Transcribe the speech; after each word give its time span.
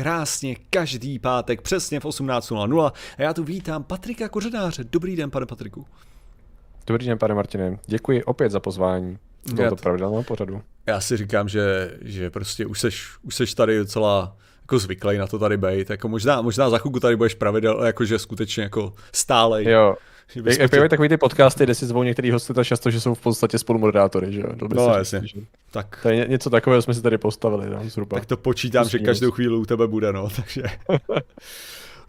krásně 0.00 0.56
každý 0.70 1.18
pátek 1.18 1.62
přesně 1.62 2.00
v 2.00 2.04
18.00 2.04 2.92
a 3.18 3.22
já 3.22 3.34
tu 3.34 3.44
vítám 3.44 3.84
Patrika 3.84 4.28
Kořenáře. 4.28 4.84
Dobrý 4.84 5.16
den, 5.16 5.30
pane 5.30 5.46
Patriku. 5.46 5.86
Dobrý 6.86 7.06
den, 7.06 7.18
pane 7.18 7.34
Martine. 7.34 7.78
Děkuji 7.86 8.24
opět 8.24 8.52
za 8.52 8.60
pozvání 8.60 9.18
do 9.46 9.56
tohoto 9.56 9.76
pravidelného 9.76 10.22
pořadu. 10.22 10.62
Já 10.86 11.00
si 11.00 11.16
říkám, 11.16 11.48
že, 11.48 11.94
že 12.00 12.30
prostě 12.30 12.66
už 12.66 12.80
seš, 12.80 13.08
už 13.22 13.34
seš 13.34 13.54
tady 13.54 13.78
docela 13.78 14.36
jako 14.60 14.78
zvyklý 14.78 15.18
na 15.18 15.26
to 15.26 15.38
tady 15.38 15.56
být. 15.56 15.90
Jako 15.90 16.08
možná, 16.08 16.42
možná 16.42 16.70
za 16.70 16.78
chvilku 16.78 17.00
tady 17.00 17.16
budeš 17.16 17.34
pravidel, 17.34 17.84
jakože 17.84 18.18
skutečně 18.18 18.62
jako 18.62 18.92
stále. 19.12 19.64
Jo, 19.64 19.96
jak, 20.34 20.58
jak 20.58 20.70
tě... 20.70 20.88
takový 20.88 21.08
ty 21.08 21.16
podcasty, 21.16 21.64
kde 21.64 21.74
si 21.74 21.86
zvou 21.86 22.02
některý 22.02 22.30
hosty 22.30 22.54
tak 22.54 22.66
často, 22.66 22.90
že 22.90 23.00
jsou 23.00 23.14
v 23.14 23.20
podstatě 23.20 23.58
spolumoderátory, 23.58 24.32
že 24.32 24.40
jo? 24.40 24.46
No 24.74 24.94
jasně. 24.96 25.20
Že... 25.24 25.40
Tak. 25.70 25.98
To 26.02 26.08
je 26.08 26.26
něco 26.28 26.50
takového 26.50 26.82
jsme 26.82 26.94
si 26.94 27.02
tady 27.02 27.18
postavili, 27.18 27.70
no, 27.70 27.80
zhruba. 27.84 28.18
Tak 28.18 28.26
to 28.26 28.36
počítám, 28.36 28.88
že 28.88 28.98
každou 28.98 29.30
chvíli 29.30 29.56
u 29.56 29.66
tebe 29.66 29.86
bude, 29.86 30.12
no, 30.12 30.28
takže... 30.36 30.62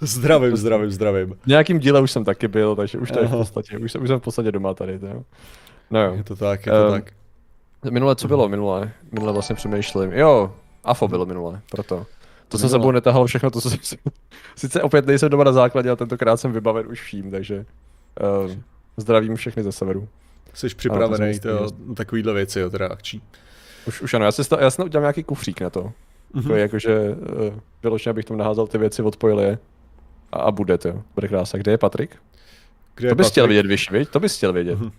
zdravím, 0.02 0.58
zdravím, 0.58 0.92
zdravím. 0.92 1.36
V 1.44 1.48
nějakým 1.48 1.80
díle 1.80 2.02
už 2.02 2.12
jsem 2.12 2.26
taky 2.26 2.48
byl, 2.48 2.76
takže 2.76 2.98
už 2.98 3.12
to 3.12 3.20
je 3.20 3.28
v 3.28 3.32
podstatě, 3.32 3.78
už, 3.78 3.96
už 3.96 4.08
jsem 4.08 4.20
v 4.20 4.24
podstatě 4.24 4.52
doma 4.52 4.74
tady, 4.74 5.00
to 5.00 5.08
jo. 5.08 5.24
No 5.92 6.04
jo. 6.04 6.14
Je 6.16 6.24
to 6.24 6.36
tak, 6.36 6.66
je 6.66 6.72
to 6.72 6.86
um, 6.86 6.92
tak. 6.92 7.12
Minule 7.90 8.16
co 8.16 8.28
bylo 8.28 8.50
minule? 8.50 8.92
Minule 9.12 9.34
vlastně 9.34 9.56
přemýšlím. 9.56 10.12
Jo, 10.12 10.54
AFO 10.84 11.08
bylo 11.08 11.26
minule, 11.26 11.62
proto. 11.72 12.06
To 12.48 12.58
jsem 12.58 12.70
sebou 12.70 12.92
netahal 12.92 13.26
všechno, 13.26 13.52
to, 13.52 13.62
co 13.62 13.70
jsem 13.70 13.80
si... 13.82 13.98
Sice 14.56 14.82
opět 14.82 15.06
nejsem 15.06 15.30
doma 15.30 15.44
na 15.44 15.52
základě, 15.52 15.90
ale 15.90 15.98
tentokrát 15.98 16.38
jsem 16.38 16.52
vybaven 16.52 16.88
už 16.88 17.02
vším, 17.02 17.32
takže 17.32 17.66
uh, 18.46 18.52
zdravím 18.98 19.36
všechny 19.36 19.64
ze 19.64 19.72
severu. 19.72 20.08
Jsi 20.54 20.68
připravený 20.76 21.40
to, 21.40 21.68
na 21.88 21.96
takovýhle 21.96 22.34
věci, 22.34 22.60
jo, 22.60 22.70
teda 22.70 22.88
akční. 22.88 23.22
Už, 23.88 24.02
už 24.02 24.14
ano, 24.14 24.26
já 24.26 24.32
si, 24.32 24.44
sta- 24.44 24.62
já 24.62 24.72
si 24.72 24.84
udělám 24.84 25.04
nějaký 25.04 25.24
kufřík 25.24 25.62
na 25.62 25.70
to. 25.70 25.92
Mm-hmm. 26.36 26.48
To 26.48 26.56
je 26.56 26.62
jakože, 26.62 27.10
uh, 27.10 27.60
vyloženě 27.84 28.12
abych 28.12 28.26
tam 28.26 28.38
naházel 28.38 28.68
ty 28.68 28.78
věci, 28.78 29.02
odpojil 29.02 29.40
je. 29.40 29.58
A, 30.32 30.40
a 30.40 30.52
bude 30.52 30.78
to, 30.78 31.04
bude 31.16 31.28
krása. 31.28 31.58
Kde 31.58 31.72
je 31.72 31.78
Patrik? 31.78 32.16
Kde 32.96 33.10
to 33.10 33.16
bys 33.16 33.26
Patrik? 33.26 33.32
chtěl 33.32 33.48
vidět, 33.48 33.66
víš, 33.66 33.92
viď? 33.92 34.10
To 34.10 34.20
bys 34.20 34.38
chtěl 34.38 34.54
vědět. 34.54 34.80
Mm-hmm. 34.80 34.92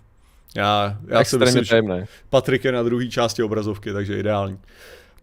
Já, 0.55 0.97
já 1.07 1.23
si 1.23 1.37
myslím, 1.37 1.63
že 1.63 1.81
Patrik 2.29 2.63
je 2.63 2.71
na 2.71 2.83
druhé 2.83 3.07
části 3.07 3.43
obrazovky, 3.43 3.93
takže 3.93 4.19
ideální. 4.19 4.59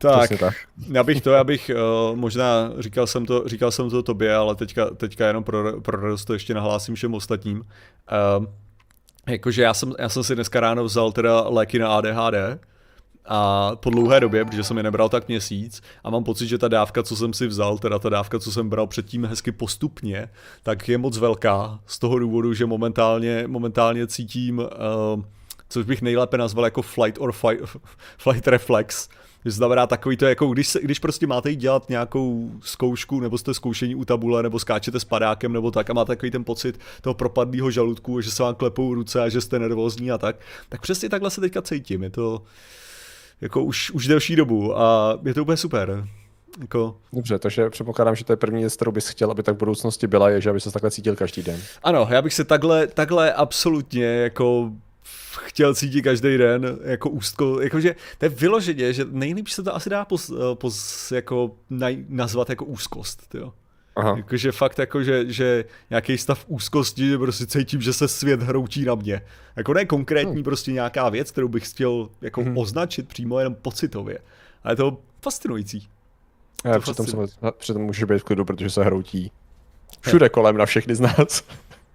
Tak, 0.02 0.30
tak, 0.38 0.54
já 0.92 1.04
bych 1.04 1.20
to, 1.20 1.30
já 1.30 1.44
bych 1.44 1.70
uh, 2.10 2.16
možná, 2.16 2.72
říkal 2.78 3.06
jsem 3.06 3.26
to, 3.26 3.48
říkal 3.48 3.70
jsem 3.70 3.90
to 3.90 4.02
tobě, 4.02 4.34
ale 4.34 4.54
teďka, 4.54 4.90
teďka 4.90 5.26
jenom 5.26 5.44
pro, 5.44 5.80
pro 5.80 6.00
radost 6.00 6.24
to 6.24 6.32
ještě 6.32 6.54
nahlásím 6.54 6.94
všem 6.94 7.14
ostatním. 7.14 7.58
Uh, 7.58 8.46
jakože 9.28 9.62
já 9.62 9.74
jsem, 9.74 9.94
já 9.98 10.08
jsem 10.08 10.24
si 10.24 10.34
dneska 10.34 10.60
ráno 10.60 10.84
vzal 10.84 11.12
teda 11.12 11.40
léky 11.48 11.78
na 11.78 11.88
ADHD, 11.88 12.60
a 13.32 13.70
po 13.76 13.90
dlouhé 13.90 14.20
době, 14.20 14.44
protože 14.44 14.64
jsem 14.64 14.76
je 14.76 14.82
nebral 14.82 15.08
tak 15.08 15.28
měsíc 15.28 15.82
a 16.04 16.10
mám 16.10 16.24
pocit, 16.24 16.46
že 16.46 16.58
ta 16.58 16.68
dávka, 16.68 17.02
co 17.02 17.16
jsem 17.16 17.32
si 17.32 17.46
vzal, 17.46 17.78
teda 17.78 17.98
ta 17.98 18.08
dávka, 18.08 18.38
co 18.38 18.52
jsem 18.52 18.68
bral 18.68 18.86
předtím 18.86 19.24
hezky 19.24 19.52
postupně, 19.52 20.28
tak 20.62 20.88
je 20.88 20.98
moc 20.98 21.18
velká 21.18 21.80
z 21.86 21.98
toho 21.98 22.18
důvodu, 22.18 22.54
že 22.54 22.66
momentálně, 22.66 23.44
momentálně 23.46 24.06
cítím, 24.06 24.58
uh, 24.58 25.22
což 25.68 25.86
bych 25.86 26.02
nejlépe 26.02 26.38
nazval 26.38 26.64
jako 26.64 26.82
flight 26.82 27.20
or 27.20 27.32
fight, 27.32 27.64
flight 28.18 28.48
reflex, 28.48 29.08
to 29.42 29.50
znamená 29.50 29.86
takový 29.86 30.16
to, 30.16 30.26
jako 30.26 30.46
když, 30.46 30.68
se, 30.68 30.80
když 30.82 30.98
prostě 30.98 31.26
máte 31.26 31.50
jít 31.50 31.56
dělat 31.56 31.88
nějakou 31.88 32.50
zkoušku, 32.62 33.20
nebo 33.20 33.38
jste 33.38 33.54
zkoušení 33.54 33.94
u 33.94 34.04
tabule, 34.04 34.42
nebo 34.42 34.58
skáčete 34.58 35.00
s 35.00 35.04
padákem, 35.04 35.52
nebo 35.52 35.70
tak 35.70 35.90
a 35.90 35.92
máte 35.92 36.12
takový 36.12 36.30
ten 36.30 36.44
pocit 36.44 36.80
toho 37.00 37.14
propadlého 37.14 37.70
žaludku, 37.70 38.20
že 38.20 38.30
se 38.30 38.42
vám 38.42 38.54
klepou 38.54 38.94
ruce 38.94 39.22
a 39.22 39.28
že 39.28 39.40
jste 39.40 39.58
nervózní 39.58 40.10
a 40.10 40.18
tak, 40.18 40.36
tak 40.68 40.80
přesně 40.80 41.08
takhle 41.08 41.30
se 41.30 41.40
teďka 41.40 41.62
cítím. 41.62 42.02
Je 42.02 42.10
to 42.10 42.42
jako 43.40 43.64
už, 43.64 43.90
už 43.90 44.06
delší 44.06 44.36
dobu 44.36 44.78
a 44.78 45.18
je 45.24 45.34
to 45.34 45.42
úplně 45.42 45.56
super. 45.56 46.08
Jako... 46.60 46.96
Dobře, 47.12 47.38
takže 47.38 47.70
předpokládám, 47.70 48.16
že 48.16 48.24
to 48.24 48.32
je 48.32 48.36
první 48.36 48.60
věc, 48.60 48.76
kterou 48.76 48.92
bys 48.92 49.08
chtěl, 49.08 49.30
aby 49.30 49.42
tak 49.42 49.54
v 49.54 49.58
budoucnosti 49.58 50.06
byla, 50.06 50.30
je, 50.30 50.40
že 50.40 50.50
aby 50.50 50.60
se 50.60 50.70
takhle 50.70 50.90
cítil 50.90 51.16
každý 51.16 51.42
den. 51.42 51.60
Ano, 51.82 52.08
já 52.10 52.22
bych 52.22 52.34
se 52.34 52.44
takhle, 52.44 52.86
takhle 52.86 53.32
absolutně 53.32 54.04
jako 54.04 54.70
chtěl 55.38 55.74
cítit 55.74 56.02
každý 56.02 56.38
den 56.38 56.78
jako 56.84 57.10
úzko, 57.10 57.60
jakože 57.60 57.94
to 58.18 58.24
je 58.24 58.28
vyloženě, 58.28 58.92
že 58.92 59.04
nejlíp 59.10 59.48
se 59.48 59.62
to 59.62 59.74
asi 59.74 59.90
dá 59.90 60.04
pos, 60.04 60.32
pos, 60.54 61.12
jako 61.12 61.56
naj, 61.70 62.04
nazvat 62.08 62.50
jako 62.50 62.64
úzkost, 62.64 63.34
jo. 63.34 63.52
Aha. 63.96 64.14
Jakože 64.16 64.52
fakt 64.52 64.78
jako, 64.78 65.02
že, 65.02 65.32
že 65.32 65.64
nějaký 65.90 66.18
stav 66.18 66.44
úzkosti, 66.48 67.08
že 67.08 67.18
prostě 67.18 67.46
cítím, 67.46 67.80
že 67.80 67.92
se 67.92 68.08
svět 68.08 68.42
hroutí 68.42 68.84
na 68.84 68.94
mě. 68.94 69.22
Jako 69.56 69.74
ne 69.74 69.84
konkrétní 69.84 70.34
hmm. 70.34 70.42
prostě 70.42 70.72
nějaká 70.72 71.08
věc, 71.08 71.30
kterou 71.30 71.48
bych 71.48 71.70
chtěl 71.70 72.08
jako 72.20 72.42
hmm. 72.42 72.58
označit 72.58 73.08
přímo 73.08 73.38
jenom 73.38 73.54
pocitově. 73.54 74.18
Ale 74.64 74.72
je 74.72 74.76
to 74.76 74.98
fascinující. 75.22 75.88
Já 76.64 76.74
to 76.74 76.80
přitom, 76.80 77.06
fascinující. 77.06 77.36
přitom 77.58 77.82
můžeš 77.82 78.04
být 78.04 78.18
v 78.18 78.24
klidu, 78.24 78.44
protože 78.44 78.70
se 78.70 78.84
hroutí 78.84 79.32
všude 80.00 80.28
kolem 80.28 80.56
na 80.56 80.66
všechny 80.66 80.94
z 80.94 81.00
nás. 81.00 81.44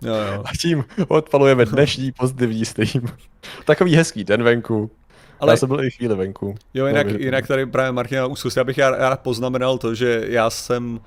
Jo, 0.01 0.13
jo. 0.15 0.43
A 0.45 0.49
tím 0.61 0.85
odpalujeme 1.07 1.65
dnešní 1.65 2.11
pozitivní 2.11 2.65
stream. 2.65 3.07
Takový 3.65 3.95
hezký 3.95 4.23
den 4.23 4.43
venku. 4.43 4.91
Ale 5.39 5.53
já 5.53 5.57
jsem 5.57 5.69
byl 5.69 5.83
i 5.83 5.91
chvíli 5.91 6.15
venku. 6.15 6.55
Jo, 6.73 6.87
jinak, 6.87 7.07
jinak 7.19 7.47
tady 7.47 7.65
právě 7.65 7.91
Martina 7.91 8.25
úzkost. 8.25 8.57
Já 8.57 8.63
bych 8.63 8.77
já, 8.77 8.97
já 8.97 9.17
poznamenal 9.17 9.77
to, 9.77 9.95
že 9.95 10.23
já 10.27 10.49
jsem 10.49 10.93
uh, 10.93 10.99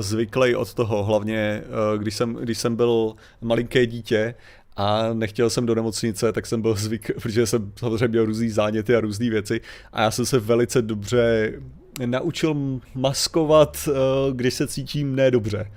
zvyklý 0.00 0.54
od 0.54 0.74
toho, 0.74 1.04
hlavně 1.04 1.62
uh, 1.92 2.02
když, 2.02 2.14
jsem, 2.14 2.34
když 2.34 2.58
jsem 2.58 2.76
byl 2.76 3.14
malinké 3.40 3.86
dítě 3.86 4.34
a 4.76 5.12
nechtěl 5.12 5.50
jsem 5.50 5.66
do 5.66 5.74
nemocnice, 5.74 6.32
tak 6.32 6.46
jsem 6.46 6.62
byl 6.62 6.74
zvyk, 6.74 7.10
protože 7.22 7.46
jsem 7.46 7.72
samozřejmě 7.76 8.08
měl 8.08 8.24
různý 8.24 8.50
záněty 8.50 8.96
a 8.96 9.00
různé 9.00 9.30
věci 9.30 9.60
a 9.92 10.02
já 10.02 10.10
jsem 10.10 10.26
se 10.26 10.38
velice 10.38 10.82
dobře 10.82 11.52
naučil 12.06 12.80
maskovat, 12.94 13.88
uh, 13.88 14.36
když 14.36 14.54
se 14.54 14.66
cítím 14.66 15.16
nedobře. 15.16 15.70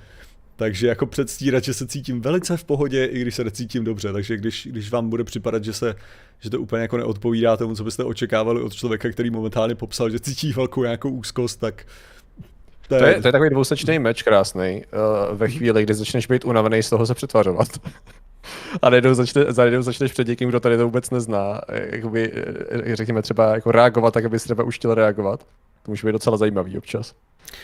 Takže 0.56 0.88
jako 0.88 1.06
předstírat, 1.06 1.64
že 1.64 1.74
se 1.74 1.88
cítím 1.88 2.22
velice 2.22 2.58
v 2.58 2.64
pohodě, 2.64 3.06
i 3.06 3.22
když 3.22 3.36
se 3.36 3.44
necítím 3.44 3.84
dobře. 3.84 4.14
Takže 4.14 4.38
když, 4.38 4.68
když 4.72 4.92
vám 4.92 5.10
bude 5.10 5.24
připadat, 5.24 5.64
že, 5.64 5.74
se, 5.74 5.96
že 6.40 6.50
to 6.50 6.62
úplně 6.62 6.82
jako 6.82 6.98
neodpovídá 6.98 7.58
tomu, 7.58 7.76
co 7.76 7.84
byste 7.84 8.04
očekávali 8.04 8.62
od 8.62 8.74
člověka, 8.74 9.10
který 9.10 9.30
momentálně 9.30 9.76
popsal, 9.76 10.10
že 10.10 10.20
cítí 10.20 10.54
velkou 10.54 10.84
nějakou 10.84 11.10
úzkost, 11.10 11.60
tak 11.60 11.86
to 12.88 12.96
je, 12.96 13.22
to 13.22 13.28
je, 13.28 13.32
takový 13.32 13.50
dvousečný 13.50 14.00
meč 14.00 14.24
krásný. 14.24 14.84
Uh, 15.32 15.38
ve 15.38 15.50
chvíli, 15.50 15.84
kdy 15.84 15.94
začneš 15.94 16.28
být 16.28 16.46
unavený, 16.46 16.84
z 16.84 16.90
toho 16.90 17.06
se 17.06 17.14
přetvařovat. 17.14 17.68
A 18.82 18.90
najednou, 18.90 19.14
začne, 19.14 19.46
najednou 19.58 19.82
začneš 19.82 20.12
před 20.14 20.28
někým, 20.28 20.50
kdo 20.50 20.60
tady 20.60 20.78
to 20.78 20.86
vůbec 20.86 21.10
nezná, 21.10 21.62
jakoby, 21.72 22.32
eh, 22.70 22.96
řekněme 22.96 23.22
třeba 23.22 23.56
jako 23.56 23.72
reagovat 23.72 24.14
tak, 24.14 24.26
aby 24.26 24.40
třeba 24.40 24.64
už 24.64 24.76
chtěl 24.76 24.94
reagovat. 24.96 25.46
To 25.84 25.92
může 25.92 26.08
být 26.08 26.12
docela 26.12 26.38
zajímavý 26.38 26.78
občas. 26.78 27.14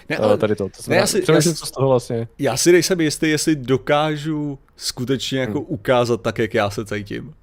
Ne, 0.09 0.18
ale, 0.18 0.38
tady 0.38 0.56
to. 0.56 0.63
to 0.63 0.90
ne, 0.90 0.96
já 0.96 1.07
si, 1.07 1.24
já, 1.30 1.41
co 1.41 1.66
z 1.66 1.72
toho 1.72 1.90
vlastně. 1.90 2.28
Já 2.40 2.57
si 2.57 2.72
nejsem 2.72 3.02
jistý, 3.02 3.30
jestli 3.30 3.56
dokážu 3.56 4.59
skutečně 4.75 5.40
jako 5.40 5.59
hmm. 5.59 5.68
ukázat 5.68 6.22
tak, 6.22 6.40
jak 6.40 6.53
já 6.53 6.69
se 6.69 6.85
cítím. 6.85 7.34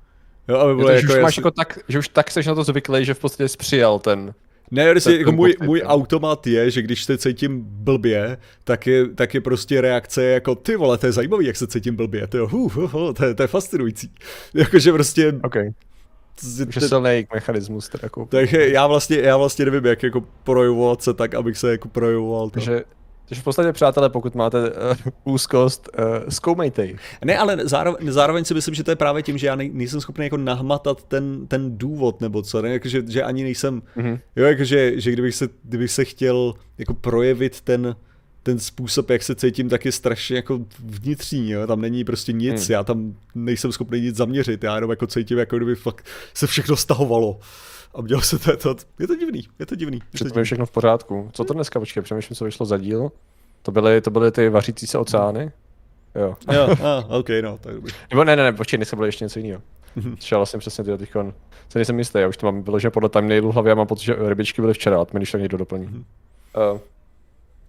Jo, 0.48 0.56
aby 0.56 0.74
bylo 0.74 0.88
to, 0.88 0.92
jako, 0.92 1.06
že, 1.06 1.18
už 1.18 1.22
máš 1.22 1.36
jako 1.36 1.50
tak, 1.50 1.78
že 1.88 1.98
už 1.98 2.08
tak 2.08 2.30
seš 2.30 2.46
na 2.46 2.54
to 2.54 2.64
zvyklý, 2.64 3.04
že 3.04 3.14
v 3.14 3.18
podstatě 3.18 3.48
jsi 3.48 3.56
přijal 3.56 3.98
ten, 3.98 4.34
ne, 4.70 4.90
prostě 4.90 5.16
jako 5.16 5.32
můj, 5.32 5.56
můj 5.62 5.82
automat 5.84 6.46
je, 6.46 6.70
že 6.70 6.82
když 6.82 7.04
se 7.04 7.18
cítím 7.18 7.60
blbě, 7.64 8.38
tak 8.64 8.86
je, 8.86 9.08
tak 9.08 9.34
je 9.34 9.40
prostě 9.40 9.80
reakce 9.80 10.24
jako 10.24 10.54
ty 10.54 10.76
vole, 10.76 10.98
to 10.98 11.06
je 11.06 11.12
zajímavý, 11.12 11.46
jak 11.46 11.56
se 11.56 11.66
cítím 11.66 11.96
blbě, 11.96 12.26
to 12.26 12.36
je, 12.36 12.42
uh, 12.42 12.76
uh, 12.76 12.94
uh, 12.94 13.12
to 13.12 13.24
je, 13.24 13.34
to 13.34 13.42
je 13.42 13.46
fascinující. 13.46 14.12
Jakože 14.54 14.92
prostě 14.92 15.34
okay. 15.42 15.70
Už 16.68 16.76
je 16.76 16.88
silný 16.88 17.26
mechanismus. 17.34 17.88
Teda 17.88 18.00
jako... 18.02 18.26
Takže 18.30 18.68
já 18.68 18.86
vlastně, 18.86 19.16
já 19.16 19.36
vlastně 19.36 19.64
nevím, 19.64 19.84
jak 19.84 20.02
jako 20.02 20.24
projevovat 20.44 21.02
se 21.02 21.14
tak, 21.14 21.34
abych 21.34 21.58
se 21.58 21.70
jako 21.70 21.88
projevoval. 21.88 22.50
Takže 22.50 22.84
takže 23.28 23.40
v 23.40 23.44
podstatě, 23.44 23.72
přátelé, 23.72 24.08
pokud 24.10 24.34
máte 24.34 24.70
uh, 24.70 24.74
úzkost, 25.24 25.88
uh, 25.98 26.04
zkoumejte 26.28 26.86
ji. 26.86 26.96
Ne, 27.24 27.38
ale 27.38 27.56
zároveň, 27.62 28.12
zároveň 28.12 28.44
si 28.44 28.54
myslím, 28.54 28.74
že 28.74 28.84
to 28.84 28.90
je 28.90 28.96
právě 28.96 29.22
tím, 29.22 29.38
že 29.38 29.46
já 29.46 29.56
nejsem 29.56 30.00
schopný 30.00 30.24
jako 30.24 30.36
nahmatat 30.36 31.04
ten, 31.04 31.46
ten 31.46 31.78
důvod 31.78 32.20
nebo 32.20 32.42
co, 32.42 32.62
ne? 32.62 32.72
Jako, 32.72 32.88
že, 32.88 33.02
že 33.08 33.22
ani 33.22 33.42
nejsem, 33.42 33.82
mm-hmm. 33.96 34.20
jo, 34.36 34.44
jako, 34.44 34.64
že, 34.64 35.00
že 35.00 35.12
kdybych, 35.12 35.34
se, 35.34 35.48
kdybych 35.62 35.90
se 35.90 36.04
chtěl 36.04 36.54
jako 36.78 36.94
projevit 36.94 37.60
ten, 37.60 37.96
ten 38.46 38.58
způsob, 38.58 39.10
jak 39.10 39.22
se 39.22 39.34
cítím, 39.34 39.68
tak 39.68 39.84
je 39.84 39.92
strašně 39.92 40.36
jako 40.36 40.60
vnitřní, 40.78 41.50
jo? 41.50 41.66
tam 41.66 41.80
není 41.80 42.04
prostě 42.04 42.32
nic, 42.32 42.54
hmm. 42.54 42.72
já 42.72 42.84
tam 42.84 43.14
nejsem 43.34 43.72
schopný 43.72 44.00
nic 44.00 44.16
zaměřit, 44.16 44.64
já 44.64 44.74
jenom 44.74 44.90
jako 44.90 45.06
cítím, 45.06 45.38
jako 45.38 45.56
kdyby 45.56 45.74
fakt 45.74 46.06
se 46.34 46.46
všechno 46.46 46.76
stahovalo. 46.76 47.38
A 47.94 48.02
měl 48.02 48.20
se 48.20 48.38
to, 48.38 48.56
to, 48.56 48.76
je 48.98 49.06
to 49.06 49.16
divný, 49.16 49.42
je 49.58 49.66
to 49.66 49.74
divný. 49.74 50.02
Je 50.36 50.44
všechno 50.44 50.66
v 50.66 50.70
pořádku. 50.70 51.30
Co 51.32 51.44
to 51.44 51.54
dneska, 51.54 51.80
počkej, 51.80 52.02
přemýšlím, 52.02 52.36
co 52.36 52.44
vyšlo 52.44 52.66
za 52.66 52.78
díl. 52.78 53.12
To 53.62 53.72
byly, 53.72 54.00
to 54.00 54.10
byly 54.10 54.32
ty 54.32 54.48
vařící 54.48 54.86
se 54.86 54.98
oceány? 54.98 55.52
Jo. 56.14 56.36
Jo, 56.52 56.68
ah, 56.84 57.04
ok, 57.08 57.28
no, 57.42 57.58
tak 57.58 57.74
dobrý. 57.74 57.92
Nebo 58.10 58.24
ne, 58.24 58.36
ne, 58.36 58.42
ne, 58.42 58.52
počkej, 58.52 58.76
dneska 58.76 58.96
bylo 58.96 59.06
ještě 59.06 59.24
něco 59.24 59.38
jiného. 59.38 59.62
Třeba 60.18 60.38
vlastně 60.38 60.58
přesně 60.58 60.84
ty 60.84 60.98
teďkon. 60.98 61.34
Se 61.68 61.78
nejsem 61.78 61.98
jistý, 61.98 62.18
já 62.18 62.28
už 62.28 62.36
to 62.36 62.46
mám 62.46 62.62
vyložené 62.62 62.90
podle 62.90 63.08
thumbnailu 63.08 63.52
hlavě 63.52 63.72
a 63.72 63.74
mám 63.74 63.86
pocit, 63.86 64.04
že 64.04 64.16
rybičky 64.18 64.60
byly 64.62 64.74
včera, 64.74 65.00
a 65.00 65.06
když 65.12 65.32
tak 65.32 65.40
někdo 65.40 65.58
doplní. 65.58 65.86
Uh, 65.86 66.78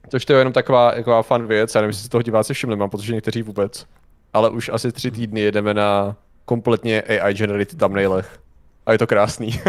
Což 0.10 0.26
to 0.26 0.34
je 0.34 0.40
jenom 0.40 0.54
taková, 0.54 0.92
taková 0.92 1.22
fun 1.22 1.48
věc, 1.48 1.76
já 1.76 1.82
nevím, 1.82 1.90
jestli 1.90 2.04
si 2.04 2.10
toho 2.10 2.22
diváci 2.22 2.54
všimli, 2.54 2.76
mám 2.76 2.90
protože 2.90 3.14
někteří 3.14 3.44
vůbec. 3.44 3.86
Ale 4.34 4.50
už 4.50 4.70
asi 4.74 4.92
tři 4.92 5.12
týdny 5.12 5.42
jedeme 5.42 5.74
na 5.74 6.16
kompletně 6.46 7.02
AI 7.02 7.34
generated 7.34 7.78
thumbnailech. 7.78 8.40
A 8.86 8.92
je 8.92 8.98
to 8.98 9.08
krásný. 9.08 9.62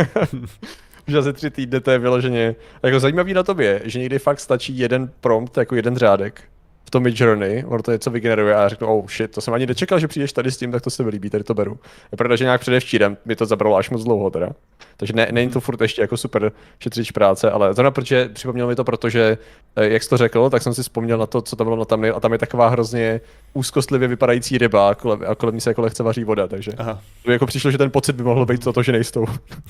Už 1.08 1.14
asi 1.14 1.32
tři 1.32 1.50
týdny 1.50 1.80
to 1.80 1.90
je 1.90 1.98
vyloženě. 1.98 2.54
Jako 2.82 3.00
zajímavý 3.00 3.34
na 3.34 3.42
tobě, 3.42 3.82
že 3.84 3.98
někdy 3.98 4.18
fakt 4.18 4.40
stačí 4.40 4.78
jeden 4.78 5.10
prompt, 5.20 5.56
jako 5.56 5.74
jeden 5.74 5.96
řádek 5.96 6.42
v 6.88 6.90
tom 6.90 7.02
Midjourney, 7.02 7.64
ono 7.66 7.82
to 7.82 7.92
něco 7.92 8.10
vygeneruje 8.10 8.54
a 8.54 8.62
já 8.62 8.68
řeknu, 8.68 8.86
oh 8.86 9.06
shit, 9.08 9.30
to 9.30 9.40
jsem 9.40 9.54
ani 9.54 9.66
nečekal, 9.66 9.98
že 9.98 10.08
přijdeš 10.08 10.32
tady 10.32 10.50
s 10.50 10.56
tím, 10.56 10.72
tak 10.72 10.82
to 10.82 10.90
se 10.90 11.02
mi 11.02 11.10
líbí, 11.10 11.30
tady 11.30 11.44
to 11.44 11.54
beru. 11.54 11.78
Je 12.12 12.16
pravda, 12.16 12.36
že 12.36 12.44
nějak 12.44 12.60
předevčírem 12.60 13.16
mi 13.24 13.36
to 13.36 13.46
zabralo 13.46 13.76
až 13.76 13.90
moc 13.90 14.04
dlouho 14.04 14.30
teda. 14.30 14.50
Takže 14.96 15.12
ne, 15.12 15.28
není 15.32 15.50
to 15.50 15.60
furt 15.60 15.80
ještě 15.80 16.02
jako 16.02 16.16
super 16.16 16.52
šetřič 16.80 17.10
práce, 17.10 17.50
ale 17.50 17.74
zrovna 17.74 17.90
protože 17.90 18.28
připomnělo 18.28 18.68
mi 18.68 18.76
to, 18.76 18.84
protože, 18.84 19.38
eh, 19.76 19.88
jak 19.88 20.02
jsi 20.02 20.08
to 20.08 20.16
řekl, 20.16 20.50
tak 20.50 20.62
jsem 20.62 20.74
si 20.74 20.82
vzpomněl 20.82 21.18
na 21.18 21.26
to, 21.26 21.42
co 21.42 21.56
tam 21.56 21.66
bylo 21.66 21.76
na 21.76 21.84
tam 21.84 22.04
a 22.16 22.20
tam 22.20 22.32
je 22.32 22.38
taková 22.38 22.68
hrozně 22.68 23.20
úzkostlivě 23.54 24.08
vypadající 24.08 24.58
ryba 24.58 24.88
a 24.88 24.94
kolem, 24.94 25.20
a 25.28 25.34
kolem 25.34 25.54
ní 25.54 25.60
se 25.60 25.70
jako 25.70 25.82
lehce 25.82 26.02
vaří 26.02 26.24
voda, 26.24 26.46
takže 26.46 26.72
Aha. 26.78 27.00
to 27.24 27.30
jako 27.32 27.46
přišlo, 27.46 27.70
že 27.70 27.78
ten 27.78 27.90
pocit 27.90 28.16
by 28.16 28.22
mohl 28.22 28.46
být 28.46 28.68
že 28.80 29.04
s 29.04 29.10
tou, 29.10 29.26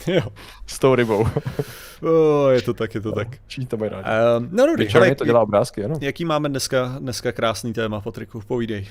jo. 0.07 0.23
s 0.67 0.79
tou 0.79 0.95
rybou. 0.95 1.19
oh, 2.03 2.51
je 2.51 2.63
to 2.63 2.75
tak, 2.75 2.95
je 2.95 3.01
to 3.01 3.09
no, 3.09 3.15
tak. 3.15 3.29
Všichni 3.47 3.67
to 3.67 3.77
mají 3.77 3.91
rádi. 3.91 4.09
Um, 4.39 4.49
no, 4.53 4.67
no, 4.67 4.85
ale 4.95 5.15
to 5.15 5.25
dělá 5.25 5.41
obrázky, 5.41 5.85
ano. 5.85 5.99
Jaký 6.01 6.25
máme 6.25 6.49
dneska, 6.49 6.97
dneska 7.09 7.33
krásný 7.33 7.73
téma, 7.73 8.01
Patriku, 8.01 8.43
povídej. 8.47 8.87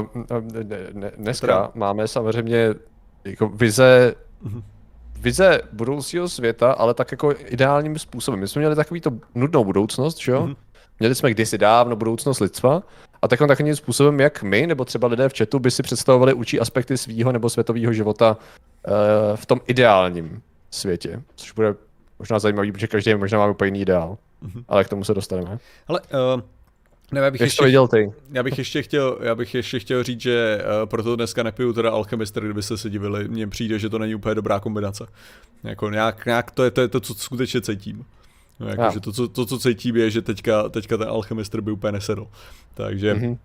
Uh, 0.00 0.06
ne, 0.52 0.78
ne, 0.92 1.12
dneska 1.16 1.70
máme 1.74 2.08
samozřejmě 2.08 2.74
jako 3.24 3.48
vize 3.48 4.14
uh-huh 4.44 4.62
vize 5.20 5.60
budoucího 5.72 6.28
světa, 6.28 6.72
ale 6.72 6.94
tak 6.94 7.10
jako 7.12 7.34
ideálním 7.38 7.98
způsobem. 7.98 8.40
My 8.40 8.48
jsme 8.48 8.60
měli 8.60 8.76
takový 8.76 9.00
to 9.00 9.10
nudnou 9.34 9.64
budoucnost, 9.64 10.18
že 10.18 10.32
jo? 10.32 10.46
Mm-hmm. 10.46 10.56
Měli 11.00 11.14
jsme 11.14 11.30
kdysi 11.30 11.58
dávno 11.58 11.96
budoucnost 11.96 12.40
lidstva 12.40 12.82
a 13.22 13.28
tak 13.28 13.38
takovým 13.38 13.76
způsobem, 13.76 14.20
jak 14.20 14.42
my, 14.42 14.66
nebo 14.66 14.84
třeba 14.84 15.08
lidé 15.08 15.28
v 15.28 15.38
chatu, 15.38 15.58
by 15.58 15.70
si 15.70 15.82
představovali 15.82 16.34
určitý 16.34 16.60
aspekty 16.60 16.98
svého 16.98 17.32
nebo 17.32 17.50
světového 17.50 17.92
života 17.92 18.36
uh, 18.36 19.36
v 19.36 19.46
tom 19.46 19.60
ideálním 19.66 20.42
světě, 20.70 21.22
což 21.34 21.52
bude 21.52 21.74
možná 22.18 22.38
zajímavý, 22.38 22.72
protože 22.72 22.86
každý 22.86 23.14
možná 23.14 23.38
má 23.38 23.46
úplně 23.46 23.68
jiný 23.68 23.80
ideál, 23.80 24.18
mm-hmm. 24.42 24.64
ale 24.68 24.84
k 24.84 24.88
tomu 24.88 25.04
se 25.04 25.14
dostaneme. 25.14 25.58
Ale 25.88 26.00
uh, 26.00 26.40
ne, 27.12 27.20
já 27.20 27.30
bych, 27.30 27.40
ještě, 27.40 27.64
viděl 27.64 27.88
ty? 27.88 28.12
já 28.32 28.42
bych 28.42 28.58
ještě 28.58 28.82
chtěl, 28.82 29.18
já 29.20 29.34
bych 29.34 29.54
ještě 29.54 29.78
chtěl 29.78 30.02
říct, 30.02 30.20
že 30.20 30.62
uh, 30.62 30.88
proto 30.88 31.16
dneska 31.16 31.42
nepiju 31.42 31.72
teda 31.72 31.90
Alchemister, 31.90 32.44
kdybyste 32.44 32.76
se 32.76 32.90
divili, 32.90 33.28
mně 33.28 33.46
přijde, 33.46 33.78
že 33.78 33.88
to 33.88 33.98
není 33.98 34.14
úplně 34.14 34.34
dobrá 34.34 34.60
kombinace. 34.60 35.06
Jako 35.62 35.90
nějak, 35.90 36.26
nějak 36.26 36.50
to 36.50 36.64
je 36.64 36.70
to, 36.70 36.80
je 36.80 36.88
to 36.88 37.00
co 37.00 37.14
skutečně 37.14 37.60
cítím. 37.60 38.04
No, 38.60 38.68
jako, 38.68 38.90
že 38.92 39.00
to, 39.00 39.12
co, 39.12 39.28
to, 39.28 39.46
co 39.46 39.58
cítím, 39.58 39.96
je, 39.96 40.10
že 40.10 40.22
teďka, 40.22 40.68
teďka 40.68 40.96
ten 40.96 41.08
Alchemister 41.08 41.60
by 41.60 41.70
úplně 41.70 41.92
nesedl. 41.92 42.26
Takže... 42.74 43.14
Mm-hmm. 43.14 43.38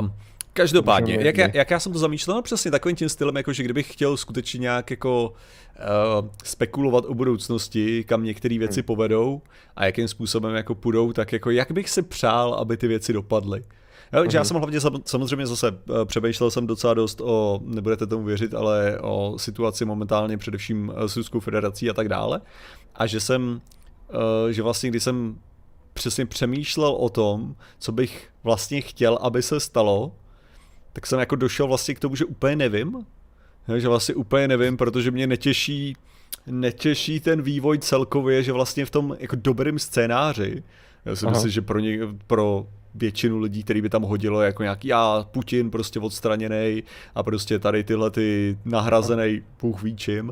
Uh, 0.00 0.10
Každopádně, 0.52 1.18
jak 1.20 1.36
já, 1.36 1.48
jak 1.52 1.70
já 1.70 1.80
jsem 1.80 1.92
to 1.92 1.98
zamýšlel, 1.98 2.36
no 2.36 2.42
přesně 2.42 2.70
takovým 2.70 2.96
tím 2.96 3.08
stylem, 3.08 3.36
jako 3.36 3.52
že 3.52 3.62
kdybych 3.62 3.92
chtěl 3.92 4.16
skutečně 4.16 4.58
nějak 4.58 4.90
jako 4.90 5.32
uh, 5.80 6.28
spekulovat 6.44 7.04
o 7.04 7.14
budoucnosti, 7.14 8.04
kam 8.04 8.24
některé 8.24 8.58
věci 8.58 8.80
hmm. 8.80 8.86
povedou 8.86 9.42
a 9.76 9.86
jakým 9.86 10.08
způsobem 10.08 10.54
jako 10.54 10.74
půjdou, 10.74 11.12
tak 11.12 11.32
jako 11.32 11.50
jak 11.50 11.72
bych 11.72 11.90
si 11.90 12.02
přál, 12.02 12.54
aby 12.54 12.76
ty 12.76 12.88
věci 12.88 13.12
dopadly. 13.12 13.64
Jo, 14.12 14.24
já 14.32 14.40
mhm. 14.40 14.44
jsem 14.44 14.56
hlavně 14.56 14.80
samozřejmě 15.04 15.46
zase 15.46 15.70
uh, 15.70 16.04
přemýšlel 16.04 16.50
jsem 16.50 16.66
docela 16.66 16.94
dost 16.94 17.20
o, 17.20 17.60
nebudete 17.64 18.06
tomu 18.06 18.24
věřit, 18.24 18.54
ale 18.54 18.98
o 19.00 19.34
situaci 19.38 19.84
momentálně 19.84 20.38
především 20.38 20.92
s 21.06 21.16
Ruskou 21.16 21.40
federací 21.40 21.90
a 21.90 21.92
tak 21.92 22.08
dále. 22.08 22.40
A 22.94 23.06
že 23.06 23.20
jsem, 23.20 23.60
že 24.50 24.62
vlastně 24.62 24.90
když 24.90 25.02
jsem 25.02 25.38
přesně 25.94 26.26
přemýšlel 26.26 26.90
o 26.90 27.08
tom, 27.08 27.54
co 27.78 27.92
bych 27.92 28.28
vlastně 28.44 28.80
chtěl, 28.80 29.18
aby 29.22 29.42
se 29.42 29.60
stalo, 29.60 30.12
tak 30.92 31.06
jsem 31.06 31.20
jako 31.20 31.36
došel 31.36 31.66
vlastně 31.66 31.94
k 31.94 32.00
tomu, 32.00 32.16
že 32.16 32.24
úplně 32.24 32.56
nevím. 32.56 33.06
Že 33.76 33.88
vlastně 33.88 34.14
úplně 34.14 34.48
nevím, 34.48 34.76
protože 34.76 35.10
mě 35.10 35.26
netěší, 35.26 35.96
netěší 36.46 37.20
ten 37.20 37.42
vývoj 37.42 37.78
celkově, 37.78 38.42
že 38.42 38.52
vlastně 38.52 38.86
v 38.86 38.90
tom 38.90 39.16
jako 39.20 39.36
dobrým 39.36 39.78
scénáři, 39.78 40.62
já 41.04 41.16
si 41.16 41.26
Aha. 41.26 41.32
myslím, 41.32 41.50
že 41.50 41.60
pro, 41.60 41.78
ně, 41.78 41.98
pro 42.26 42.66
většinu 42.94 43.38
lidí, 43.38 43.62
který 43.62 43.82
by 43.82 43.88
tam 43.88 44.02
hodilo 44.02 44.42
jako 44.42 44.62
nějaký 44.62 44.88
já, 44.88 45.26
Putin 45.30 45.70
prostě 45.70 46.00
odstraněný 46.00 46.82
a 47.14 47.22
prostě 47.22 47.58
tady 47.58 47.84
tyhle 47.84 48.10
ty 48.10 48.58
nahrazený 48.64 49.42
Bůh 49.60 49.82
ví 49.82 49.96
čím, 49.96 50.22
mm. 50.24 50.30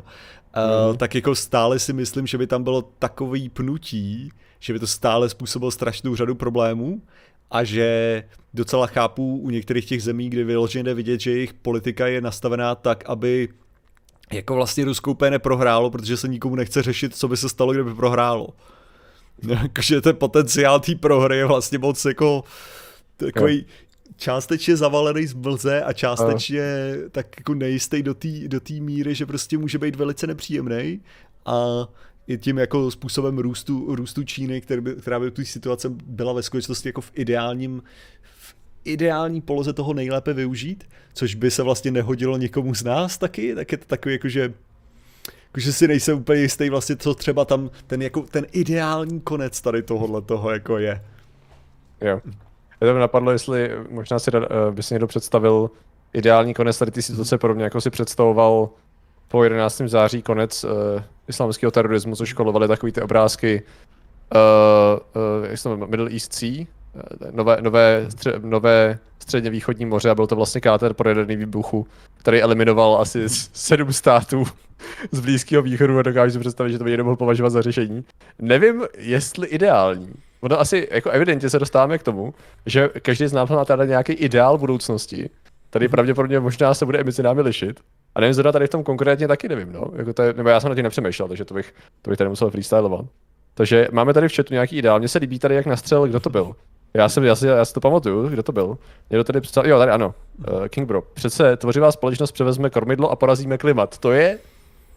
uh, 0.89 0.95
tak 0.97 1.15
jako 1.15 1.35
stále 1.35 1.79
si 1.79 1.93
myslím, 1.93 2.27
že 2.27 2.37
by 2.37 2.47
tam 2.47 2.63
bylo 2.63 2.81
takový 2.81 3.49
pnutí, 3.49 4.31
že 4.59 4.73
by 4.73 4.79
to 4.79 4.87
stále 4.87 5.29
způsobilo 5.29 5.71
strašnou 5.71 6.15
řadu 6.15 6.35
problémů 6.35 7.01
a 7.51 7.63
že 7.63 8.23
docela 8.53 8.87
chápu 8.87 9.37
u 9.37 9.49
některých 9.49 9.85
těch 9.85 10.03
zemí, 10.03 10.29
kdy 10.29 10.43
vyloženě 10.43 10.83
jde 10.83 10.93
vidět, 10.93 11.19
že 11.19 11.31
jejich 11.31 11.53
politika 11.53 12.07
je 12.07 12.21
nastavená 12.21 12.75
tak, 12.75 13.03
aby 13.05 13.49
jako 14.31 14.55
vlastně 14.55 14.85
Rusko 14.85 15.11
úplně 15.11 15.31
neprohrálo, 15.31 15.91
protože 15.91 16.17
se 16.17 16.27
nikomu 16.27 16.55
nechce 16.55 16.81
řešit, 16.81 17.15
co 17.15 17.27
by 17.27 17.37
se 17.37 17.49
stalo, 17.49 17.73
kdyby 17.73 17.95
prohrálo. 17.95 18.49
Takže 19.73 20.01
ten 20.01 20.15
potenciál 20.15 20.79
té 20.79 20.95
prohry 20.95 21.37
je 21.37 21.45
vlastně 21.45 21.77
moc 21.77 22.05
jako 22.05 22.43
takový 23.17 23.65
částečně 24.17 24.77
zavalený 24.77 25.27
z 25.27 25.33
blze 25.33 25.83
a 25.83 25.93
částečně 25.93 26.61
uh. 27.03 27.09
tak 27.09 27.27
jako 27.37 27.53
nejistý 27.53 28.03
do 28.03 28.13
té 28.13 28.27
do 28.47 28.59
míry, 28.79 29.15
že 29.15 29.25
prostě 29.25 29.57
může 29.57 29.77
být 29.77 29.95
velice 29.95 30.27
nepříjemný 30.27 31.01
a 31.45 31.87
i 32.29 32.37
tím 32.37 32.57
jako 32.57 32.91
způsobem 32.91 33.37
růstu, 33.37 33.95
růstu 33.95 34.23
Číny, 34.23 34.61
který 34.61 34.81
by, 34.81 34.95
která 34.95 35.19
by 35.19 35.31
tu 35.31 35.45
situace 35.45 35.89
byla 35.89 36.33
ve 36.33 36.43
skutečnosti 36.43 36.89
jako 36.89 37.01
v 37.01 37.11
ideálním 37.15 37.83
v 38.21 38.55
ideální 38.85 39.41
poloze 39.41 39.73
toho 39.73 39.93
nejlépe 39.93 40.33
využít, 40.33 40.83
což 41.13 41.35
by 41.35 41.51
se 41.51 41.63
vlastně 41.63 41.91
nehodilo 41.91 42.37
nikomu 42.37 42.75
z 42.75 42.83
nás 42.83 43.17
taky, 43.17 43.55
tak 43.55 43.71
je 43.71 43.77
to 43.77 43.85
takový 43.85 44.13
jako, 44.13 44.29
že 44.29 44.53
že 45.57 45.73
si 45.73 45.87
nejsem 45.87 46.17
úplně 46.17 46.41
jistý 46.41 46.69
vlastně, 46.69 46.95
co 46.95 47.13
třeba 47.13 47.45
tam 47.45 47.69
ten, 47.87 48.01
jako, 48.01 48.21
ten 48.21 48.45
ideální 48.51 49.19
konec 49.19 49.61
tady 49.61 49.83
tohohle 49.83 50.21
toho 50.21 50.51
jako 50.51 50.77
je. 50.77 51.03
Jo. 52.01 52.21
Já 52.81 52.93
to 52.93 52.99
napadlo, 52.99 53.31
jestli 53.31 53.71
možná 53.89 54.19
si 54.19 54.31
uh, 54.31 54.41
by 54.71 54.83
si 54.83 54.93
někdo 54.93 55.07
představil 55.07 55.69
ideální 56.13 56.53
konec 56.53 56.77
tady 56.79 56.91
ty 56.91 57.01
situace 57.01 57.37
podobně, 57.37 57.63
jako 57.63 57.81
si 57.81 57.89
představoval 57.89 58.69
po 59.31 59.43
11. 59.43 59.81
září 59.85 60.21
konec 60.21 60.63
uh, 60.63 60.69
islámského 61.27 61.71
terorismu, 61.71 62.15
což 62.15 62.33
kolovali 62.33 62.67
takový 62.67 62.91
ty 62.91 63.01
obrázky 63.01 63.63
uh, 64.35 64.41
uh, 65.39 65.45
jak 65.45 65.57
se 65.57 65.69
to 65.69 65.77
Middle 65.77 66.11
East 66.11 66.33
Sea, 66.33 66.65
nové, 67.31 67.57
nové, 67.61 68.05
stře, 68.09 68.33
nové 68.43 68.99
středně 69.19 69.49
východní 69.49 69.85
moře 69.85 70.09
a 70.09 70.15
byl 70.15 70.27
to 70.27 70.35
vlastně 70.35 70.61
káter 70.61 70.93
pro 70.93 71.09
jaderný 71.09 71.35
výbuchu, 71.35 71.87
který 72.17 72.41
eliminoval 72.41 73.01
asi 73.01 73.29
sedm 73.53 73.93
států 73.93 74.43
z 75.11 75.19
Blízkého 75.19 75.63
východu 75.63 75.99
a 75.99 76.01
dokážu 76.01 76.33
si 76.33 76.39
představit, 76.39 76.71
že 76.71 76.77
to 76.77 76.83
by 76.83 76.89
někdo 76.89 77.03
mohl 77.03 77.15
považovat 77.15 77.49
za 77.49 77.61
řešení. 77.61 78.05
Nevím, 78.39 78.85
jestli 78.97 79.47
ideální. 79.47 80.13
Ono 80.41 80.59
asi 80.59 80.87
jako 80.91 81.09
evidentně 81.09 81.49
se 81.49 81.59
dostáváme 81.59 81.97
k 81.97 82.03
tomu, 82.03 82.33
že 82.65 82.89
každý 83.01 83.27
z 83.27 83.33
nás 83.33 83.49
má 83.49 83.65
tady 83.65 83.87
nějaký 83.87 84.13
ideál 84.13 84.57
budoucnosti. 84.57 85.29
Tady 85.69 85.87
pravděpodobně 85.87 86.39
možná 86.39 86.73
se 86.73 86.85
bude 86.85 87.03
mezi 87.03 87.23
námi 87.23 87.41
lišit. 87.41 87.79
A 88.19 88.21
nevím, 88.21 88.33
zda 88.33 88.51
tady 88.51 88.67
v 88.67 88.69
tom 88.69 88.83
konkrétně 88.83 89.27
taky 89.27 89.49
nevím, 89.49 89.71
no. 89.71 89.83
Jako 89.95 90.13
to 90.13 90.21
je, 90.21 90.33
nebo 90.33 90.49
já 90.49 90.59
jsem 90.59 90.69
na 90.69 90.75
tím 90.75 90.83
nepřemýšlel, 90.83 91.27
takže 91.27 91.45
to 91.45 91.53
bych, 91.53 91.73
to 92.01 92.09
bych 92.09 92.17
tady 92.17 92.29
musel 92.29 92.49
freestylovat. 92.49 93.05
Takže 93.53 93.87
máme 93.91 94.13
tady 94.13 94.29
v 94.29 94.35
chatu 94.35 94.53
nějaký 94.53 94.77
ideál. 94.77 94.99
Mně 94.99 95.07
se 95.07 95.19
líbí 95.19 95.39
tady, 95.39 95.55
jak 95.55 95.65
nastřel, 95.65 96.07
kdo 96.07 96.19
to 96.19 96.29
byl. 96.29 96.55
Já, 96.93 97.09
jsem, 97.09 97.23
já, 97.23 97.35
si, 97.35 97.47
já 97.47 97.65
si 97.65 97.73
to 97.73 97.79
pamatuju, 97.79 98.29
kdo 98.29 98.43
to 98.43 98.51
byl. 98.51 98.77
Někdo 99.09 99.23
tady 99.23 99.41
psal, 99.41 99.67
jo, 99.67 99.79
tady 99.79 99.91
ano, 99.91 100.13
uh, 100.37 100.67
King 100.67 100.87
Bro. 100.87 101.01
Přece 101.01 101.57
tvořivá 101.57 101.91
společnost 101.91 102.31
převezme 102.31 102.69
kormidlo 102.69 103.11
a 103.11 103.15
porazíme 103.15 103.57
klimat. 103.57 103.97
To 103.97 104.11
je, 104.11 104.37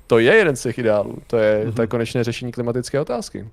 to 0.07 0.19
je 0.19 0.35
jeden 0.35 0.57
z 0.57 0.63
těch 0.63 0.79
ideálů. 0.79 1.19
To 1.27 1.37
je, 1.37 1.65
mm-hmm. 1.65 1.73
to 1.73 1.83
je 1.83 1.87
konečné 1.87 2.25
řešení 2.25 2.53
klimatické 2.53 3.01
otázky. 3.01 3.49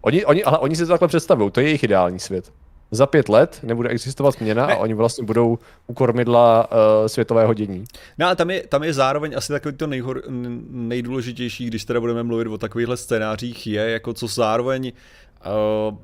Oni, 0.00 0.24
oni, 0.24 0.44
ale 0.44 0.58
oni 0.58 0.76
si 0.76 0.86
to 0.86 0.92
takhle 0.92 1.08
představují, 1.08 1.50
to 1.50 1.60
je 1.60 1.66
jejich 1.66 1.84
ideální 1.84 2.18
svět 2.18 2.52
za 2.94 3.06
pět 3.06 3.28
let 3.28 3.58
nebude 3.62 3.88
existovat 3.88 4.40
měna 4.40 4.66
ne. 4.66 4.74
a 4.74 4.76
oni 4.76 4.94
vlastně 4.94 5.24
budou 5.24 5.58
u 5.86 5.94
kormidla 5.94 6.68
uh, 6.70 7.06
světového 7.06 7.54
dění. 7.54 7.84
No 8.18 8.26
a 8.26 8.34
tam 8.34 8.50
je, 8.50 8.66
tam 8.66 8.84
je 8.84 8.92
zároveň 8.92 9.34
asi 9.36 9.52
takový 9.52 9.76
to 9.76 9.86
nejhor, 9.86 10.22
nejdůležitější, 10.70 11.66
když 11.66 11.84
teda 11.84 12.00
budeme 12.00 12.22
mluvit 12.22 12.48
o 12.48 12.58
takovýchhle 12.58 12.96
scénářích, 12.96 13.66
je 13.66 13.90
jako 13.90 14.12
co 14.12 14.26
zároveň 14.26 14.92
Uh, 14.94 15.23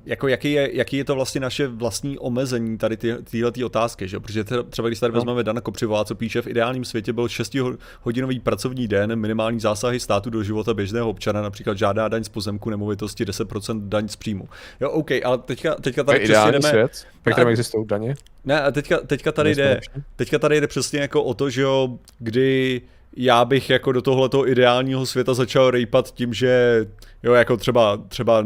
jako 0.06 0.28
jaký 0.28 0.52
je, 0.52 0.70
jaký 0.76 0.96
je 0.96 1.04
to 1.04 1.14
vlastně 1.14 1.40
naše 1.40 1.66
vlastní 1.66 2.18
omezení 2.18 2.78
tady 2.78 2.96
ty, 2.96 3.14
tyhle 3.30 3.52
ty 3.52 3.64
otázky, 3.64 4.08
že? 4.08 4.20
protože 4.20 4.44
třeba 4.70 4.88
když 4.88 5.00
tady 5.00 5.12
no. 5.12 5.14
vezmeme 5.14 5.44
Dana 5.44 5.60
Kopřivová, 5.60 6.04
co 6.04 6.14
píše, 6.14 6.42
v 6.42 6.46
ideálním 6.46 6.84
světě 6.84 7.12
byl 7.12 7.26
6-hodinový 7.26 8.40
pracovní 8.40 8.88
den, 8.88 9.16
minimální 9.16 9.60
zásahy 9.60 10.00
státu 10.00 10.30
do 10.30 10.42
života 10.42 10.74
běžného 10.74 11.08
občana, 11.08 11.42
například 11.42 11.78
žádá 11.78 12.08
daň 12.08 12.24
z 12.24 12.28
pozemku, 12.28 12.70
nemovitosti, 12.70 13.24
10% 13.24 13.88
daň 13.88 14.08
z 14.08 14.16
příjmu. 14.16 14.48
Jo, 14.80 14.90
OK, 14.90 15.10
ale 15.24 15.38
teďka, 15.38 15.74
teďka 15.74 16.04
tady 16.04 16.20
přesně 16.20 16.52
jdeme... 16.52 16.68
svět, 16.68 17.06
ve 17.24 17.32
kterém 17.32 17.48
existují 17.48 17.86
daně? 17.86 18.14
Ne, 18.44 18.62
a 18.62 18.70
teďka, 18.70 18.98
teďka, 18.98 19.32
tady 19.32 19.54
jde, 19.54 19.80
teďka 20.16 20.38
tady 20.38 20.60
jde 20.60 20.66
přesně 20.66 21.00
jako 21.00 21.24
o 21.24 21.34
to, 21.34 21.50
že 21.50 21.62
jo, 21.62 21.98
kdy 22.18 22.82
já 23.16 23.44
bych 23.44 23.70
jako 23.70 23.92
do 23.92 24.02
tohoto 24.02 24.48
ideálního 24.48 25.06
světa 25.06 25.34
začal 25.34 25.70
rejpat 25.70 26.14
tím, 26.14 26.34
že 26.34 26.86
jo, 27.22 27.32
jako 27.32 27.56
třeba, 27.56 27.96
třeba 27.96 28.44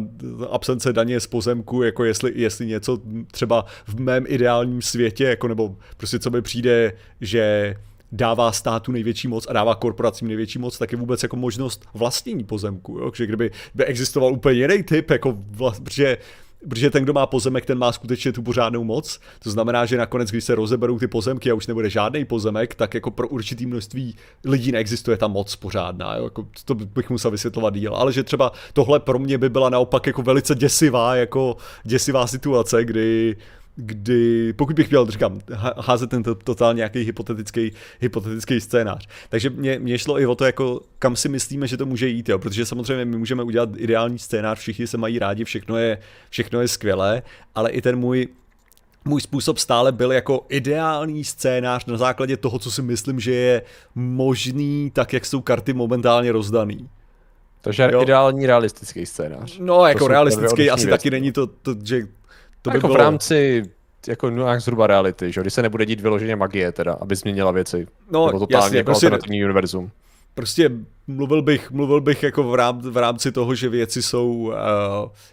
absence 0.51 0.93
daně 0.93 1.21
z 1.21 1.27
pozemku, 1.27 1.83
jako 1.83 2.05
jestli, 2.05 2.33
jestli 2.35 2.67
něco 2.67 2.99
třeba 3.31 3.65
v 3.87 4.01
mém 4.01 4.25
ideálním 4.29 4.83
světě, 4.83 5.25
jako 5.25 5.49
nebo 5.49 5.77
prostě 5.97 6.19
co 6.19 6.31
mi 6.31 6.43
přijde, 6.43 6.93
že 7.21 7.75
dává 8.13 8.53
státu 8.53 8.93
největší 8.93 9.29
moc 9.29 9.47
a 9.49 9.53
dává 9.53 9.75
korporacím 9.75 10.29
největší 10.29 10.59
moc, 10.59 10.79
tak 10.79 10.93
je 10.93 10.99
vůbec 10.99 11.23
jako 11.23 11.37
možnost 11.37 11.85
vlastnění 11.95 12.45
pozemku. 12.45 12.99
Jo? 12.99 13.11
Že 13.15 13.27
kdyby 13.27 13.51
by 13.75 13.85
existoval 13.85 14.33
úplně 14.33 14.61
jiný 14.61 14.83
typ, 14.83 15.11
jako 15.11 15.35
vlast, 15.51 15.85
protože 15.85 16.19
protože 16.69 16.91
ten, 16.91 17.03
kdo 17.03 17.13
má 17.13 17.27
pozemek, 17.27 17.67
ten 17.67 17.79
má 17.79 17.93
skutečně 17.93 18.33
tu 18.33 18.43
pořádnou 18.43 18.85
moc. 18.85 19.21
To 19.43 19.51
znamená, 19.51 19.87
že 19.87 19.97
nakonec, 19.97 20.31
když 20.31 20.45
se 20.45 20.55
rozeberou 20.55 20.99
ty 20.99 21.07
pozemky 21.07 21.51
a 21.51 21.55
už 21.55 21.67
nebude 21.67 21.91
žádný 21.91 22.25
pozemek, 22.25 22.75
tak 22.75 22.95
jako 22.95 23.11
pro 23.11 23.29
určitý 23.29 23.67
množství 23.67 24.17
lidí 24.45 24.73
neexistuje 24.73 25.17
ta 25.17 25.29
moc 25.29 25.57
pořádná. 25.57 26.17
Jo? 26.17 26.25
Jako, 26.25 26.47
to 26.65 26.75
bych 26.75 27.11
musel 27.11 27.31
vysvětlovat 27.31 27.75
díl. 27.75 27.95
Ale 27.95 28.13
že 28.13 28.23
třeba 28.23 28.53
tohle 28.73 29.01
pro 29.01 29.19
mě 29.19 29.39
by 29.39 29.49
byla 29.49 29.71
naopak 29.71 30.07
jako 30.07 30.23
velice 30.23 30.55
děsivá, 30.55 31.17
jako 31.17 31.57
děsivá 31.85 32.27
situace, 32.27 32.85
kdy 32.85 33.37
kdy, 33.77 34.53
pokud 34.53 34.77
bych 34.77 34.91
měl, 34.91 35.11
říkám, 35.11 35.41
házet 35.77 36.11
ten 36.11 36.23
totálně 36.23 36.77
nějaký 36.77 37.01
hypotetický, 37.03 37.73
hypotetický 38.01 38.61
scénář. 38.61 39.09
Takže 39.29 39.51
mě, 39.51 39.79
mě 39.79 39.99
šlo 39.99 40.21
i 40.21 40.27
o 40.27 40.35
to, 40.35 40.45
jako, 40.45 40.81
kam 40.99 41.17
si 41.17 41.29
myslíme, 41.29 41.67
že 41.67 41.77
to 41.77 41.87
může 41.87 42.09
jít, 42.09 42.29
jo? 42.29 42.39
protože 42.39 42.67
samozřejmě 42.67 43.05
my 43.05 43.17
můžeme 43.17 43.43
udělat 43.43 43.69
ideální 43.77 44.19
scénář, 44.19 44.59
všichni 44.59 44.87
se 44.87 44.97
mají 44.97 45.19
rádi, 45.19 45.45
všechno 45.45 45.77
je, 45.77 45.99
všechno 46.31 46.61
je 46.61 46.69
skvělé, 46.69 47.23
ale 47.55 47.71
i 47.71 47.83
ten 47.83 47.97
můj 47.97 48.29
můj 49.07 49.21
způsob 49.21 49.59
stále 49.59 49.93
byl 49.93 50.13
jako 50.13 50.47
ideální 50.49 51.25
scénář 51.25 51.85
na 51.85 51.97
základě 51.97 52.37
toho, 52.37 52.59
co 52.59 52.71
si 52.71 52.83
myslím, 52.83 53.21
že 53.21 53.35
je 53.35 53.63
možný, 53.95 54.91
tak 54.91 55.13
jak 55.13 55.27
jsou 55.27 55.41
karty 55.41 55.73
momentálně 55.73 56.33
rozdaný. 56.33 56.89
Takže 57.61 57.89
jo. 57.93 58.03
ideální 58.03 58.47
realistický 58.47 59.07
scénář. 59.07 59.59
No, 59.59 59.87
jako 59.87 60.09
realistický 60.09 60.71
asi 60.71 60.87
věc. 60.87 60.99
taky 60.99 61.11
není 61.11 61.33
to, 61.33 61.47
to 61.47 61.75
že 61.85 62.03
to 62.65 62.71
by 62.71 62.77
jako 62.77 62.87
bylo... 62.87 62.99
v 62.99 63.01
rámci 63.01 63.63
jako 64.09 64.31
no, 64.31 64.47
jak 64.47 64.61
zhruba 64.61 64.87
reality, 64.87 65.33
že 65.33 65.41
když 65.41 65.55
se 65.55 65.63
nebude 65.63 65.87
dít 65.87 66.01
vyloženě 66.01 66.37
magie 66.37 66.73
teda, 66.73 66.93
aby 66.93 67.17
změnila 67.17 67.53
věci. 67.53 67.87
No, 68.11 68.27
Nebo 68.27 68.39
totálně 68.39 68.65
jasně, 68.65 68.79
jako 68.79 68.91
prostě, 68.91 69.07
alternativní 69.07 69.45
univerzum. 69.45 69.91
Prostě 70.35 70.71
mluvil 71.07 71.43
bych, 71.43 71.71
mluvil 71.71 72.01
bych 72.01 72.23
jako 72.23 72.43
v, 72.43 72.55
rámci, 72.55 72.91
v 72.91 72.97
rámci 72.97 73.33
toho, 73.33 73.55
že 73.55 73.69
věci 73.69 74.03
jsou 74.03 74.31
uh, 74.33 74.53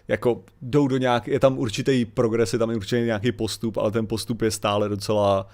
jako 0.08 0.42
jdou 0.62 0.88
do 0.88 0.96
nějak, 0.96 1.28
je 1.28 1.40
tam 1.40 1.58
určitý 1.58 2.04
progres, 2.04 2.52
je 2.52 2.58
tam 2.58 2.70
určitě 2.70 3.00
nějaký 3.00 3.32
postup, 3.32 3.76
ale 3.76 3.90
ten 3.90 4.06
postup 4.06 4.42
je 4.42 4.50
stále 4.50 4.88
docela, 4.88 5.48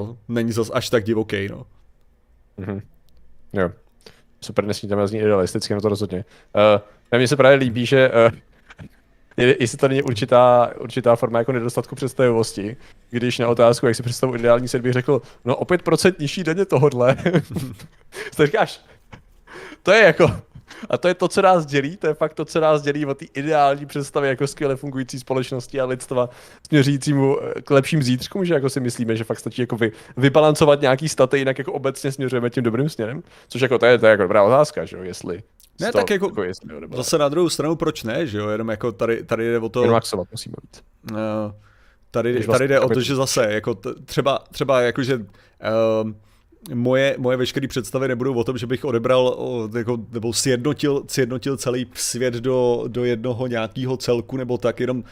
uh, 0.00 0.16
není 0.28 0.52
zas 0.52 0.70
až 0.74 0.90
tak 0.90 1.04
divoký, 1.04 1.48
no. 1.48 1.66
Mm-hmm. 2.58 2.80
Jo. 3.52 3.70
Super, 4.40 4.64
nesmí 4.64 4.88
tam 4.88 5.06
zní 5.06 5.18
idealisticky, 5.18 5.74
no 5.74 5.80
to 5.80 5.88
rozhodně. 5.88 6.24
Uh, 7.12 7.18
mně 7.18 7.28
se 7.28 7.36
právě 7.36 7.58
líbí, 7.58 7.86
že 7.86 8.10
uh, 8.10 8.38
jestli 9.36 9.78
to 9.78 9.88
není 9.88 10.02
určitá, 10.02 10.70
určitá 10.78 11.16
forma 11.16 11.38
jako 11.38 11.52
nedostatku 11.52 11.94
představivosti, 11.94 12.76
když 13.10 13.38
na 13.38 13.48
otázku, 13.48 13.86
jak 13.86 13.96
si 13.96 14.02
představu 14.02 14.34
ideální 14.34 14.68
svět, 14.68 14.82
bych 14.82 14.92
řekl, 14.92 15.22
no 15.44 15.56
o 15.56 15.64
5% 15.64 16.14
nižší 16.18 16.44
daně 16.44 16.64
tohodle. 16.64 17.16
to 18.36 18.46
říkáš, 18.46 18.80
to 19.82 19.92
je 19.92 20.04
jako, 20.04 20.32
a 20.90 20.98
to 20.98 21.08
je 21.08 21.14
to, 21.14 21.28
co 21.28 21.42
nás 21.42 21.66
dělí, 21.66 21.96
to 21.96 22.06
je 22.06 22.14
fakt 22.14 22.34
to, 22.34 22.44
co 22.44 22.60
nás 22.60 22.82
dělí 22.82 23.06
od 23.06 23.18
té 23.18 23.24
ideální 23.24 23.86
představy 23.86 24.28
jako 24.28 24.46
skvěle 24.46 24.76
fungující 24.76 25.18
společnosti 25.18 25.80
a 25.80 25.84
lidstva 25.84 26.28
směřícímu 26.66 27.36
eh, 27.42 27.62
k 27.62 27.70
lepším 27.70 28.02
zítřkům, 28.02 28.44
že 28.44 28.54
jako 28.54 28.70
si 28.70 28.80
myslíme, 28.80 29.16
že 29.16 29.24
fakt 29.24 29.38
stačí 29.38 29.62
jako 29.62 29.76
vy, 29.76 29.92
vybalancovat 30.16 30.80
nějaký 30.80 31.08
staty, 31.08 31.38
jinak 31.38 31.58
jako 31.58 31.72
obecně 31.72 32.12
směřujeme 32.12 32.50
tím 32.50 32.62
dobrým 32.62 32.88
směrem. 32.88 33.22
Což 33.48 33.60
jako 33.60 33.78
to 33.78 33.86
je, 33.86 33.98
to 33.98 34.06
je 34.06 34.10
jako 34.10 34.22
dobrá 34.22 34.42
otázka, 34.42 34.84
že 34.84 34.96
jo, 34.96 35.02
jestli 35.02 35.42
ne, 35.80 35.92
tak 35.92 36.10
jako, 36.10 36.26
jako 36.26 36.42
jestli, 36.42 36.68
zase 36.96 37.18
na 37.18 37.28
druhou 37.28 37.48
stranu, 37.48 37.76
proč 37.76 38.02
ne, 38.02 38.26
že 38.26 38.38
jo, 38.38 38.48
jenom 38.48 38.68
jako 38.68 38.92
tady, 38.92 39.24
tady 39.24 39.50
jde 39.50 39.58
o 39.58 39.68
to... 39.68 39.80
Jenom 39.80 39.92
maxovat 39.92 40.28
musíme 40.30 40.54
být. 40.62 40.84
Uh, 41.12 41.18
tady, 42.10 42.32
tady 42.32 42.46
vlastně 42.46 42.68
jde 42.68 42.80
o 42.80 42.88
to, 42.88 43.00
že 43.00 43.14
zase, 43.14 43.46
jako 43.52 43.74
t- 43.74 43.94
třeba, 44.04 44.44
třeba 44.52 44.80
jakože 44.80 45.16
uh, 45.16 45.24
moje, 46.74 47.14
moje 47.18 47.36
veškeré 47.36 47.68
představy 47.68 48.08
nebudou 48.08 48.34
o 48.34 48.44
tom, 48.44 48.58
že 48.58 48.66
bych 48.66 48.84
odebral 48.84 49.26
o, 49.26 49.68
jako, 49.78 49.98
nebo 50.12 50.32
sjednotil, 50.32 51.02
sjednotil 51.08 51.56
celý 51.56 51.86
svět 51.94 52.34
do, 52.34 52.84
do 52.88 53.04
jednoho 53.04 53.46
nějakého 53.46 53.96
celku, 53.96 54.36
nebo 54.36 54.58
tak 54.58 54.80
jenom 54.80 55.04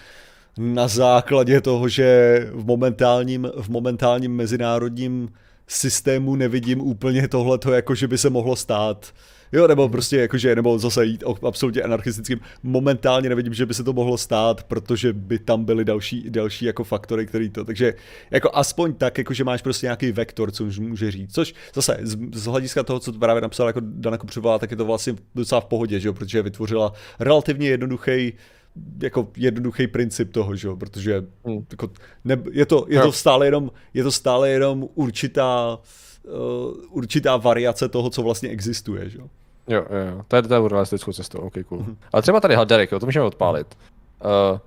na 0.59 0.89
základě 0.89 1.61
toho, 1.61 1.89
že 1.89 2.39
v 2.53 2.67
momentálním, 2.67 3.49
v 3.57 3.69
momentálním 3.69 4.37
mezinárodním 4.37 5.29
systému 5.67 6.37
nevidím 6.37 6.81
úplně 6.81 7.29
tohleto, 7.29 7.73
jako 7.73 7.95
že 7.95 8.09
by 8.09 8.19
se 8.19 8.31
mohlo 8.31 8.57
stát. 8.57 9.13
Jo, 9.55 9.69
nebo 9.69 9.89
prostě 9.89 10.17
jakože, 10.17 10.57
nebo 10.57 10.79
zase 10.79 11.05
jít 11.05 11.25
absolutně 11.43 11.83
anarchistickým. 11.83 12.41
Momentálně 12.63 13.29
nevidím, 13.29 13.55
že 13.55 13.67
by 13.67 13.75
se 13.75 13.85
to 13.85 13.93
mohlo 13.93 14.19
stát, 14.19 14.63
protože 14.63 15.13
by 15.13 15.39
tam 15.39 15.65
byly 15.65 15.85
další, 15.85 16.31
další 16.31 16.65
jako 16.65 16.85
faktory, 16.85 17.27
který 17.27 17.51
to, 17.51 17.65
takže 17.65 17.95
jako 18.31 18.51
aspoň 18.55 18.95
tak, 18.95 19.19
jakože 19.19 19.45
máš 19.45 19.63
prostě 19.63 19.87
nějaký 19.87 20.13
vektor, 20.13 20.51
co 20.51 20.65
může 20.81 21.11
říct. 21.11 21.35
Což 21.35 21.55
zase 21.75 21.99
z, 22.03 22.19
z 22.35 22.45
hlediska 22.45 22.83
toho, 22.83 23.01
co 23.01 23.13
právě 23.13 23.43
napsal 23.43 23.67
jako 23.67 23.81
Dana 23.83 24.19
Kopřivová, 24.19 24.59
tak 24.59 24.71
je 24.71 24.77
to 24.77 24.85
vlastně 24.85 25.15
docela 25.35 25.61
v 25.61 25.65
pohodě, 25.65 26.01
že 26.01 26.09
jo, 26.09 26.15
protože 26.15 26.43
vytvořila 26.43 26.93
relativně 27.21 27.69
jednoduchý 27.69 28.33
jako 29.03 29.29
jednoduchý 29.37 29.87
princip 29.87 30.33
toho, 30.33 30.57
že 30.57 30.69
jo, 30.69 30.77
protože 30.77 31.25
hmm. 31.45 31.67
jako, 31.71 31.91
ne, 32.25 32.43
je, 32.53 32.67
to, 32.67 32.87
je 32.89 33.01
to 33.01 33.13
stále 33.13 33.47
jenom, 33.47 33.71
je 33.95 34.03
to 34.03 34.13
stále 34.13 34.51
jenom 34.51 34.89
určitá 34.95 35.79
uh, 36.23 36.75
určitá 36.91 37.37
variace 37.37 37.89
toho, 37.89 38.11
co 38.11 38.23
vlastně 38.23 38.49
existuje, 38.49 39.11
že 39.11 39.19
jo. 39.19 39.29
Jo, 39.69 39.85
jo, 39.91 40.07
jo. 40.11 40.25
To 40.29 40.37
je, 40.37 40.43
to 40.43 40.55
je 40.55 40.69
realistickou 40.69 41.13
cestou, 41.13 41.39
ok, 41.39 41.53
cool. 41.69 41.81
Mm-hmm. 41.81 41.97
Ale 42.13 42.23
třeba 42.23 42.41
tady 42.41 42.57
Derek, 42.65 42.93
jo, 42.93 43.01
to 43.01 43.07
můžeme 43.07 43.27
odpálit. 43.27 43.67
Uh, 44.25 44.59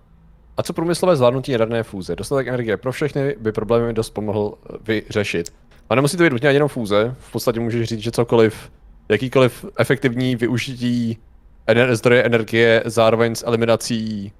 a 0.57 0.63
co 0.63 0.73
průmyslové 0.73 1.15
zvládnutí 1.15 1.51
jaderné 1.51 1.83
fúze? 1.83 2.15
Dostatek 2.15 2.47
energie 2.47 2.77
pro 2.77 2.91
všechny 2.91 3.35
by 3.39 3.51
problémy 3.51 3.93
dost 3.93 4.09
pomohl 4.09 4.53
eh, 4.53 4.77
vyřešit. 4.81 5.53
A 5.89 5.95
nemusí 5.95 6.17
to 6.17 6.23
být 6.23 6.33
nutně 6.33 6.49
jenom 6.49 6.69
fúze, 6.69 7.15
v 7.19 7.31
podstatě 7.31 7.59
můžeš 7.59 7.87
říct, 7.87 7.99
že 7.99 8.11
cokoliv, 8.11 8.71
jakýkoliv 9.09 9.65
efektivní 9.77 10.35
využití 10.35 11.17
ener- 11.67 11.93
zdroje 11.95 12.23
energie 12.23 12.83
zároveň 12.85 13.35
s 13.35 13.47
eliminací 13.47 14.31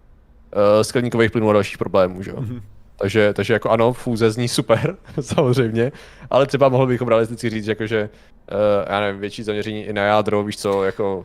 uh, 0.56 0.62
skleníkových 0.82 1.32
plynů 1.32 1.50
a 1.50 1.54
dalších 1.54 1.78
problémů, 1.78 2.24
že 2.24 2.32
jo. 2.32 2.38
Mm-hmm. 2.38 2.62
Takže, 3.00 3.34
takže 3.34 3.54
jako 3.54 3.70
ano, 3.70 3.94
fúze 3.94 4.32
zní 4.32 4.48
super, 4.48 4.98
samozřejmě, 5.22 5.92
ale 6.30 6.48
třeba 6.48 6.70
mohl 6.70 6.88
bychom 6.88 7.08
realisticky 7.08 7.50
říct, 7.50 7.68
jako 7.68 7.88
že, 7.88 8.10
uh, 8.52 8.58
já 8.90 9.00
nevím, 9.00 9.22
větší 9.22 9.44
zaměření 9.44 9.84
i 9.84 9.94
na 9.94 10.02
jádro, 10.02 10.44
víš 10.44 10.58
co, 10.58 10.84
jako 10.84 11.18
uh, 11.18 11.24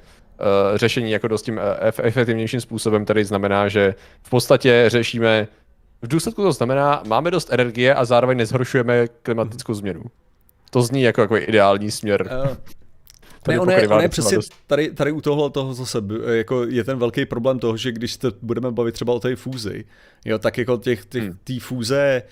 řešení 0.75 1.11
jako 1.11 1.29
dost 1.29 1.43
tím 1.43 1.59
ef- 1.59 2.03
efektivnějším 2.03 2.61
způsobem, 2.61 3.05
který 3.05 3.25
znamená, 3.25 3.69
že 3.69 3.95
v 4.23 4.31
podstatě 4.31 4.85
řešíme, 4.87 5.49
v 6.03 6.09
důsledku 6.09 6.43
to 6.43 6.53
znamená, 6.53 7.03
máme 7.07 7.31
dost 7.31 7.53
energie 7.53 7.95
a 7.95 8.05
zároveň 8.05 8.39
nezhoršujeme 8.39 9.09
klimatickou 9.09 9.75
změnu. 9.75 10.03
To 10.71 10.83
zní 10.83 11.03
jako, 11.03 11.21
jako 11.21 11.37
ideální 11.37 11.91
směr. 11.91 12.41
Uh, 12.45 12.57
ne, 13.49 13.61
on 13.61 13.71
je, 13.71 13.89
on 13.89 14.03
je 14.03 14.09
přesně 14.09 14.39
tady, 14.67 14.91
tady 14.91 15.13
u 15.13 15.21
tohle 15.21 15.51
toho 15.51 15.75
zase 15.75 15.99
jako 16.33 16.65
je 16.65 16.85
ten 16.85 16.99
velký 16.99 17.27
problém 17.27 17.59
toho, 17.59 17.77
že 17.77 17.93
když 17.93 18.13
se 18.13 18.33
budeme 18.43 18.71
bavit 18.71 18.93
třeba 18.93 19.13
o 19.13 19.21
té 19.21 19.37
fúzi, 19.37 19.85
jo, 20.25 20.39
tak 20.39 20.59
jako 20.59 20.77
těch, 20.77 21.05
těch 21.05 21.23
hmm. 21.23 21.39
tý 21.45 21.59
fúze 21.59 22.23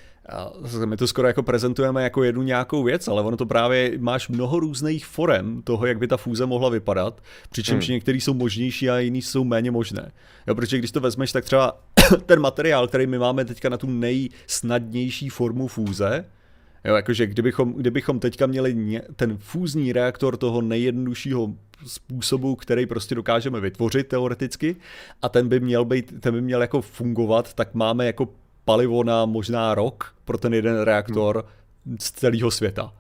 my 0.85 0.97
to 0.97 1.07
skoro 1.07 1.29
jako 1.29 1.43
prezentujeme 1.43 2.02
jako 2.02 2.23
jednu 2.23 2.43
nějakou 2.43 2.83
věc, 2.83 3.09
ale 3.09 3.23
ono 3.23 3.37
to 3.37 3.47
právě 3.47 3.93
máš 3.99 4.29
mnoho 4.29 4.61
různých 4.61 5.07
forem 5.07 5.62
toho, 5.62 5.87
jak 5.87 5.99
by 5.99 6.07
ta 6.07 6.17
fúze 6.17 6.47
mohla 6.47 6.69
vypadat, 6.69 7.23
přičemž 7.50 7.87
hmm. 7.87 7.95
některý 7.95 8.21
jsou 8.21 8.35
možnější 8.35 8.90
a 8.90 8.99
jiný 8.99 9.23
jsou 9.23 9.45
méně 9.45 9.71
možné. 9.71 10.12
Jo, 10.47 10.55
protože 10.55 10.79
když 10.79 10.90
to 10.90 11.00
vezmeš, 11.00 11.33
tak 11.33 11.45
třeba 11.45 11.81
ten 12.26 12.40
materiál, 12.40 12.88
který 12.88 13.07
my 13.07 13.19
máme 13.19 13.45
teďka 13.45 13.69
na 13.69 13.76
tu 13.76 13.87
nejsnadnější 13.87 15.29
formu 15.29 15.69
fúze, 15.69 16.25
Jo, 16.85 16.95
jakože 16.95 17.27
kdybychom, 17.27 17.73
kdybychom 17.73 18.21
teďka 18.21 18.47
měli 18.47 19.01
ten 19.17 19.39
fúzní 19.39 19.93
reaktor 19.93 20.37
toho 20.37 20.63
nejjednoduššího 20.63 21.55
způsobu, 21.87 22.57
který 22.57 22.87
prostě 22.87 23.15
dokážeme 23.15 23.61
vytvořit 23.61 24.09
teoreticky 24.09 24.77
a 25.23 25.29
ten 25.29 25.49
by 25.49 25.61
měl 25.61 25.85
být, 25.85 26.21
ten 26.21 26.35
by 26.35 26.41
měl 26.41 26.63
jako 26.63 26.83
fungovat, 26.83 27.55
tak 27.55 27.75
máme 27.75 28.07
jako 28.07 28.29
palivo 28.65 29.05
na 29.05 29.27
možná 29.27 29.75
rok 29.75 30.15
pro 30.25 30.39
ten 30.39 30.55
jeden 30.55 30.81
reaktor 30.81 31.45
hmm. 31.87 31.97
z 32.01 32.11
celého 32.11 32.51
světa. 32.51 32.93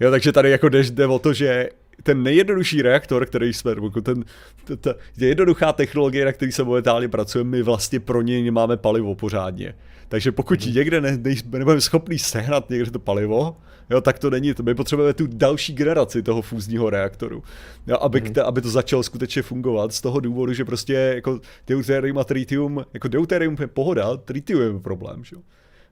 Jo, 0.00 0.10
takže 0.10 0.32
tady 0.32 0.50
jako 0.50 0.68
jde, 0.68 0.82
jde 0.82 1.06
o 1.06 1.18
to, 1.18 1.32
že 1.32 1.68
ten 2.02 2.22
nejjednodušší 2.22 2.82
reaktor, 2.82 3.26
který 3.26 3.52
jsme, 3.52 3.70
jako 3.70 4.00
ten, 4.00 4.24
ta, 4.64 4.76
ta, 4.76 4.94
jednoduchá 5.16 5.72
technologie, 5.72 6.24
na 6.24 6.32
který 6.32 6.52
se 6.52 6.64
momentálně 6.64 7.08
pracujeme, 7.08 7.50
my 7.50 7.62
vlastně 7.62 8.00
pro 8.00 8.22
něj 8.22 8.42
nemáme 8.42 8.76
palivo 8.76 9.14
pořádně. 9.14 9.74
Takže 10.08 10.32
pokud 10.32 10.62
hmm. 10.62 10.74
někde 10.74 11.00
ne, 11.00 11.16
ne, 11.16 11.34
nebudeme 11.52 11.80
schopný 11.80 12.18
sehnat 12.18 12.70
někde 12.70 12.90
to 12.90 12.98
palivo, 12.98 13.56
jo, 13.90 14.00
tak 14.00 14.18
to 14.18 14.30
není 14.30 14.54
to. 14.54 14.62
My 14.62 14.74
potřebujeme 14.74 15.14
tu 15.14 15.26
další 15.26 15.72
generaci 15.72 16.22
toho 16.22 16.42
fúzního 16.42 16.90
reaktoru, 16.90 17.42
jo, 17.86 17.96
aby, 18.00 18.20
hmm. 18.20 18.32
aby 18.44 18.60
to 18.60 18.70
začalo 18.70 19.02
skutečně 19.02 19.42
fungovat 19.42 19.92
z 19.92 20.00
toho 20.00 20.20
důvodu, 20.20 20.52
že 20.52 20.64
prostě 20.64 20.92
jako 20.92 21.40
deuterium 21.66 22.18
a 22.18 22.24
tritium, 22.24 22.84
jako 22.94 23.08
deuterium 23.08 23.56
je 23.60 23.66
pohoda, 23.66 24.16
tritium 24.16 24.62
je 24.62 24.80
problém, 24.80 25.24
že? 25.24 25.36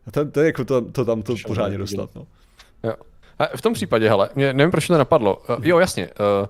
A 0.07 0.11
to, 0.11 0.31
to, 0.31 0.41
je 0.41 0.47
jako 0.47 0.65
to, 0.65 0.81
to 0.81 1.05
tam 1.05 1.23
to 1.23 1.35
pořádně 1.47 1.79
dostat, 1.79 2.11
no. 2.15 2.27
Jo. 2.85 2.95
A 3.39 3.57
v 3.57 3.63
tom 3.63 3.73
případě, 3.73 4.09
hele, 4.09 4.29
mě, 4.35 4.53
nevím, 4.53 4.71
proč 4.71 4.87
to 4.87 4.99
napadlo. 4.99 5.43
Uh, 5.49 5.67
jo, 5.67 5.79
jasně. 5.79 6.09
Uh, 6.09 6.49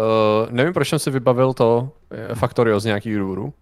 uh, 0.00 0.52
nevím, 0.52 0.72
proč 0.72 0.88
jsem 0.88 0.98
si 0.98 1.10
vybavil 1.10 1.52
to 1.52 1.90
Factorio 2.34 2.80
z 2.80 2.84
nějakých 2.84 3.18
důvodů. 3.18 3.52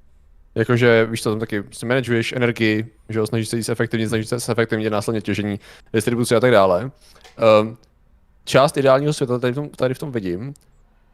Jakože, 0.57 1.07
víš 1.07 1.23
to, 1.23 1.31
tam 1.31 1.41
taky 1.41 1.63
si 1.73 1.87
manažuješ 1.87 2.33
energii, 2.33 2.87
že 3.09 3.19
jo, 3.19 3.27
snažíš 3.27 3.49
se 3.49 3.57
jít 3.57 3.69
efektivně, 3.69 4.09
snažíš 4.09 4.29
se 4.39 4.53
efektivně 4.53 4.91
následně 4.91 5.21
těžení, 5.21 5.61
distribuci 5.93 6.35
a 6.35 6.41
tak 6.41 6.51
dále. 6.51 6.91
Um, 7.61 7.79
část 8.45 8.77
ideálního 8.77 9.13
světa 9.13 9.39
tady 9.39 9.53
v 9.53 9.57
tom, 9.57 9.69
tady 9.69 9.95
v 9.95 9.99
tom 9.99 10.13
vidím, 10.13 10.55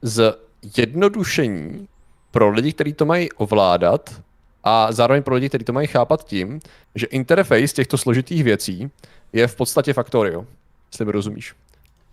z 0.02 0.38
jednodušení 0.76 1.88
pro 2.30 2.50
lidi, 2.50 2.72
kteří 2.72 2.92
to 2.92 3.06
mají 3.06 3.32
ovládat 3.32 4.22
a 4.64 4.92
zároveň 4.92 5.22
pro 5.22 5.34
lidi, 5.34 5.48
kteří 5.48 5.64
to 5.64 5.72
mají 5.72 5.86
chápat 5.86 6.24
tím, 6.24 6.60
že 6.94 7.06
interface 7.06 7.74
těchto 7.74 7.98
složitých 7.98 8.44
věcí 8.44 8.90
je 9.32 9.46
v 9.46 9.56
podstatě 9.56 9.92
Factorio, 9.92 10.46
jestli 10.92 11.04
mi 11.04 11.12
rozumíš. 11.12 11.54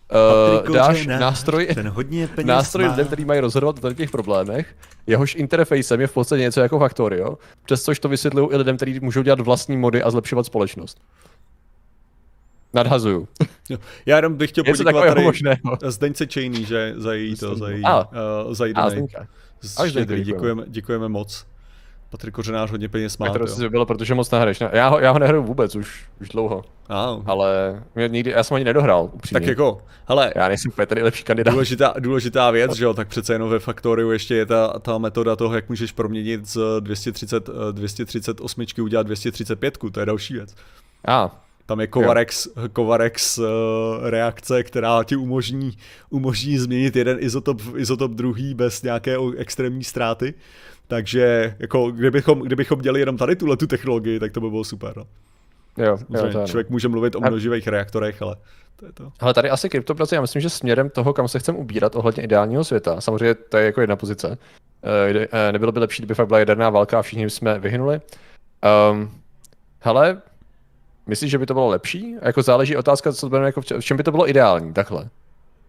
Uh, 0.10 0.76
dáš 0.76 1.08
nástroj, 1.08 1.68
ten 1.76 1.90
hodně 1.90 2.30
nástroj 2.44 2.88
lidem, 2.88 3.08
který 3.08 3.26
mají 3.26 3.40
rozhodovat 3.40 3.84
o 3.84 3.94
těch 3.94 4.12
problémech, 4.12 4.76
jehož 5.08 5.36
interfejsem 5.36 6.02
je 6.02 6.08
v 6.08 6.14
podstatě 6.14 6.42
něco 6.42 6.62
jako 6.62 6.80
Factorio, 6.80 7.38
přes 7.66 7.84
což 7.84 8.00
to 8.00 8.10
vysvětlují 8.10 8.50
i 8.52 8.58
lidem, 8.58 8.76
kteří 8.78 9.00
můžou 9.00 9.22
dělat 9.22 9.40
vlastní 9.40 9.78
mody 9.78 10.04
a 10.04 10.12
zlepšovat 10.12 10.46
společnost. 10.46 11.02
Nadhazuju. 12.74 13.28
Jo. 13.70 13.78
Já 14.06 14.16
jenom 14.16 14.36
bych 14.36 14.50
chtěl 14.50 14.64
poděkovat 14.64 15.08
tady 15.08 15.24
možného. 15.24 15.78
Zdeňce 15.86 16.28
Čejný, 16.28 16.66
že 16.66 16.94
za 16.98 17.14
její 17.14 17.36
to, 17.36 17.56
za 17.56 17.70
její, 17.70 17.84
a, 17.84 18.00
uh, 18.46 18.54
za 18.54 18.66
její 18.66 18.76
a, 18.76 19.88
děkujeme, 20.24 20.64
děkujeme 20.68 21.10
moc. 21.10 21.46
Patrik 22.10 22.34
Kořenář 22.34 22.72
hodně 22.72 22.90
peněz 22.90 23.18
má. 23.18 23.30
To 23.30 23.48
si 23.48 23.70
bylo, 23.70 23.86
protože 23.86 24.16
moc 24.16 24.32
nehraješ. 24.32 24.64
Já 24.72 24.88
ho, 24.88 25.00
já 25.00 25.12
ho 25.12 25.20
nehraju 25.20 25.44
vůbec 25.44 25.76
už, 25.76 26.06
už 26.22 26.30
dlouho. 26.30 26.64
A. 26.90 27.18
Ale 27.26 27.84
mě 27.96 28.08
nikdy, 28.08 28.32
já 28.32 28.44
jsem 28.44 28.56
ani 28.56 28.66
nedohrál, 28.66 29.10
upřímně. 29.14 29.40
Tak 29.40 29.50
jako, 29.50 29.82
hele. 30.08 30.34
Já 30.36 30.48
nejsem 30.48 30.72
úplně 30.72 30.86
tady 30.86 31.04
lepší 31.04 31.24
kandidát. 31.24 31.52
Důležitá, 31.52 31.94
důležitá 32.00 32.52
věc, 32.52 32.76
že 32.76 32.84
jo, 32.84 32.94
tak 32.94 33.08
přece 33.08 33.34
jenom 33.34 33.50
ve 33.50 33.60
Factoriu 33.60 34.12
ještě 34.12 34.36
je 34.36 34.46
ta, 34.46 34.80
ta 34.80 34.98
metoda 34.98 35.36
toho, 35.36 35.56
jak 35.56 35.70
můžeš 35.70 35.92
proměnit 35.92 36.48
z 36.48 36.60
230, 36.80 37.50
238 37.72 38.66
udělat 38.82 39.04
235, 39.04 39.78
to 39.92 40.00
je 40.00 40.06
další 40.06 40.34
věc. 40.34 40.56
A. 41.08 41.44
Tam 41.66 41.80
je 41.80 41.88
Kovarex, 41.88 42.48
Kovarex 42.74 43.38
uh, 43.38 43.46
reakce, 44.02 44.64
která 44.64 45.04
ti 45.04 45.16
umožní, 45.16 45.78
umožní 46.10 46.58
změnit 46.58 46.96
jeden 46.96 47.18
izotop 47.20 47.62
v 47.62 47.78
izotop 47.78 48.12
druhý 48.12 48.54
bez 48.54 48.84
nějaké 48.84 49.18
extrémní 49.38 49.84
ztráty. 49.84 50.34
Takže 50.90 51.56
jako 51.60 51.92
kdybychom, 51.92 52.40
kdybychom 52.40 52.82
dělali 52.82 53.00
jenom 53.00 53.18
tady 53.18 53.36
tuhle 53.36 53.58
tu 53.58 53.68
technologii, 53.68 54.20
tak 54.20 54.32
to 54.32 54.42
by 54.42 54.50
bylo 54.50 54.64
super. 54.64 54.94
No. 54.98 55.06
Jo, 55.78 55.98
jo, 56.10 56.34
to 56.34 56.48
člověk 56.48 56.70
může 56.70 56.88
mluvit 56.88 57.16
o 57.16 57.20
množivých 57.20 57.68
reaktorech, 57.68 58.22
ale 58.22 58.36
to 58.76 58.86
je 58.86 58.92
to. 58.92 59.12
Ale 59.20 59.34
tady 59.34 59.50
asi 59.50 59.70
kryptoprace, 59.70 60.16
já 60.16 60.22
myslím, 60.22 60.42
že 60.42 60.50
směrem 60.50 60.90
toho, 60.90 61.14
kam 61.14 61.28
se 61.28 61.40
chceme 61.40 61.58
ubírat 61.58 61.96
ohledně 61.96 62.24
ideálního 62.24 62.64
světa, 62.64 63.02
samozřejmě 63.02 63.36
to 63.36 63.58
je 63.58 63.66
jako 63.66 63.82
jedna 63.82 63.96
pozice, 63.96 64.38
e, 65.32 65.52
nebylo 65.52 65.72
by 65.72 65.80
lepší, 65.80 66.02
kdyby 66.02 66.16
fakt 66.16 66.28
byla 66.28 66.40
jaderná 66.40 66.70
válka 66.70 67.00
a 67.00 67.02
všichni 67.02 67.30
jsme 67.30 67.60
vyhynuli. 67.60 68.02
Um, 68.92 69.12
hele, 69.80 70.22
myslíš, 71.08 71.32
že 71.32 71.38
by 71.38 71.46
to 71.46 71.54
bylo 71.54 71.68
lepší? 71.68 72.16
Jako 72.22 72.42
záleží 72.42 72.78
otázka, 72.78 73.14
co 73.14 73.22
to 73.22 73.30
bude, 73.30 73.46
jako 73.46 73.62
v 73.62 73.82
čem 73.82 73.98
by 73.98 74.04
to 74.04 74.12
bylo 74.12 74.30
ideální, 74.30 74.74
takhle. 74.74 75.10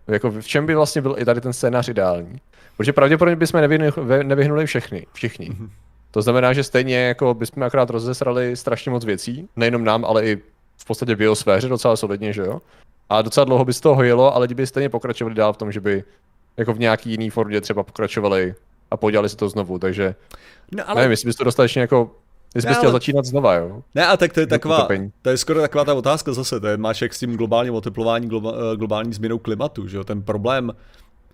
Jako 0.09 0.31
v 0.31 0.47
čem 0.47 0.67
by 0.67 0.75
vlastně 0.75 1.03
byl 1.03 1.15
i 1.19 1.25
tady 1.25 1.41
ten 1.41 1.53
scénář 1.53 1.89
ideální? 1.89 2.41
Protože 2.81 2.93
pravděpodobně 2.93 3.37
bychom 3.37 3.61
nevyhnuli, 3.61 3.93
nevyhnuli 4.25 4.67
všechny, 4.67 5.07
všichni. 5.13 5.51
Mm-hmm. 5.51 5.69
To 6.11 6.23
znamená, 6.23 6.53
že 6.53 6.65
stejně 6.65 6.97
jako 6.97 7.35
bychom 7.35 7.63
akorát 7.63 7.91
rozesrali 7.91 8.57
strašně 8.57 8.91
moc 8.91 9.05
věcí, 9.05 9.49
nejenom 9.57 9.85
nám, 9.85 10.05
ale 10.05 10.25
i 10.27 10.37
v 10.77 10.85
podstatě 10.85 11.17
biosféře 11.17 11.69
docela 11.69 11.97
solidně, 11.97 12.33
že 12.33 12.43
jo? 12.43 12.61
A 13.09 13.23
docela 13.23 13.45
dlouho 13.45 13.65
by 13.65 13.73
z 13.73 13.81
toho 13.81 13.95
hojilo, 13.95 14.35
ale 14.35 14.43
lidi 14.43 14.55
by 14.55 14.67
stejně 14.67 14.89
pokračovali 14.89 15.35
dál 15.35 15.53
v 15.53 15.57
tom, 15.57 15.73
že 15.73 15.81
by 15.81 16.05
jako 16.57 16.75
v 16.75 16.79
nějaký 16.79 17.11
jiný 17.11 17.31
formě 17.31 17.61
třeba 17.61 17.83
pokračovali 17.83 18.55
a 18.91 18.97
podělali 18.97 19.29
si 19.29 19.37
to 19.37 19.49
znovu, 19.49 19.79
takže 19.79 20.15
no, 20.73 20.91
ale... 20.91 21.01
nevím, 21.01 21.11
jestli 21.11 21.27
bys 21.27 21.37
to 21.37 21.45
dostatečně 21.45 21.81
jako 21.81 22.11
jsi 22.57 22.67
ne, 22.67 22.75
chtěl 22.75 22.85
ale... 22.85 22.93
začínat 22.93 23.25
znova, 23.25 23.55
jo? 23.55 23.83
Ne, 23.95 24.07
a 24.07 24.17
tak 24.17 24.33
to 24.33 24.41
je 24.41 24.47
taková, 24.47 24.89
to 25.23 25.31
je 25.31 25.37
skoro 25.37 25.61
taková 25.61 25.85
ta 25.85 25.95
otázka 25.95 26.33
zase, 26.33 26.61
to 26.61 26.67
je, 26.67 26.77
máš 26.77 27.03
jak 27.03 27.15
s 27.15 27.19
tím 27.19 27.37
globálním 27.37 27.75
oteplování, 27.75 28.29
globa, 28.29 28.53
globální 28.77 29.13
změnou 29.13 29.39
klimatu, 29.39 29.89
že 29.89 29.97
jo, 29.97 30.05
ten 30.05 30.23
problém, 30.23 30.73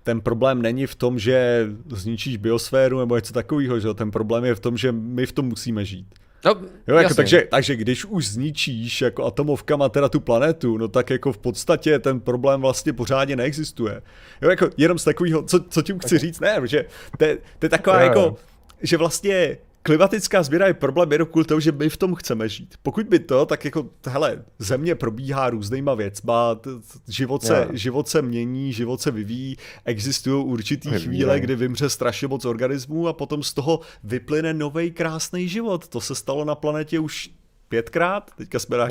ten 0.07 0.21
problém 0.21 0.63
není 0.63 0.87
v 0.87 0.95
tom, 0.95 1.19
že 1.19 1.67
zničíš 1.89 2.37
biosféru 2.37 2.99
nebo 2.99 3.17
něco 3.17 3.33
takového, 3.33 3.81
že 3.81 3.89
jo, 3.89 3.95
ten 3.95 4.11
problém 4.11 4.45
je 4.45 4.55
v 4.55 4.61
tom, 4.61 4.77
že 4.77 4.93
my 4.93 5.27
v 5.27 5.33
tom 5.33 5.47
musíme 5.47 5.85
žít. 5.85 6.07
No, 6.45 6.55
jo, 6.87 6.97
jako, 6.97 7.15
takže, 7.15 7.47
takže 7.51 7.77
když 7.77 8.05
už 8.05 8.29
zničíš 8.29 9.01
jako 9.01 9.25
atomovkama 9.25 9.89
teda 9.89 10.09
tu 10.09 10.21
planetu, 10.21 10.79
no 10.79 10.89
tak 10.89 11.11
jako 11.11 11.33
v 11.33 11.39
podstatě 11.39 11.99
ten 11.99 12.21
problém 12.21 12.61
vlastně 12.61 12.93
pořádně 12.93 13.37
neexistuje. 13.37 14.03
Jo, 14.43 14.51
jako 14.51 14.71
jenom 14.77 14.99
z 14.99 15.05
takového, 15.05 15.43
co, 15.43 15.61
co 15.61 15.83
tím 15.83 15.99
chci 15.99 16.19
říct, 16.19 16.41
ne, 16.41 16.61
že 16.65 16.85
to, 17.19 17.27
to 17.59 17.67
je 17.67 17.69
taková 17.69 18.01
jako, 18.01 18.37
že 18.83 18.97
vlastně 18.97 19.59
klimatická 19.87 20.43
změna 20.43 20.67
je 20.67 20.75
problém 20.75 21.13
jenom 21.13 21.29
kvůli 21.29 21.45
tomu, 21.45 21.61
že 21.61 21.73
my 21.73 21.89
v 21.89 21.97
tom 21.97 22.15
chceme 22.15 22.49
žít. 22.49 22.75
Pokud 22.83 23.07
by 23.07 23.19
to, 23.19 23.47
tak 23.47 23.65
jako, 23.65 23.87
hele, 24.07 24.45
země 24.59 24.95
probíhá 24.95 25.51
různýma 25.51 25.95
věcma, 25.95 26.61
život 27.09 27.43
se, 27.43 27.55
yeah. 27.55 27.69
život 27.73 28.09
se 28.09 28.23
mění, 28.23 28.73
život 28.73 29.01
se 29.01 29.11
vyvíjí, 29.11 29.57
existují 29.85 30.45
určitý 30.45 30.91
Vyvíjí. 30.91 31.07
chvíle, 31.07 31.41
kdy 31.41 31.57
vymře 31.57 31.89
strašně 31.89 32.29
moc 32.29 32.45
organismů 32.45 33.09
a 33.09 33.13
potom 33.13 33.43
z 33.43 33.55
toho 33.55 33.81
vyplyne 34.05 34.55
nový 34.55 34.91
krásný 34.91 35.49
život. 35.49 35.89
To 35.89 36.01
se 36.01 36.15
stalo 36.15 36.45
na 36.45 36.55
planetě 36.55 36.99
už 36.99 37.31
pětkrát, 37.69 38.31
teďka 38.37 38.59
jsme 38.59 38.77
na 38.77 38.89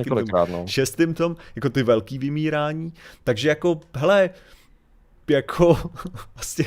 no. 0.51 0.65
šestým 0.67 1.13
tom, 1.13 1.35
jako 1.55 1.69
ty 1.69 1.83
velký 1.83 2.17
vymírání. 2.17 2.93
Takže 3.23 3.49
jako, 3.49 3.79
hele, 3.95 4.29
jako 5.29 5.77
vlastně 6.35 6.65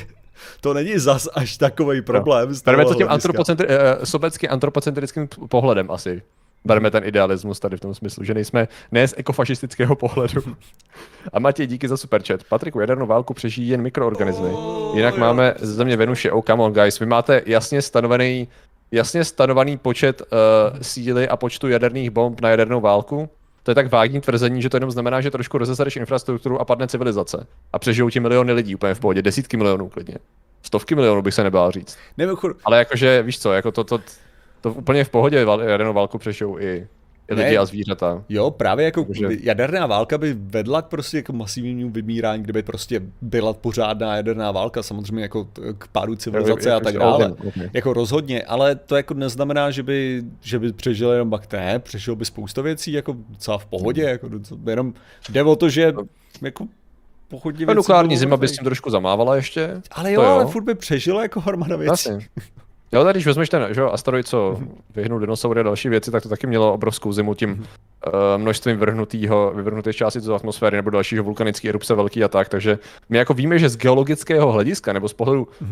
to 0.61 0.73
není 0.73 0.99
zas 0.99 1.27
až 1.33 1.57
takový 1.57 2.01
problém. 2.01 2.49
No. 2.49 2.55
Bereme 2.65 2.85
to 2.85 2.93
tím 2.93 3.07
antropocentri- 3.07 3.67
uh, 3.67 4.03
sobecky 4.03 4.49
antropocentrickým 4.49 5.27
pohledem 5.49 5.91
asi. 5.91 6.21
Bereme 6.65 6.91
ten 6.91 7.03
idealismus 7.03 7.59
tady 7.59 7.77
v 7.77 7.79
tom 7.79 7.93
smyslu, 7.93 8.23
že 8.23 8.33
nejsme 8.33 8.67
ne 8.91 9.07
z 9.07 9.13
ekofašistického 9.17 9.95
pohledu. 9.95 10.41
A 11.33 11.39
Matěj, 11.39 11.67
díky 11.67 11.87
za 11.87 11.97
super 11.97 12.21
chat. 12.27 12.43
Patriku, 12.49 12.79
jadernou 12.79 13.05
válku 13.05 13.33
přežijí 13.33 13.69
jen 13.69 13.81
mikroorganismy. 13.81 14.49
Jinak 14.93 15.13
oh, 15.13 15.19
máme 15.19 15.53
z 15.59 15.75
země 15.75 15.97
Venuše. 15.97 16.31
Oh, 16.31 16.43
come 16.47 16.63
on, 16.63 16.73
guys. 16.73 16.99
Vy 16.99 17.05
máte 17.05 17.41
jasně 17.45 17.81
stanovený, 17.81 18.47
jasně 18.91 19.23
stanovený 19.23 19.77
počet 19.77 20.21
uh, 20.21 20.27
síly 20.81 21.27
a 21.29 21.37
počtu 21.37 21.67
jaderných 21.67 22.09
bomb 22.09 22.41
na 22.41 22.49
jadernou 22.49 22.81
válku? 22.81 23.29
To 23.69 23.71
je 23.71 23.75
tak 23.75 23.91
vágní 23.91 24.21
tvrzení, 24.21 24.61
že 24.61 24.69
to 24.69 24.77
jenom 24.77 24.91
znamená, 24.91 25.21
že 25.21 25.31
trošku 25.31 25.57
rozesereš 25.57 25.95
infrastrukturu 25.95 26.61
a 26.61 26.65
padne 26.65 26.87
civilizace. 26.87 27.47
A 27.73 27.79
přežijou 27.79 28.09
ti 28.09 28.19
miliony 28.19 28.53
lidí 28.53 28.75
úplně 28.75 28.93
v 28.93 28.99
pohodě, 28.99 29.21
desítky 29.21 29.57
milionů 29.57 29.89
klidně. 29.89 30.15
Stovky 30.63 30.95
milionů 30.95 31.21
bych 31.21 31.33
se 31.33 31.43
nebál 31.43 31.71
říct. 31.71 31.97
Nemůžu. 32.17 32.55
Ale 32.65 32.77
jakože, 32.77 33.23
víš 33.23 33.39
co, 33.39 33.53
jako 33.53 33.71
to, 33.71 33.83
to, 33.83 33.99
to 34.61 34.73
úplně 34.73 35.03
v 35.03 35.09
pohodě 35.09 35.45
jadernou 35.61 35.93
válku 35.93 36.17
přežijou 36.17 36.59
i 36.59 36.87
i 37.29 37.33
lidi 37.33 37.51
ne, 37.51 37.57
a 37.57 37.65
zvířata. 37.65 38.23
Jo, 38.29 38.51
právě 38.51 38.85
jako 38.85 39.03
Takže... 39.03 39.27
jaderná 39.41 39.85
válka 39.85 40.17
by 40.17 40.33
vedla 40.39 40.81
k 40.81 40.85
prostě 40.85 41.17
jako 41.17 41.33
masivnímu 41.33 41.89
vymírání, 41.89 42.43
kdyby 42.43 42.63
prostě 42.63 43.01
byla 43.21 43.53
pořádná 43.53 44.15
jaderná 44.15 44.51
válka, 44.51 44.83
samozřejmě 44.83 45.21
jako 45.21 45.47
k 45.77 45.87
pádu 45.87 46.15
civilizace 46.15 46.71
a 46.71 46.79
tak 46.79 46.97
dále. 46.97 47.31
Okay. 47.47 47.69
Jako 47.73 47.93
rozhodně, 47.93 48.43
ale 48.43 48.75
to 48.75 48.95
jako 48.95 49.13
neznamená, 49.13 49.71
že 49.71 49.83
by, 49.83 50.23
že 50.41 50.59
by 50.59 50.73
přežil 50.73 51.11
jenom 51.11 51.29
bakté, 51.29 51.79
přežil 51.79 52.15
by 52.15 52.25
spousta 52.25 52.61
věcí 52.61 52.91
jako 52.91 53.15
docela 53.29 53.57
v 53.57 53.65
pohodě, 53.65 54.01
hmm. 54.01 54.11
jako 54.11 54.29
jenom 54.69 54.93
jde 55.29 55.43
o 55.43 55.55
to, 55.55 55.69
že 55.69 55.93
jako 56.41 56.67
pochodně 57.27 57.65
věcí. 57.65 57.75
Nukleární 57.75 58.17
zima 58.17 58.37
by 58.37 58.47
s 58.47 58.51
tím 58.51 58.63
trošku 58.63 58.89
zamávala 58.89 59.35
ještě. 59.35 59.81
Ale 59.91 60.13
jo, 60.13 60.21
jo. 60.21 60.29
ale 60.29 60.45
furt 60.45 60.63
by 60.63 60.75
přežila 60.75 61.21
jako 61.21 61.39
hromada 61.39 61.75
věcí. 61.75 62.09
Jo, 62.91 63.03
tady 63.03 63.17
když 63.17 63.25
vezmeš 63.25 63.49
ten 63.49 63.67
že, 63.71 63.81
asteroid, 63.81 64.27
co 64.27 64.59
vyhnul 64.95 65.19
dinosaury 65.19 65.59
a 65.59 65.63
další 65.63 65.89
věci, 65.89 66.11
tak 66.11 66.23
to 66.23 66.29
taky 66.29 66.47
mělo 66.47 66.73
obrovskou 66.73 67.11
zimu 67.11 67.33
tím 67.33 67.51
uh, 67.51 68.13
množstvím 68.37 68.77
vrhnutého, 68.77 69.53
vyvrhnutých 69.55 69.95
částí 69.95 70.19
do 70.19 70.35
atmosféry 70.35 70.77
nebo 70.77 70.89
dalšího 70.89 71.23
vulkanické 71.23 71.69
erupce 71.69 71.95
velký 71.95 72.23
a 72.23 72.27
tak. 72.27 72.49
Takže 72.49 72.79
my 73.09 73.17
jako 73.17 73.33
víme, 73.33 73.59
že 73.59 73.69
z 73.69 73.77
geologického 73.77 74.51
hlediska 74.51 74.93
nebo 74.93 75.09
z 75.09 75.13
pohledu 75.13 75.47
uh, 75.61 75.67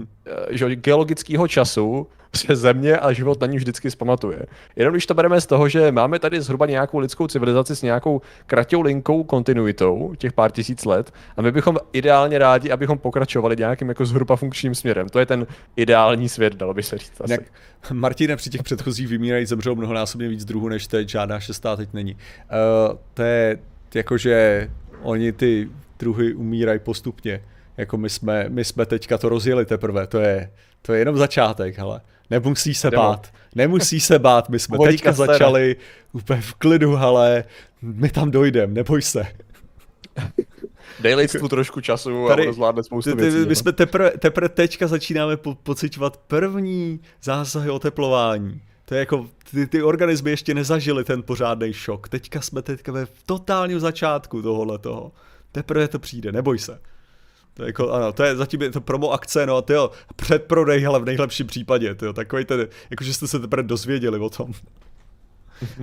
že 0.50 0.76
geologického 0.76 1.48
času 1.48 2.08
se 2.36 2.56
země 2.56 2.98
a 2.98 3.14
život 3.14 3.42
na 3.42 3.48
ní 3.48 3.58
vždycky 3.58 3.92
zpamatuje. 3.92 4.40
Jenom 4.76 4.94
když 4.94 5.06
to 5.06 5.14
bereme 5.14 5.42
z 5.42 5.46
toho, 5.46 5.70
že 5.70 5.92
máme 5.92 6.20
tady 6.20 6.42
zhruba 6.42 6.66
nějakou 6.66 7.00
lidskou 7.00 7.28
civilizaci 7.28 7.76
s 7.76 7.82
nějakou 7.82 8.22
kratou 8.46 8.82
linkou 8.82 9.24
kontinuitou 9.24 10.14
těch 10.18 10.34
pár 10.34 10.52
tisíc 10.52 10.86
let 10.86 11.14
a 11.38 11.42
my 11.42 11.52
bychom 11.52 11.78
ideálně 11.94 12.38
rádi, 12.40 12.72
abychom 12.72 12.98
pokračovali 12.98 13.56
nějakým 13.56 13.90
jako 13.90 14.06
zhruba 14.06 14.36
funkčním 14.36 14.76
směrem. 14.76 15.10
To 15.10 15.20
je 15.20 15.26
ten 15.26 15.48
ideální 15.76 16.30
svět, 16.30 16.56
dalo 16.56 16.74
by 16.74 16.84
se 16.84 16.98
říct. 16.98 17.22
Asi. 17.22 17.38
Martine, 17.94 18.36
při 18.36 18.50
těch 18.50 18.64
předchozích 18.64 19.08
vymírají 19.08 19.46
zemřelo 19.46 19.76
mnohonásobně 19.76 20.28
víc 20.28 20.46
druhů, 20.46 20.70
než 20.70 20.88
teď, 20.88 21.10
žádná 21.10 21.40
šestá 21.40 21.76
teď 21.76 21.90
není. 21.94 22.14
Uh, 22.14 22.98
to 23.14 23.24
je 23.24 23.58
jakože 23.96 24.70
oni 25.02 25.32
ty 25.32 25.70
druhy 26.00 26.34
umírají 26.34 26.80
postupně. 26.80 27.44
Jako 27.78 27.98
my 27.98 28.10
jsme, 28.10 28.46
my 28.50 28.66
jsme 28.66 28.86
teďka 28.86 29.18
to 29.18 29.30
rozjeli 29.30 29.66
teprve, 29.66 30.08
to 30.08 30.20
je, 30.20 30.52
to 30.82 30.94
je 30.94 31.00
jenom 31.00 31.18
začátek, 31.18 31.78
hele. 31.78 32.02
Nemusí 32.30 32.74
se 32.74 32.92
Jdemo. 32.92 33.04
bát. 33.04 33.28
Nemusí 33.56 34.00
se 34.00 34.20
bát. 34.20 34.50
My 34.50 34.60
jsme 34.60 34.78
teďka 34.78 35.12
začali 35.12 35.76
úplně 36.14 36.42
v 36.42 36.54
klidu, 36.54 36.98
ale 36.98 37.44
my 37.82 38.10
tam 38.10 38.32
dojdeme, 38.32 38.74
neboj 38.74 39.02
se. 39.02 39.28
Dej 41.00 41.16
lidstvu 41.16 41.48
trošku 41.48 41.82
času 41.82 42.28
Tady, 42.28 42.42
a 42.42 42.46
ono 42.46 42.54
zvládne 42.54 42.84
spoustu 42.84 43.12
ty, 43.12 43.16
ty, 43.16 43.22
věcí. 43.22 43.38
My 43.38 43.46
no. 43.46 43.56
jsme 43.56 43.72
teprve, 43.72 44.12
teprve 44.12 44.50
teďka 44.50 44.88
začínáme 44.88 45.38
po, 45.38 45.56
pocitovat 45.56 46.18
první 46.18 47.00
zásahy 47.22 47.70
oteplování. 47.70 48.62
To 48.86 48.94
je 48.94 49.00
jako, 49.00 49.28
ty, 49.52 49.68
ty 49.68 49.84
organismy 49.84 50.30
ještě 50.30 50.54
nezažily 50.54 51.04
ten 51.04 51.24
pořádný 51.24 51.74
šok. 51.74 52.10
Teďka 52.10 52.42
jsme 52.42 52.62
teďka 52.62 52.92
ve 52.92 53.08
totálním 53.26 53.80
začátku 53.80 54.42
tohohle 54.42 54.78
toho. 54.78 55.12
Teprve 55.52 55.88
to 55.88 56.00
přijde, 56.00 56.32
neboj 56.32 56.60
se. 56.60 56.80
To 57.58 57.64
je 57.64 57.68
jako, 57.68 57.92
ano, 57.92 58.14
to 58.14 58.24
je 58.24 58.36
zatím 58.36 58.62
je 58.62 58.72
to 58.72 58.82
promo 58.82 59.12
akce, 59.12 59.46
no 59.46 59.58
a 59.58 59.62
ty 59.62 59.74
jo, 59.74 59.92
předprodej, 60.16 60.88
ale 60.88 61.00
v 61.00 61.06
nejlepším 61.06 61.48
případě, 61.48 61.96
ty 61.96 62.06
jo, 62.06 62.14
takový 62.14 62.46
ten, 62.46 62.68
jakože 62.90 63.14
jste 63.14 63.28
se 63.28 63.40
teprve 63.40 63.64
dozvěděli 63.64 64.20
o 64.20 64.30
tom. 64.30 64.54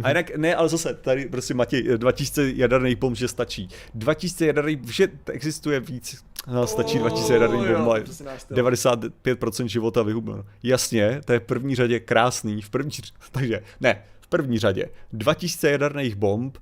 A 0.02 0.08
jinak, 0.08 0.36
ne, 0.36 0.54
ale 0.54 0.68
zase, 0.68 0.94
tady 0.94 1.26
prostě 1.26 1.54
Matěj, 1.54 1.82
2000 1.82 2.52
jaderných 2.54 2.96
bomb, 2.96 3.16
že 3.16 3.28
stačí. 3.28 3.68
2000 3.94 4.46
jaderných, 4.46 4.94
že 4.94 5.08
existuje 5.26 5.80
víc, 5.80 6.24
no, 6.46 6.66
stačí 6.66 6.98
2000 6.98 7.32
jaderných 7.32 7.68
bomb, 7.68 7.88
ale 7.88 8.00
95% 8.00 9.66
života 9.66 10.02
vyhubeno. 10.02 10.44
Jasně, 10.62 11.20
to 11.24 11.32
je 11.32 11.40
v 11.40 11.44
první 11.44 11.74
řadě 11.74 12.00
krásný, 12.00 12.62
v 12.62 12.70
první, 12.70 12.90
takže, 13.32 13.62
ne, 13.80 14.02
v 14.20 14.28
první 14.28 14.58
řadě, 14.58 14.90
2000 15.12 15.70
jaderných 15.70 16.14
bomb, 16.14 16.58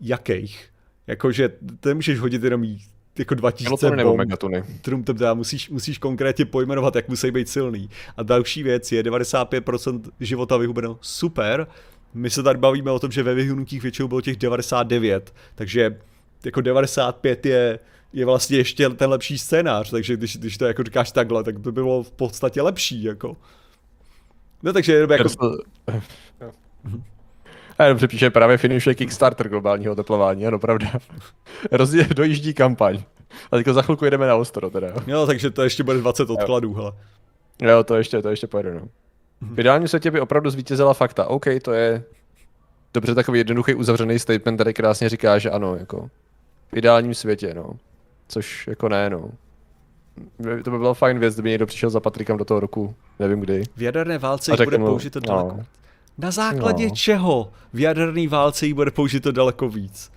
jakých? 0.00 0.70
Jakože, 1.06 1.48
to 1.80 1.88
nemůžeš 1.88 2.18
hodit 2.18 2.44
jenom 2.44 2.64
jako 3.18 3.34
2000 3.34 3.90
nebo 3.90 4.16
megatuny. 4.16 4.64
Trum, 4.82 5.04
teda 5.04 5.34
musíš, 5.34 5.70
musíš 5.70 5.98
konkrétně 5.98 6.44
pojmenovat, 6.44 6.96
jak 6.96 7.08
musí 7.08 7.30
být 7.30 7.48
silný. 7.48 7.90
A 8.16 8.22
další 8.22 8.62
věc 8.62 8.92
je 8.92 9.02
95% 9.02 10.02
života 10.20 10.56
vyhubeno. 10.56 10.98
Super, 11.00 11.66
my 12.14 12.30
se 12.30 12.42
tady 12.42 12.58
bavíme 12.58 12.90
o 12.90 12.98
tom, 12.98 13.10
že 13.10 13.22
ve 13.22 13.34
vyhnutích 13.34 13.82
většinou 13.82 14.08
bylo 14.08 14.20
těch 14.20 14.36
99, 14.36 15.34
takže 15.54 15.98
jako 16.44 16.60
95 16.60 17.46
je, 17.46 17.78
je 18.12 18.26
vlastně 18.26 18.56
ještě 18.56 18.88
ten 18.88 19.10
lepší 19.10 19.38
scénář, 19.38 19.90
takže 19.90 20.16
když, 20.16 20.36
když 20.36 20.58
to 20.58 20.64
jako 20.64 20.82
říkáš 20.82 21.12
takhle, 21.12 21.44
tak 21.44 21.54
to 21.54 21.60
by 21.60 21.72
bylo 21.72 22.02
v 22.02 22.12
podstatě 22.12 22.62
lepší, 22.62 23.02
jako. 23.02 23.36
No 24.62 24.72
takže 24.72 24.92
jenom 24.92 25.10
jako... 25.10 25.28
A 27.80 27.88
dobře 27.88 28.08
píše, 28.08 28.30
právě 28.30 28.58
finišuje 28.58 28.94
Kickstarter 28.94 29.48
globálního 29.48 29.92
oteplování, 29.92 30.46
ano, 30.46 30.58
pravda. 30.58 30.90
Rozdě, 31.72 32.08
dojíždí 32.14 32.54
kampaň. 32.54 33.02
A 33.52 33.56
teďko 33.56 33.72
za 33.72 33.82
chvilku 33.82 34.04
jedeme 34.04 34.26
na 34.26 34.36
ostro 34.36 34.70
teda. 34.70 34.88
Jo, 35.06 35.26
takže 35.26 35.50
to 35.50 35.62
ještě 35.62 35.82
bude 35.82 35.98
20 35.98 36.30
odkladů, 36.30 36.74
hele. 36.74 36.92
Jo, 37.62 37.84
to 37.84 37.96
ještě, 37.96 38.22
to 38.22 38.28
ještě 38.28 38.46
pojede, 38.46 38.74
no. 38.74 38.88
V 39.40 39.60
ideálním 39.60 39.88
světě 39.88 40.10
by 40.10 40.20
opravdu 40.20 40.50
zvítězila 40.50 40.94
fakta. 40.94 41.26
OK, 41.26 41.46
to 41.62 41.72
je 41.72 42.04
dobře 42.94 43.14
takový 43.14 43.38
jednoduchý 43.38 43.74
uzavřený 43.74 44.18
statement, 44.18 44.58
tady 44.58 44.74
krásně 44.74 45.08
říká, 45.08 45.38
že 45.38 45.50
ano, 45.50 45.76
jako 45.76 46.10
v 46.72 46.76
ideálním 46.76 47.14
světě, 47.14 47.54
no. 47.54 47.72
Což 48.28 48.66
jako 48.66 48.88
ne, 48.88 49.10
no. 49.10 49.30
To 50.64 50.70
by 50.70 50.78
bylo 50.78 50.94
fajn 50.94 51.18
věc, 51.18 51.34
kdyby 51.34 51.50
někdo 51.50 51.66
přišel 51.66 51.90
za 51.90 52.00
Patrikem 52.00 52.36
do 52.36 52.44
toho 52.44 52.60
roku, 52.60 52.94
nevím 53.18 53.40
kdy. 53.40 53.62
V 53.76 53.82
jaderné 53.82 54.18
válce 54.18 54.52
bude 54.64 54.78
použito 54.78 55.20
daleko. 55.20 55.56
No. 55.56 55.64
Na 56.22 56.30
základě 56.30 56.88
no. 56.88 56.94
čeho 56.94 57.50
v 57.72 57.80
jaderné 57.80 58.28
válce 58.28 58.66
jí 58.66 58.72
bude 58.72 58.90
použito 58.90 59.32
daleko 59.32 59.68
víc? 59.68 60.10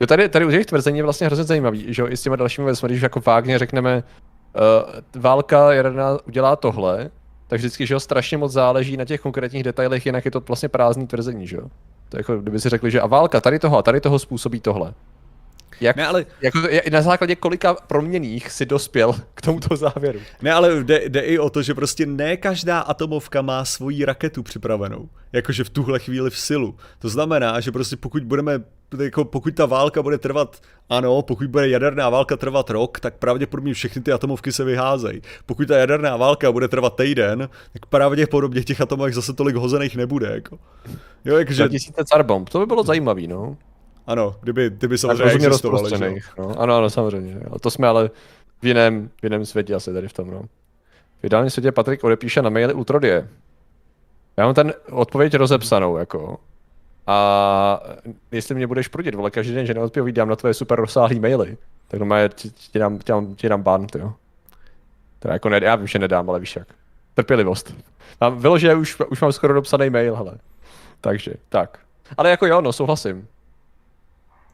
Jo, 0.00 0.06
tady, 0.06 0.28
tady 0.28 0.44
u 0.44 0.50
těch 0.50 0.66
tvrzení 0.66 0.98
je 0.98 1.02
vlastně 1.02 1.26
hrozně 1.26 1.44
zajímavý, 1.44 1.94
že 1.94 2.02
i 2.02 2.16
s 2.16 2.22
těma 2.22 2.36
dalšími 2.36 2.64
věcmi, 2.64 2.88
když 2.88 3.02
jako 3.02 3.20
vágně 3.26 3.58
řekneme, 3.58 4.02
uh, 5.16 5.22
válka 5.22 5.72
jaderná 5.72 6.18
udělá 6.26 6.56
tohle, 6.56 7.10
tak 7.48 7.58
vždycky, 7.58 7.86
že 7.86 7.94
jo, 7.94 8.00
strašně 8.00 8.38
moc 8.38 8.52
záleží 8.52 8.96
na 8.96 9.04
těch 9.04 9.20
konkrétních 9.20 9.62
detailech, 9.62 10.06
jinak 10.06 10.24
je 10.24 10.30
to 10.30 10.40
vlastně 10.40 10.68
prázdný 10.68 11.06
tvrzení, 11.06 11.46
že 11.46 11.56
jo. 11.56 11.62
To 12.08 12.16
je 12.16 12.20
jako, 12.20 12.36
kdyby 12.36 12.60
si 12.60 12.68
řekli, 12.68 12.90
že 12.90 13.00
a 13.00 13.06
válka 13.06 13.40
tady 13.40 13.58
toho 13.58 13.78
a 13.78 13.82
tady 13.82 14.00
toho 14.00 14.18
způsobí 14.18 14.60
tohle. 14.60 14.94
Jak, 15.82 15.96
ne, 15.96 16.06
ale... 16.06 16.26
jako, 16.40 16.58
na 16.90 17.02
základě 17.02 17.36
kolika 17.36 17.74
proměných 17.74 18.50
si 18.50 18.66
dospěl 18.66 19.14
k 19.34 19.42
tomuto 19.42 19.76
závěru? 19.76 20.20
Ne, 20.42 20.52
ale 20.52 20.84
jde, 20.84 21.00
jde 21.08 21.20
i 21.20 21.38
o 21.38 21.50
to, 21.50 21.62
že 21.62 21.74
prostě 21.74 22.06
ne 22.06 22.36
každá 22.36 22.80
atomovka 22.80 23.42
má 23.42 23.64
svoji 23.64 24.04
raketu 24.04 24.42
připravenou. 24.42 25.08
Jakože 25.32 25.64
v 25.64 25.70
tuhle 25.70 25.98
chvíli 25.98 26.30
v 26.30 26.38
silu. 26.38 26.76
To 26.98 27.08
znamená, 27.08 27.60
že 27.60 27.72
prostě 27.72 27.96
pokud 27.96 28.24
budeme 28.24 28.60
jako 28.98 29.24
pokud 29.24 29.54
ta 29.54 29.66
válka 29.66 30.02
bude 30.02 30.18
trvat, 30.18 30.60
ano, 30.90 31.22
pokud 31.22 31.46
bude 31.46 31.68
jaderná 31.68 32.10
válka 32.10 32.36
trvat 32.36 32.70
rok, 32.70 33.00
tak 33.00 33.14
pravděpodobně 33.14 33.74
všechny 33.74 34.02
ty 34.02 34.12
atomovky 34.12 34.52
se 34.52 34.64
vyházejí. 34.64 35.22
Pokud 35.46 35.68
ta 35.68 35.76
jaderná 35.76 36.16
válka 36.16 36.52
bude 36.52 36.68
trvat 36.68 36.96
týden, 36.96 37.48
tak 37.72 37.86
pravděpodobně 37.86 38.62
těch 38.62 38.80
atomovek 38.80 39.14
zase 39.14 39.32
tolik 39.32 39.56
hozených 39.56 39.96
nebude. 39.96 40.30
Jako. 40.34 40.58
Jo, 41.24 41.36
jakže... 41.36 41.62
2000 41.62 42.04
carbomb, 42.04 42.48
to 42.48 42.58
by 42.58 42.66
bylo 42.66 42.82
zajímavý, 42.82 43.28
no. 43.28 43.56
Ano, 44.06 44.36
kdyby, 44.40 44.70
kdyby 44.70 44.98
samozřejmě 44.98 45.46
existovaly. 45.46 46.20
No. 46.38 46.60
Ano, 46.60 46.76
ano, 46.76 46.90
samozřejmě. 46.90 47.32
Jo. 47.44 47.58
To 47.58 47.70
jsme 47.70 47.88
ale 47.88 48.10
v 48.62 48.66
jiném, 48.66 49.10
v 49.20 49.24
jiném 49.24 49.46
světě 49.46 49.74
asi 49.74 49.92
tady 49.92 50.08
v 50.08 50.12
tom, 50.12 50.30
no. 50.30 50.42
V 51.20 51.24
ideálním 51.24 51.50
světě 51.50 51.72
Patrik 51.72 52.04
odepíše 52.04 52.42
na 52.42 52.50
maily 52.50 52.74
Ultrodie. 52.74 53.28
Já 54.36 54.44
mám 54.44 54.54
ten 54.54 54.72
odpověď 54.90 55.34
rozepsanou, 55.34 55.96
jako. 55.96 56.38
A 57.06 57.80
jestli 58.32 58.54
mě 58.54 58.66
budeš 58.66 58.88
prudit, 58.88 59.14
vole, 59.14 59.30
každý 59.30 59.54
den, 59.54 59.66
že 59.66 59.74
neodpovídám 59.74 60.28
na 60.28 60.36
tvoje 60.36 60.54
super 60.54 60.80
rozsáhlý 60.80 61.20
maily, 61.20 61.56
tak 61.88 62.00
no 62.00 62.28
ti, 62.28 62.50
ti, 62.50 62.78
dám, 62.78 62.98
ti, 62.98 63.04
dám, 63.12 63.34
ti 63.34 63.48
dám 63.48 63.62
ban, 63.62 63.86
jo. 63.98 64.14
Teda 65.18 65.34
jako 65.34 65.48
ne, 65.48 65.60
já 65.62 65.76
vím, 65.76 65.86
že 65.86 65.98
nedám, 65.98 66.30
ale 66.30 66.40
víš 66.40 66.56
jak. 66.56 66.68
Trpělivost. 67.14 67.74
Mám, 68.20 68.38
vyloženě 68.38 68.74
už, 68.74 69.00
už 69.10 69.20
mám 69.20 69.32
skoro 69.32 69.54
dopsaný 69.54 69.90
mail, 69.90 70.16
hele. 70.16 70.38
Takže, 71.00 71.32
tak. 71.48 71.78
Ale 72.16 72.30
jako 72.30 72.46
jo, 72.46 72.60
no, 72.60 72.72
souhlasím. 72.72 73.28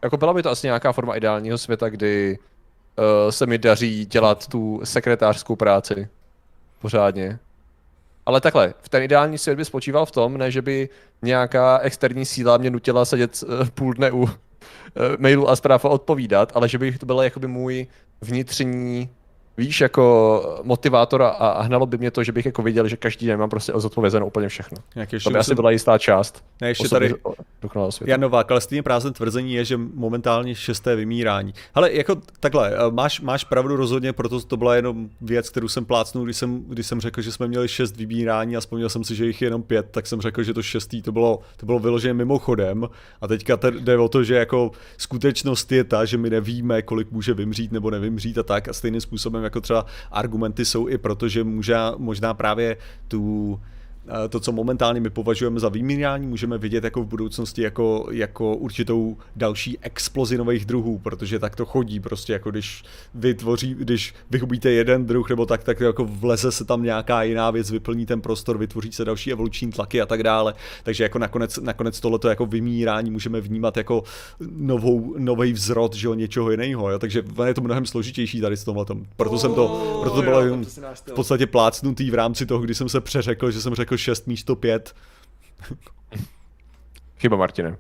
Jako 0.03 0.17
byla 0.17 0.35
by 0.35 0.43
to 0.43 0.51
asi 0.51 0.67
nějaká 0.67 0.93
forma 0.93 1.15
ideálního 1.17 1.59
světa, 1.59 1.89
kdy 1.89 2.39
uh, 2.39 3.31
se 3.31 3.47
mi 3.47 3.59
daří 3.59 4.07
dělat 4.07 4.47
tu 4.47 4.81
sekretářskou 4.85 5.57
práci 5.57 6.09
pořádně. 6.81 7.39
Ale 8.27 8.41
takhle, 8.41 8.75
v 8.81 8.89
ten 8.89 9.03
ideální 9.03 9.39
svět 9.39 9.57
by 9.57 9.65
spočíval 9.65 10.07
v 10.07 10.11
tom, 10.11 10.39
ne, 10.39 10.51
že 10.51 10.63
by 10.63 10.89
nějaká 11.23 11.79
externí 11.79 12.25
síla 12.25 12.57
mě 12.57 12.71
nutila 12.71 13.05
sedět 13.05 13.43
uh, 13.43 13.69
půl 13.69 13.95
dne 13.95 14.11
u 14.11 14.17
uh, 14.17 14.29
mailu 15.19 15.49
a 15.49 15.57
zpráv 15.57 15.85
a 15.85 15.89
odpovídat, 15.89 16.53
ale 16.55 16.69
že 16.69 16.79
by 16.79 16.99
to 16.99 17.07
byl 17.07 17.21
jakoby 17.23 17.47
můj 17.47 17.87
vnitřní 18.21 19.11
víš, 19.59 19.81
jako 19.81 20.61
motivátor 20.62 21.23
a, 21.23 21.29
a 21.29 21.62
hnalo 21.62 21.87
by 21.87 21.99
mě 21.99 22.11
to, 22.11 22.25
že 22.25 22.33
bych 22.33 22.47
jako 22.47 22.62
viděl, 22.62 22.88
že 22.88 22.97
každý 22.97 23.27
den 23.27 23.38
mám 23.38 23.51
prostě 23.51 23.73
zodpovězeno 23.77 24.27
úplně 24.27 24.49
všechno. 24.49 24.79
Jak 24.94 25.11
to 25.25 25.31
by 25.31 25.38
asi 25.38 25.55
byla 25.55 25.71
jistá 25.71 25.99
část. 25.99 26.44
Ne, 26.61 26.68
ještě 26.68 26.88
tady 26.88 27.14
Janová, 28.07 28.44
kalestýně 28.44 28.83
prázdné 28.83 29.11
tvrzení 29.11 29.53
je, 29.53 29.64
že 29.64 29.77
momentálně 29.77 30.55
šesté 30.55 30.97
vymírání. 30.97 31.55
Ale 31.75 31.92
jako 31.92 32.16
takhle, 32.40 32.73
eh, 32.73 32.90
máš, 32.90 33.21
máš 33.21 33.44
pravdu 33.44 33.77
rozhodně, 33.77 34.12
proto 34.12 34.40
to 34.40 34.57
byla 34.57 34.77
jenom 34.77 35.09
věc, 35.21 35.51
kterou 35.51 35.68
jsem 35.68 35.85
plácnul, 35.85 36.25
když 36.25 36.37
jsem, 36.37 36.62
když 36.62 36.87
jsem 36.87 37.01
řekl, 37.01 37.23
že 37.23 37.33
jsme 37.33 37.49
měli 37.49 37.68
šest 37.68 37.97
vymírání 37.97 38.57
a 38.57 38.61
vzpomněl 38.61 38.88
jsem 38.88 39.05
si, 39.05 39.14
že 39.14 39.27
jich 39.27 39.42
je 39.42 39.47
jenom 39.47 39.62
pět, 39.62 39.87
tak 39.90 40.07
jsem 40.07 40.21
řekl, 40.21 40.42
že 40.42 40.55
to 40.55 40.62
šestý 40.62 41.03
to 41.03 41.12
bylo, 41.12 41.40
to 41.57 41.66
bylo 41.66 41.79
vyloženě 41.79 42.14
mimochodem. 42.14 42.88
A 43.21 43.29
teďka 43.29 43.59
jde 43.71 43.99
o 43.99 44.09
to, 44.09 44.25
že 44.25 44.35
jako 44.35 44.71
skutečnost 44.97 45.73
je 45.73 45.85
ta, 45.85 46.05
že 46.05 46.18
my 46.18 46.31
nevíme, 46.31 46.83
kolik 46.83 47.11
může 47.11 47.35
vymřít 47.35 47.73
nebo 47.73 47.90
nevymřít 47.90 48.38
a 48.38 48.42
tak 48.42 48.68
a 48.68 48.73
stejným 48.73 49.01
způsobem 49.01 49.48
jako 49.49 49.61
třeba 49.61 49.87
argumenty 50.13 50.65
jsou 50.65 50.89
i 50.89 50.99
proto, 50.99 51.29
že 51.29 51.45
může, 51.45 51.77
možná 51.99 52.35
právě 52.35 52.77
tu 53.09 53.61
to, 54.29 54.40
co 54.40 54.53
momentálně 54.53 55.01
my 55.01 55.11
považujeme 55.11 55.61
za 55.61 55.68
vymírání, 55.68 56.27
můžeme 56.27 56.59
vidět 56.59 56.85
jako 56.85 57.03
v 57.03 57.07
budoucnosti 57.07 57.62
jako, 57.62 58.07
jako 58.11 58.57
určitou 58.57 59.16
další 59.37 59.79
explozi 59.79 60.38
nových 60.38 60.64
druhů, 60.64 60.99
protože 60.99 61.38
tak 61.38 61.57
to 61.57 61.66
chodí 61.66 62.01
prostě, 62.01 62.33
jako 62.33 62.51
když 62.51 62.85
vytvoří, 63.14 63.75
když 63.75 64.14
vyhubíte 64.31 64.71
jeden 64.71 65.07
druh 65.07 65.31
nebo 65.31 65.47
tak, 65.47 65.64
tak 65.64 65.81
jako 65.81 66.05
vleze 66.05 66.53
se 66.53 66.64
tam 66.64 66.83
nějaká 66.83 67.23
jiná 67.23 67.51
věc, 67.51 67.71
vyplní 67.71 68.07
ten 68.07 68.21
prostor, 68.21 68.59
vytvoří 68.59 68.92
se 68.92 69.05
další 69.05 69.33
evoluční 69.33 69.71
tlaky 69.73 70.01
a 70.01 70.07
tak 70.07 70.23
dále. 70.23 70.55
Takže 70.83 71.05
jako 71.05 71.18
nakonec, 71.18 71.59
nakonec 71.59 72.01
tohleto 72.01 72.29
jako 72.29 72.47
vymírání 72.47 73.11
můžeme 73.11 73.40
vnímat 73.40 73.77
jako 73.77 74.03
novou, 74.51 75.14
nový 75.18 75.53
vzrod, 75.53 75.94
že 75.94 76.07
jo, 76.07 76.14
něčeho 76.14 76.51
jiného, 76.51 76.90
jo? 76.90 76.99
takže 76.99 77.23
je 77.44 77.55
to 77.55 77.61
mnohem 77.61 77.87
složitější 77.87 78.40
tady 78.40 78.57
s 78.57 78.64
tomhle. 78.64 78.85
Proto 79.16 79.38
jsem 79.38 79.55
to, 79.55 79.99
proto 80.03 80.16
to 80.16 80.23
bylo 80.23 80.40
v 80.92 81.12
podstatě 81.14 81.47
plácnutý 81.47 82.11
v 82.11 82.14
rámci 82.14 82.47
toho, 82.47 82.61
kdy 82.61 82.75
jsem 82.75 82.88
se 82.88 83.01
přeřekl, 83.01 83.51
že 83.51 83.61
jsem 83.61 83.75
řekl 83.75 83.98
6 83.99 84.27
místo 84.27 84.57
5. 84.57 84.95
Chyba, 87.19 87.37
Martine. 87.37 87.77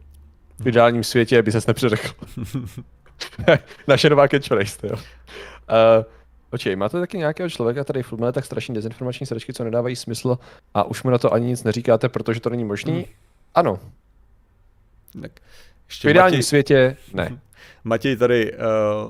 V 0.58 0.68
ideálním 0.68 1.04
světě 1.04 1.42
by 1.42 1.52
ses 1.52 1.66
nepředekl. 1.66 2.08
Naše 3.88 4.10
nová 4.10 4.28
catchphrase, 4.28 4.86
jo. 4.86 4.94
Uh, 4.94 6.04
Očej, 6.50 6.76
máte 6.76 7.00
taky 7.00 7.18
nějakého 7.18 7.50
člověka, 7.50 7.84
který 7.84 8.02
filmuje 8.02 8.32
tak 8.32 8.44
strašně 8.44 8.74
dezinformační 8.74 9.26
sračky, 9.26 9.52
co 9.52 9.64
nedávají 9.64 9.96
smysl 9.96 10.38
a 10.74 10.84
už 10.84 11.02
mu 11.02 11.10
na 11.10 11.18
to 11.18 11.32
ani 11.32 11.46
nic 11.46 11.64
neříkáte, 11.64 12.08
protože 12.08 12.40
to 12.40 12.50
není 12.50 12.64
možný? 12.64 12.92
Hmm. 12.92 13.04
Ano. 13.54 13.78
Tak 15.22 15.32
ještě 15.88 16.08
v 16.08 16.10
ideálním 16.10 16.38
Matěj... 16.38 16.42
světě 16.42 16.96
ne. 17.14 17.40
Matěj 17.84 18.16
tady 18.16 18.52
uh, 18.52 18.58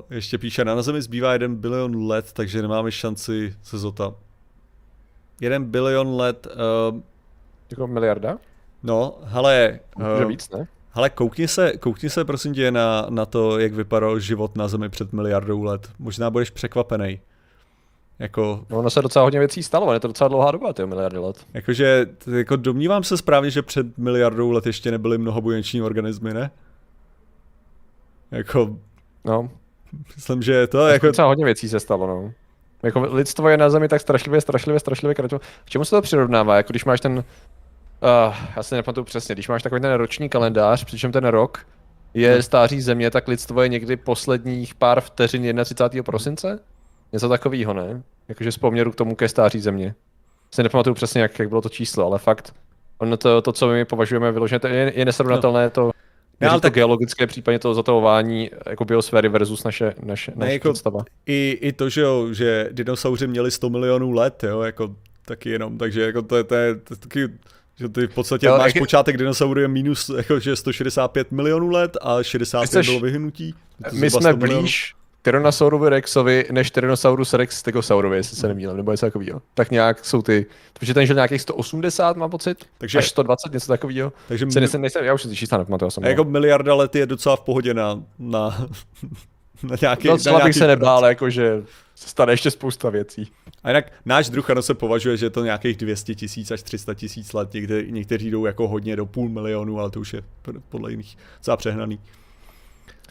ještě 0.09 0.37
píše, 0.37 0.65
na 0.65 0.81
Zemi 0.81 1.01
zbývá 1.01 1.33
jeden 1.33 1.55
bilion 1.55 2.07
let, 2.07 2.33
takže 2.33 2.61
nemáme 2.61 2.91
šanci 2.91 3.55
se 3.63 3.77
zota 3.77 4.13
jeden 5.41 5.63
bilion 5.63 6.15
let. 6.15 6.47
Uh, 6.91 6.99
jako 7.71 7.87
miliarda? 7.87 8.37
No, 8.83 9.17
hele. 9.23 9.79
Uh, 9.95 10.25
víc, 10.25 10.49
ne? 10.49 10.67
Ale 10.93 11.09
koukni 11.09 11.47
se, 11.47 11.77
koukni 11.77 12.09
se 12.09 12.25
prosím 12.25 12.53
tě 12.53 12.71
na, 12.71 13.05
na 13.09 13.25
to, 13.25 13.59
jak 13.59 13.73
vypadal 13.73 14.19
život 14.19 14.57
na 14.57 14.67
Zemi 14.67 14.89
před 14.89 15.13
miliardou 15.13 15.63
let. 15.63 15.89
Možná 15.99 16.29
budeš 16.29 16.49
překvapený. 16.49 17.19
Jako... 18.19 18.65
No, 18.69 18.77
ono 18.77 18.89
se 18.89 19.01
docela 19.01 19.23
hodně 19.23 19.39
věcí 19.39 19.63
stalo, 19.63 19.93
je 19.93 19.99
to 19.99 20.07
docela 20.07 20.27
dlouhá 20.27 20.51
doba, 20.51 20.73
ty 20.73 20.85
miliardy 20.85 21.17
let. 21.17 21.45
Jakože, 21.53 22.05
jako 22.37 22.55
domnívám 22.55 23.03
se 23.03 23.17
správně, 23.17 23.49
že 23.49 23.61
před 23.61 23.97
miliardou 23.97 24.51
let 24.51 24.65
ještě 24.65 24.91
nebyly 24.91 25.17
mnohobuněční 25.17 25.81
organismy, 25.81 26.33
ne? 26.33 26.51
Jako... 28.31 28.77
No. 29.25 29.49
Myslím, 30.15 30.41
že 30.41 30.67
to 30.67 30.87
je 30.87 30.93
jako... 30.93 31.07
Docela 31.07 31.27
hodně 31.27 31.45
věcí 31.45 31.69
se 31.69 31.79
stalo, 31.79 32.07
no. 32.07 32.33
Jako 32.83 32.99
lidstvo 32.99 33.49
je 33.49 33.57
na 33.57 33.69
zemi 33.69 33.87
tak 33.87 34.01
strašlivě, 34.01 34.41
strašlivě, 34.41 34.79
strašlivě 34.79 35.15
kratko. 35.15 35.39
K 35.39 35.69
čemu 35.69 35.85
se 35.85 35.95
to 35.95 36.01
přirovnává? 36.01 36.57
Jako 36.57 36.73
když 36.73 36.85
máš 36.85 37.01
ten, 37.01 37.13
uh, 37.13 37.23
já 38.55 38.63
se 38.63 38.75
nepamatuju 38.75 39.03
přesně, 39.03 39.35
když 39.35 39.47
máš 39.47 39.63
takový 39.63 39.81
ten 39.81 39.93
roční 39.93 40.29
kalendář, 40.29 40.83
přičem 40.83 41.11
ten 41.11 41.25
rok 41.25 41.65
je 42.13 42.33
hmm. 42.33 42.41
stáří 42.41 42.81
země, 42.81 43.11
tak 43.11 43.27
lidstvo 43.27 43.61
je 43.61 43.69
někdy 43.69 43.97
posledních 43.97 44.75
pár 44.75 45.01
vteřin 45.01 45.55
31. 45.63 46.03
prosince? 46.03 46.59
Něco 47.11 47.29
takového, 47.29 47.73
ne? 47.73 48.03
Jakože 48.27 48.51
z 48.51 48.57
poměru 48.57 48.91
k 48.91 48.95
tomu 48.95 49.15
ke 49.15 49.29
stáří 49.29 49.59
země. 49.59 49.95
Se 50.51 50.63
nepamatuju 50.63 50.93
přesně, 50.93 51.21
jak, 51.21 51.39
jak 51.39 51.49
bylo 51.49 51.61
to 51.61 51.69
číslo, 51.69 52.05
ale 52.05 52.19
fakt, 52.19 52.53
ono 52.97 53.17
to, 53.17 53.41
to 53.41 53.51
co 53.51 53.67
my 53.67 53.85
považujeme 53.85 54.31
vyloženě, 54.31 54.59
je, 54.67 54.93
je 54.95 55.05
nesrovnatelné 55.05 55.63
no. 55.63 55.69
to, 55.69 55.91
ne, 56.41 56.47
ale 56.47 56.57
to 56.57 56.61
tak... 56.61 56.73
geologické, 56.73 57.27
případně 57.27 57.59
to 57.59 57.73
zatavování 57.73 58.49
jako 58.65 58.85
biosféry 58.85 59.29
versus 59.29 59.63
naše, 59.63 59.85
naše, 59.85 60.03
naše 60.03 60.31
ne, 60.35 60.53
jako 60.53 60.73
představa. 60.73 60.99
I, 61.25 61.57
I 61.61 61.73
to, 61.73 61.89
že, 61.89 62.01
jo, 62.01 62.33
že 62.33 62.69
dinosauři 62.71 63.27
měli 63.27 63.51
100 63.51 63.69
milionů 63.69 64.11
let, 64.11 64.43
jo, 64.43 64.61
jako 64.61 64.95
taky 65.25 65.49
jenom, 65.49 65.77
takže 65.77 66.01
jako 66.01 66.21
to, 66.21 66.43
to, 66.43 66.55
je, 66.55 66.75
to 66.75 66.93
je 66.93 66.97
taky 66.97 67.29
že 67.79 67.89
ty 67.89 68.07
v 68.07 68.13
podstatě 68.13 68.45
jo, 68.45 68.57
máš 68.57 68.75
jak... 68.75 68.81
počátek 68.81 69.17
dinosauru 69.17 69.59
je 69.59 69.67
minus 69.67 70.11
jako, 70.17 70.39
že 70.39 70.55
165 70.55 71.31
milionů 71.31 71.69
let 71.69 71.97
a 72.01 72.23
65 72.23 72.67
Chceš... 72.67 72.87
bylo 72.87 72.99
vyhnutí. 72.99 73.55
My 73.91 74.09
jsme 74.09 74.33
blíž. 74.33 74.95
Tyrannosaurovi 75.21 75.89
Rexovi 75.89 76.45
než 76.51 76.71
Tyrannosaurus 76.71 77.33
Rex 77.33 77.57
Stegosaurovi, 77.57 78.17
jestli 78.17 78.37
se 78.37 78.47
nemýlím, 78.47 78.77
nebo 78.77 78.91
něco 78.91 79.05
takového. 79.05 79.41
Tak 79.53 79.71
nějak 79.71 80.05
jsou 80.05 80.21
ty, 80.21 80.45
protože 80.73 80.93
ten 80.93 81.05
žil 81.05 81.15
nějakých 81.15 81.41
180, 81.41 82.17
mám 82.17 82.29
pocit, 82.29 82.65
takže, 82.77 82.97
až 82.97 83.09
120, 83.09 83.53
něco 83.53 83.67
takového. 83.67 84.13
Takže 84.27 84.51
se 84.51 84.59
nejsem, 84.59 84.81
nejsem, 84.81 85.05
já 85.05 85.13
už 85.13 85.21
si 85.21 85.35
čísla 85.35 85.57
nepamatuju. 85.57 85.91
A 86.03 86.07
jako 86.07 86.23
miliarda 86.23 86.73
let 86.73 86.95
je 86.95 87.05
docela 87.05 87.35
v 87.35 87.41
pohodě 87.41 87.73
na, 87.73 88.03
na, 88.19 88.67
na 89.63 89.75
nějaký... 89.81 90.07
No, 90.07 90.17
na 90.25 90.31
nějaký 90.31 90.45
bych 90.45 90.55
se 90.55 90.67
nebál, 90.67 91.05
jako 91.05 91.29
že 91.29 91.63
se 91.95 92.09
stane 92.09 92.33
ještě 92.33 92.51
spousta 92.51 92.89
věcí. 92.89 93.31
A 93.63 93.69
jinak 93.69 93.91
náš 94.05 94.29
druh 94.29 94.49
ano 94.49 94.61
se 94.61 94.73
považuje, 94.73 95.17
že 95.17 95.25
je 95.25 95.29
to 95.29 95.43
nějakých 95.43 95.77
200 95.77 96.15
tisíc 96.15 96.51
až 96.51 96.63
300 96.63 96.93
tisíc 96.93 97.33
let, 97.33 97.53
někde, 97.53 97.83
někteří 97.83 98.31
jdou 98.31 98.45
jako 98.45 98.67
hodně 98.67 98.95
do 98.95 99.05
půl 99.05 99.29
milionu, 99.29 99.79
ale 99.79 99.89
to 99.89 99.99
už 99.99 100.13
je 100.13 100.21
podle 100.69 100.91
jiných 100.91 101.17
docela 101.37 101.57
přehnaný. 101.57 101.99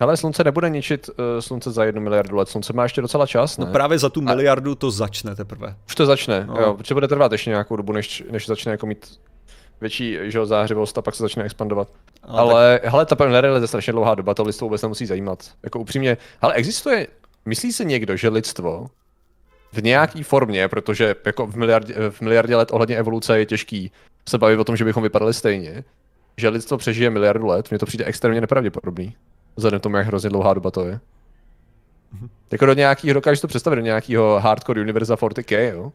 Ale 0.00 0.16
slunce 0.16 0.44
nebude 0.44 0.70
ničit 0.70 1.08
uh, 1.08 1.14
slunce 1.40 1.70
za 1.70 1.84
jednu 1.84 2.00
miliardu 2.00 2.36
let, 2.36 2.48
slunce 2.48 2.72
má 2.72 2.82
ještě 2.82 3.00
docela 3.00 3.26
čas, 3.26 3.58
no 3.58 3.64
ne? 3.64 3.68
No 3.68 3.72
právě 3.72 3.98
za 3.98 4.08
tu 4.08 4.20
miliardu 4.20 4.72
a... 4.72 4.74
to 4.74 4.90
začne 4.90 5.34
teprve. 5.36 5.76
Už 5.88 5.94
to 5.94 6.06
začne, 6.06 6.46
no. 6.46 6.56
jo, 6.60 6.74
protože 6.74 6.94
bude 6.94 7.08
trvat 7.08 7.32
ještě 7.32 7.50
nějakou 7.50 7.76
dobu, 7.76 7.92
než, 7.92 8.24
než 8.30 8.46
začne 8.46 8.72
jako 8.72 8.86
mít 8.86 9.20
větší 9.80 10.18
že, 10.22 10.46
zářivost 10.46 10.98
a 10.98 11.02
pak 11.02 11.14
se 11.14 11.22
začne 11.22 11.44
expandovat. 11.44 11.88
Ale, 12.22 12.40
ale 12.40 12.78
tak... 12.82 12.92
hele, 12.92 13.06
ta 13.06 13.28
nerealizace 13.28 13.64
je 13.64 13.68
strašně 13.68 13.92
dlouhá 13.92 14.14
doba, 14.14 14.34
to 14.34 14.42
lidstvo 14.42 14.64
vůbec 14.64 14.82
nemusí 14.82 15.06
zajímat. 15.06 15.50
Jako 15.62 15.78
upřímně, 15.78 16.16
ale 16.40 16.54
existuje, 16.54 17.06
myslí 17.44 17.72
se 17.72 17.84
někdo, 17.84 18.16
že 18.16 18.28
lidstvo 18.28 18.86
v 19.72 19.82
nějaký 19.82 20.22
formě, 20.22 20.68
protože 20.68 21.14
jako 21.26 21.46
v 21.46 21.56
miliardě, 21.56 21.94
v 22.10 22.20
miliardě 22.20 22.56
let 22.56 22.68
ohledně 22.72 22.96
evoluce 22.96 23.38
je 23.38 23.46
těžký 23.46 23.90
se 24.28 24.38
bavit 24.38 24.58
o 24.58 24.64
tom, 24.64 24.76
že 24.76 24.84
bychom 24.84 25.02
vypadali 25.02 25.34
stejně, 25.34 25.84
že 26.36 26.48
lidstvo 26.48 26.78
přežije 26.78 27.10
miliardu 27.10 27.46
let, 27.46 27.70
mně 27.70 27.78
to 27.78 27.86
přijde 27.86 28.04
extrémně 28.04 28.40
nepravděpodobný. 28.40 29.14
Vzhledem 29.58 29.80
tomu, 29.80 29.96
jak 29.96 30.06
hrozně 30.06 30.30
dlouhá 30.30 30.54
doba 30.54 30.70
to 30.70 30.84
je. 30.84 30.94
Mm-hmm. 30.94 32.28
Jako 32.50 32.66
do 32.66 32.72
nějakého, 32.72 33.14
dokážeš 33.14 33.40
to 33.40 33.48
představit 33.48 33.76
do 33.76 33.82
nějakého 33.82 34.40
hardcore 34.40 34.80
univerza 34.80 35.14
40k, 35.14 35.72
jo? 35.72 35.92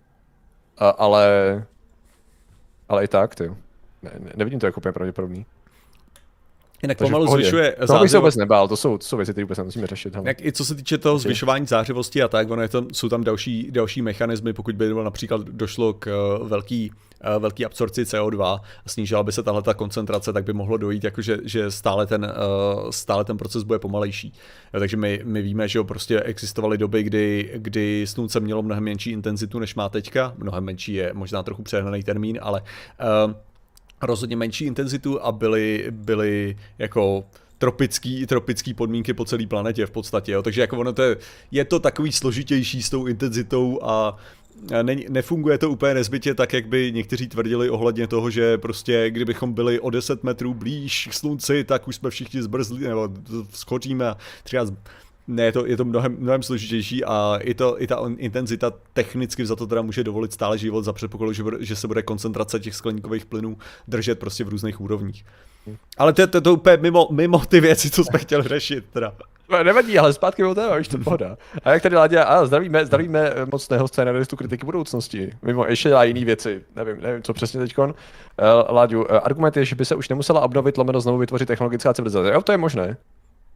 A, 0.78 0.90
ale... 0.90 1.66
Ale 2.90 3.04
i 3.04 3.08
tak, 3.08 3.36
ty. 3.36 3.50
Ne, 4.02 4.12
ne, 4.20 4.32
nevidím 4.36 4.60
to 4.60 4.66
jako 4.66 4.82
úplně 4.82 4.92
pravděpodobný. 4.92 5.46
Jinak 6.84 6.98
Takže 6.98 7.12
pomalu 7.12 7.32
zvyšuje 7.32 7.76
Toho 7.88 8.02
bych 8.02 8.12
se 8.12 8.18
vůbec 8.18 8.36
nebál, 8.36 8.68
to 8.68 8.78
jsou, 8.78 8.98
to 8.98 9.06
jsou 9.06 9.18
věci, 9.18 9.32
které 9.32 9.46
vůbec 9.46 9.58
nemusíme 9.58 9.88
řešit. 9.88 10.14
Jak 10.24 10.46
i 10.46 10.52
co 10.52 10.66
se 10.66 10.76
týče 10.76 10.98
toho 10.98 11.20
zvyšování 11.20 11.66
zářivosti 11.66 12.24
a 12.24 12.28
tak, 12.28 12.50
ono 12.50 12.62
je 12.62 12.68
to, 12.68 12.86
jsou 12.94 13.10
tam 13.10 13.24
další, 13.24 13.72
další 13.72 14.02
mechanismy, 14.02 14.54
pokud 14.54 14.76
by 14.76 14.94
například 14.94 15.42
došlo 15.42 15.94
k 15.94 16.08
uh, 16.42 16.48
velký, 16.48 16.92
velký 17.40 17.66
absorci 17.66 18.04
CO2 18.04 18.60
a 18.86 18.90
snížila 18.90 19.24
by 19.24 19.32
se 19.32 19.44
tahle 19.44 19.62
ta 19.62 19.74
koncentrace, 19.74 20.34
tak 20.34 20.44
by 20.44 20.54
mohlo 20.54 20.78
dojít, 20.78 21.04
jako 21.04 21.22
že, 21.22 21.38
že 21.44 21.72
stále, 21.72 22.06
ten, 22.06 22.34
uh, 22.84 22.90
stále 22.90 23.26
ten 23.26 23.38
proces 23.38 23.64
bude 23.64 23.80
pomalejší. 23.80 24.34
Takže 24.72 24.98
my, 24.98 25.22
my 25.24 25.42
víme, 25.42 25.68
že 25.68 25.84
prostě 25.84 26.22
existovaly 26.22 26.78
doby, 26.78 27.04
kdy, 27.04 27.52
kdy 27.56 28.06
slunce 28.08 28.40
mělo 28.40 28.64
mnohem 28.64 28.84
menší 28.84 29.12
intenzitu, 29.12 29.60
než 29.60 29.76
má 29.76 29.90
teďka. 29.90 30.34
Mnohem 30.38 30.64
menší 30.64 30.94
je 30.94 31.12
možná 31.14 31.44
trochu 31.44 31.64
přehnaný 31.64 32.04
termín, 32.04 32.40
ale 32.42 32.62
uh, 32.62 33.34
rozhodně 34.02 34.36
menší 34.36 34.66
intenzitu 34.66 35.26
a 35.26 35.32
byly, 35.32 35.88
byly 35.92 36.58
jako 36.78 37.26
tropický, 37.58 38.26
tropický 38.26 38.74
podmínky 38.74 39.14
po 39.14 39.26
celé 39.26 39.48
planetě 39.48 39.86
v 39.86 39.92
podstatě. 39.92 40.32
Jo. 40.32 40.42
Takže 40.42 40.62
jako 40.62 40.78
ono 40.78 40.94
to 40.94 41.04
je, 41.04 41.18
je 41.52 41.66
to 41.66 41.80
takový 41.80 42.12
složitější 42.12 42.84
s 42.84 42.90
tou 42.90 43.06
intenzitou 43.06 43.80
a 43.84 44.18
ne, 44.82 44.96
nefunguje 45.10 45.58
to 45.58 45.70
úplně 45.70 45.94
nezbytě 45.94 46.34
tak, 46.34 46.54
jak 46.54 46.68
by 46.68 46.92
někteří 46.92 47.28
tvrdili 47.28 47.70
ohledně 47.70 48.08
toho, 48.08 48.30
že 48.30 48.58
prostě 48.58 49.10
kdybychom 49.10 49.54
byli 49.54 49.80
o 49.80 49.90
10 49.90 50.24
metrů 50.24 50.54
blíž 50.54 51.08
k 51.12 51.14
slunci, 51.14 51.64
tak 51.64 51.88
už 51.88 51.96
jsme 51.96 52.10
všichni 52.10 52.44
zbrzli, 52.44 52.88
nebo 52.88 53.10
skočíme 53.54 54.16
třeba 54.44 54.66
ne, 55.28 55.44
je 55.44 55.52
to, 55.52 55.66
je 55.66 55.78
to 55.78 55.86
mnohem, 55.86 56.16
mnohem 56.20 56.44
složitější 56.44 57.04
a 57.04 57.40
i, 57.42 57.54
to, 57.54 57.82
i 57.82 57.88
ta 57.88 58.12
intenzita 58.18 58.74
technicky 58.94 59.46
za 59.46 59.56
to 59.56 59.68
teda 59.68 59.82
může 59.82 60.04
dovolit 60.04 60.34
stále 60.34 60.58
život 60.58 60.84
za 60.84 60.94
předpokladu, 60.94 61.34
že, 61.34 61.44
že 61.60 61.76
se 61.76 61.88
bude 61.88 62.02
koncentrace 62.02 62.60
těch 62.60 62.76
skleníkových 62.76 63.26
plynů 63.26 63.58
držet 63.88 64.20
prostě 64.20 64.44
v 64.44 64.50
různých 64.50 64.82
úrovních. 64.82 65.26
Ale 65.98 66.14
to 66.14 66.22
je 66.22 66.28
to, 66.28 66.42
to 66.42 66.54
úplně 66.54 66.78
mimo, 66.78 67.08
mimo 67.12 67.40
ty 67.40 67.60
věci, 67.60 67.90
co 67.90 68.04
jsme 68.04 68.20
chtěli 68.20 68.48
řešit. 68.48 68.86
Teda. 68.94 69.14
Nevadí, 69.64 70.00
ale 70.00 70.14
zpátky 70.14 70.44
o 70.44 70.56
téma, 70.56 70.76
víš, 70.76 70.88
to 70.88 70.98
pohoda. 70.98 71.38
A 71.64 71.72
jak 71.72 71.84
tady 71.84 71.96
Ládě, 71.96 72.20
a 72.20 72.46
zdravíme, 72.46 72.86
zdravíme 72.86 73.32
mocného 73.52 73.88
scénaristu 73.88 74.36
kritiky 74.36 74.66
budoucnosti. 74.66 75.32
Mimo 75.42 75.66
ještě 75.66 75.90
dělá 75.90 76.04
jiné 76.04 76.26
věci, 76.26 76.62
nevím, 76.76 77.02
nevím, 77.02 77.24
co 77.24 77.34
přesně 77.34 77.60
teďkon. 77.60 77.90
Uh, 77.90 78.76
Láďu, 78.76 79.02
uh, 79.02 79.08
argument 79.24 79.58
je, 79.58 79.66
že 79.66 79.76
by 79.76 79.86
se 79.86 79.96
už 79.96 80.10
nemusela 80.10 80.42
obnovit, 80.42 80.78
lomeno 80.78 81.02
znovu 81.02 81.18
vytvořit 81.18 81.46
technologická 81.46 81.94
civilizace. 81.94 82.34
Jo, 82.34 82.42
to 82.42 82.52
je 82.52 82.58
možné 82.58 82.98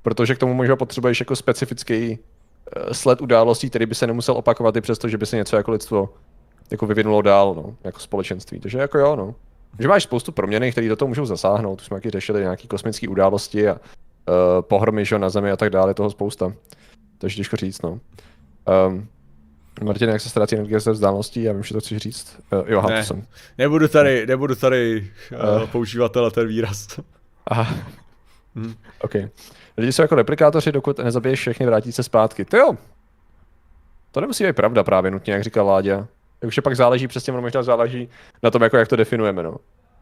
protože 0.08 0.36
k 0.36 0.38
tomu 0.38 0.54
možná 0.54 0.76
potřebuješ 0.76 1.20
jako 1.20 1.36
specifický 1.36 2.10
uh, 2.10 2.92
sled 2.92 3.22
událostí, 3.22 3.70
který 3.70 3.86
by 3.86 3.96
se 3.96 4.08
nemusel 4.08 4.36
opakovat 4.38 4.76
i 4.76 4.82
přesto, 4.82 5.10
že 5.10 5.18
by 5.18 5.26
se 5.26 5.36
něco 5.36 5.56
jako 5.56 5.72
lidstvo 5.72 6.10
jako 6.72 6.86
vyvinulo 6.86 7.22
dál, 7.22 7.54
no, 7.56 7.76
jako 7.84 8.00
společenství. 8.00 8.60
Takže 8.60 8.78
jako 8.78 8.98
jo, 8.98 9.16
no. 9.16 9.36
Že 9.80 9.88
máš 9.88 10.04
spoustu 10.04 10.32
proměny, 10.32 10.72
které 10.72 10.90
do 10.90 10.96
toho 10.96 11.10
můžou 11.10 11.26
zasáhnout. 11.26 11.82
Už 11.82 11.88
jsme 11.88 11.98
taky 11.98 12.10
řešili 12.10 12.42
nějaké 12.42 12.68
kosmické 12.68 13.08
události 13.08 13.70
a 13.70 13.78
pohromy 14.62 15.06
že, 15.06 15.20
na 15.20 15.30
Zemi 15.30 15.52
a 15.52 15.58
tak 15.58 15.70
dále, 15.70 15.94
toho 15.94 16.10
spousta. 16.10 16.54
Takže 17.18 17.38
těžko 17.38 17.56
říct, 17.56 17.82
no. 17.82 18.00
Um, 18.88 19.08
Martin, 19.84 20.10
jak 20.10 20.22
se 20.22 20.30
ztrácí 20.30 20.56
energie 20.56 20.80
ze 20.80 20.92
vzdáleností? 20.92 21.44
Já 21.44 21.54
vím, 21.54 21.64
že 21.64 21.74
to 21.74 21.80
chci 21.80 22.00
říct. 22.00 22.40
Uh, 22.54 22.64
jo, 22.72 22.82
ne, 22.90 23.00
to 23.00 23.06
jsem. 23.06 23.24
Nebudu 23.58 23.88
tady, 23.88 24.28
nebudu 24.28 24.56
tady 24.56 25.12
uh, 25.32 25.68
používat 25.70 26.12
ten 26.32 26.48
výraz. 26.48 27.00
Aha. 27.48 27.76
Hmm. 28.56 28.74
OK. 29.02 29.14
Lidi 29.78 29.94
jsou 29.94 30.02
jako 30.02 30.16
replikátoři, 30.16 30.72
dokud 30.72 31.00
nezabiješ 31.00 31.40
všechny, 31.40 31.66
vrátí 31.66 31.92
se 31.92 32.04
zpátky. 32.04 32.46
To 32.46 32.58
jo. 32.58 32.78
To 34.12 34.22
nemusí 34.22 34.44
být 34.44 34.56
pravda 34.56 34.84
právě 34.84 35.12
nutně, 35.12 35.34
jak 35.34 35.44
říkal 35.44 35.68
Láďa. 35.68 36.08
Už 36.48 36.60
pak 36.60 36.76
záleží 36.76 37.08
přesně, 37.08 37.34
možná 37.34 37.64
záleží 37.64 38.10
na 38.44 38.52
tom, 38.52 38.62
jako 38.62 38.78
jak 38.78 38.88
to 38.88 38.96
definujeme, 38.96 39.44
no. 39.44 39.56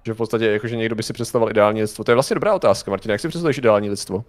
Že 0.06 0.14
v 0.14 0.18
podstatě, 0.18 0.46
jakože 0.46 0.76
někdo 0.76 0.96
by 0.96 1.04
si 1.04 1.14
představoval 1.14 1.50
ideální 1.50 1.82
lidstvo. 1.82 2.04
To 2.04 2.12
je 2.12 2.16
vlastně 2.16 2.34
dobrá 2.34 2.54
otázka, 2.54 2.92
Martin. 2.92 3.12
Jak 3.12 3.22
si 3.22 3.28
představuješ 3.28 3.58
ideální 3.58 3.90
lidstvo? 3.90 4.24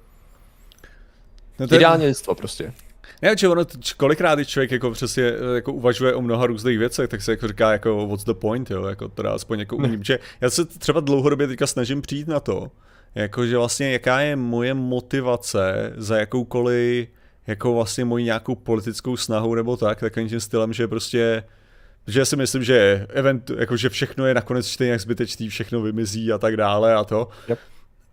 No 1.58 1.68
to 1.68 1.74
je... 1.74 1.78
Ideální 1.78 2.06
lidstvo 2.06 2.34
prostě. 2.34 2.72
Ne, 3.22 3.36
že 3.36 3.48
ono, 3.48 3.64
kolikrát, 3.96 4.34
když 4.34 4.48
člověk 4.48 4.70
jako 4.70 4.90
přesně 4.90 5.32
jako 5.54 5.72
uvažuje 5.72 6.14
o 6.14 6.22
mnoha 6.22 6.46
různých 6.46 6.78
věcech, 6.78 7.08
tak 7.08 7.22
se 7.22 7.30
jako 7.30 7.48
říká, 7.48 7.72
jako 7.72 8.06
what's 8.06 8.24
the 8.24 8.34
point, 8.34 8.70
jo, 8.70 8.86
jako 8.86 9.08
teda 9.08 9.32
aspoň 9.32 9.58
jako 9.58 9.76
umím, 9.76 10.04
že 10.04 10.18
já 10.40 10.50
se 10.50 10.64
třeba 10.64 11.00
dlouhodobě 11.00 11.46
teďka 11.46 11.66
snažím 11.66 12.02
přijít 12.02 12.28
na 12.28 12.40
to, 12.40 12.70
jakože 13.14 13.56
vlastně 13.58 13.92
jaká 13.92 14.20
je 14.20 14.36
moje 14.36 14.74
motivace 14.74 15.92
za 15.96 16.16
jakoukoliv 16.16 17.08
jako 17.46 17.74
vlastně 17.74 18.04
moji 18.04 18.24
nějakou 18.24 18.54
politickou 18.54 19.16
snahu 19.16 19.54
nebo 19.54 19.76
tak, 19.76 20.00
takovým 20.00 20.28
tím 20.28 20.40
stylem, 20.40 20.72
že 20.72 20.88
prostě 20.88 21.44
že 22.06 22.24
si 22.24 22.36
myslím, 22.36 22.64
že 22.64 23.06
event, 23.08 23.50
jako 23.58 23.76
že 23.76 23.88
všechno 23.88 24.26
je 24.26 24.34
nakonec 24.34 24.68
stejně 24.68 24.92
jak 24.92 25.00
zbytečný, 25.00 25.48
všechno 25.48 25.82
vymizí 25.82 26.32
a 26.32 26.38
tak 26.38 26.56
dále 26.56 26.94
a 26.94 27.04
to. 27.04 27.28
Yep. 27.48 27.58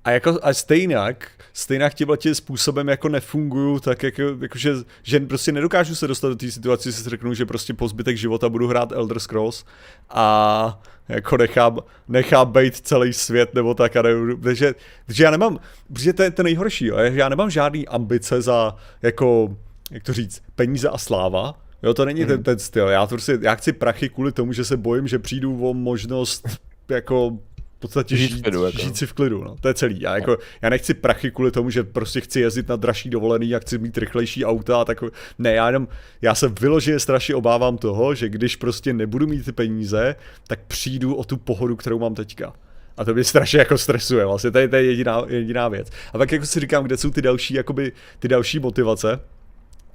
A 0.04 0.12
jako 0.12 0.40
a 0.42 0.54
stejnak, 0.54 1.32
stejnak 1.54 1.94
tímhle 1.94 2.18
tím 2.18 2.36
způsobem 2.36 2.88
jako 2.88 3.10
nefunguju, 3.10 3.80
tak 3.80 4.04
jako, 4.04 4.22
jako 4.42 4.58
že, 4.58 4.74
že, 5.04 5.20
prostě 5.20 5.52
nedokážu 5.52 5.96
se 5.96 6.08
dostat 6.08 6.30
do 6.30 6.36
té 6.36 6.52
situace, 6.52 6.92
že 6.92 6.98
si 6.98 7.10
řeknu, 7.10 7.34
že 7.34 7.46
prostě 7.46 7.74
po 7.74 7.88
zbytek 7.88 8.18
života 8.18 8.50
budu 8.50 8.68
hrát 8.68 8.92
Elder 8.92 9.20
Scrolls 9.20 9.66
a 10.10 10.82
jako 11.10 11.38
nechám, 11.38 11.80
nechám 12.08 12.52
být 12.52 12.76
celý 12.76 13.14
svět 13.14 13.54
nebo 13.54 13.74
tak 13.74 13.96
a 13.96 14.02
nevím, 14.02 14.42
takže, 14.42 14.76
takže 15.06 15.24
já 15.24 15.32
nemám, 15.32 15.60
protože 15.94 16.14
to 16.14 16.24
je 16.24 16.32
to 16.32 16.44
nejhorší, 16.44 16.86
jo, 16.86 16.98
já 16.98 17.30
nemám 17.30 17.50
žádný 17.50 17.88
ambice 17.88 18.42
za 18.42 18.76
jako, 19.02 19.58
jak 19.92 20.04
to 20.04 20.14
říct, 20.14 20.44
peníze 20.56 20.90
a 20.90 20.98
sláva, 20.98 21.63
Jo, 21.84 21.94
to 21.94 22.06
není 22.06 22.22
hmm. 22.22 22.30
ten, 22.30 22.44
ten 22.44 22.60
styl. 22.60 22.88
Já, 22.88 23.08
prostě, 23.08 23.40
já 23.42 23.56
chci 23.56 23.74
prachy 23.74 24.10
kvůli 24.10 24.32
tomu, 24.32 24.54
že 24.54 24.66
se 24.66 24.78
bojím, 24.78 25.08
že 25.08 25.20
přijdu 25.20 25.70
o 25.70 25.74
možnost 25.74 26.48
jako 26.90 27.38
podstatě 27.84 28.18
žít, 28.18 28.32
žít, 28.32 28.42
klidu, 28.42 28.66
jako. 28.66 28.78
žít 28.82 28.98
si 28.98 29.06
v 29.06 29.14
klidu, 29.14 29.44
no. 29.44 29.56
to 29.62 29.68
je 29.68 29.74
celý. 29.74 30.02
Já, 30.02 30.16
jako, 30.16 30.38
já 30.62 30.70
nechci 30.70 30.94
prachy 30.94 31.32
kvůli 31.32 31.52
tomu, 31.52 31.70
že 31.70 31.84
prostě 31.84 32.22
chci 32.22 32.40
jezdit 32.40 32.68
na 32.68 32.76
dražší 32.76 33.10
dovolený 33.10 33.56
a 33.56 33.60
chci 33.60 33.78
mít 33.78 33.98
rychlejší 33.98 34.46
auta 34.46 34.82
a 34.82 34.86
tak. 34.86 35.04
Ne, 35.38 35.54
já 35.54 35.68
jenom, 35.68 35.88
já 36.22 36.36
se 36.36 36.48
vyloženě 36.48 37.00
strašně 37.00 37.36
obávám 37.36 37.78
toho, 37.78 38.16
že 38.16 38.30
když 38.30 38.56
prostě 38.56 38.94
nebudu 38.94 39.28
mít 39.28 39.46
ty 39.46 39.52
peníze, 39.52 40.16
tak 40.48 40.60
přijdu 40.68 41.16
o 41.16 41.24
tu 41.24 41.38
pohodu, 41.38 41.76
kterou 41.76 42.00
mám 42.00 42.16
teďka. 42.16 42.54
A 42.98 43.06
to 43.06 43.14
mě 43.14 43.24
strašně 43.24 43.60
jako 43.60 43.78
stresuje, 43.78 44.26
vlastně 44.26 44.52
to 44.52 44.58
je, 44.58 44.68
to 44.68 44.76
je 44.76 44.84
jediná, 44.84 45.24
jediná 45.28 45.68
věc. 45.68 45.90
A 46.14 46.18
pak 46.18 46.32
jako 46.32 46.46
si 46.46 46.60
říkám, 46.60 46.84
kde 46.84 46.98
jsou 46.98 47.10
ty 47.10 47.22
další, 47.22 47.54
jakoby, 47.54 47.92
ty 48.20 48.28
další 48.28 48.60
motivace. 48.60 49.20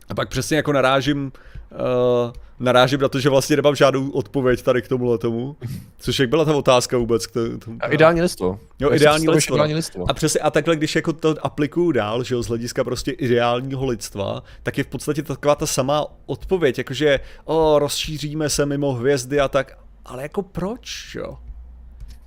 A 0.08 0.14
pak 0.14 0.28
přesně 0.28 0.56
jako 0.56 0.72
narážím, 0.72 1.32
uh, 1.72 2.32
narážím 2.60 3.00
na 3.00 3.08
to, 3.08 3.20
že 3.20 3.28
vlastně 3.28 3.56
nemám 3.56 3.74
žádnou 3.74 4.10
odpověď 4.10 4.62
tady 4.62 4.82
k 4.82 4.88
tomu 4.88 5.18
tomu. 5.18 5.56
Což 5.98 6.18
jak 6.18 6.28
byla 6.28 6.44
ta 6.44 6.56
otázka 6.56 6.98
vůbec? 6.98 7.26
K 7.26 7.32
tomu, 7.32 7.78
a 7.80 7.86
ideální 7.86 8.22
listvo. 8.22 8.60
Jo, 8.80 8.92
ideální 8.92 9.28
listvo. 9.28 9.56
ideální 9.56 9.74
listvo. 9.74 10.10
A 10.10 10.14
přesně, 10.14 10.40
a 10.40 10.50
takhle, 10.50 10.76
když 10.76 10.96
jako 10.96 11.12
to 11.12 11.34
aplikuju 11.42 11.92
dál, 11.92 12.24
že 12.24 12.34
jo, 12.34 12.42
z 12.42 12.48
hlediska 12.48 12.84
prostě 12.84 13.10
ideálního 13.10 13.86
lidstva, 13.86 14.42
tak 14.62 14.78
je 14.78 14.84
v 14.84 14.86
podstatě 14.86 15.22
taková 15.22 15.54
ta 15.54 15.66
samá 15.66 16.06
odpověď, 16.26 16.78
jakože, 16.78 17.20
o, 17.44 17.78
rozšíříme 17.78 18.48
se 18.48 18.66
mimo 18.66 18.92
hvězdy 18.92 19.40
a 19.40 19.48
tak, 19.48 19.78
ale 20.04 20.22
jako 20.22 20.42
proč, 20.42 21.14
jo? 21.18 21.38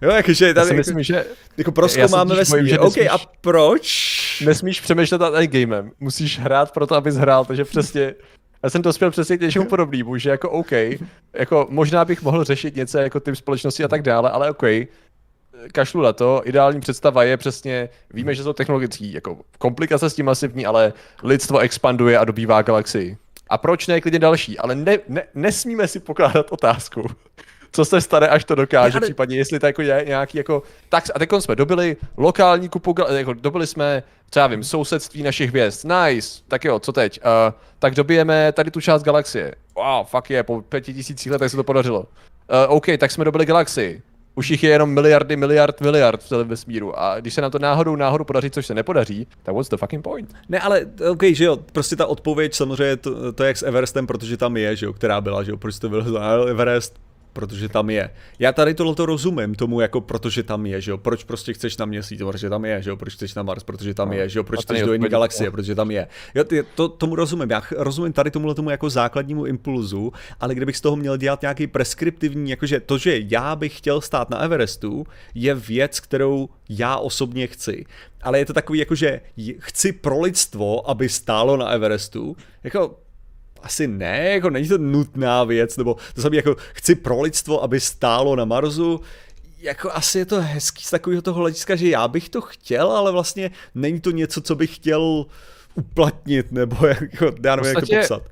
Jo, 0.01 0.11
jakože 0.11 0.53
tady, 0.53 0.67
já 0.67 0.69
si 0.69 0.73
myslím, 0.73 0.97
jako, 0.97 1.03
že... 1.03 1.25
Jako 1.57 2.11
máme 2.11 2.35
vesmír, 2.35 2.81
OK, 2.81 2.97
a 2.97 3.17
proč? 3.41 4.43
Nesmíš 4.45 4.81
přemýšlet 4.81 5.21
nad 5.21 5.35
endgamem, 5.35 5.91
musíš 5.99 6.39
hrát 6.39 6.71
pro 6.71 6.87
to, 6.87 6.95
abys 6.95 7.15
hrál, 7.15 7.45
takže 7.45 7.65
přesně... 7.65 8.13
Já 8.63 8.69
jsem 8.69 8.81
to 8.81 8.93
spěl 8.93 9.11
přesně 9.11 9.37
k 9.37 9.41
něčemu 9.41 9.65
podobnému, 9.65 10.17
že 10.17 10.29
jako 10.29 10.49
OK, 10.49 10.71
jako 11.33 11.67
možná 11.69 12.05
bych 12.05 12.21
mohl 12.21 12.43
řešit 12.43 12.75
něco 12.75 12.97
jako 12.97 13.19
typ 13.19 13.35
společnosti 13.35 13.83
a 13.83 13.87
tak 13.87 14.01
dále, 14.01 14.29
ale 14.29 14.51
OK, 14.51 14.63
kašlu 15.71 16.01
na 16.01 16.13
to, 16.13 16.41
ideální 16.45 16.79
představa 16.79 17.23
je 17.23 17.37
přesně, 17.37 17.89
víme, 18.13 18.35
že 18.35 18.43
jsou 18.43 18.53
technologický, 18.53 19.13
jako 19.13 19.37
komplikace 19.57 20.09
s 20.09 20.13
tím 20.13 20.25
masivní, 20.25 20.65
ale 20.65 20.93
lidstvo 21.23 21.59
expanduje 21.59 22.17
a 22.17 22.25
dobývá 22.25 22.61
galaxii. 22.61 23.17
A 23.49 23.57
proč 23.57 23.87
ne 23.87 24.01
klidně 24.01 24.19
další? 24.19 24.57
Ale 24.57 24.75
ne, 24.75 24.97
ne, 25.07 25.23
nesmíme 25.35 25.87
si 25.87 25.99
pokládat 25.99 26.51
otázku, 26.51 27.05
co 27.71 27.85
se 27.85 28.01
stane, 28.01 28.27
až 28.27 28.45
to 28.45 28.55
dokáže, 28.55 28.97
ale... 28.97 29.07
případně 29.07 29.37
jestli 29.37 29.59
to 29.59 29.65
jako 29.65 29.81
je 29.81 30.03
nějaký 30.07 30.37
jako... 30.37 30.63
Tak 30.89 31.03
a 31.15 31.19
teď 31.19 31.29
jsme 31.39 31.55
dobili 31.55 31.97
lokální 32.17 32.69
kupu, 32.69 32.95
jako 33.15 33.33
dobili 33.33 33.67
jsme, 33.67 34.03
třeba 34.29 34.47
vím, 34.47 34.63
sousedství 34.63 35.23
našich 35.23 35.49
hvězd, 35.49 35.85
nice, 35.85 36.41
tak 36.47 36.65
jo, 36.65 36.79
co 36.79 36.91
teď? 36.91 37.19
Uh, 37.25 37.53
tak 37.79 37.95
dobijeme 37.95 38.51
tady 38.51 38.71
tu 38.71 38.81
část 38.81 39.03
galaxie. 39.03 39.55
Wow, 39.75 40.05
fuck 40.05 40.29
je, 40.29 40.43
po 40.43 40.61
pěti 40.61 40.93
tisících 40.93 41.31
letech 41.31 41.51
se 41.51 41.57
to 41.57 41.63
podařilo. 41.63 41.99
Uh, 41.99 42.05
OK, 42.67 42.85
tak 42.97 43.11
jsme 43.11 43.25
dobili 43.25 43.45
galaxii. 43.45 44.01
Už 44.35 44.49
jich 44.49 44.63
je 44.63 44.69
jenom 44.69 44.89
miliardy, 44.89 45.35
miliard, 45.35 45.81
miliard 45.81 46.23
v 46.23 46.27
celém 46.27 46.47
vesmíru. 46.47 46.99
A 46.99 47.19
když 47.19 47.33
se 47.33 47.41
nám 47.41 47.51
to 47.51 47.59
náhodou, 47.59 47.95
náhodou 47.95 48.23
podaří, 48.23 48.49
což 48.49 48.65
se 48.65 48.73
nepodaří, 48.73 49.27
tak 49.43 49.55
what's 49.55 49.69
the 49.69 49.77
fucking 49.77 50.03
point? 50.03 50.33
Ne, 50.49 50.59
ale 50.59 50.85
OK, 51.11 51.23
že 51.23 51.45
jo, 51.45 51.57
prostě 51.71 51.95
ta 51.95 52.05
odpověď 52.05 52.53
samozřejmě 52.53 52.97
to, 52.97 53.33
to 53.33 53.43
je 53.43 53.47
jak 53.47 53.57
s 53.57 53.63
Everestem, 53.63 54.07
protože 54.07 54.37
tam 54.37 54.57
je, 54.57 54.75
že 54.75 54.85
jo, 54.85 54.93
která 54.93 55.21
byla, 55.21 55.43
že 55.43 55.51
jo, 55.51 55.57
proč 55.57 55.79
to 55.79 55.89
byl 55.89 56.19
Everest, 56.49 56.99
protože 57.33 57.69
tam 57.69 57.89
je. 57.89 58.09
Já 58.39 58.51
tady 58.51 58.73
tohle 58.73 58.95
to 58.95 59.05
rozumím 59.05 59.55
tomu, 59.55 59.79
jako 59.79 60.01
protože 60.01 60.43
tam 60.43 60.65
je, 60.65 60.81
že 60.81 60.91
jo, 60.91 60.97
proč 60.97 61.23
prostě 61.23 61.53
chceš 61.53 61.77
na 61.77 61.85
měsíc, 61.85 62.21
protože 62.21 62.49
tam 62.49 62.65
je, 62.65 62.81
že 62.81 62.89
jo, 62.89 62.97
proč 62.97 63.13
chceš 63.13 63.35
na 63.35 63.43
Mars, 63.43 63.63
protože 63.63 63.93
tam 63.93 64.07
no, 64.07 64.13
je, 64.13 64.29
že 64.29 64.39
jo, 64.39 64.43
proč 64.43 64.61
chceš 64.61 64.81
do 64.81 64.93
jiné 64.93 65.09
galaxie, 65.09 65.51
protože 65.51 65.75
tam 65.75 65.91
je. 65.91 66.07
Ty, 66.47 66.63
to, 66.75 66.89
tomu 66.89 67.15
rozumím, 67.15 67.49
já 67.49 67.61
rozumím 67.77 68.13
tady 68.13 68.31
tomuhle 68.31 68.55
tomu 68.55 68.69
jako 68.69 68.89
základnímu 68.89 69.45
impulzu, 69.45 70.13
ale 70.39 70.55
kdybych 70.55 70.77
z 70.77 70.81
toho 70.81 70.95
měl 70.95 71.17
dělat 71.17 71.41
nějaký 71.41 71.67
preskriptivní, 71.67 72.49
jakože 72.49 72.79
to, 72.79 72.97
že 72.97 73.19
já 73.19 73.55
bych 73.55 73.77
chtěl 73.77 74.01
stát 74.01 74.29
na 74.29 74.37
Everestu, 74.37 75.03
je 75.35 75.55
věc, 75.55 75.99
kterou 75.99 76.49
já 76.69 76.97
osobně 76.97 77.47
chci. 77.47 77.85
Ale 78.21 78.39
je 78.39 78.45
to 78.45 78.53
takový, 78.53 78.79
jakože 78.79 79.21
chci 79.59 79.91
pro 79.91 80.21
lidstvo, 80.21 80.89
aby 80.89 81.09
stálo 81.09 81.57
na 81.57 81.69
Everestu, 81.69 82.35
jako 82.63 82.97
asi 83.63 83.87
ne, 83.87 84.29
jako 84.29 84.49
není 84.49 84.67
to 84.67 84.77
nutná 84.77 85.43
věc, 85.43 85.77
nebo 85.77 85.95
to 86.15 86.21
samé 86.21 86.35
jako 86.35 86.55
chci 86.73 86.95
pro 86.95 87.21
lidstvo, 87.21 87.63
aby 87.63 87.79
stálo 87.79 88.35
na 88.35 88.45
Marsu, 88.45 89.01
jako 89.61 89.91
asi 89.91 90.19
je 90.19 90.25
to 90.25 90.41
hezký 90.41 90.83
z 90.83 90.89
takového 90.89 91.21
toho 91.21 91.39
hlediska, 91.39 91.75
že 91.75 91.89
já 91.89 92.07
bych 92.07 92.29
to 92.29 92.41
chtěl, 92.41 92.91
ale 92.91 93.11
vlastně 93.11 93.51
není 93.75 94.01
to 94.01 94.11
něco, 94.11 94.41
co 94.41 94.55
bych 94.55 94.75
chtěl 94.75 95.25
uplatnit, 95.75 96.51
nebo 96.51 96.87
jako, 96.87 97.31
já 97.43 97.55
nevím, 97.55 97.75
jak 97.75 97.87
to 97.87 97.95
popsat. 97.95 98.23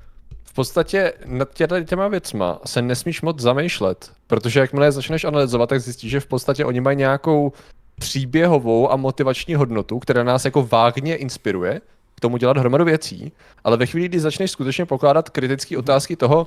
V 0.44 0.54
podstatě 0.54 1.12
nad 1.26 1.54
těma, 1.54 1.80
těma 1.80 2.08
věcma 2.08 2.60
se 2.66 2.82
nesmíš 2.82 3.22
moc 3.22 3.40
zamýšlet, 3.40 4.10
protože 4.26 4.60
jakmile 4.60 4.86
je 4.86 4.92
začneš 4.92 5.24
analyzovat, 5.24 5.68
tak 5.68 5.80
zjistíš, 5.80 6.10
že 6.10 6.20
v 6.20 6.26
podstatě 6.26 6.64
oni 6.64 6.80
mají 6.80 6.96
nějakou 6.96 7.52
příběhovou 7.98 8.92
a 8.92 8.96
motivační 8.96 9.54
hodnotu, 9.54 9.98
která 9.98 10.24
nás 10.24 10.44
jako 10.44 10.68
vágně 10.70 11.16
inspiruje, 11.16 11.80
tomu 12.20 12.36
dělat 12.36 12.56
hromadu 12.56 12.84
věcí, 12.84 13.32
ale 13.64 13.76
ve 13.76 13.86
chvíli, 13.86 14.08
kdy 14.08 14.20
začneš 14.20 14.50
skutečně 14.50 14.86
pokládat 14.86 15.30
kritické 15.30 15.78
otázky 15.78 16.16
toho, 16.16 16.46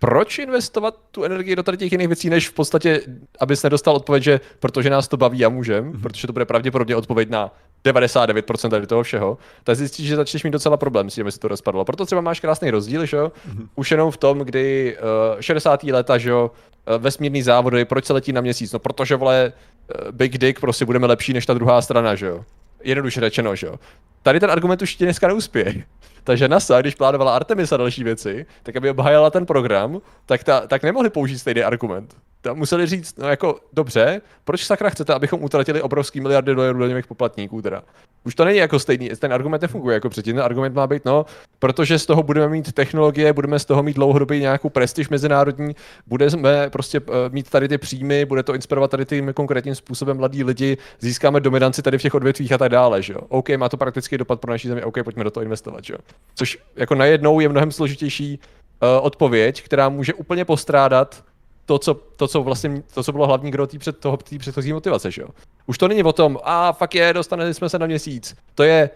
proč 0.00 0.38
investovat 0.38 0.94
tu 1.10 1.24
energii 1.24 1.56
do 1.56 1.62
tady 1.62 1.76
těch 1.76 1.92
jiných 1.92 2.08
věcí, 2.08 2.30
než 2.30 2.48
v 2.48 2.52
podstatě, 2.52 3.00
abys 3.40 3.62
nedostal 3.62 3.96
odpověď, 3.96 4.22
že 4.22 4.40
protože 4.60 4.90
nás 4.90 5.08
to 5.08 5.16
baví 5.16 5.44
a 5.44 5.48
můžem, 5.48 5.92
mm-hmm. 5.92 6.00
protože 6.00 6.26
to 6.26 6.32
bude 6.32 6.44
pravděpodobně 6.44 6.96
odpověď 6.96 7.30
na 7.30 7.54
99% 7.84 8.70
tady 8.70 8.86
toho 8.86 9.02
všeho, 9.02 9.38
tak 9.64 9.76
zjistíš, 9.76 10.06
že 10.06 10.16
začneš 10.16 10.44
mít 10.44 10.50
docela 10.50 10.76
problém 10.76 11.10
s 11.10 11.14
tím, 11.14 11.24
aby 11.24 11.32
se 11.32 11.38
to 11.38 11.48
rozpadlo. 11.48 11.84
Proto 11.84 12.06
třeba 12.06 12.20
máš 12.20 12.40
krásný 12.40 12.70
rozdíl, 12.70 13.06
že 13.06 13.16
jo? 13.16 13.32
Mm-hmm. 13.48 13.68
Už 13.74 13.90
jenom 13.90 14.10
v 14.10 14.16
tom, 14.16 14.38
kdy 14.38 14.96
uh, 15.34 15.40
60. 15.40 15.82
leta, 15.82 16.18
že 16.18 16.30
jo, 16.30 16.50
uh, 16.50 17.02
vesmírný 17.02 17.42
závody, 17.42 17.84
proč 17.84 18.04
se 18.04 18.12
letí 18.12 18.32
na 18.32 18.40
měsíc? 18.40 18.72
No 18.72 18.78
protože, 18.78 19.16
vole, 19.16 19.52
uh, 19.52 20.12
Big 20.12 20.38
Dick, 20.38 20.60
prostě 20.60 20.84
budeme 20.84 21.06
lepší 21.06 21.32
než 21.32 21.46
ta 21.46 21.54
druhá 21.54 21.82
strana, 21.82 22.14
že 22.14 22.26
jo? 22.26 22.44
Jednoduše 22.82 23.20
řečeno, 23.20 23.56
že 23.56 23.66
jo. 23.66 23.76
Tady 24.22 24.40
ten 24.40 24.50
argument 24.50 24.82
už 24.82 24.96
ti 24.96 25.04
dneska 25.04 25.28
neuspěje. 25.28 25.74
Takže 26.24 26.48
NASA, 26.48 26.80
když 26.80 26.94
plánovala 26.94 27.36
Artemis 27.36 27.72
a 27.72 27.76
další 27.76 28.04
věci, 28.04 28.46
tak 28.62 28.76
aby 28.76 28.90
obhájala 28.90 29.30
ten 29.30 29.46
program, 29.46 30.00
tak, 30.26 30.44
ta, 30.44 30.66
tak 30.66 30.82
nemohli 30.82 31.10
použít 31.10 31.38
stejný 31.38 31.62
argument 31.62 32.14
tam 32.42 32.56
museli 32.56 32.86
říct, 32.86 33.18
no 33.18 33.28
jako 33.28 33.56
dobře, 33.72 34.20
proč 34.44 34.64
sakra 34.64 34.90
chcete, 34.90 35.14
abychom 35.14 35.44
utratili 35.44 35.82
obrovský 35.82 36.20
miliardy 36.20 36.54
dolarů 36.54 36.78
do 36.78 36.86
němých 36.86 37.06
poplatníků 37.06 37.62
teda? 37.62 37.82
Už 38.24 38.34
to 38.34 38.44
není 38.44 38.58
jako 38.58 38.78
stejný, 38.78 39.08
ten 39.08 39.32
argument 39.32 39.62
nefunguje 39.62 39.94
jako 39.94 40.08
předtím, 40.08 40.36
ten 40.36 40.44
argument 40.44 40.74
má 40.74 40.86
být, 40.86 41.04
no, 41.04 41.26
protože 41.58 41.98
z 41.98 42.06
toho 42.06 42.22
budeme 42.22 42.48
mít 42.48 42.72
technologie, 42.72 43.32
budeme 43.32 43.58
z 43.58 43.64
toho 43.64 43.82
mít 43.82 43.96
dlouhodobě 43.96 44.38
nějakou 44.38 44.68
prestiž 44.68 45.08
mezinárodní, 45.08 45.76
budeme 46.06 46.70
prostě 46.70 47.00
uh, 47.00 47.14
mít 47.30 47.50
tady 47.50 47.68
ty 47.68 47.78
příjmy, 47.78 48.24
bude 48.24 48.42
to 48.42 48.54
inspirovat 48.54 48.90
tady 48.90 49.06
tím 49.06 49.32
konkrétním 49.34 49.74
způsobem 49.74 50.16
mladí 50.16 50.44
lidi, 50.44 50.76
získáme 51.00 51.40
dominanci 51.40 51.82
tady 51.82 51.98
v 51.98 52.02
těch 52.02 52.14
odvětvích 52.14 52.52
a 52.52 52.58
tak 52.58 52.68
dále, 52.68 53.02
že 53.02 53.12
jo. 53.12 53.20
OK, 53.28 53.48
má 53.50 53.68
to 53.68 53.76
praktický 54.10 54.18
dopad 54.18 54.40
pro 54.40 54.50
naší 54.50 54.68
zemi, 54.68 54.82
OK, 54.84 55.04
pojďme 55.04 55.24
do 55.24 55.30
toho 55.30 55.44
investovat, 55.44 55.84
že 55.84 55.92
jo. 55.94 55.98
Což 56.34 56.58
jako 56.76 56.94
najednou 56.94 57.40
je 57.40 57.48
mnohem 57.48 57.72
složitější 57.72 58.38
uh, 58.38 59.06
odpověď, 59.06 59.62
která 59.62 59.88
může 59.88 60.14
úplně 60.14 60.44
postrádat 60.44 61.24
to, 61.66 61.78
co, 61.78 61.94
to, 61.94 62.28
co 62.28 62.42
vlastně, 62.42 62.82
to, 62.94 63.02
co 63.02 63.12
bylo 63.12 63.26
hlavní 63.26 63.50
gro 63.50 63.66
před 63.78 63.98
toho, 63.98 64.16
předchozí 64.16 64.72
motivace, 64.72 65.10
že 65.10 65.22
jo. 65.22 65.28
Už 65.66 65.78
to 65.78 65.88
není 65.88 66.02
o 66.02 66.12
tom, 66.12 66.38
a 66.42 66.72
fakt 66.72 66.94
je, 66.94 67.12
dostaneme 67.12 67.54
jsme 67.54 67.68
se 67.68 67.78
na 67.78 67.86
měsíc. 67.86 68.34
To 68.54 68.62
je, 68.62 68.90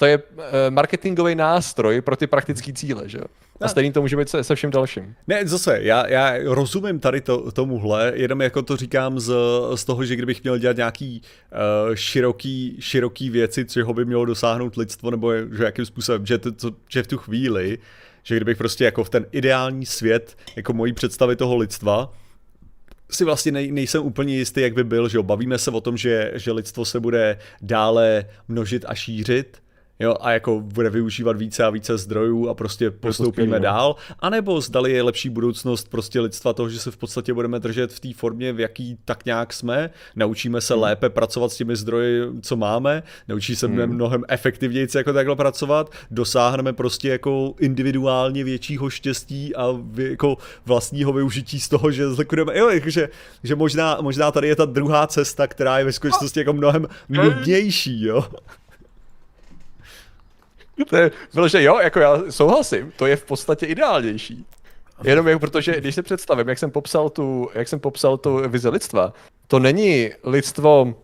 to 0.00 0.06
je 0.06 0.18
uh, 0.18 0.44
marketingový 0.70 1.34
nástroj 1.34 2.00
pro 2.00 2.16
ty 2.16 2.26
praktické 2.26 2.72
cíle, 2.72 3.02
že 3.08 3.18
jo. 3.18 3.24
A 3.60 3.68
stejně 3.68 3.92
to 3.92 4.00
může 4.00 4.16
být 4.16 4.28
se, 4.28 4.44
se 4.44 4.54
vším 4.54 4.70
dalším. 4.70 5.14
Ne, 5.26 5.46
zase, 5.46 5.78
já, 5.82 6.08
já 6.08 6.32
rozumím 6.44 7.00
tady 7.00 7.20
to, 7.20 7.52
tomuhle, 7.52 8.12
jenom 8.14 8.40
jako 8.40 8.62
to 8.62 8.76
říkám 8.76 9.20
z, 9.20 9.32
z 9.74 9.84
toho, 9.84 10.04
že 10.04 10.16
kdybych 10.16 10.42
měl 10.42 10.58
dělat 10.58 10.76
nějaký 10.76 11.22
uh, 11.52 11.94
široký, 11.94 12.76
široký 12.80 13.30
věci, 13.30 13.64
čeho 13.64 13.94
by 13.94 14.04
mělo 14.04 14.24
dosáhnout 14.24 14.76
lidstvo, 14.76 15.10
nebo 15.10 15.32
že 15.36 15.64
jakým 15.64 15.86
způsobem, 15.86 16.26
že, 16.26 16.38
to, 16.38 16.70
že 16.88 17.02
v 17.02 17.06
tu 17.06 17.18
chvíli 17.18 17.78
že 18.22 18.36
kdybych 18.36 18.56
prostě 18.56 18.84
jako 18.84 19.04
v 19.04 19.10
ten 19.10 19.26
ideální 19.32 19.86
svět, 19.86 20.36
jako 20.56 20.72
mojí 20.72 20.92
představy 20.92 21.36
toho 21.36 21.56
lidstva, 21.56 22.12
si 23.10 23.24
vlastně 23.24 23.52
nej, 23.52 23.72
nejsem 23.72 24.02
úplně 24.02 24.36
jistý, 24.36 24.60
jak 24.60 24.74
by 24.74 24.84
byl, 24.84 25.08
že 25.08 25.18
jo, 25.18 25.22
bavíme 25.22 25.58
se 25.58 25.70
o 25.70 25.80
tom, 25.80 25.96
že, 25.96 26.32
že 26.34 26.52
lidstvo 26.52 26.84
se 26.84 27.00
bude 27.00 27.38
dále 27.62 28.24
množit 28.48 28.84
a 28.88 28.94
šířit, 28.94 29.62
jo, 30.00 30.16
a 30.20 30.32
jako 30.32 30.60
bude 30.60 30.90
využívat 30.90 31.36
více 31.36 31.64
a 31.64 31.70
více 31.70 31.98
zdrojů 31.98 32.48
a 32.48 32.54
prostě 32.54 32.90
postoupíme 32.90 33.58
no. 33.58 33.62
dál, 33.62 33.96
anebo 34.20 34.60
zdali 34.60 34.92
je 34.92 35.02
lepší 35.02 35.28
budoucnost 35.28 35.88
prostě 35.88 36.20
lidstva 36.20 36.52
toho, 36.52 36.68
že 36.68 36.78
se 36.78 36.90
v 36.90 36.96
podstatě 36.96 37.34
budeme 37.34 37.58
držet 37.58 37.92
v 37.92 38.00
té 38.00 38.08
formě, 38.14 38.52
v 38.52 38.60
jaký 38.60 38.98
tak 39.04 39.24
nějak 39.24 39.52
jsme, 39.52 39.90
naučíme 40.16 40.60
se 40.60 40.74
hmm. 40.74 40.82
lépe 40.82 41.08
pracovat 41.08 41.52
s 41.52 41.56
těmi 41.56 41.76
zdroji, 41.76 42.22
co 42.42 42.56
máme, 42.56 43.02
naučí 43.28 43.56
se 43.56 43.66
hmm. 43.66 43.86
mnohem 43.86 44.24
efektivněji 44.28 44.86
jako 44.94 45.12
takhle 45.12 45.36
pracovat, 45.36 45.92
dosáhneme 46.10 46.72
prostě 46.72 47.08
jako 47.08 47.54
individuálně 47.58 48.44
většího 48.44 48.90
štěstí 48.90 49.56
a 49.56 49.66
jako 49.96 50.36
vlastního 50.66 51.12
využití 51.12 51.60
z 51.60 51.68
toho, 51.68 51.90
že 51.90 52.10
zlikvidujeme, 52.10 52.58
jo, 52.58 52.68
jakože, 52.68 53.08
že 53.42 53.56
možná, 53.56 53.98
možná 54.00 54.30
tady 54.30 54.48
je 54.48 54.56
ta 54.56 54.64
druhá 54.64 55.06
cesta, 55.06 55.46
která 55.46 55.78
je 55.78 55.84
ve 55.84 55.92
skutečnosti 55.92 56.40
jako 56.40 56.52
mnohem 56.52 56.86
nudnější, 57.08 58.04
jo. 58.04 58.24
to 60.88 60.96
je, 60.96 61.10
bylo, 61.34 61.48
že 61.48 61.62
jo, 61.62 61.78
jako 61.78 62.00
já 62.00 62.22
souhlasím, 62.30 62.92
to 62.96 63.06
je 63.06 63.16
v 63.16 63.24
podstatě 63.24 63.66
ideálnější. 63.66 64.46
Jenom 65.04 65.28
jak, 65.28 65.40
protože 65.40 65.80
když 65.80 65.94
si 65.94 66.02
představím, 66.02 66.48
jak 66.48 66.58
jsem 66.58 66.70
popsal 66.70 67.10
tu, 67.10 67.50
jak 67.54 67.68
jsem 67.68 67.80
popsal 67.80 68.16
tu 68.16 68.48
vizi 68.48 68.68
lidstva, 68.68 69.12
to 69.46 69.58
není 69.58 70.10
lidstvo 70.24 70.94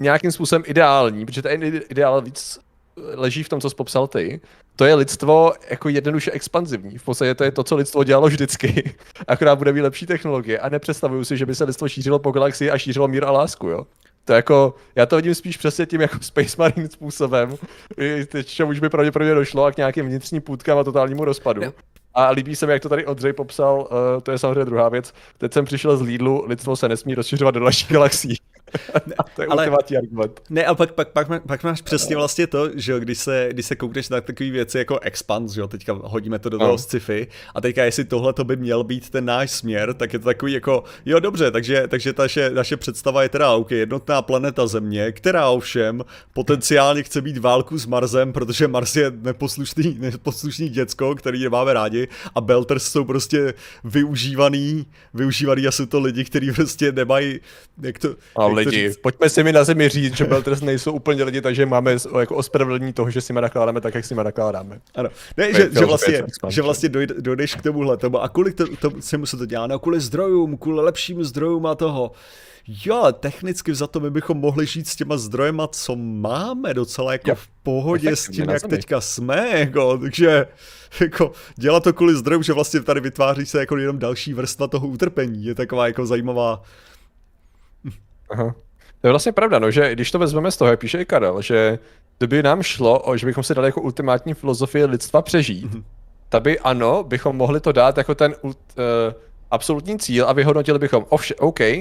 nějakým 0.00 0.32
způsobem 0.32 0.62
ideální, 0.66 1.26
protože 1.26 1.42
ten 1.42 1.64
ideál 1.64 2.22
víc 2.22 2.58
leží 2.96 3.42
v 3.42 3.48
tom, 3.48 3.60
co 3.60 3.70
jsi 3.70 3.76
popsal 3.76 4.06
ty. 4.06 4.40
To 4.76 4.84
je 4.84 4.94
lidstvo 4.94 5.52
jako 5.70 5.88
jednoduše 5.88 6.30
expanzivní. 6.30 6.98
V 6.98 7.04
podstatě 7.04 7.34
to 7.34 7.44
je 7.44 7.50
to, 7.50 7.64
co 7.64 7.76
lidstvo 7.76 8.04
dělalo 8.04 8.26
vždycky. 8.26 8.94
Akorát 9.28 9.56
bude 9.56 9.72
mít 9.72 9.80
lepší 9.80 10.06
technologie. 10.06 10.58
A 10.58 10.68
nepředstavuju 10.68 11.24
si, 11.24 11.36
že 11.36 11.46
by 11.46 11.54
se 11.54 11.64
lidstvo 11.64 11.88
šířilo 11.88 12.18
po 12.18 12.30
galaxii 12.30 12.70
a 12.70 12.78
šířilo 12.78 13.08
mír 13.08 13.24
a 13.24 13.30
lásku, 13.30 13.68
jo. 13.68 13.86
To 14.30 14.34
jako, 14.34 14.74
já 14.96 15.06
to 15.06 15.16
vidím 15.16 15.34
spíš 15.34 15.56
přesně 15.56 15.86
tím 15.86 16.00
jako 16.00 16.18
Space 16.20 16.56
Marine 16.58 16.88
způsobem, 16.88 17.56
teď 18.26 18.60
už 18.60 18.80
by 18.80 18.88
pravděpodobně 18.88 19.34
došlo 19.34 19.64
a 19.64 19.72
k 19.72 19.76
nějakým 19.76 20.06
vnitřním 20.06 20.42
půdkám 20.42 20.78
a 20.78 20.84
totálnímu 20.84 21.24
rozpadu. 21.24 21.62
A 22.14 22.30
líbí 22.30 22.56
se 22.56 22.66
mi, 22.66 22.72
jak 22.72 22.82
to 22.82 22.88
tady 22.88 23.06
Odřej 23.06 23.32
popsal, 23.32 23.80
uh, 23.80 24.20
to 24.22 24.30
je 24.30 24.38
samozřejmě 24.38 24.64
druhá 24.64 24.88
věc. 24.88 25.12
Teď 25.38 25.52
jsem 25.52 25.64
přišel 25.64 25.96
z 25.96 26.02
Lidlu, 26.02 26.44
lidstvo 26.46 26.76
se 26.76 26.88
nesmí 26.88 27.14
rozšiřovat 27.14 27.54
do 27.54 27.60
dalších 27.60 27.92
galaxií. 27.92 28.36
to 29.36 29.42
je 29.42 29.48
ale, 29.48 29.62
ultimátní 29.62 29.96
argument. 29.96 30.42
Ne, 30.50 30.64
a 30.64 30.74
pak, 30.74 30.92
pak, 30.92 31.08
pak, 31.08 31.46
pak, 31.46 31.64
máš 31.64 31.82
přesně 31.82 32.16
vlastně 32.16 32.46
to, 32.46 32.68
že 32.74 33.00
když 33.00 33.18
se, 33.18 33.48
když 33.52 33.66
se 33.66 33.76
koukneš 33.76 34.08
na 34.08 34.20
takové 34.20 34.50
věci 34.50 34.78
jako 34.78 34.98
Expans, 34.98 35.52
že 35.52 35.60
jo, 35.60 35.68
teďka 35.68 35.92
hodíme 36.02 36.38
to 36.38 36.48
do 36.48 36.58
toho 36.58 36.70
no. 36.70 36.78
sci-fi, 36.78 37.26
a 37.54 37.60
teďka 37.60 37.84
jestli 37.84 38.04
tohle 38.04 38.32
to 38.32 38.44
by 38.44 38.56
měl 38.56 38.84
být 38.84 39.10
ten 39.10 39.24
náš 39.24 39.50
směr, 39.50 39.94
tak 39.94 40.12
je 40.12 40.18
to 40.18 40.24
takový 40.24 40.52
jako, 40.52 40.84
jo 41.06 41.20
dobře, 41.20 41.50
takže, 41.50 41.88
takže 41.88 42.12
ta 42.12 42.28
naše, 42.30 42.50
naše 42.50 42.76
představa 42.76 43.22
je 43.22 43.28
teda, 43.28 43.52
OK, 43.52 43.70
jednotná 43.70 44.22
planeta 44.22 44.66
Země, 44.66 45.12
která 45.12 45.48
ovšem 45.48 46.04
potenciálně 46.32 47.02
chce 47.02 47.20
být 47.20 47.38
válku 47.38 47.78
s 47.78 47.86
Marsem, 47.86 48.32
protože 48.32 48.68
Mars 48.68 48.96
je 48.96 49.12
neposlušný, 49.22 49.96
neposlušný 49.98 50.68
děcko, 50.68 51.14
který 51.14 51.42
nemáme 51.42 51.72
rádi, 51.72 52.08
a 52.34 52.40
Belters 52.40 52.84
jsou 52.84 53.04
prostě 53.04 53.54
využívaný, 53.84 54.86
využívaný 55.14 55.66
a 55.66 55.70
jsou 55.70 55.86
to 55.86 56.00
lidi, 56.00 56.24
kteří 56.24 56.52
prostě 56.52 56.92
nemají, 56.92 57.40
jak 57.82 57.98
to... 57.98 58.08
Jak 58.08 58.59
lidi, 58.64 58.88
říct? 58.88 58.98
pojďme 58.98 59.28
si 59.28 59.44
mi 59.44 59.52
na 59.52 59.64
zemi 59.64 59.88
říct, 59.88 60.16
že 60.16 60.24
Belters 60.24 60.60
nejsou 60.60 60.92
úplně 60.92 61.24
lidi, 61.24 61.40
takže 61.40 61.66
máme 61.66 61.96
jako 62.20 62.36
ospravedlnění 62.36 62.92
toho, 62.92 63.10
že 63.10 63.20
si 63.20 63.32
ma 63.32 63.40
nakládáme 63.40 63.80
tak, 63.80 63.94
jak 63.94 64.04
si 64.04 64.14
ma 64.14 64.22
nakládáme. 64.22 64.80
Ano, 64.94 65.08
ne, 65.36 65.52
že, 65.52 65.68
že, 65.72 65.84
vlastně, 65.84 66.22
že 66.48 66.62
vlastně 66.62 66.88
dojde, 66.88 67.14
dojdeš 67.18 67.54
k 67.54 67.62
tomuhle 67.62 67.96
tomu 67.96 68.22
a 68.22 68.28
kvůli 68.28 68.52
to, 68.52 68.64
to, 68.76 68.90
se 69.24 69.36
to 69.36 69.46
dělá, 69.46 69.66
no 69.66 69.78
kvůli 69.78 70.00
zdrojům, 70.00 70.56
kvůli 70.56 70.82
lepším 70.82 71.24
zdrojům 71.24 71.66
a 71.66 71.74
toho. 71.74 72.12
Jo, 72.84 72.96
ale 72.96 73.12
technicky 73.12 73.74
za 73.74 73.86
to 73.86 74.00
my 74.00 74.10
bychom 74.10 74.38
mohli 74.38 74.66
žít 74.66 74.88
s 74.88 74.96
těma 74.96 75.16
zdrojema, 75.16 75.68
co 75.68 75.96
máme 75.96 76.74
docela 76.74 77.12
jako 77.12 77.30
jo, 77.30 77.34
v 77.34 77.48
pohodě 77.62 78.16
s 78.16 78.28
tím, 78.28 78.50
jak 78.50 78.62
teďka 78.62 79.00
jsme, 79.00 79.48
jako, 79.58 79.98
takže 79.98 80.46
jako 81.00 81.32
dělat 81.56 81.84
to 81.84 81.92
kvůli 81.92 82.14
zdrojům, 82.14 82.42
že 82.42 82.52
vlastně 82.52 82.80
tady 82.82 83.00
vytváří 83.00 83.46
se 83.46 83.58
jako 83.58 83.76
jenom 83.76 83.98
další 83.98 84.34
vrstva 84.34 84.66
toho 84.66 84.88
utrpení, 84.88 85.44
je 85.44 85.54
taková 85.54 85.86
jako 85.86 86.06
zajímavá. 86.06 86.62
Aha. 88.30 88.54
To 89.00 89.06
je 89.06 89.10
vlastně 89.10 89.32
pravda, 89.32 89.58
no, 89.58 89.70
že 89.70 89.92
když 89.92 90.10
to 90.10 90.18
vezmeme 90.18 90.50
z 90.50 90.56
toho, 90.56 90.70
jak 90.70 90.80
píše 90.80 91.00
i 91.00 91.04
Karel, 91.04 91.42
že 91.42 91.78
kdyby 92.18 92.42
nám 92.42 92.62
šlo, 92.62 93.00
o, 93.00 93.16
že 93.16 93.26
bychom 93.26 93.44
si 93.44 93.54
dali 93.54 93.68
jako 93.68 93.80
ultimátní 93.80 94.34
filozofii 94.34 94.84
lidstva 94.84 95.22
přežít, 95.22 95.74
mm-hmm. 95.74 95.82
tak 96.28 96.42
by 96.42 96.58
ano, 96.58 97.04
bychom 97.04 97.36
mohli 97.36 97.60
to 97.60 97.72
dát 97.72 97.98
jako 97.98 98.14
ten 98.14 98.34
uh, 98.42 98.52
absolutní 99.50 99.98
cíl 99.98 100.28
a 100.28 100.32
vyhodnotili 100.32 100.78
bychom, 100.78 101.06
ovšem, 101.08 101.36
OK, 101.40 101.60
uh, 101.60 101.76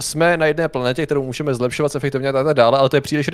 jsme 0.00 0.36
na 0.36 0.46
jedné 0.46 0.68
planetě, 0.68 1.06
kterou 1.06 1.22
můžeme 1.22 1.54
zlepšovat 1.54 1.96
efektivně 1.96 2.28
a 2.28 2.32
tak 2.32 2.56
dále, 2.56 2.78
ale 2.78 2.88
to 2.88 2.96
je 2.96 3.00
příliš 3.00 3.26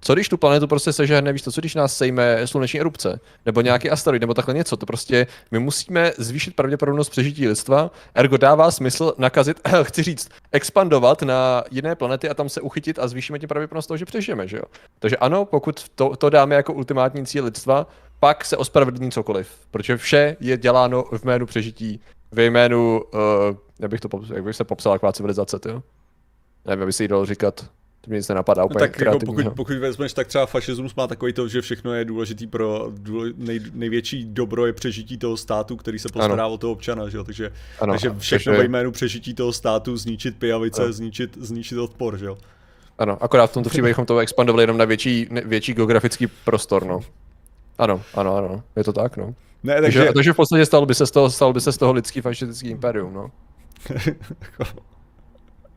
co 0.00 0.14
když 0.14 0.28
tu 0.28 0.36
planetu 0.36 0.66
prostě 0.66 0.92
sežehne, 0.92 1.32
víš 1.32 1.42
to, 1.42 1.52
co 1.52 1.60
když 1.60 1.74
nás 1.74 1.96
sejme 1.96 2.46
sluneční 2.46 2.80
erupce, 2.80 3.20
nebo 3.46 3.60
nějaký 3.60 3.90
asteroid, 3.90 4.20
nebo 4.20 4.34
takhle 4.34 4.54
něco, 4.54 4.76
to 4.76 4.86
prostě 4.86 5.26
my 5.50 5.58
musíme 5.58 6.12
zvýšit 6.18 6.56
pravděpodobnost 6.56 7.08
přežití 7.08 7.48
lidstva, 7.48 7.90
ergo 8.14 8.36
dává 8.36 8.70
smysl 8.70 9.14
nakazit, 9.18 9.60
chci 9.82 10.02
říct, 10.02 10.28
expandovat 10.52 11.22
na 11.22 11.64
jiné 11.70 11.94
planety 11.94 12.28
a 12.28 12.34
tam 12.34 12.48
se 12.48 12.60
uchytit 12.60 12.98
a 12.98 13.08
zvýšíme 13.08 13.38
tím 13.38 13.48
pravděpodobnost 13.48 13.86
toho, 13.86 13.98
že 13.98 14.04
přežijeme, 14.04 14.48
že 14.48 14.56
jo. 14.56 14.64
Takže 14.98 15.16
ano, 15.16 15.44
pokud 15.44 15.88
to, 15.94 16.16
to 16.16 16.30
dáme 16.30 16.54
jako 16.54 16.72
ultimátní 16.72 17.26
cíl 17.26 17.44
lidstva, 17.44 17.86
pak 18.20 18.44
se 18.44 18.56
ospravedlní 18.56 19.10
cokoliv, 19.10 19.48
protože 19.70 19.96
vše 19.96 20.36
je 20.40 20.56
děláno 20.56 21.04
v 21.12 21.24
jménu 21.24 21.46
přežití, 21.46 22.00
ve 22.32 22.44
jménu, 22.44 23.02
uh, 23.14 23.20
jak 23.78 23.90
bych 23.90 24.00
to 24.00 24.08
jak 24.34 24.44
bych 24.44 24.56
se 24.56 24.64
popsal, 24.64 24.92
taková 24.92 25.12
civilizace, 25.12 25.58
jo? 25.68 25.82
Nevím, 26.64 26.82
aby 26.82 26.92
si 26.92 27.04
jí 27.04 27.08
dalo 27.08 27.26
říkat, 27.26 27.64
to 28.00 28.10
mi 28.10 28.16
nic 28.16 28.28
nenapadá 28.28 28.64
úplně 28.64 28.86
no 28.86 28.88
tak 28.88 29.00
jako 29.00 29.18
pokud, 29.18 29.46
pokud 29.56 29.76
vezmeš, 29.76 30.12
tak 30.12 30.26
třeba 30.26 30.46
fašismus 30.46 30.94
má 30.94 31.06
takový 31.06 31.32
to, 31.32 31.48
že 31.48 31.60
všechno 31.60 31.94
je 31.94 32.04
důležitý 32.04 32.46
pro 32.46 32.88
důle, 32.90 33.28
nej, 33.36 33.60
největší 33.74 34.24
dobro 34.24 34.66
je 34.66 34.72
přežití 34.72 35.18
toho 35.18 35.36
státu, 35.36 35.76
který 35.76 35.98
se 35.98 36.08
postará 36.08 36.44
ano. 36.44 36.52
o 36.52 36.58
toho 36.58 36.72
občana, 36.72 37.08
že 37.08 37.16
jo? 37.16 37.24
Takže, 37.24 37.52
ano, 37.80 37.92
takže 37.92 38.10
všechno 38.18 38.52
ve 38.52 38.64
jménu 38.64 38.92
přežití 38.92 39.34
toho 39.34 39.52
státu, 39.52 39.96
zničit 39.96 40.38
pijavice, 40.38 40.82
ano. 40.82 40.92
zničit, 40.92 41.38
zničit 41.40 41.78
odpor, 41.78 42.18
že 42.18 42.26
jo? 42.26 42.38
Ano, 42.98 43.18
akorát 43.20 43.46
v 43.46 43.54
tomto 43.54 43.70
případě 43.70 43.90
bychom 43.90 44.06
to 44.06 44.18
expandovali 44.18 44.62
jenom 44.62 44.78
na 44.78 44.84
větší, 44.84 45.28
větší 45.44 45.74
geografický 45.74 46.26
prostor, 46.26 46.86
no. 46.86 47.00
Ano, 47.78 48.02
ano, 48.14 48.36
ano, 48.36 48.62
je 48.76 48.84
to 48.84 48.92
tak, 48.92 49.16
no. 49.16 49.34
Ne, 49.62 49.80
takže... 49.80 49.98
takže, 49.98 50.12
takže 50.12 50.32
v 50.32 50.36
podstatě 50.36 50.66
stal 50.66 50.86
by 50.86 50.94
se 50.94 51.06
z 51.06 51.10
toho, 51.10 51.30
stal 51.30 51.52
by 51.52 51.60
se 51.60 51.72
z 51.72 51.76
toho 51.76 51.92
lidský 51.92 52.20
fašistický 52.20 52.70
imperium, 52.70 53.14
no. 53.14 53.30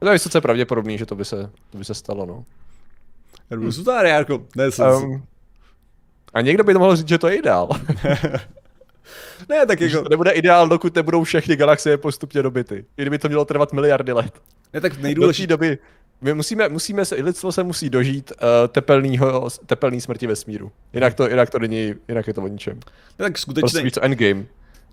to 0.04 0.10
je 0.10 0.14
vysoce 0.14 0.41
pravděpodobný, 0.41 0.97
že 0.97 1.06
to 1.06 1.16
by 1.16 1.26
se, 1.26 1.49
to 1.70 1.78
by 1.78 1.86
se 1.86 1.93
stalo, 1.93 2.26
no. 2.26 2.45
Hmm. 3.51 3.72
Jsou 3.72 3.84
tady 3.84 4.10
jako, 4.10 4.45
ne, 4.56 4.70
um, 4.95 5.24
a 6.34 6.41
někdo 6.41 6.64
by 6.64 6.74
to 6.74 6.80
mohl 6.80 6.95
říct, 6.95 7.08
že 7.08 7.18
to 7.18 7.28
je 7.28 7.36
ideál. 7.36 7.70
ne, 9.49 9.66
tak 9.66 9.82
jako... 9.82 10.01
To 10.01 10.10
nebude 10.10 10.32
ideál, 10.32 10.68
dokud 10.68 10.95
nebudou 10.95 11.24
všechny 11.24 11.56
galaxie 11.56 11.97
postupně 11.97 12.41
dobyty. 12.41 12.86
I 12.97 13.01
kdyby 13.01 13.20
to 13.20 13.28
mělo 13.28 13.45
trvat 13.45 13.74
miliardy 13.74 14.14
let. 14.14 14.41
Ne, 14.74 14.82
tak 14.82 14.97
nejdůležitější 14.97 15.47
doby 15.47 15.78
my 16.24 16.34
musíme, 16.34 16.70
musíme 16.70 17.06
se, 17.06 17.16
lidstvo 17.16 17.51
se 17.51 17.64
musí 17.64 17.89
dožít 17.89 18.32
uh, 18.32 18.47
tepelnýho, 18.68 19.49
tepelný 19.66 20.01
smrti 20.01 20.28
vesmíru. 20.28 20.72
Jinak 20.93 21.14
to, 21.14 21.30
jinak 21.30 21.49
to 21.49 21.60
není, 21.60 21.93
jinak 22.08 22.28
je 22.28 22.34
to 22.34 22.41
o 22.41 22.47
ničem. 22.47 22.80
No, 23.20 23.26
tak 23.26 23.38
skutečně... 23.38 23.82
Prostě 23.82 23.99
endgame. 23.99 24.45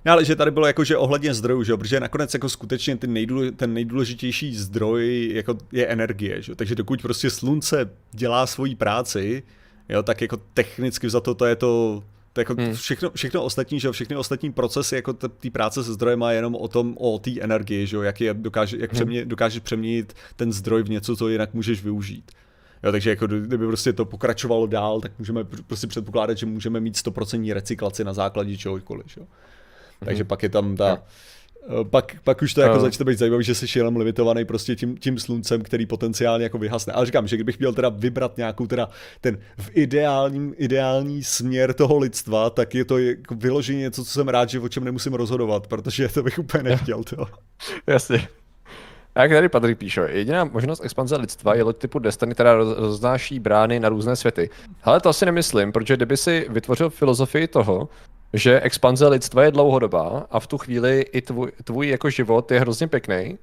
No, 0.04 0.12
ale 0.12 0.24
že 0.24 0.36
tady 0.36 0.50
bylo 0.50 0.66
jako, 0.66 0.84
že 0.84 0.96
ohledně 0.96 1.34
zdrojů, 1.34 1.62
že 1.62 1.76
protože 1.76 2.00
nakonec 2.00 2.34
jako 2.34 2.48
skutečně 2.48 2.96
ten, 2.96 3.12
nejdůle, 3.12 3.52
ten 3.52 3.74
nejdůležitější 3.74 4.56
zdroj 4.56 5.30
jako 5.34 5.58
je 5.72 5.86
energie, 5.86 6.42
že 6.42 6.54
takže 6.54 6.74
dokud 6.74 7.02
prostě 7.02 7.30
slunce 7.30 7.90
dělá 8.12 8.46
svoji 8.46 8.74
práci, 8.74 9.42
jo, 9.88 10.02
tak 10.02 10.22
jako 10.22 10.36
technicky 10.54 11.10
za 11.10 11.20
to 11.20 11.34
to 11.34 11.46
je 11.46 11.56
to, 11.56 12.02
to 12.32 12.40
jako 12.40 12.54
hmm. 12.54 12.74
všechno, 12.74 13.10
všechno 13.10 13.42
ostatní, 13.42 13.80
že 13.80 13.92
všechny 13.92 14.16
ostatní 14.16 14.52
procesy 14.52 14.94
jako 14.94 15.12
té 15.12 15.50
práce 15.50 15.84
se 15.84 15.92
zdrojem 15.92 16.18
má 16.18 16.32
jenom 16.32 16.54
o 16.54 16.68
tom, 16.68 16.96
o 16.98 17.18
té 17.18 17.40
energii, 17.40 17.86
že 17.86 17.96
jo, 17.96 18.02
jak, 18.02 18.20
je, 18.20 18.34
dokáže, 18.34 18.76
jak 18.80 18.92
hmm. 18.92 18.96
přemě, 18.96 19.24
dokážeš 19.24 19.60
přeměnit 19.60 20.14
ten 20.36 20.52
zdroj 20.52 20.82
v 20.82 20.90
něco, 20.90 21.16
co 21.16 21.28
jinak 21.28 21.54
můžeš 21.54 21.82
využít. 21.82 22.32
Jo, 22.82 22.92
takže 22.92 23.10
jako 23.10 23.26
kdyby 23.26 23.66
prostě 23.66 23.92
to 23.92 24.04
pokračovalo 24.04 24.66
dál, 24.66 25.00
tak 25.00 25.12
můžeme 25.18 25.44
prostě 25.44 25.86
předpokládat, 25.86 26.38
že 26.38 26.46
můžeme 26.46 26.80
mít 26.80 26.96
100% 26.96 27.54
recyklaci 27.54 28.04
na 28.04 28.12
základě 28.12 28.56
čehokoliv. 28.56 29.16
Jo. 29.16 29.26
Takže 30.04 30.22
hmm. 30.22 30.28
pak 30.28 30.42
je 30.42 30.48
tam 30.48 30.76
ta, 30.76 31.02
Eh, 31.68 31.84
pak, 31.84 32.16
pak 32.24 32.42
už 32.42 32.54
to 32.54 32.60
jako 32.60 32.76
uh. 32.76 32.80
začne 32.80 33.04
být 33.04 33.18
zajímavé, 33.18 33.42
že 33.42 33.54
jsi 33.54 33.78
jenom 33.78 33.96
limitovaný 33.96 34.44
prostě 34.44 34.76
tím, 34.76 34.96
tím 34.96 35.18
sluncem, 35.18 35.62
který 35.62 35.86
potenciálně 35.86 36.44
jako 36.44 36.58
vyhasne. 36.58 36.92
Ale 36.92 37.06
říkám, 37.06 37.28
že 37.28 37.36
kdybych 37.36 37.58
měl 37.58 37.72
teda 37.72 37.88
vybrat 37.88 38.36
nějakou 38.36 38.66
teda 38.66 38.88
ten 39.20 39.38
v 39.58 39.70
ideálním, 39.72 40.54
ideální 40.56 41.24
směr 41.24 41.72
toho 41.72 41.98
lidstva, 41.98 42.50
tak 42.50 42.74
je 42.74 42.84
to 42.84 42.98
jako 42.98 43.34
vyloženě 43.34 43.80
něco, 43.80 44.04
co 44.04 44.10
jsem 44.10 44.28
rád, 44.28 44.48
že 44.48 44.60
o 44.60 44.68
čem 44.68 44.84
nemusím 44.84 45.14
rozhodovat, 45.14 45.66
protože 45.66 46.08
to 46.08 46.22
bych 46.22 46.38
úplně 46.38 46.62
nechtěl. 46.62 47.04
To. 47.04 47.26
Jasně. 47.86 48.28
A 49.14 49.22
jak 49.22 49.30
tady 49.30 49.48
Patrik 49.48 49.78
píše, 49.78 50.08
jediná 50.10 50.44
možnost 50.44 50.84
expanze 50.84 51.16
lidstva 51.16 51.54
je 51.54 51.62
loď 51.62 51.78
typu 51.78 51.98
Destiny, 51.98 52.34
která 52.34 52.54
roznáší 52.54 53.40
brány 53.40 53.80
na 53.80 53.88
různé 53.88 54.16
světy. 54.16 54.50
Ale 54.82 55.00
to 55.00 55.08
asi 55.08 55.26
nemyslím, 55.26 55.72
protože 55.72 55.96
kdyby 55.96 56.16
si 56.16 56.46
vytvořil 56.50 56.90
filozofii 56.90 57.48
toho, 57.48 57.88
že 58.32 58.60
expanze 58.60 59.08
lidstva 59.08 59.44
je 59.44 59.50
dlouhodobá 59.50 60.26
a 60.30 60.40
v 60.40 60.46
tu 60.46 60.58
chvíli 60.58 61.00
i 61.12 61.22
tvůj, 61.22 61.52
tvůj 61.64 61.88
jako 61.88 62.10
život 62.10 62.50
je 62.50 62.60
hrozně 62.60 62.86
pěkný, 62.86 63.38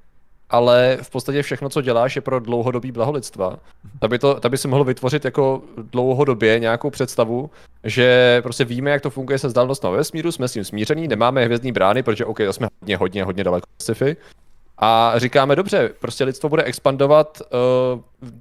ale 0.50 0.98
v 1.02 1.10
podstatě 1.10 1.42
všechno, 1.42 1.70
co 1.70 1.82
děláš, 1.82 2.16
je 2.16 2.22
pro 2.22 2.40
dlouhodobý 2.40 2.92
blaho 2.92 3.12
lidstva. 3.12 3.60
Tak 4.00 4.10
by, 4.10 4.20
to, 4.20 4.40
tak 4.40 4.52
by 4.52 4.58
si 4.58 4.68
mohl 4.68 4.84
vytvořit 4.84 5.26
jako 5.26 5.62
dlouhodobě 5.78 6.60
nějakou 6.60 6.90
představu, 6.90 7.50
že 7.84 8.40
prostě 8.44 8.66
víme, 8.66 8.92
jak 8.92 9.02
to 9.02 9.10
funguje 9.10 9.40
se 9.40 9.48
vzdálenostnou 9.48 9.92
vesmíru, 9.92 10.32
jsme 10.32 10.48
s 10.48 10.54
tím 10.54 10.64
smíření, 10.64 11.08
nemáme 11.08 11.46
hvězdní 11.46 11.72
brány, 11.72 12.04
protože 12.04 12.26
OK, 12.26 12.38
to 12.38 12.54
jsme 12.54 12.68
hodně, 12.82 12.98
hodně, 12.98 13.24
hodně 13.24 13.44
daleko 13.44 13.68
sci-fi. 13.82 14.18
A 14.78 15.14
říkáme, 15.16 15.56
dobře, 15.56 15.90
prostě 16.00 16.24
lidstvo 16.24 16.50
bude 16.50 16.64
expandovat 16.64 17.42
uh, 17.42 18.00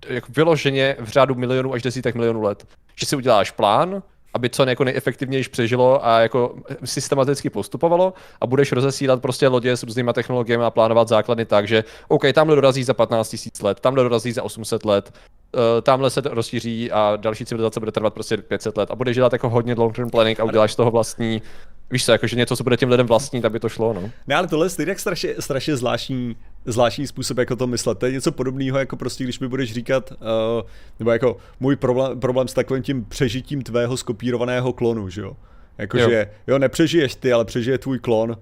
jako 0.08 0.32
vyloženě 0.36 0.96
v 1.00 1.08
řádu 1.08 1.34
milionů 1.34 1.72
až 1.72 1.82
desítek 1.82 2.14
milionů 2.14 2.42
let. 2.42 2.66
Že 2.96 3.06
si 3.06 3.16
uděláš 3.16 3.50
plán, 3.50 4.02
aby 4.36 4.50
co 4.50 4.64
jako 4.64 4.84
nejefektivněji 4.84 5.44
přežilo 5.44 6.06
a 6.06 6.20
jako 6.20 6.54
systematicky 6.84 7.50
postupovalo 7.50 8.14
a 8.40 8.46
budeš 8.46 8.72
rozesílat 8.72 9.22
prostě 9.22 9.48
lodě 9.48 9.76
s 9.76 9.82
různýma 9.82 10.12
technologiemi 10.12 10.64
a 10.64 10.70
plánovat 10.70 11.08
základny 11.08 11.44
tak, 11.44 11.68
že 11.68 11.84
OK, 12.08 12.22
tamhle 12.32 12.56
dorazí 12.56 12.84
za 12.84 12.94
15 12.94 13.36
000 13.62 13.68
let, 13.68 13.80
tamhle 13.80 14.02
dorazí 14.02 14.32
za 14.32 14.42
800 14.42 14.84
let, 14.84 15.12
uh, 15.54 15.60
tamhle 15.82 16.10
se 16.10 16.20
rozšíří 16.24 16.92
a 16.92 17.16
další 17.16 17.44
civilizace 17.44 17.80
bude 17.80 17.92
trvat 17.92 18.14
prostě 18.14 18.36
500 18.36 18.76
let 18.76 18.90
a 18.90 18.94
budeš 18.94 19.14
dělat 19.16 19.32
jako 19.32 19.48
hodně 19.48 19.74
long 19.74 19.96
term 19.96 20.10
planning 20.10 20.40
a 20.40 20.44
uděláš 20.44 20.72
z 20.72 20.76
toho 20.76 20.90
vlastní 20.90 21.42
Víš 21.90 22.04
co, 22.04 22.12
jakože 22.12 22.36
něco, 22.36 22.56
co 22.56 22.64
bude 22.64 22.76
těm 22.76 22.90
lidem 22.90 23.06
vlastní, 23.06 23.40
tak 23.42 23.52
by 23.52 23.60
to 23.60 23.68
šlo, 23.68 23.92
no. 23.92 24.10
Ne, 24.26 24.34
ale 24.34 24.48
tohle 24.48 24.68
je 24.78 24.86
tak 24.86 25.00
strašně, 25.00 25.34
strašně 25.38 25.76
zvláštní, 25.76 26.36
zvláštní 26.64 27.06
způsob, 27.06 27.38
jako 27.38 27.56
to 27.56 27.66
myslet. 27.66 27.98
To 27.98 28.06
je 28.06 28.12
něco 28.12 28.32
podobného, 28.32 28.78
jako 28.78 28.96
prostě, 28.96 29.24
když 29.24 29.40
mi 29.40 29.48
budeš 29.48 29.72
říkat, 29.72 30.12
uh, 30.12 30.68
nebo 30.98 31.10
jako 31.10 31.36
můj 31.60 31.76
problém, 31.76 32.20
problém 32.20 32.48
s 32.48 32.52
takovým 32.52 32.82
tím 32.82 33.04
přežitím 33.04 33.62
tvého 33.62 33.96
skopírovaného 33.96 34.72
klonu, 34.72 35.08
že 35.08 35.20
jo. 35.20 35.36
Jakože, 35.78 36.26
jo. 36.28 36.34
jo, 36.46 36.58
nepřežiješ 36.58 37.14
ty, 37.14 37.32
ale 37.32 37.44
přežije 37.44 37.78
tvůj 37.78 37.98
klon. 37.98 38.36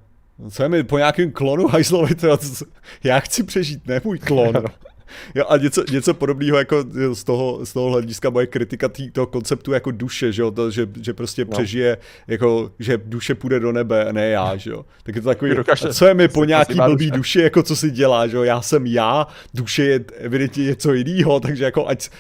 Co 0.51 0.63
je 0.63 0.69
mi 0.69 0.85
po 0.85 0.99
nějakém 0.99 1.33
klonu 1.33 1.69
hajzlovi, 1.69 2.15
to, 2.15 2.39
já 3.05 3.21
chci 3.21 3.43
přežít, 3.43 3.87
ne 3.87 4.01
můj 4.05 4.19
klon. 4.19 4.55
Jo, 5.35 5.45
a 5.49 5.57
něco, 5.57 5.85
něco 5.91 6.15
podobného 6.15 6.59
jako 6.59 6.85
z 7.13 7.25
toho, 7.25 7.67
z 7.67 7.73
toho 7.73 7.91
hlediska 7.91 8.31
moje 8.31 8.47
kritika 8.47 8.89
tý, 8.89 9.11
toho 9.11 9.27
konceptu 9.27 9.73
jako 9.73 9.91
duše, 9.91 10.33
že 10.33 10.43
jo, 10.43 10.51
to, 10.51 10.71
že, 10.71 10.89
že 11.01 11.13
prostě 11.13 11.45
no. 11.45 11.51
přežije, 11.51 11.99
jako, 12.27 12.71
že 12.79 12.99
duše 13.05 13.35
půjde 13.35 13.61
do 13.61 13.73
nebe 13.73 14.05
a 14.05 14.13
ne 14.13 14.29
já, 14.29 14.57
že 14.57 14.71
jo. 14.71 14.85
Tak 15.03 15.15
je 15.17 15.23
to 15.23 15.29
takový, 15.29 15.55
Dokáže, 15.55 15.95
co 15.95 16.07
je 16.07 16.15
mi 16.15 16.29
po 16.29 16.45
nějaký 16.45 16.75
blbý 16.75 17.11
duše. 17.11 17.17
duši, 17.17 17.41
jako 17.41 17.63
co 17.63 17.77
si 17.77 17.91
dělá, 17.91 18.27
že 18.27 18.37
jo, 18.37 18.43
já 18.43 18.63
jsem 18.63 18.87
já, 18.87 19.27
duše 19.55 19.85
je 19.85 20.05
evidentně 20.17 20.65
něco 20.65 20.93
jiného, 20.93 21.41
takže 21.41 21.65
jako 21.65 21.89
ať, 21.89 22.11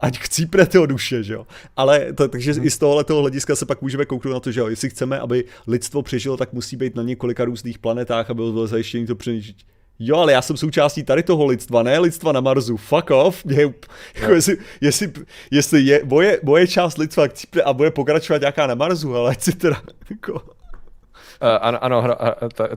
ať 0.00 0.18
chcípne 0.18 0.66
toho 0.66 0.86
duše, 0.86 1.22
že 1.22 1.34
jo. 1.34 1.46
Ale 1.76 2.12
to, 2.12 2.28
takže 2.28 2.52
hmm. 2.52 2.66
i 2.66 2.70
z 2.70 2.78
tohohle 2.78 3.04
toho 3.04 3.20
hlediska 3.20 3.56
se 3.56 3.66
pak 3.66 3.82
můžeme 3.82 4.04
kouknout 4.06 4.34
na 4.34 4.40
to, 4.40 4.52
že 4.52 4.60
jo, 4.60 4.66
jestli 4.66 4.90
chceme, 4.90 5.18
aby 5.18 5.44
lidstvo 5.66 6.02
přežilo, 6.02 6.36
tak 6.36 6.52
musí 6.52 6.76
být 6.76 6.96
na 6.96 7.02
několika 7.02 7.44
různých 7.44 7.78
planetách, 7.78 8.30
aby 8.30 8.42
bylo 8.42 8.66
zajištění 8.66 9.06
to 9.06 9.16
přežití 9.16 9.64
Jo, 10.02 10.16
ale 10.16 10.32
já 10.32 10.42
jsem 10.42 10.56
součástí 10.56 11.02
tady 11.02 11.22
toho 11.22 11.46
lidstva, 11.46 11.82
ne 11.82 11.98
lidstva 11.98 12.32
na 12.32 12.40
Marsu. 12.40 12.76
Fuck 12.76 13.10
off. 13.10 13.44
Mě, 13.44 13.62
jako 14.14 14.32
jestli, 14.32 14.56
jestli, 14.80 15.12
jestli 15.50 15.80
je 15.80 16.00
moje, 16.04 16.40
moje 16.42 16.68
část 16.68 16.98
lidstva 16.98 17.24
a 17.64 17.72
bude 17.72 17.90
pokračovat 17.90 18.40
nějaká 18.40 18.66
na 18.66 18.74
Marsu, 18.74 19.16
ale 19.16 19.30
ať 19.30 19.40
si 19.40 19.52
teda 19.52 19.82
jako... 20.10 20.32
Uh, 20.32 21.48
ano, 21.60 21.84
ano 21.84 22.02
hra, 22.02 22.16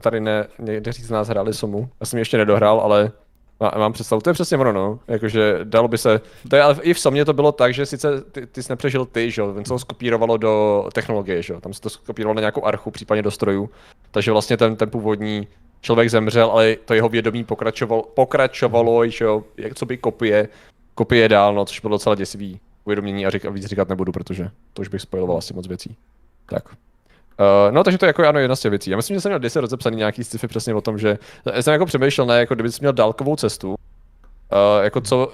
tady 0.00 0.20
ne, 0.20 0.46
někteří 0.58 1.02
z 1.02 1.10
nás 1.10 1.28
hráli 1.28 1.54
Somu. 1.54 1.88
Já 2.00 2.06
jsem 2.06 2.18
ještě 2.18 2.36
nedohrál, 2.36 2.80
ale 2.80 3.12
má, 3.60 3.72
mám 3.78 3.92
představu, 3.92 4.20
to 4.20 4.30
je 4.30 4.34
přesně 4.34 4.56
ono, 4.56 4.72
no. 4.72 4.98
Jakože 5.08 5.60
dalo 5.64 5.88
by 5.88 5.98
se, 5.98 6.20
to 6.50 6.56
je, 6.56 6.62
ale 6.62 6.76
i 6.82 6.94
v 6.94 7.00
Somě 7.00 7.24
to 7.24 7.32
bylo 7.32 7.52
tak, 7.52 7.74
že 7.74 7.86
sice 7.86 8.20
ty, 8.20 8.46
ty 8.46 8.62
jsi 8.62 8.72
nepřežil 8.72 9.04
ty, 9.04 9.30
že 9.30 9.42
jo, 9.42 9.54
ho 9.70 9.78
skopírovalo 9.78 10.36
do 10.36 10.84
technologie, 10.92 11.42
že 11.42 11.52
jo, 11.52 11.60
tam 11.60 11.72
se 11.72 11.80
to 11.80 11.90
skopírovalo 11.90 12.34
na 12.34 12.40
nějakou 12.40 12.64
archu, 12.64 12.90
případně 12.90 13.22
do 13.22 13.30
strojů, 13.30 13.70
takže 14.10 14.32
vlastně 14.32 14.56
ten, 14.56 14.76
ten 14.76 14.90
původní 14.90 15.48
člověk 15.84 16.10
zemřel, 16.10 16.50
ale 16.50 16.76
to 16.84 16.94
jeho 16.94 17.08
vědomí 17.08 17.44
pokračovalo, 17.44 18.02
pokračovalo, 18.02 19.08
že 19.08 19.24
jo, 19.24 19.44
jak 19.56 19.74
co 19.74 19.86
by 19.86 19.96
kopie, 19.98 20.48
kopie 20.94 21.28
dál, 21.28 21.54
no, 21.54 21.64
což 21.64 21.80
bylo 21.80 21.90
docela 21.90 22.14
děsivý 22.14 22.60
uvědomění 22.84 23.26
a, 23.26 23.30
řík, 23.30 23.44
a 23.44 23.50
víc 23.50 23.66
říkat 23.66 23.88
nebudu, 23.88 24.12
protože 24.12 24.50
to 24.72 24.82
už 24.82 24.88
bych 24.88 25.00
spojiloval 25.00 25.38
asi 25.38 25.54
moc 25.54 25.68
věcí. 25.68 25.96
Tak. 26.46 26.64
Uh, 26.68 27.74
no, 27.74 27.84
takže 27.84 27.98
to 27.98 28.06
je 28.06 28.08
jako 28.08 28.26
ano, 28.28 28.38
jedna 28.38 28.56
z 28.56 28.60
těch 28.60 28.70
věcí. 28.70 28.90
Já 28.90 28.96
myslím, 28.96 29.16
že 29.16 29.20
jsem 29.20 29.30
měl 29.30 29.38
10 29.38 29.60
rozepsaný 29.60 29.96
nějaký 29.96 30.24
sci 30.24 30.48
přesně 30.48 30.74
o 30.74 30.80
tom, 30.80 30.98
že 30.98 31.18
jsem 31.60 31.72
jako 31.72 31.86
přemýšlel, 31.86 32.26
ne, 32.26 32.38
jako 32.38 32.54
kdyby 32.54 32.72
jsi 32.72 32.80
měl 32.80 32.92
dálkovou 32.92 33.36
cestu, 33.36 33.68
uh, 33.68 33.76
jako 34.82 35.00
co, 35.00 35.32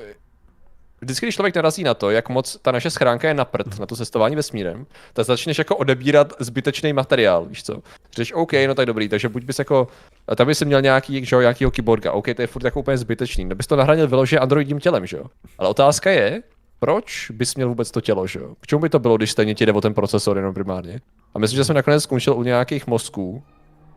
vždycky, 1.01 1.27
když 1.27 1.35
člověk 1.35 1.57
narazí 1.57 1.85
na 1.85 1.95
to, 1.95 2.11
jak 2.11 2.29
moc 2.29 2.59
ta 2.63 2.73
naše 2.73 2.91
schránka 2.91 3.29
je 3.29 3.35
na 3.35 3.45
prd, 3.45 3.79
na 3.79 3.87
to 3.87 3.97
cestování 3.97 4.37
vesmírem, 4.37 4.87
tak 5.13 5.27
začneš 5.27 5.59
jako 5.59 5.77
odebírat 5.77 6.33
zbytečný 6.39 6.93
materiál, 6.93 7.47
víš 7.47 7.63
co? 7.65 7.83
Říkáš, 8.13 8.33
OK, 8.33 8.53
no 8.67 8.75
tak 8.75 8.87
dobrý, 8.87 9.09
takže 9.09 9.29
buď 9.29 9.45
bys 9.45 9.59
jako, 9.59 9.89
tam 10.37 10.47
bys 10.47 10.63
měl 10.63 10.83
nějaký, 10.83 11.25
že 11.25 11.37
jo, 11.37 11.41
nějakýho 11.41 11.71
kyborga, 11.71 12.13
OK, 12.13 12.27
to 12.37 12.43
je 12.43 12.47
furt 12.47 12.65
jako 12.65 12.81
úplně 12.81 12.99
zbytečný, 12.99 13.45
nebys 13.45 13.67
to 13.67 13.77
nahranil 13.77 14.09
vyloženě 14.09 14.41
androidním 14.41 14.81
tělem, 14.81 15.07
že 15.07 15.17
jo? 15.17 15.25
Ale 15.59 15.69
otázka 15.69 16.11
je, 16.11 16.43
proč 16.79 17.31
bys 17.31 17.55
měl 17.55 17.69
vůbec 17.69 17.91
to 17.91 18.01
tělo, 18.01 18.27
že 18.27 18.39
jo? 18.39 18.55
K 18.61 18.67
čemu 18.67 18.81
by 18.81 18.89
to 18.89 18.99
bylo, 18.99 19.17
když 19.17 19.31
stejně 19.31 19.55
ti 19.55 19.67
jde 19.67 19.73
o 19.73 19.81
ten 19.81 19.95
procesor 19.95 20.37
jenom 20.37 20.55
primárně? 20.55 21.01
A 21.35 21.39
myslím, 21.39 21.57
že 21.57 21.65
jsem 21.65 21.77
nakonec 21.77 22.03
skončil 22.03 22.35
u 22.35 22.43
nějakých 22.43 22.87
mozků, 22.87 23.43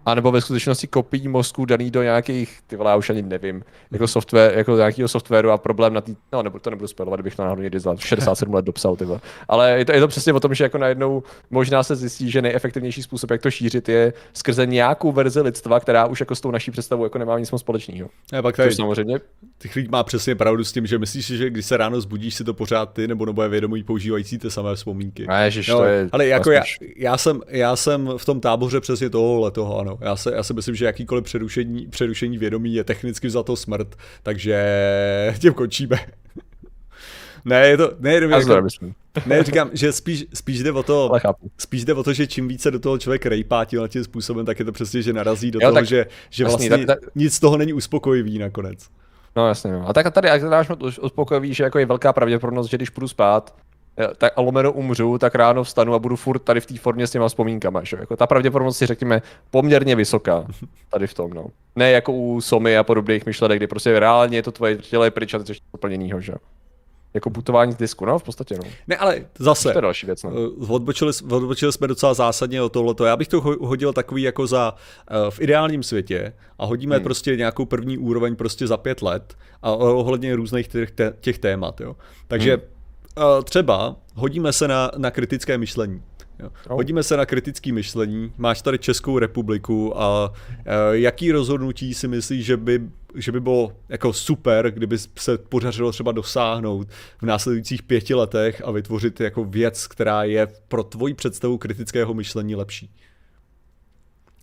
a 0.05 0.15
nebo 0.15 0.31
ve 0.31 0.41
skutečnosti 0.41 0.87
kopií 0.87 1.27
mozku 1.27 1.65
daný 1.65 1.91
do 1.91 2.03
nějakých, 2.03 2.59
ty 2.67 2.75
vole, 2.75 2.91
já 2.91 2.95
už 2.95 3.09
ani 3.09 3.21
nevím, 3.21 3.63
jako 3.91 4.07
software, 4.07 4.57
jako 4.57 4.75
nějakého 4.75 5.07
softwaru 5.07 5.51
a 5.51 5.57
problém 5.57 5.93
na 5.93 6.01
tý, 6.01 6.15
no 6.33 6.43
nebo 6.43 6.59
to 6.59 6.69
nebudu 6.69 6.87
spojovat, 6.87 7.15
kdybych 7.15 7.35
to 7.35 7.43
náhodou 7.43 7.61
někdy 7.61 7.79
za 7.79 7.95
67 7.95 8.53
let 8.53 8.65
dopsal, 8.65 8.95
ty 8.95 9.05
vole. 9.05 9.19
Ale 9.47 9.71
je 9.71 9.85
to, 9.85 9.91
je 9.91 9.99
to 9.99 10.07
přesně 10.07 10.33
o 10.33 10.39
tom, 10.39 10.53
že 10.53 10.63
jako 10.63 10.77
najednou 10.77 11.23
možná 11.51 11.83
se 11.83 11.95
zjistí, 11.95 12.31
že 12.31 12.41
nejefektivnější 12.41 13.03
způsob, 13.03 13.31
jak 13.31 13.41
to 13.41 13.51
šířit, 13.51 13.89
je 13.89 14.13
skrze 14.33 14.65
nějakou 14.65 15.11
verzi 15.11 15.41
lidstva, 15.41 15.79
která 15.79 16.05
už 16.05 16.19
jako 16.19 16.35
s 16.35 16.41
tou 16.41 16.51
naší 16.51 16.71
představou 16.71 17.03
jako 17.03 17.17
nemá 17.17 17.39
nic 17.39 17.51
moc 17.51 17.61
společného. 17.61 18.09
Ne, 18.31 18.41
pak 18.41 18.55
tady, 18.55 18.75
samozřejmě. 18.75 19.19
Ty 19.57 19.67
chvíli 19.67 19.87
má 19.91 20.03
přesně 20.03 20.35
pravdu 20.35 20.63
s 20.63 20.71
tím, 20.71 20.85
že 20.85 20.99
myslíš 20.99 21.25
si, 21.25 21.37
že 21.37 21.49
když 21.49 21.65
se 21.65 21.77
ráno 21.77 22.01
zbudíš, 22.01 22.35
si 22.35 22.43
to 22.43 22.53
pořád 22.53 22.93
ty 22.93 23.07
nebo 23.07 23.25
nebo 23.25 23.43
je 23.43 23.49
vědomí 23.49 23.83
používající 23.83 24.37
ty 24.37 24.51
samé 24.51 24.75
vzpomínky. 24.75 25.27
A 25.27 25.39
ježiš, 25.39 25.67
no, 25.67 25.77
to 25.77 25.83
je 25.83 26.09
ale 26.11 26.27
jako 26.27 26.51
já, 26.51 26.63
já, 26.95 27.17
jsem, 27.17 27.41
já 27.47 27.75
jsem 27.75 28.09
v 28.17 28.25
tom 28.25 28.39
táboře 28.39 28.81
přesně 28.81 29.09
tohohle 29.09 29.51
toho, 29.51 29.79
ano. 29.79 29.92
Já 30.01 30.15
se, 30.15 30.33
já 30.35 30.43
se 30.43 30.53
myslím, 30.53 30.75
že 30.75 30.85
jakýkoliv 30.85 31.23
přerušení, 31.23 31.87
přerušení 31.87 32.37
vědomí 32.37 32.73
je 32.73 32.83
technicky 32.83 33.29
za 33.29 33.43
to 33.43 33.55
smrt, 33.55 33.95
takže 34.23 34.65
tím 35.39 35.53
končíme. 35.53 35.99
ne, 37.45 37.67
je 37.67 37.77
to, 37.77 37.91
ne, 37.99 38.13
jenom 38.13 38.31
jako, 38.31 38.67
ne, 39.25 39.43
říkám, 39.43 39.69
že 39.73 39.91
spíš, 39.91 40.25
spíš 40.33 40.63
jde 40.63 40.71
o 40.71 40.83
to, 40.83 41.11
spíš 41.57 41.85
jde 41.85 41.93
o 41.93 42.03
to, 42.03 42.13
že 42.13 42.27
čím 42.27 42.47
více 42.47 42.71
do 42.71 42.79
toho 42.79 42.97
člověk 42.97 43.25
rejpá 43.25 43.65
tím, 43.65 43.87
tím 43.87 44.03
způsobem, 44.03 44.45
tak 44.45 44.59
je 44.59 44.65
to 44.65 44.71
přesně, 44.71 45.01
že 45.01 45.13
narazí 45.13 45.51
do 45.51 45.59
jo, 45.61 45.67
toho, 45.67 45.73
tak, 45.73 45.85
že, 45.85 46.05
že 46.29 46.43
jasný, 46.43 46.69
vlastně 46.69 46.85
tak, 46.85 46.99
tak, 46.99 47.15
nic 47.15 47.33
z 47.33 47.39
toho 47.39 47.57
není 47.57 47.73
uspokojivý 47.73 48.39
nakonec. 48.39 48.89
No 49.35 49.47
jasně, 49.47 49.71
no. 49.71 49.89
A 49.89 49.93
tak 49.93 50.13
tady, 50.13 50.27
jak 50.27 50.41
dáš 50.41 50.67
uspokojivý, 51.01 51.53
že 51.53 51.63
jako 51.63 51.79
je 51.79 51.85
velká 51.85 52.13
pravděpodobnost, 52.13 52.69
že 52.69 52.77
když 52.77 52.89
půjdu 52.89 53.07
spát, 53.07 53.55
tak 54.17 54.33
a 54.35 54.41
lomeno 54.41 54.71
umřu, 54.71 55.17
tak 55.17 55.35
ráno 55.35 55.63
vstanu 55.63 55.93
a 55.93 55.99
budu 55.99 56.15
furt 56.15 56.39
tady 56.39 56.61
v 56.61 56.65
té 56.65 56.77
formě 56.77 57.07
s 57.07 57.11
těma 57.11 57.27
vzpomínkama, 57.27 57.83
že? 57.83 57.97
Jako 57.99 58.15
ta 58.15 58.27
pravděpodobnost 58.27 58.81
je, 58.81 58.87
řekněme, 58.87 59.21
poměrně 59.51 59.95
vysoká 59.95 60.45
tady 60.89 61.07
v 61.07 61.13
tom, 61.13 61.33
no. 61.33 61.45
Ne 61.75 61.91
jako 61.91 62.13
u 62.13 62.41
Somy 62.41 62.77
a 62.77 62.83
podobných 62.83 63.25
myšlenek, 63.25 63.59
kdy 63.59 63.67
prostě 63.67 63.99
reálně 63.99 64.37
je 64.37 64.43
to 64.43 64.51
tvoje 64.51 64.75
tělo 64.77 65.03
je 65.03 65.11
pryč 65.11 65.33
a 65.33 65.39
ty 65.39 65.53
úplně 65.71 66.21
že? 66.21 66.33
Jako 67.13 67.29
putování 67.29 67.71
z 67.71 67.75
disku, 67.75 68.05
no, 68.05 68.19
v 68.19 68.23
podstatě, 68.23 68.55
no. 68.57 68.63
Ne, 68.87 68.97
ale 68.97 69.25
zase. 69.39 69.71
To 69.71 69.77
je 69.77 69.81
další 69.81 70.05
věc, 70.05 70.23
no. 70.23 70.31
Eh, 70.31 70.71
odbočili, 70.73 71.11
odbočili 71.29 71.73
jsme 71.73 71.87
docela 71.87 72.13
zásadně 72.13 72.61
o 72.61 72.69
tohleto. 72.69 73.05
Já 73.05 73.17
bych 73.17 73.27
to 73.27 73.41
hodil 73.41 73.93
takový 73.93 74.21
jako 74.21 74.47
za 74.47 74.73
uh, 74.73 75.29
v 75.29 75.41
ideálním 75.41 75.83
světě 75.83 76.33
a 76.59 76.65
hodíme 76.65 76.95
hmm. 76.95 77.03
prostě 77.03 77.35
nějakou 77.35 77.65
první 77.65 77.97
úroveň 77.97 78.35
prostě 78.35 78.67
za 78.67 78.77
pět 78.77 79.01
let 79.01 79.37
a 79.61 79.71
ohledně 79.71 80.35
různých 80.35 80.67
těch, 80.67 80.89
těch 81.19 81.39
témat, 81.39 81.81
jo. 81.81 81.95
Takže 82.27 82.53
hmm 82.53 82.73
třeba 83.43 83.95
hodíme 84.15 84.53
se 84.53 84.67
na, 84.67 84.91
na 84.97 85.11
kritické 85.11 85.57
myšlení. 85.57 86.01
Jo. 86.39 86.49
Oh. 86.69 86.75
Hodíme 86.75 87.03
se 87.03 87.17
na 87.17 87.25
kritické 87.25 87.71
myšlení. 87.71 88.31
Máš 88.37 88.61
tady 88.61 88.79
Českou 88.79 89.19
republiku 89.19 90.01
a 90.01 90.29
uh, 90.29 90.35
jaký 90.91 91.31
rozhodnutí 91.31 91.93
si 91.93 92.07
myslíš, 92.07 92.45
že 92.45 92.57
by, 92.57 92.81
že 93.15 93.31
by 93.31 93.39
bylo 93.39 93.71
jako 93.89 94.13
super, 94.13 94.71
kdyby 94.71 94.97
se 94.97 95.37
podařilo 95.37 95.91
třeba 95.91 96.11
dosáhnout 96.11 96.87
v 97.21 97.25
následujících 97.25 97.83
pěti 97.83 98.13
letech 98.13 98.61
a 98.65 98.71
vytvořit 98.71 99.19
jako 99.19 99.43
věc, 99.43 99.87
která 99.87 100.23
je 100.23 100.47
pro 100.67 100.83
tvoji 100.83 101.13
představu 101.13 101.57
kritického 101.57 102.13
myšlení 102.13 102.55
lepší? 102.55 102.89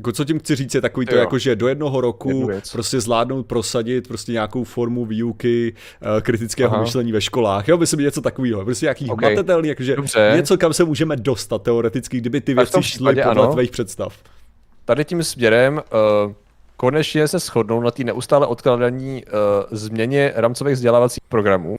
Jako 0.00 0.12
co 0.12 0.24
tím 0.24 0.38
chci 0.38 0.56
říct 0.56 0.74
je 0.74 0.80
takový 0.80 1.06
to, 1.06 1.14
jako, 1.14 1.38
že 1.38 1.56
do 1.56 1.68
jednoho 1.68 2.00
roku 2.00 2.50
prostě 2.72 3.00
zvládnout 3.00 3.46
prosadit 3.46 4.08
prostě 4.08 4.32
nějakou 4.32 4.64
formu 4.64 5.04
výuky 5.04 5.74
uh, 6.02 6.20
kritického 6.20 6.74
Aha. 6.74 6.82
myšlení 6.82 7.12
ve 7.12 7.20
školách. 7.20 7.68
Jo, 7.68 7.78
myslím 7.78 8.00
něco 8.00 8.20
takového. 8.20 8.64
Prostě 8.64 8.86
nějaký 8.86 9.10
okay. 9.10 9.28
hmatatelný, 9.28 9.68
jakože 9.68 9.96
Dobře. 9.96 10.32
něco, 10.36 10.58
kam 10.58 10.72
se 10.72 10.84
můžeme 10.84 11.16
dostat 11.16 11.62
teoreticky, 11.62 12.16
kdyby 12.16 12.40
ty 12.40 12.54
věci 12.54 12.82
šly 12.82 13.22
podle 13.22 13.48
tvých 13.48 13.70
představ. 13.70 14.18
Tady 14.84 15.04
tím 15.04 15.24
směrem 15.24 15.74
uh, 15.74 16.32
konečně 16.76 17.28
se 17.28 17.38
shodnou 17.38 17.80
na 17.80 17.90
té 17.90 18.04
neustále 18.04 18.46
odkladaní 18.46 19.24
uh, 19.24 19.38
změně 19.70 20.32
rámcových 20.36 20.74
vzdělávacích 20.74 21.22
programů, 21.28 21.76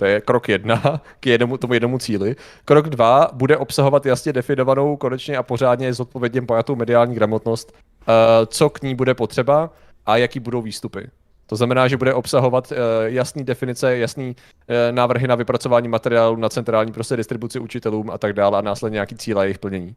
to 0.00 0.06
je 0.06 0.20
krok 0.20 0.48
jedna 0.48 1.00
k 1.20 1.26
jednomu, 1.26 1.56
tomu 1.56 1.74
jednomu 1.74 1.98
cíli. 1.98 2.36
Krok 2.64 2.88
dva 2.88 3.28
bude 3.32 3.56
obsahovat 3.56 4.06
jasně 4.06 4.32
definovanou, 4.32 4.96
konečně 4.96 5.36
a 5.36 5.42
pořádně 5.42 5.94
zodpovědně 5.94 6.42
pojatou 6.42 6.76
mediální 6.76 7.14
gramotnost, 7.14 7.72
uh, 7.72 8.14
co 8.46 8.70
k 8.70 8.82
ní 8.82 8.94
bude 8.94 9.14
potřeba 9.14 9.70
a 10.06 10.16
jaký 10.16 10.40
budou 10.40 10.62
výstupy. 10.62 11.10
To 11.46 11.56
znamená, 11.56 11.88
že 11.88 11.96
bude 11.96 12.14
obsahovat 12.14 12.72
uh, 12.72 12.78
jasný 13.04 13.44
definice, 13.44 13.96
jasný 13.96 14.28
uh, 14.28 14.74
návrhy 14.90 15.28
na 15.28 15.34
vypracování 15.34 15.88
materiálu, 15.88 16.36
na 16.36 16.48
centrální 16.48 16.92
prostě 16.92 17.16
distribuci 17.16 17.58
učitelům 17.58 18.10
a 18.10 18.18
tak 18.18 18.32
dále 18.32 18.58
a 18.58 18.60
následně 18.60 18.94
nějaký 18.94 19.16
cíle 19.16 19.44
jejich 19.44 19.58
plnění. 19.58 19.94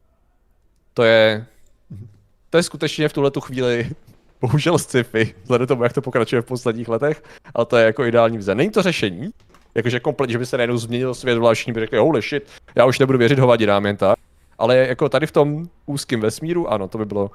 To 0.93 1.03
je, 1.03 1.45
to 2.49 2.57
je 2.57 2.63
skutečně 2.63 3.09
v 3.09 3.13
tuhle 3.13 3.31
tu 3.31 3.41
chvíli 3.41 3.89
bohužel 4.41 4.77
sci-fi, 4.77 5.35
vzhledem 5.43 5.67
tomu, 5.67 5.83
jak 5.83 5.93
to 5.93 6.01
pokračuje 6.01 6.41
v 6.41 6.45
posledních 6.45 6.87
letech, 6.87 7.23
ale 7.53 7.65
to 7.65 7.77
je 7.77 7.85
jako 7.85 8.05
ideální 8.05 8.37
vize. 8.37 8.55
Není 8.55 8.69
to 8.69 8.81
řešení, 8.81 9.31
jakože 9.75 9.99
komplet, 9.99 10.29
že 10.29 10.37
by 10.37 10.45
se 10.45 10.57
najednou 10.57 10.77
změnil 10.77 11.13
svět 11.13 11.35
zvláštní, 11.35 11.73
by 11.73 11.79
řekli, 11.79 11.97
holy 11.97 12.21
shit, 12.21 12.47
já 12.75 12.85
už 12.85 12.99
nebudu 12.99 13.17
věřit 13.17 13.39
hovadinám 13.39 13.85
jen 13.85 13.97
tak. 13.97 14.19
Ale 14.57 14.77
jako 14.77 15.09
tady 15.09 15.27
v 15.27 15.31
tom 15.31 15.65
úzkém 15.85 16.21
vesmíru, 16.21 16.71
ano, 16.71 16.87
to 16.87 16.97
by 16.97 17.05
bylo 17.05 17.31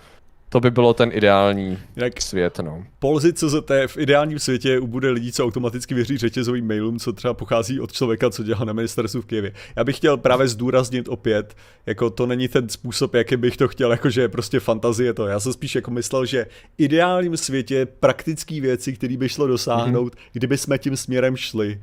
to 0.49 0.61
by 0.61 0.71
bylo 0.71 0.95
ten 0.95 1.11
ideální 1.13 1.79
Jak 1.97 2.23
svět, 2.23 2.59
no. 2.59 2.85
Polzy 2.99 3.33
CZT 3.33 3.71
v 3.87 3.97
ideálním 3.97 4.39
světě 4.39 4.79
ubude 4.79 5.11
lidí, 5.11 5.33
co 5.33 5.45
automaticky 5.45 5.95
věří 5.95 6.19
řetězovým 6.19 6.67
mailům, 6.67 6.99
co 6.99 7.13
třeba 7.13 7.35
pochází 7.35 7.81
od 7.81 7.93
člověka, 7.93 8.31
co 8.31 8.43
dělá 8.43 8.65
na 8.65 8.73
ministerstvu 8.73 9.21
v 9.23 9.27
Kijevě. 9.27 9.53
Já 9.77 9.85
bych 9.85 9.97
chtěl 9.97 10.17
právě 10.17 10.49
zdůraznit 10.49 11.09
opět, 11.09 11.57
jako 11.87 12.11
to 12.11 12.27
není 12.27 12.49
ten 12.49 12.69
způsob, 12.69 13.15
jaký 13.15 13.37
bych 13.37 13.57
to 13.57 13.69
chtěl, 13.69 13.91
jakože 13.91 14.21
je 14.21 14.29
prostě 14.29 14.61
fantazie 14.61 15.15
to. 15.15 15.27
Já 15.27 15.41
jsem 15.41 15.53
spíš 15.53 15.75
jako 15.75 15.91
myslel, 15.91 16.27
že 16.27 16.47
ideálním 16.79 17.37
světě 17.37 17.87
praktické 17.87 18.61
věci, 18.61 18.93
které 18.93 19.17
by 19.17 19.29
šlo 19.29 19.47
dosáhnout, 19.47 20.15
mm-hmm. 20.15 20.29
kdyby 20.33 20.59
jsme 20.59 20.79
tím 20.79 20.97
směrem 20.97 21.37
šli. 21.37 21.81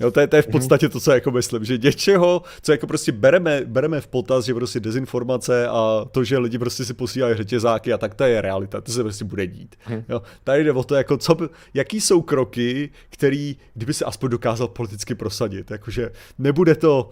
Jo, 0.00 0.10
to, 0.10 0.20
je, 0.20 0.26
to 0.26 0.36
je 0.36 0.42
v 0.42 0.46
mhm. 0.46 0.52
podstatě 0.52 0.88
to, 0.88 1.00
co 1.00 1.12
jako 1.12 1.30
myslím, 1.30 1.64
že 1.64 1.78
něčeho, 1.78 2.42
co 2.62 2.72
jako 2.72 2.86
prostě 2.86 3.12
bereme, 3.12 3.62
bereme 3.66 4.00
v 4.00 4.06
potaz, 4.06 4.44
že 4.44 4.54
prostě 4.54 4.80
dezinformace 4.80 5.68
a 5.68 6.04
to, 6.10 6.24
že 6.24 6.38
lidi 6.38 6.58
prostě 6.58 6.84
si 6.84 6.94
posílají 6.94 7.36
řetězáky 7.36 7.92
a 7.92 7.98
tak 7.98 8.14
to 8.14 8.24
je 8.24 8.40
realita, 8.40 8.80
to 8.80 8.92
se 8.92 9.02
prostě 9.02 9.24
bude 9.24 9.46
dít. 9.46 9.76
Mhm. 9.88 10.04
Jo, 10.08 10.22
tady 10.44 10.64
jde 10.64 10.72
o 10.72 10.84
to, 10.84 10.94
jako 10.94 11.16
co, 11.16 11.36
jaký 11.74 12.00
jsou 12.00 12.22
kroky, 12.22 12.90
který, 13.10 13.56
kdyby 13.74 13.94
se 13.94 14.04
aspoň 14.04 14.30
dokázal 14.30 14.68
politicky 14.68 15.14
prosadit, 15.14 15.70
jakože 15.70 16.10
nebude 16.38 16.74
to, 16.74 17.10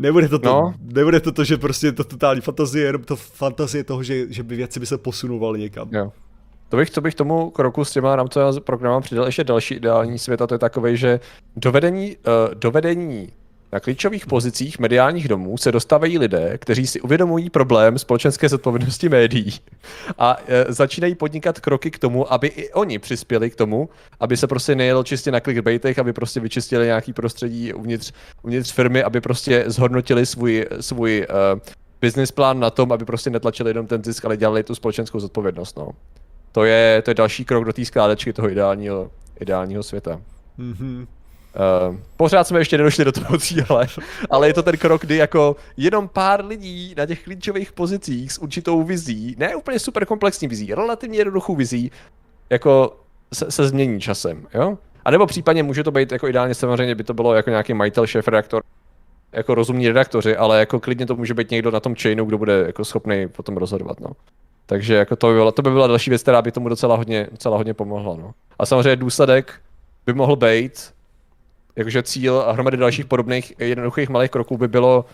Nebude 0.00 0.28
to 0.28 0.38
to, 0.38 0.48
no. 0.48 0.74
nebude 0.80 1.20
to, 1.20 1.32
to 1.32 1.44
že 1.44 1.56
prostě 1.56 1.92
to 1.92 2.04
totální 2.04 2.40
fantazie, 2.40 2.86
jenom 2.86 3.04
to 3.04 3.16
fantazie 3.16 3.84
toho, 3.84 4.02
že, 4.02 4.32
že 4.32 4.42
by 4.42 4.56
věci 4.56 4.80
by 4.80 4.86
se 4.86 4.98
posunovaly 4.98 5.60
někam. 5.60 5.88
Jo. 5.92 6.12
To 6.68 6.76
bych, 6.76 6.90
to 6.90 7.00
bych 7.00 7.14
tomu 7.14 7.50
kroku 7.50 7.84
s 7.84 7.92
těma 7.92 8.16
rámcovými 8.16 8.60
programem 8.60 9.02
přidal 9.02 9.26
ještě 9.26 9.44
další 9.44 9.74
ideální 9.74 10.18
svět 10.18 10.42
a 10.42 10.46
to 10.46 10.54
je 10.54 10.58
takový, 10.58 10.96
že 10.96 11.20
dovedení, 11.56 12.16
uh, 12.16 12.54
dovedení 12.54 13.32
na 13.72 13.80
klíčových 13.80 14.26
pozicích 14.26 14.78
mediálních 14.78 15.28
domů 15.28 15.58
se 15.58 15.72
dostávají 15.72 16.18
lidé, 16.18 16.58
kteří 16.58 16.86
si 16.86 17.00
uvědomují 17.00 17.50
problém 17.50 17.98
společenské 17.98 18.48
zodpovědnosti 18.48 19.08
médií 19.08 19.54
a 20.18 20.36
e, 20.46 20.72
začínají 20.72 21.14
podnikat 21.14 21.60
kroky 21.60 21.90
k 21.90 21.98
tomu, 21.98 22.32
aby 22.32 22.48
i 22.48 22.72
oni 22.72 22.98
přispěli 22.98 23.50
k 23.50 23.56
tomu, 23.56 23.88
aby 24.20 24.36
se 24.36 24.46
prostě 24.46 24.74
nejelo 24.74 25.04
čistě 25.04 25.30
na 25.30 25.40
clickbaitech, 25.40 25.98
aby 25.98 26.12
prostě 26.12 26.40
vyčistili 26.40 26.86
nějaký 26.86 27.12
prostředí 27.12 27.72
uvnitř, 27.72 28.12
uvnitř 28.42 28.72
firmy, 28.72 29.02
aby 29.02 29.20
prostě 29.20 29.64
zhodnotili 29.66 30.26
svůj, 30.26 30.66
svůj 30.80 31.26
uh, 31.54 31.60
business 32.00 32.32
plán 32.32 32.60
na 32.60 32.70
tom, 32.70 32.92
aby 32.92 33.04
prostě 33.04 33.30
netlačili 33.30 33.70
jenom 33.70 33.86
ten 33.86 34.04
zisk, 34.04 34.24
ale 34.24 34.36
dělali 34.36 34.62
tu 34.62 34.74
společenskou 34.74 35.20
zodpovědnost. 35.20 35.76
No 35.76 35.88
to 36.52 36.64
je, 36.64 37.02
to 37.02 37.10
je 37.10 37.14
další 37.14 37.44
krok 37.44 37.64
do 37.64 37.72
té 37.72 37.84
skládečky 37.84 38.32
toho 38.32 38.50
ideálního, 38.50 39.10
ideálního 39.40 39.82
světa. 39.82 40.20
Mm-hmm. 40.58 41.06
Uh, 41.88 41.96
pořád 42.16 42.46
jsme 42.48 42.58
ještě 42.58 42.78
nedošli 42.78 43.04
do 43.04 43.12
toho 43.12 43.38
cíle, 43.38 43.86
ale 44.30 44.46
je 44.46 44.54
to 44.54 44.62
ten 44.62 44.76
krok, 44.76 45.00
kdy 45.00 45.16
jako 45.16 45.56
jenom 45.76 46.08
pár 46.08 46.44
lidí 46.44 46.94
na 46.96 47.06
těch 47.06 47.24
klíčových 47.24 47.72
pozicích 47.72 48.32
s 48.32 48.38
určitou 48.38 48.82
vizí, 48.82 49.36
ne 49.38 49.56
úplně 49.56 49.78
super 49.78 50.06
komplexní 50.06 50.48
vizí, 50.48 50.74
relativně 50.74 51.18
jednoduchou 51.18 51.56
vizí, 51.56 51.90
jako 52.50 52.96
se, 53.34 53.50
se 53.50 53.68
změní 53.68 54.00
časem, 54.00 54.46
jo? 54.54 54.78
A 55.04 55.10
nebo 55.10 55.26
případně 55.26 55.62
může 55.62 55.84
to 55.84 55.90
být 55.90 56.12
jako 56.12 56.28
ideálně 56.28 56.54
samozřejmě 56.54 56.94
by 56.94 57.04
to 57.04 57.14
bylo 57.14 57.34
jako 57.34 57.50
nějaký 57.50 57.74
majitel, 57.74 58.06
šéf, 58.06 58.28
redaktor, 58.28 58.62
jako 59.32 59.54
rozumní 59.54 59.88
redaktoři, 59.88 60.36
ale 60.36 60.58
jako 60.58 60.80
klidně 60.80 61.06
to 61.06 61.16
může 61.16 61.34
být 61.34 61.50
někdo 61.50 61.70
na 61.70 61.80
tom 61.80 61.94
chainu, 61.94 62.24
kdo 62.24 62.38
bude 62.38 62.64
jako 62.66 62.84
schopný 62.84 63.28
potom 63.28 63.56
rozhodovat, 63.56 64.00
no. 64.00 64.10
Takže 64.68 64.94
jako 64.94 65.16
to, 65.16 65.26
by 65.26 65.34
byla, 65.34 65.52
to 65.52 65.62
by 65.62 65.70
byla 65.70 65.86
další 65.86 66.10
věc, 66.10 66.22
která 66.22 66.42
by 66.42 66.52
tomu 66.52 66.68
docela 66.68 66.96
hodně, 66.96 67.28
docela 67.30 67.56
hodně 67.56 67.74
pomohla. 67.74 68.16
No. 68.16 68.34
A 68.58 68.66
samozřejmě 68.66 68.96
důsledek 68.96 69.60
by 70.06 70.12
mohl 70.12 70.36
být, 70.36 70.94
jakože 71.76 72.02
cíl 72.02 72.44
a 72.46 72.52
hromady 72.52 72.76
dalších 72.76 73.06
podobných 73.06 73.52
jednoduchých 73.58 74.08
malých 74.08 74.30
kroků 74.30 74.56
by 74.56 74.68
bylo 74.68 75.04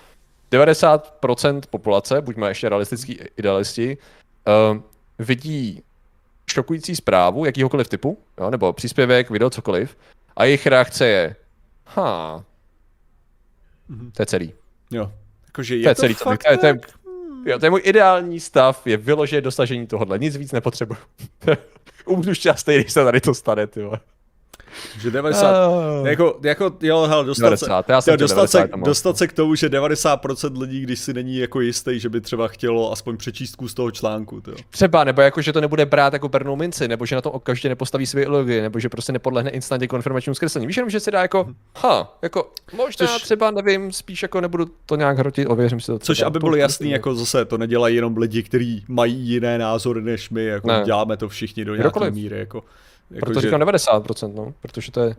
90% 0.52 1.60
populace, 1.70 2.20
buďme 2.20 2.48
ještě 2.48 2.68
realistický 2.68 3.18
idealisti, 3.36 3.98
uh, 4.46 4.78
vidí 5.18 5.82
šokující 6.50 6.96
zprávu 6.96 7.44
jakýhokoliv 7.44 7.88
typu, 7.88 8.18
jo, 8.40 8.50
nebo 8.50 8.72
příspěvek, 8.72 9.30
video, 9.30 9.50
cokoliv, 9.50 9.96
a 10.36 10.44
jejich 10.44 10.66
reakce 10.66 11.06
je, 11.06 11.36
ha, 11.86 12.44
mm-hmm. 13.90 14.10
to 14.12 14.22
je 14.22 14.26
celý. 14.26 14.52
Jo, 14.90 15.12
jakože 15.46 15.76
je 15.76 15.82
to, 15.82 15.88
je 15.88 15.94
celý, 15.94 16.14
to, 16.14 16.30
je, 16.50 16.58
to, 16.58 16.66
je, 16.66 16.74
Jo, 17.46 17.58
to 17.58 17.66
je 17.66 17.70
můj 17.70 17.80
ideální 17.84 18.40
stav, 18.40 18.86
je 18.86 18.96
vyloženě 18.96 19.40
dosažení 19.40 19.86
tohohle, 19.86 20.18
nic 20.18 20.36
víc 20.36 20.52
nepotřebuju. 20.52 21.00
Umřu 22.06 22.34
šťastný, 22.34 22.74
když 22.74 22.92
se 22.92 23.04
tady 23.04 23.20
to 23.20 23.34
stane, 23.34 23.66
ty 23.66 23.82
vole. 23.82 24.00
Že 25.00 25.10
90, 25.10 25.68
uh, 25.68 26.08
jako, 26.08 26.38
jako, 26.42 26.72
jo, 26.80 27.06
hele, 27.08 27.24
dostat, 27.24 27.44
90, 27.44 27.86
se, 27.86 27.92
já 27.92 28.00
jsem 28.00 28.16
dostat, 28.16 28.36
90, 28.36 28.70
se, 28.70 28.84
dostat 28.84 29.18
se 29.18 29.26
k 29.26 29.32
tomu, 29.32 29.54
že 29.54 29.68
90% 29.68 30.60
lidí, 30.60 30.80
když 30.80 31.00
si 31.00 31.12
není 31.12 31.36
jako 31.36 31.60
jistý, 31.60 32.00
že 32.00 32.08
by 32.08 32.20
třeba 32.20 32.48
chtělo 32.48 32.92
aspoň 32.92 33.16
přečístku 33.16 33.68
z 33.68 33.74
toho 33.74 33.90
článku. 33.90 34.40
To. 34.40 34.52
Třeba, 34.70 35.04
nebo 35.04 35.22
jako, 35.22 35.42
že 35.42 35.52
to 35.52 35.60
nebude 35.60 35.86
brát 35.86 36.12
jako 36.12 36.28
bernou 36.28 36.56
minci, 36.56 36.88
nebo 36.88 37.06
že 37.06 37.14
na 37.14 37.20
tom 37.20 37.32
okamžitě 37.32 37.68
nepostaví 37.68 38.06
své 38.06 38.22
ideologie, 38.22 38.62
nebo 38.62 38.78
že 38.78 38.88
prostě 38.88 39.12
nepodlehne 39.12 39.50
instantně 39.50 39.88
konfirmačnímu 39.88 40.34
zkreslení. 40.34 40.66
Víš 40.66 40.76
jenom, 40.76 40.90
že 40.90 41.00
se 41.00 41.10
dá 41.10 41.22
jako, 41.22 41.48
ha, 41.76 42.18
jako, 42.22 42.50
možná 42.76 43.06
což, 43.06 43.22
třeba, 43.22 43.50
nevím, 43.50 43.92
spíš 43.92 44.22
jako 44.22 44.40
nebudu 44.40 44.66
to 44.86 44.96
nějak 44.96 45.18
hrotit, 45.18 45.48
ověřím 45.50 45.80
si 45.80 45.86
to. 45.86 45.98
Což, 45.98 46.22
aby 46.22 46.38
bylo 46.38 46.56
jasný, 46.56 46.90
jako 46.90 47.14
zase, 47.14 47.44
to 47.44 47.58
nedělají 47.58 47.96
jenom 47.96 48.16
lidi, 48.16 48.42
kteří 48.42 48.84
mají 48.88 49.14
jiné 49.14 49.58
názory 49.58 50.02
než 50.02 50.30
my, 50.30 50.44
jako 50.44 50.68
ne. 50.68 50.82
děláme 50.84 51.16
to 51.16 51.28
všichni 51.28 51.64
do 51.64 51.74
nějaké 51.74 52.10
míry, 52.10 52.38
jako. 52.38 52.64
Jako 53.10 53.26
Proto 53.26 53.40
že... 53.40 53.46
říkám 53.46 53.60
90%, 53.60 54.34
no, 54.34 54.54
protože 54.60 54.92
to 54.92 55.00
je 55.00 55.16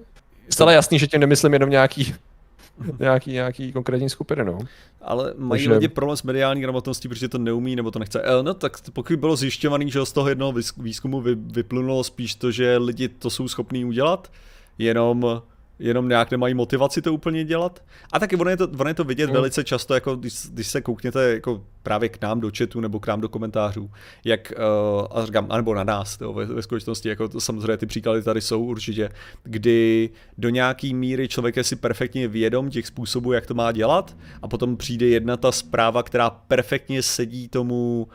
zcela 0.50 0.72
jasný, 0.72 1.00
že 1.00 1.08
tím 1.08 1.20
nemyslím 1.20 1.54
jenom 1.54 1.70
nějaký 1.70 2.16
nějaký, 3.00 3.32
nějaký 3.32 3.72
konkrétní 3.72 4.10
skupiny, 4.10 4.46
no. 4.46 4.58
Ale 5.02 5.34
mají 5.38 5.62
Takže... 5.62 5.74
lidi 5.74 5.88
problém 5.88 6.18
s 6.18 6.24
mediální 6.24 6.62
gramotností, 6.62 7.08
protože 7.08 7.30
to 7.30 7.38
neumí 7.38 7.76
nebo 7.76 7.92
to 7.92 8.00
nechce. 8.00 8.22
E, 8.22 8.44
no 8.44 8.54
tak 8.54 8.78
pokud 8.94 9.20
bylo 9.20 9.36
zjišťovaný, 9.36 9.92
že 9.92 10.06
z 10.06 10.12
toho 10.12 10.30
jednoho 10.30 10.54
výzkumu 10.78 11.22
vyplynulo 11.36 12.04
spíš 12.04 12.36
to, 12.36 12.52
že 12.52 12.78
lidi 12.78 13.08
to 13.08 13.30
jsou 13.30 13.48
schopní 13.48 13.86
udělat, 13.86 14.32
jenom 14.78 15.42
jenom 15.80 16.10
nějak 16.10 16.32
nemají 16.32 16.54
motivaci 16.54 17.02
to 17.02 17.14
úplně 17.14 17.44
dělat. 17.44 17.84
A 18.14 18.20
taky 18.20 18.36
ono 18.36 18.50
je 18.50 18.58
to, 18.58 18.68
ono 18.80 18.90
je 18.90 18.94
to 18.94 19.04
vidět 19.04 19.28
mm. 19.28 19.34
velice 19.34 19.64
často, 19.64 19.94
jako 19.94 20.16
když, 20.16 20.34
když 20.50 20.68
se 20.68 20.82
koukněte 20.82 21.34
jako 21.34 21.64
právě 21.84 22.10
k 22.10 22.22
nám 22.22 22.40
do 22.40 22.52
chatu 22.58 22.80
nebo 22.80 23.00
k 23.00 23.08
nám 23.08 23.22
do 23.22 23.30
komentářů, 23.30 23.92
jak, 24.24 24.54
uh, 24.58 25.08
a 25.18 25.26
říkám, 25.26 25.48
anebo 25.50 25.76
na 25.76 25.84
nás, 25.84 26.18
to, 26.18 26.34
ve, 26.34 26.46
ve 26.46 26.62
skutečnosti, 26.62 27.10
jako 27.10 27.30
to, 27.30 27.42
samozřejmě 27.42 27.78
ty 27.78 27.86
příklady 27.86 28.22
tady 28.22 28.42
jsou 28.42 28.64
určitě, 28.64 29.10
kdy 29.44 30.10
do 30.38 30.50
nějaký 30.50 30.94
míry 30.94 31.28
člověk 31.28 31.58
je 31.58 31.64
si 31.64 31.76
perfektně 31.76 32.28
vědom 32.28 32.70
těch 32.70 32.88
způsobů, 32.88 33.32
jak 33.32 33.46
to 33.46 33.54
má 33.54 33.72
dělat 33.72 34.18
a 34.42 34.48
potom 34.48 34.78
přijde 34.78 35.06
jedna 35.06 35.38
ta 35.38 35.52
zpráva, 35.52 36.04
která 36.04 36.30
perfektně 36.30 37.04
sedí 37.04 37.48
tomu, 37.48 38.08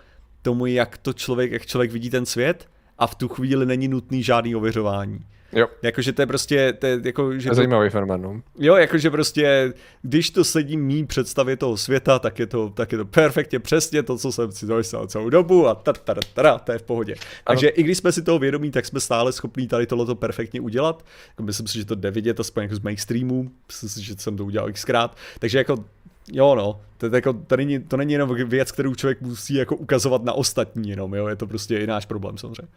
tomu 0.42 0.66
jak 0.66 0.98
to 0.98 1.12
člověk, 1.12 1.52
jak 1.52 1.66
člověk 1.66 1.92
vidí 1.92 2.10
ten 2.10 2.26
svět 2.26 2.68
a 2.98 3.06
v 3.06 3.14
tu 3.14 3.28
chvíli 3.28 3.66
není 3.66 3.88
nutný 3.88 4.22
žádný 4.22 4.56
ověřování. 4.56 5.26
Jo. 5.52 5.66
Jakože 5.82 6.12
to 6.12 6.22
je 6.22 6.26
prostě, 6.26 6.72
to 6.72 6.86
je 6.86 7.00
jako, 7.04 7.38
že 7.38 7.48
to, 7.48 7.54
zajímavý 7.54 7.90
fenomén, 7.90 8.22
no. 8.22 8.42
Jo, 8.58 8.76
jakože 8.76 9.10
prostě, 9.10 9.72
když 10.02 10.30
to 10.30 10.44
sedí 10.44 10.76
mý 10.76 11.06
představě 11.06 11.56
toho 11.56 11.76
světa, 11.76 12.18
tak 12.18 12.38
je 12.38 12.46
to, 12.46 12.70
tak 12.70 12.92
je 12.92 12.98
to 12.98 13.04
perfektně 13.04 13.58
přesně 13.58 14.02
to, 14.02 14.18
co 14.18 14.32
jsem 14.32 14.52
si 14.52 14.66
domyslel 14.66 15.06
celou 15.06 15.30
dobu 15.30 15.68
a 15.68 15.74
ta, 15.74 15.92
ta, 15.92 16.14
ta, 16.14 16.20
ta, 16.34 16.58
to 16.58 16.72
je 16.72 16.78
v 16.78 16.82
pohodě. 16.82 17.14
Takže 17.46 17.66
ano. 17.66 17.80
i 17.80 17.82
když 17.82 17.98
jsme 17.98 18.12
si 18.12 18.22
toho 18.22 18.38
vědomí, 18.38 18.70
tak 18.70 18.86
jsme 18.86 19.00
stále 19.00 19.32
schopní 19.32 19.68
tady 19.68 19.86
tohleto 19.86 20.14
perfektně 20.14 20.60
udělat. 20.60 21.04
Jako 21.28 21.42
myslím 21.42 21.66
si, 21.66 21.78
že 21.78 21.84
to 21.84 21.94
jde 21.94 22.10
vidět 22.10 22.40
aspoň 22.40 22.62
jako 22.62 22.74
z 22.74 22.80
mých 22.80 23.00
streamů, 23.00 23.50
myslím 23.68 23.88
si, 23.88 24.02
že 24.02 24.14
jsem 24.18 24.36
to 24.36 24.44
udělal 24.44 24.72
xkrát. 24.72 25.16
Takže 25.38 25.58
jako 25.58 25.84
Jo, 26.32 26.54
no, 26.54 26.80
to, 26.98 27.06
je 27.06 27.12
jako, 27.14 27.32
to, 27.32 27.56
není, 27.56 27.80
to 27.80 27.96
není 27.96 28.12
jenom 28.12 28.34
věc, 28.48 28.72
kterou 28.72 28.94
člověk 28.94 29.20
musí 29.20 29.54
jako 29.54 29.76
ukazovat 29.76 30.24
na 30.24 30.32
ostatní 30.32 30.90
jenom, 30.90 31.14
jo, 31.14 31.28
je 31.28 31.36
to 31.36 31.46
prostě 31.46 31.78
i 31.78 31.86
náš 31.86 32.06
problém 32.06 32.38
samozřejmě. 32.38 32.68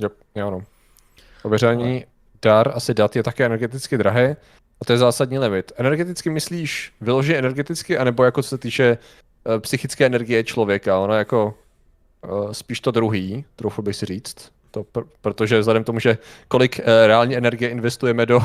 Jo, 0.00 0.08
jo, 0.34 0.50
no. 0.50 0.62
Ověření 1.42 2.04
dar, 2.42 2.72
asi 2.74 2.94
dat 2.94 3.16
je 3.16 3.22
také 3.22 3.44
energeticky 3.46 3.98
drahé 3.98 4.36
a 4.80 4.84
to 4.84 4.92
je 4.92 4.98
zásadní 4.98 5.38
limit. 5.38 5.72
Energeticky 5.76 6.30
myslíš 6.30 6.92
vyloženě 7.00 7.38
energeticky, 7.38 7.98
anebo 7.98 8.24
jako 8.24 8.42
co 8.42 8.48
se 8.48 8.58
týče 8.58 8.98
uh, 9.44 9.58
psychické 9.58 10.06
energie 10.06 10.44
člověka, 10.44 10.98
ono 10.98 11.14
jako 11.14 11.54
uh, 12.30 12.52
spíš 12.52 12.80
to 12.80 12.90
druhý, 12.90 13.44
trochu 13.56 13.82
bych 13.82 13.96
si 13.96 14.06
říct. 14.06 14.52
To 14.70 14.82
pr- 14.82 15.06
protože 15.20 15.58
vzhledem 15.58 15.82
k 15.82 15.86
tomu, 15.86 16.00
že 16.00 16.18
kolik 16.48 16.78
uh, 16.78 16.84
reálně 17.06 17.36
energie 17.36 17.70
investujeme 17.70 18.26
do 18.26 18.40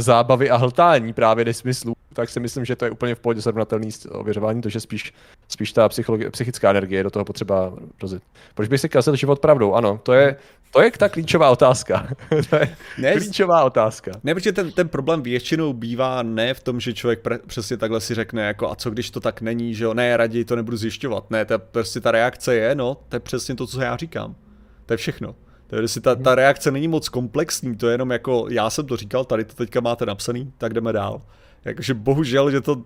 zábavy 0.00 0.50
a 0.50 0.56
hltání 0.56 1.12
právě 1.12 1.44
nesmyslů, 1.44 1.92
tak 2.12 2.28
si 2.28 2.40
myslím, 2.40 2.64
že 2.64 2.76
to 2.76 2.84
je 2.84 2.90
úplně 2.90 3.14
v 3.14 3.20
pohodě 3.20 3.42
srovnatelný 3.42 3.90
ověřování, 4.10 4.62
to, 4.62 4.68
že 4.68 4.80
spíš, 4.80 5.12
spíš 5.48 5.72
ta 5.72 5.88
psychická 6.30 6.70
energie 6.70 6.98
je 6.98 7.04
do 7.04 7.10
toho 7.10 7.24
potřeba 7.24 7.72
rozit. 8.02 8.22
Proč 8.54 8.68
bych 8.68 8.80
si 8.80 8.88
kazil 8.88 9.16
život 9.16 9.38
pravdou? 9.38 9.74
Ano, 9.74 10.00
to 10.02 10.12
je, 10.12 10.36
to 10.72 10.82
je 10.82 10.90
ta 10.90 11.08
klíčová 11.08 11.50
otázka. 11.50 12.08
to 12.50 12.56
je 12.56 12.76
ne, 12.98 13.12
klíčová 13.12 13.64
otázka. 13.64 14.12
Ne, 14.24 14.34
protože 14.34 14.52
ten, 14.52 14.72
ten 14.72 14.88
problém 14.88 15.22
většinou 15.22 15.72
bývá 15.72 16.22
ne 16.22 16.54
v 16.54 16.60
tom, 16.60 16.80
že 16.80 16.92
člověk 16.92 17.20
pre, 17.20 17.38
přesně 17.38 17.76
takhle 17.76 18.00
si 18.00 18.14
řekne, 18.14 18.42
jako 18.46 18.70
a 18.70 18.76
co 18.76 18.90
když 18.90 19.10
to 19.10 19.20
tak 19.20 19.40
není, 19.40 19.74
že 19.74 19.84
jo, 19.84 19.94
ne, 19.94 20.16
raději 20.16 20.44
to 20.44 20.56
nebudu 20.56 20.76
zjišťovat. 20.76 21.30
Ne, 21.30 21.44
ta, 21.44 21.58
prostě 21.58 22.00
ta 22.00 22.10
reakce 22.10 22.54
je, 22.54 22.74
no, 22.74 22.96
to 23.08 23.16
je 23.16 23.20
přesně 23.20 23.54
to, 23.54 23.66
co 23.66 23.80
já 23.80 23.96
říkám. 23.96 24.34
To 24.86 24.92
je 24.92 24.96
všechno. 24.96 25.34
Takže 25.72 25.88
si 25.88 26.00
ta, 26.00 26.14
ta 26.14 26.34
reakce 26.34 26.70
není 26.70 26.88
moc 26.88 27.08
komplexní, 27.08 27.76
to 27.76 27.88
je 27.88 27.94
jenom 27.94 28.10
jako, 28.10 28.46
já 28.50 28.70
jsem 28.70 28.86
to 28.86 28.96
říkal, 28.96 29.24
tady 29.24 29.44
to 29.44 29.54
teďka 29.54 29.80
máte 29.80 30.06
napsaný, 30.06 30.52
tak 30.58 30.74
jdeme 30.74 30.92
dál. 30.92 31.22
Jakože 31.64 31.94
bohužel, 31.94 32.50
že 32.50 32.60
to, 32.60 32.82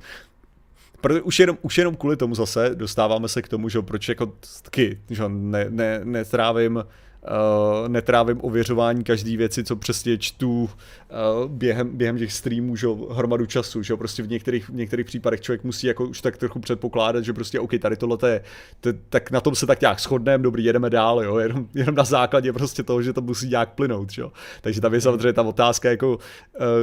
protože 1.01 1.23
už 1.23 1.39
jenom, 1.39 1.59
už 1.63 1.79
jenom 1.79 1.97
kvůli 1.97 2.17
tomu 2.17 2.35
zase 2.35 2.71
dostáváme 2.75 3.29
se 3.29 3.43
k 3.43 3.49
tomu, 3.49 3.69
že 3.69 3.83
proč 3.83 4.09
jako 4.09 4.33
taky, 4.63 5.01
že 5.11 5.23
ne, 5.29 5.67
ne, 5.69 6.01
netrávím 6.05 6.85
uh, 7.23 7.89
netrávím 7.89 8.39
ověřování 8.41 9.05
každé 9.05 9.37
věci, 9.37 9.65
co 9.65 9.77
přesně 9.77 10.19
čtu 10.19 10.63
uh, 10.63 11.51
během, 11.51 11.97
během 11.97 12.19
těch 12.19 12.33
streamů, 12.33 12.77
že 12.77 12.87
hromadu 13.11 13.47
času, 13.47 13.83
že 13.83 13.97
prostě 13.97 14.23
v 14.23 14.29
některých, 14.29 14.69
v 14.69 14.75
některých 14.75 15.07
případech 15.07 15.41
člověk 15.41 15.65
musí 15.65 15.87
jako 15.87 16.05
už 16.05 16.21
tak 16.21 16.37
trochu 16.37 16.61
předpokládat, 16.61 17.25
že 17.25 17.33
prostě 17.33 17.61
OK, 17.61 17.71
tady 17.81 17.97
tohle 17.97 18.31
je, 18.31 18.41
to, 18.81 18.91
tak 19.09 19.31
na 19.31 19.41
tom 19.41 19.55
se 19.55 19.67
tak 19.67 19.81
nějak 19.81 20.01
shodneme, 20.01 20.43
dobrý, 20.43 20.65
jedeme 20.65 20.91
dál, 20.91 21.23
jo, 21.23 21.39
jenom, 21.39 21.69
jenom 21.75 21.95
na 21.95 22.05
základě 22.05 22.53
prostě 22.53 22.83
toho, 22.83 23.03
že 23.03 23.13
to 23.13 23.21
musí 23.21 23.49
nějak 23.49 23.75
plynout, 23.75 24.19
jo. 24.19 24.33
Takže 24.61 24.81
tam 24.81 24.95
je 24.95 25.01
samozřejmě 25.01 25.33
ta 25.33 25.43
otázka, 25.43 25.91
jako 25.91 26.17
uh, 26.17 26.21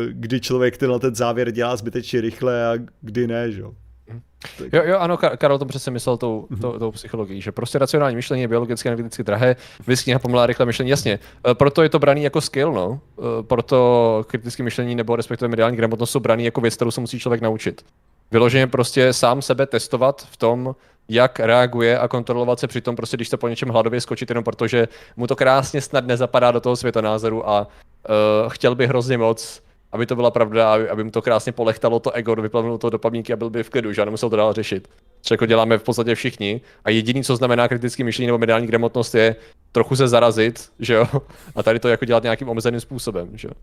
kdy 0.09 0.41
člověk 0.41 0.77
tenhle 0.77 0.99
ten 0.99 1.15
závěr 1.15 1.51
dělá 1.51 1.75
zbytečně 1.75 2.21
rychle 2.21 2.67
a 2.67 2.73
kdy 3.01 3.27
ne, 3.27 3.51
že 3.51 3.63
jo. 4.60 4.68
Jo, 4.74 4.82
jo, 4.86 4.98
ano, 5.00 5.18
Karol 5.18 5.60
to 5.60 5.66
přesně 5.66 5.91
myslel 5.91 6.18
tou, 6.18 6.48
mm-hmm. 6.52 6.62
tou, 6.62 6.80
tou 6.80 6.91
psychologií, 6.91 7.41
že 7.41 7.52
prostě 7.52 7.80
racionální 7.80 8.16
myšlení 8.16 8.41
je 8.41 8.48
biologicky 8.48 8.89
a 8.89 8.91
energeticky 8.91 9.24
drahé, 9.24 9.56
vyskyně 9.88 10.20
pomalá 10.20 10.46
rychle 10.46 10.66
myšlení, 10.66 10.89
jasně. 10.89 11.20
E, 11.50 11.54
proto 11.54 11.84
je 11.84 11.89
to 11.89 12.00
braný 12.00 12.24
jako 12.24 12.41
skill, 12.41 12.72
no. 12.72 13.00
E, 13.20 13.44
proto 13.44 14.24
kritické 14.28 14.64
myšlení 14.64 14.96
nebo 14.96 15.16
respektive 15.16 15.50
mediální 15.50 15.78
gramotnost 15.78 16.12
jsou 16.12 16.20
braný 16.20 16.46
jako 16.46 16.62
věc, 16.62 16.76
kterou 16.76 16.91
se 16.91 17.02
musí 17.02 17.20
člověk 17.20 17.41
naučit. 17.41 17.86
Vyloženě 18.32 18.68
prostě 18.68 19.14
sám 19.14 19.41
sebe 19.41 19.66
testovat 19.66 20.28
v 20.32 20.38
tom, 20.38 20.76
jak 21.10 21.39
reaguje 21.39 22.00
a 22.00 22.08
kontrolovat 22.08 22.60
se 22.60 22.68
přitom, 22.68 22.96
prostě 22.96 23.18
když 23.18 23.30
se 23.30 23.38
po 23.38 23.48
něčem 23.48 23.70
hladově 23.70 24.02
skočit, 24.02 24.30
jenom 24.30 24.44
protože 24.44 24.88
mu 25.18 25.28
to 25.28 25.36
krásně 25.36 25.82
snad 25.82 26.08
nezapadá 26.08 26.52
do 26.52 26.60
toho 26.60 26.76
světonázoru 26.76 27.50
a 27.50 27.62
uh, 27.62 28.50
chtěl 28.50 28.76
by 28.76 28.88
hrozně 28.88 29.18
moc 29.18 29.62
aby 29.94 30.06
to 30.06 30.16
byla 30.16 30.32
pravda, 30.32 30.74
aby, 30.74 30.89
aby 30.89 31.04
mu 31.04 31.12
to 31.12 31.22
krásně 31.22 31.52
polechtalo 31.52 32.00
to 32.00 32.12
ego, 32.12 32.36
vyplavilo 32.36 32.78
to 32.78 32.89
dopamínky 32.89 33.34
a 33.34 33.36
byl 33.36 33.50
by 33.50 33.64
v 33.64 33.70
klidu, 33.70 33.94
že 33.94 34.06
nemusel 34.06 34.30
to 34.30 34.36
dál 34.36 34.54
řešit. 34.54 34.88
Co 35.22 35.34
jako 35.34 35.46
děláme 35.46 35.78
v 35.78 35.84
podstatě 35.84 36.16
všichni. 36.16 36.62
A 36.86 36.89
jediný, 36.89 37.24
co 37.24 37.36
znamená 37.36 37.68
kritický 37.68 38.04
myšlení 38.04 38.28
nebo 38.28 38.38
mediální 38.38 38.68
gramotnost, 38.68 39.16
je 39.16 39.36
trochu 39.72 39.96
se 39.96 40.08
zarazit, 40.08 40.70
že 40.80 40.94
jo? 40.94 41.06
A 41.56 41.64
tady 41.64 41.80
to 41.80 41.88
jako 41.88 42.06
dělat 42.06 42.24
nějakým 42.24 42.50
omezeným 42.50 42.80
způsobem, 42.80 43.30
že 43.34 43.48
jo? 43.48 43.54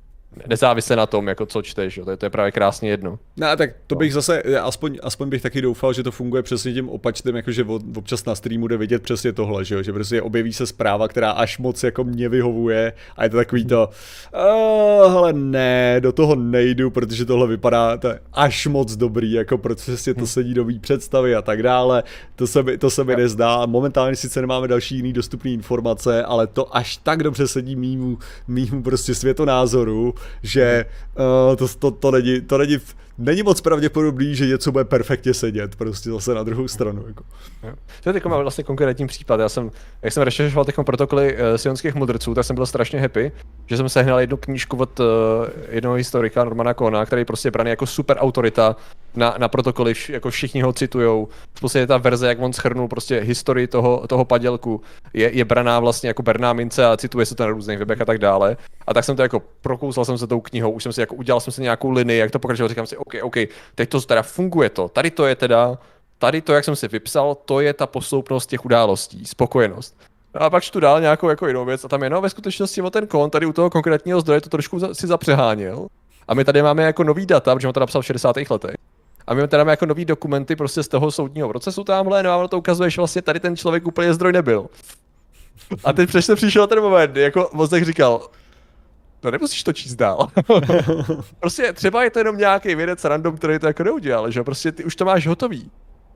Nezávisle 0.47 0.97
na 0.97 1.07
tom, 1.07 1.28
jako 1.28 1.47
co 1.47 1.62
čteš, 1.62 1.97
jo. 1.97 2.05
To, 2.05 2.11
je, 2.11 2.16
to 2.16 2.26
je 2.26 2.31
právě 2.31 2.53
krásně 2.53 2.91
jedno. 2.91 3.18
No 3.37 3.57
tak 3.57 3.70
to 3.87 3.95
no. 3.95 3.99
bych 3.99 4.12
zase, 4.12 4.43
aspoň, 4.43 4.99
aspoň 5.03 5.28
bych 5.28 5.43
taky 5.43 5.62
doufal, 5.62 5.93
že 5.93 6.03
to 6.03 6.11
funguje 6.11 6.43
přesně 6.43 6.72
tím 6.72 6.89
opačným, 6.89 7.37
jakože 7.37 7.64
občas 7.97 8.24
na 8.24 8.35
streamu 8.35 8.68
jde 8.68 8.76
vidět 8.76 9.03
přesně 9.03 9.33
tohle, 9.33 9.64
že 9.64 9.74
jo, 9.74 9.83
že 9.83 9.93
prostě 9.93 10.22
objeví 10.22 10.53
se 10.53 10.66
zpráva, 10.66 11.09
která 11.09 11.31
až 11.31 11.59
moc 11.59 11.83
jako 11.83 12.05
mě 12.05 12.28
vyhovuje 12.28 12.93
a 13.16 13.24
je 13.24 13.31
to 13.31 13.37
takový 13.37 13.64
to, 13.64 13.89
uh, 14.35 15.16
ale 15.16 15.33
ne, 15.33 15.97
do 16.01 16.12
toho 16.12 16.35
nejdu, 16.35 16.91
protože 16.91 17.24
tohle 17.24 17.47
vypadá 17.47 17.97
to 17.97 18.09
až 18.33 18.66
moc 18.66 18.97
dobrý, 18.97 19.33
jako 19.33 19.59
protože 19.59 20.14
to 20.14 20.20
hm. 20.20 20.26
sedí 20.26 20.55
do 20.55 20.66
představy 20.81 21.35
a 21.35 21.43
tak 21.43 21.62
dále, 21.62 22.03
to 22.37 22.47
se 22.47 22.62
mi, 22.62 22.78
to 22.78 22.91
se 22.91 23.05
mi 23.05 23.16
nezdá, 23.16 23.66
momentálně 23.66 24.16
sice 24.16 24.41
nemáme 24.41 24.68
další 24.68 24.97
jiný 24.97 25.12
dostupné 25.12 25.51
informace, 25.51 26.24
ale 26.24 26.47
to 26.47 26.76
až 26.76 26.97
tak 26.97 27.22
dobře 27.22 27.47
sedí 27.47 27.76
mýmu, 27.76 28.18
mýmu 28.49 28.83
prostě 28.83 29.14
světonázoru, 29.14 30.14
že 30.42 30.84
uh, 31.50 31.56
to, 31.56 31.68
to, 31.68 31.90
to, 31.90 32.10
není, 32.10 32.40
to 32.40 32.58
není, 32.58 32.78
není 33.18 33.42
moc 33.42 33.60
pravděpodobný, 33.60 34.34
že 34.34 34.46
něco 34.46 34.72
bude 34.72 34.84
perfektně 34.84 35.34
sedět, 35.34 35.76
prostě 35.76 36.10
zase 36.10 36.34
na 36.34 36.42
druhou 36.42 36.68
stranu. 36.68 37.04
Jako. 37.06 37.24
To 38.02 38.10
je 38.10 38.20
vlastně 38.42 38.64
konkrétní 38.64 39.06
případ. 39.06 39.40
Já 39.40 39.48
jsem, 39.48 39.70
jak 40.02 40.12
jsem 40.12 40.22
rešeršoval 40.22 40.64
protokoly 40.84 41.34
uh, 41.34 41.40
sionských 41.56 41.94
mudrců, 41.94 42.34
tak 42.34 42.44
jsem 42.44 42.56
byl 42.56 42.66
strašně 42.66 43.00
happy, 43.00 43.32
že 43.70 43.76
jsem 43.76 43.88
sehnal 43.88 44.20
jednu 44.20 44.36
knížku 44.36 44.76
od 44.76 45.00
uh, 45.00 45.06
jednoho 45.68 45.94
historika, 45.94 46.44
Normana 46.44 46.74
Kona, 46.74 47.06
který 47.06 47.24
prostě 47.24 47.50
braný 47.50 47.70
jako 47.70 47.86
super 47.86 48.16
autorita 48.20 48.76
na, 49.14 49.34
na 49.38 49.48
protokoly, 49.48 49.94
jako 50.08 50.30
všichni 50.30 50.62
ho 50.62 50.72
citujou. 50.72 51.28
V 51.54 51.60
podstatě 51.60 51.86
ta 51.86 51.96
verze, 51.96 52.28
jak 52.28 52.40
on 52.40 52.52
schrnul 52.52 52.88
prostě 52.88 53.20
historii 53.20 53.66
toho, 53.66 54.06
toho 54.06 54.24
padělku, 54.24 54.80
je, 55.14 55.36
je 55.36 55.44
braná 55.44 55.80
vlastně 55.80 56.08
jako 56.08 56.22
berná 56.22 56.52
mince 56.52 56.86
a 56.86 56.96
cituje 56.96 57.26
se 57.26 57.34
to 57.34 57.42
na 57.42 57.50
různých 57.50 57.78
webech 57.78 58.00
a 58.00 58.04
tak 58.04 58.18
dále. 58.18 58.56
A 58.86 58.94
tak 58.94 59.04
jsem 59.04 59.16
to 59.16 59.22
jako 59.22 59.42
prokousal 59.60 60.04
jsem 60.04 60.18
se 60.18 60.26
tou 60.26 60.40
knihou, 60.40 60.70
už 60.70 60.82
jsem 60.82 60.92
si 60.92 61.00
jako 61.00 61.14
udělal 61.14 61.40
jsem 61.40 61.52
si 61.52 61.62
nějakou 61.62 61.90
linii, 61.90 62.18
jak 62.18 62.30
to 62.30 62.38
pokračovalo, 62.38 62.68
říkám 62.68 62.86
si, 62.86 62.96
OK, 62.96 63.14
OK, 63.22 63.36
teď 63.74 63.88
to 63.88 64.00
teda 64.00 64.22
funguje 64.22 64.70
to, 64.70 64.88
tady 64.88 65.10
to 65.10 65.26
je 65.26 65.34
teda, 65.34 65.78
tady 66.18 66.40
to, 66.40 66.52
jak 66.52 66.64
jsem 66.64 66.76
si 66.76 66.88
vypsal, 66.88 67.34
to 67.34 67.60
je 67.60 67.74
ta 67.74 67.86
posloupnost 67.86 68.50
těch 68.50 68.64
událostí, 68.64 69.26
spokojenost. 69.26 70.09
A 70.35 70.51
pak 70.51 70.62
čtu 70.62 70.81
dál 70.81 71.01
nějakou 71.01 71.28
jako 71.28 71.47
jinou 71.47 71.64
věc 71.64 71.85
a 71.85 71.89
tam 71.89 72.03
je, 72.03 72.11
no 72.11 72.20
ve 72.20 72.31
skutečnosti 72.31 72.83
o 72.83 72.91
ten 72.91 73.07
kon 73.07 73.31
tady 73.31 73.47
u 73.47 73.53
toho 73.53 73.70
konkrétního 73.70 74.20
zdroje 74.20 74.41
to 74.41 74.49
trošku 74.49 74.95
si 74.95 75.07
zapřeháněl. 75.07 75.87
A 76.28 76.35
my 76.35 76.45
tady 76.45 76.62
máme 76.62 76.83
jako 76.83 77.05
nový 77.05 77.26
data, 77.26 77.55
protože 77.55 77.68
on 77.68 77.74
to 77.74 77.81
napsal 77.81 78.03
v 78.03 78.07
60. 78.07 78.37
letech. 78.51 78.74
A 79.26 79.35
my 79.35 79.49
tady 79.49 79.61
máme 79.61 79.72
jako 79.72 79.87
nový 79.87 80.05
dokumenty 80.05 80.57
prostě 80.57 80.83
z 80.83 80.89
toho 80.89 81.11
soudního 81.11 81.49
procesu 81.49 81.85
tamhle, 81.85 82.22
no 82.22 82.31
a 82.31 82.37
ono 82.37 82.49
to 82.49 82.59
ukazuje, 82.59 82.91
že 82.91 83.01
vlastně 83.01 83.22
tady 83.22 83.41
ten 83.41 83.57
člověk 83.57 83.87
úplně 83.87 84.14
zdroj 84.14 84.33
nebyl. 84.33 84.66
A 85.85 85.93
teď 85.93 86.09
přesně 86.09 86.35
přišel 86.35 86.66
ten 86.66 86.81
moment, 86.81 87.16
jako 87.16 87.51
Mozek 87.53 87.85
říkal, 87.85 88.28
No 89.24 89.31
nemusíš 89.31 89.62
to 89.62 89.72
číst 89.72 89.95
dál. 89.95 90.28
prostě 91.41 91.72
třeba 91.72 92.05
je 92.05 92.11
to 92.11 92.18
jenom 92.18 92.37
nějaký 92.37 92.74
vědec 92.74 93.05
random, 93.05 93.37
který 93.37 93.59
to 93.59 93.66
jako 93.66 93.85
neudělal, 93.85 94.31
že 94.31 94.43
prostě 94.43 94.72
ty 94.72 94.85
už 94.85 94.97
to 94.97 95.05
máš 95.05 95.26
hotový. 95.26 95.70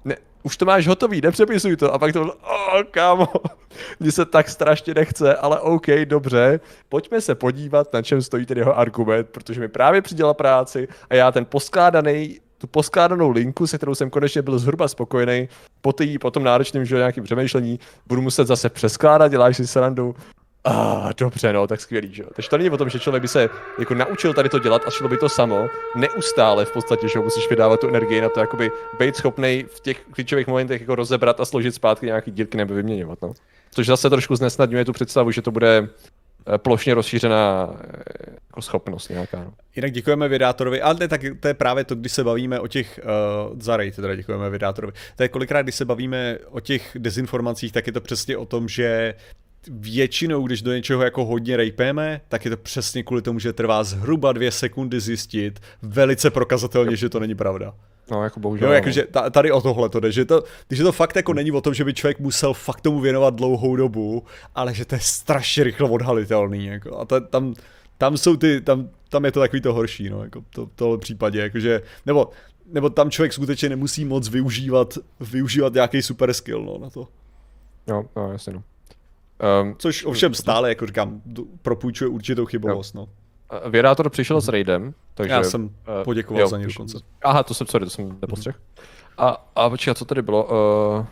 Ne, 0.04 0.16
už 0.42 0.56
to 0.56 0.64
máš 0.64 0.86
hotový, 0.86 1.20
nepřepisuj 1.20 1.76
to. 1.76 1.94
A 1.94 1.98
pak 1.98 2.12
to 2.12 2.18
bylo, 2.18 2.34
oh, 2.34 2.82
kámo, 2.90 3.28
mně 4.00 4.12
se 4.12 4.24
tak 4.24 4.48
strašně 4.48 4.94
nechce, 4.94 5.36
ale 5.36 5.60
OK, 5.60 5.86
dobře, 6.04 6.60
pojďme 6.88 7.20
se 7.20 7.34
podívat, 7.34 7.92
na 7.92 8.02
čem 8.02 8.22
stojí 8.22 8.46
ten 8.46 8.58
jeho 8.58 8.78
argument, 8.78 9.28
protože 9.30 9.60
mi 9.60 9.68
právě 9.68 10.02
přidělal 10.02 10.34
práci 10.34 10.88
a 11.10 11.14
já 11.14 11.32
ten 11.32 11.44
poskládaný 11.44 12.40
tu 12.58 12.66
poskládanou 12.66 13.30
linku, 13.30 13.66
se 13.66 13.76
kterou 13.76 13.94
jsem 13.94 14.10
konečně 14.10 14.42
byl 14.42 14.58
zhruba 14.58 14.88
spokojený, 14.88 15.48
po, 15.80 15.92
tý, 15.92 16.18
po 16.18 16.30
tom 16.30 16.44
náročném 16.44 16.84
že, 16.84 16.96
nějakým 16.96 17.24
přemýšlení, 17.24 17.80
budu 18.06 18.22
muset 18.22 18.46
zase 18.46 18.68
přeskládat, 18.68 19.28
děláš 19.28 19.56
si 19.56 19.66
srandu, 19.66 20.14
Ah, 20.66 21.12
dobře, 21.18 21.52
no, 21.52 21.66
tak 21.66 21.80
skvělý, 21.80 22.14
že 22.14 22.22
jo. 22.22 22.28
Takže 22.34 22.50
to 22.50 22.58
není 22.58 22.70
o 22.70 22.76
tom, 22.76 22.88
že 22.88 22.98
člověk 22.98 23.22
by 23.22 23.28
se 23.28 23.48
jako 23.78 23.94
naučil 23.94 24.34
tady 24.34 24.48
to 24.48 24.58
dělat 24.58 24.82
a 24.86 24.90
šlo 24.90 25.08
by 25.08 25.16
to 25.16 25.28
samo, 25.28 25.68
neustále 25.96 26.64
v 26.64 26.72
podstatě, 26.72 27.08
že 27.08 27.18
jo, 27.18 27.22
musíš 27.22 27.50
vydávat 27.50 27.80
tu 27.80 27.88
energii 27.88 28.20
na 28.20 28.28
to, 28.28 28.40
jakoby 28.40 28.70
být 28.98 29.16
schopný 29.16 29.64
v 29.68 29.80
těch 29.80 30.00
klíčových 30.10 30.46
momentech 30.46 30.80
jako 30.80 30.94
rozebrat 30.94 31.40
a 31.40 31.44
složit 31.44 31.74
zpátky 31.74 32.06
nějaký 32.06 32.30
dílky 32.30 32.56
nebo 32.56 32.74
vyměňovat, 32.74 33.18
no. 33.22 33.32
Což 33.70 33.86
zase 33.86 34.10
trošku 34.10 34.36
znesnadňuje 34.36 34.84
tu 34.84 34.92
představu, 34.92 35.30
že 35.30 35.42
to 35.42 35.50
bude 35.50 35.88
eh, 36.54 36.58
plošně 36.58 36.94
rozšířená 36.94 37.70
eh, 37.72 37.86
jako 38.46 38.62
schopnost 38.62 39.08
nějaká. 39.08 39.44
No. 39.44 39.52
Jinak 39.76 39.92
děkujeme 39.92 40.28
vydátorovi, 40.28 40.82
ale 40.82 40.96
ne, 41.00 41.08
tak 41.08 41.20
to 41.40 41.48
je 41.48 41.54
právě 41.54 41.84
to, 41.84 41.94
když 41.94 42.12
se 42.12 42.24
bavíme 42.24 42.60
o 42.60 42.68
těch, 42.68 43.00
uh, 43.52 43.60
zarej 43.60 43.92
teda 43.92 44.14
děkujeme 44.14 44.50
vydátorovi, 44.50 44.92
to 45.16 45.22
je 45.22 45.28
kolikrát, 45.28 45.62
když 45.62 45.74
se 45.74 45.84
bavíme 45.84 46.38
o 46.50 46.60
těch 46.60 46.96
dezinformacích, 46.98 47.72
tak 47.72 47.86
je 47.86 47.92
to 47.92 48.00
přesně 48.00 48.36
o 48.36 48.46
tom, 48.46 48.68
že 48.68 49.14
většinou, 49.70 50.46
když 50.46 50.62
do 50.62 50.72
něčeho 50.72 51.02
jako 51.02 51.24
hodně 51.24 51.56
rejpeme, 51.56 52.20
tak 52.28 52.44
je 52.44 52.50
to 52.50 52.56
přesně 52.56 53.02
kvůli 53.02 53.22
tomu, 53.22 53.38
že 53.38 53.52
trvá 53.52 53.84
zhruba 53.84 54.32
dvě 54.32 54.50
sekundy 54.50 55.00
zjistit 55.00 55.60
velice 55.82 56.30
prokazatelně, 56.30 56.96
že 56.96 57.08
to 57.08 57.20
není 57.20 57.34
pravda. 57.34 57.74
No, 58.10 58.24
jako 58.24 58.40
bohužel. 58.40 58.68
Jo, 58.68 58.74
jakože 58.74 59.06
tady 59.30 59.52
o 59.52 59.60
tohle 59.60 59.88
to 59.88 60.00
jde, 60.00 60.12
že 60.12 60.24
to, 60.24 60.44
že 60.70 60.82
to 60.82 60.92
fakt 60.92 61.16
jako 61.16 61.34
není 61.34 61.52
o 61.52 61.60
tom, 61.60 61.74
že 61.74 61.84
by 61.84 61.94
člověk 61.94 62.20
musel 62.20 62.54
fakt 62.54 62.80
tomu 62.80 63.00
věnovat 63.00 63.34
dlouhou 63.34 63.76
dobu, 63.76 64.24
ale 64.54 64.74
že 64.74 64.84
to 64.84 64.94
je 64.94 65.00
strašně 65.00 65.64
rychle 65.64 65.90
odhalitelný, 65.90 66.66
jako, 66.66 66.98
a 66.98 67.04
to, 67.04 67.20
tam, 67.20 67.54
tam 67.98 68.16
jsou 68.16 68.36
ty, 68.36 68.60
tam, 68.60 68.88
tam 69.08 69.24
je 69.24 69.32
to 69.32 69.40
takový 69.40 69.62
to 69.62 69.74
horší, 69.74 70.10
no, 70.10 70.24
jako 70.24 70.44
to, 70.50 70.66
v 70.66 70.70
tohle 70.74 70.98
případě, 70.98 71.40
jakože, 71.40 71.82
nebo, 72.06 72.30
nebo 72.66 72.90
tam 72.90 73.10
člověk 73.10 73.32
skutečně 73.32 73.68
nemusí 73.68 74.04
moc 74.04 74.28
využívat, 74.28 74.98
využívat 75.20 75.74
nějaký 75.74 76.02
super 76.02 76.34
skill, 76.34 76.64
no, 76.64 76.78
na 76.78 76.90
to. 76.90 77.08
Jo, 77.86 78.04
no, 78.16 78.32
jasně, 78.32 78.52
no. 78.52 78.62
Um, 79.62 79.74
Což 79.78 80.04
ovšem 80.04 80.34
stále, 80.34 80.68
jako 80.68 80.86
říkám, 80.86 81.22
propůjčuje 81.62 82.08
určitou 82.08 82.46
chybovost. 82.46 82.94
No. 82.94 83.08
Vědátor 83.70 84.10
přišel 84.10 84.40
s 84.40 84.48
raidem, 84.48 84.94
takže... 85.14 85.32
Já 85.32 85.42
jsem 85.42 85.70
eh, 86.00 86.04
poděkoval 86.04 86.40
jo, 86.40 86.48
za 86.48 86.58
něj 86.58 86.66
dokonce. 86.66 86.98
Aha, 87.22 87.42
to 87.42 87.54
jsem, 87.54 87.66
sorry, 87.66 87.86
to 87.86 87.90
jsem 87.90 88.18
nepostřeh. 88.22 88.60
A, 89.18 89.50
a 89.56 89.70
počkej, 89.70 89.94
co 89.94 90.04
tady 90.04 90.22
bylo? 90.22 90.44
Uh, 90.44 91.06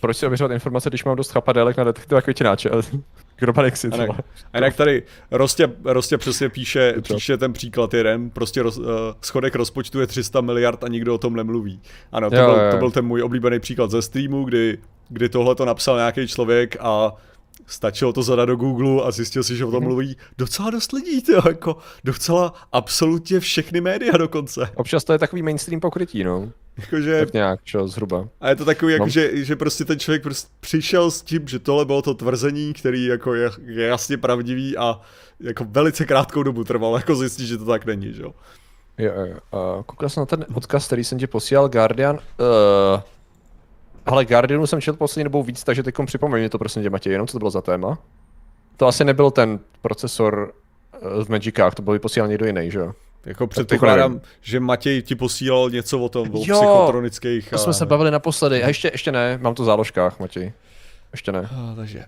proč 0.00 0.16
si 0.16 0.26
ověřovat 0.26 0.52
informace, 0.52 0.90
když 0.90 1.04
mám 1.04 1.16
dost 1.16 1.30
chapadelek 1.30 1.76
na 1.76 1.84
detektiva 1.84 2.22
květináče? 2.22 2.70
Kdo 3.36 3.52
má 3.56 3.62
si, 3.74 3.88
a, 3.88 4.02
a 4.52 4.56
jinak 4.58 4.76
tady 4.76 5.02
Rostě, 5.30 5.72
Rostě 5.84 6.18
přesně 6.18 6.48
píše, 6.48 6.94
píše 7.08 7.36
ten 7.36 7.52
příklad 7.52 7.94
jeden, 7.94 8.30
prostě 8.30 8.62
roz, 8.62 8.78
uh, 8.78 8.86
schodek 9.20 9.54
rozpočtu 9.54 10.00
je 10.00 10.06
300 10.06 10.40
miliard 10.40 10.84
a 10.84 10.88
nikdo 10.88 11.14
o 11.14 11.18
tom 11.18 11.36
nemluví. 11.36 11.80
Ano, 12.12 12.30
to, 12.30 12.36
jo, 12.36 12.46
byl, 12.46 12.64
jo. 12.64 12.70
to 12.70 12.76
byl 12.76 12.90
ten 12.90 13.04
můj 13.04 13.22
oblíbený 13.22 13.60
příklad 13.60 13.90
ze 13.90 14.02
streamu, 14.02 14.44
kdy 14.44 14.78
kdy 15.10 15.28
tohle 15.28 15.54
to 15.54 15.64
napsal 15.64 15.96
nějaký 15.96 16.28
člověk 16.28 16.76
a 16.80 17.16
stačilo 17.66 18.12
to 18.12 18.22
zadat 18.22 18.48
do 18.48 18.56
Google 18.56 19.04
a 19.04 19.10
zjistil 19.10 19.44
si, 19.44 19.56
že 19.56 19.64
o 19.64 19.70
tom 19.70 19.80
mhm. 19.80 19.88
mluví 19.88 20.16
docela 20.38 20.70
dost 20.70 20.92
lidí, 20.92 21.22
tyjo, 21.22 21.42
jako 21.48 21.76
docela 22.04 22.54
absolutně 22.72 23.40
všechny 23.40 23.80
média 23.80 24.16
dokonce. 24.16 24.70
Občas 24.74 25.04
to 25.04 25.12
je 25.12 25.18
takový 25.18 25.42
mainstream 25.42 25.80
pokrytí, 25.80 26.24
no. 26.24 26.52
Jakože... 26.78 27.20
Tak 27.20 27.32
nějak, 27.32 27.60
čo, 27.64 27.88
zhruba. 27.88 28.28
A 28.40 28.48
je 28.48 28.56
to 28.56 28.64
takový, 28.64 28.92
jako, 28.92 29.04
no. 29.04 29.08
že, 29.08 29.44
že 29.44 29.56
prostě 29.56 29.84
ten 29.84 29.98
člověk 29.98 30.22
prostě 30.22 30.48
přišel 30.60 31.10
s 31.10 31.22
tím, 31.22 31.48
že 31.48 31.58
tohle 31.58 31.84
bylo 31.84 32.02
to 32.02 32.14
tvrzení, 32.14 32.72
který 32.72 33.04
jako 33.04 33.34
je, 33.34 33.50
je 33.66 33.86
jasně 33.86 34.16
pravdivý 34.16 34.76
a 34.76 35.00
jako 35.40 35.66
velice 35.70 36.04
krátkou 36.04 36.42
dobu 36.42 36.64
trvalo 36.64 36.96
jako 36.96 37.14
zjistit, 37.14 37.46
že 37.46 37.58
to 37.58 37.64
tak 37.64 37.86
není, 37.86 38.12
že 38.14 38.22
jo. 38.22 38.34
Jo, 38.98 39.12
jo. 39.16 39.36
Uh, 39.76 39.82
koukal 39.82 40.08
jsem 40.08 40.20
na 40.20 40.26
ten 40.26 40.46
odkaz, 40.54 40.86
který 40.86 41.04
jsem 41.04 41.18
ti 41.18 41.26
posílal, 41.26 41.68
Guardian. 41.68 42.14
Uh, 42.16 43.00
ale 44.10 44.24
Guardianu 44.24 44.66
jsem 44.66 44.80
četl 44.80 44.98
poslední 44.98 45.24
dobou 45.24 45.42
víc, 45.42 45.64
takže 45.64 45.82
teď 45.82 45.94
připomeň 46.06 46.48
to 46.48 46.58
prosím 46.58 46.82
tě, 46.82 46.90
Matěj, 46.90 47.12
jenom 47.12 47.26
co 47.26 47.32
to 47.32 47.38
bylo 47.38 47.50
za 47.50 47.62
téma? 47.62 47.98
To 48.76 48.86
asi 48.86 49.04
nebyl 49.04 49.30
ten 49.30 49.58
procesor 49.82 50.52
v 51.24 51.28
Magicách, 51.28 51.74
to 51.74 51.82
byl 51.82 51.98
posílal 51.98 52.28
někdo 52.28 52.46
jiný, 52.46 52.70
že 52.70 52.78
jo? 52.78 52.92
Jako 53.26 53.46
předpokládám, 53.46 54.20
že 54.40 54.60
Matěj 54.60 55.02
ti 55.02 55.14
posílal 55.14 55.70
něco 55.70 55.98
o 55.98 56.08
tom, 56.08 56.34
o 56.34 56.44
jo, 56.44 56.56
psychotronických. 56.56 57.50
To 57.50 57.58
jsme 57.58 57.72
se 57.72 57.86
bavili 57.86 58.10
naposledy. 58.10 58.62
A 58.62 58.68
ještě, 58.68 58.90
ještě 58.92 59.12
ne, 59.12 59.38
mám 59.42 59.54
to 59.54 59.62
v 59.62 59.66
záložkách, 59.66 60.20
Matěj. 60.20 60.52
Ještě 61.12 61.32
ne. 61.32 61.48
A, 61.56 61.74
takže. 61.76 62.04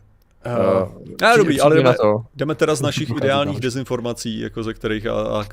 Uh, 0.46 0.88
uh, 1.22 1.36
dobrý, 1.36 1.60
ale 1.60 1.76
jdeme, 1.76 1.94
to. 1.94 2.22
jdeme 2.34 2.54
teda 2.54 2.74
z 2.74 2.80
našich 2.80 3.10
ideálních 3.10 3.60
dezinformací, 3.60 4.40
jako 4.40 4.62
ze 4.62 4.74
kterých 4.74 5.06
a, 5.06 5.12
a, 5.12 5.44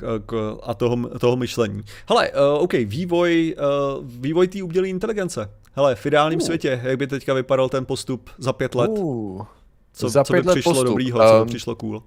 a, 0.63 0.73
toho, 0.73 0.97
toho 1.19 1.35
myšlení. 1.35 1.83
Hele, 2.09 2.31
uh, 2.31 2.63
OK, 2.63 2.73
vývoj, 2.73 3.55
uh, 3.57 4.05
vývoj 4.05 4.47
té 4.47 4.63
umělé 4.63 4.87
inteligence. 4.87 5.49
Hele, 5.73 5.95
v 5.95 6.05
ideálním 6.05 6.39
uh. 6.39 6.45
světě, 6.45 6.81
jak 6.83 6.97
by 6.97 7.07
teďka 7.07 7.33
vypadal 7.33 7.69
ten 7.69 7.85
postup 7.85 8.29
za 8.37 8.53
pět 8.53 8.75
let? 8.75 8.91
Uh. 8.93 9.45
Co, 9.93 10.09
za 10.09 10.23
co 10.23 10.33
pět 10.33 10.41
by 10.41 10.47
let 10.47 10.53
přišlo 10.53 10.73
postup. 10.73 10.87
dobrýho, 10.87 11.19
co 11.19 11.33
by 11.33 11.41
um, 11.41 11.47
přišlo 11.47 11.75
cool? 11.75 12.03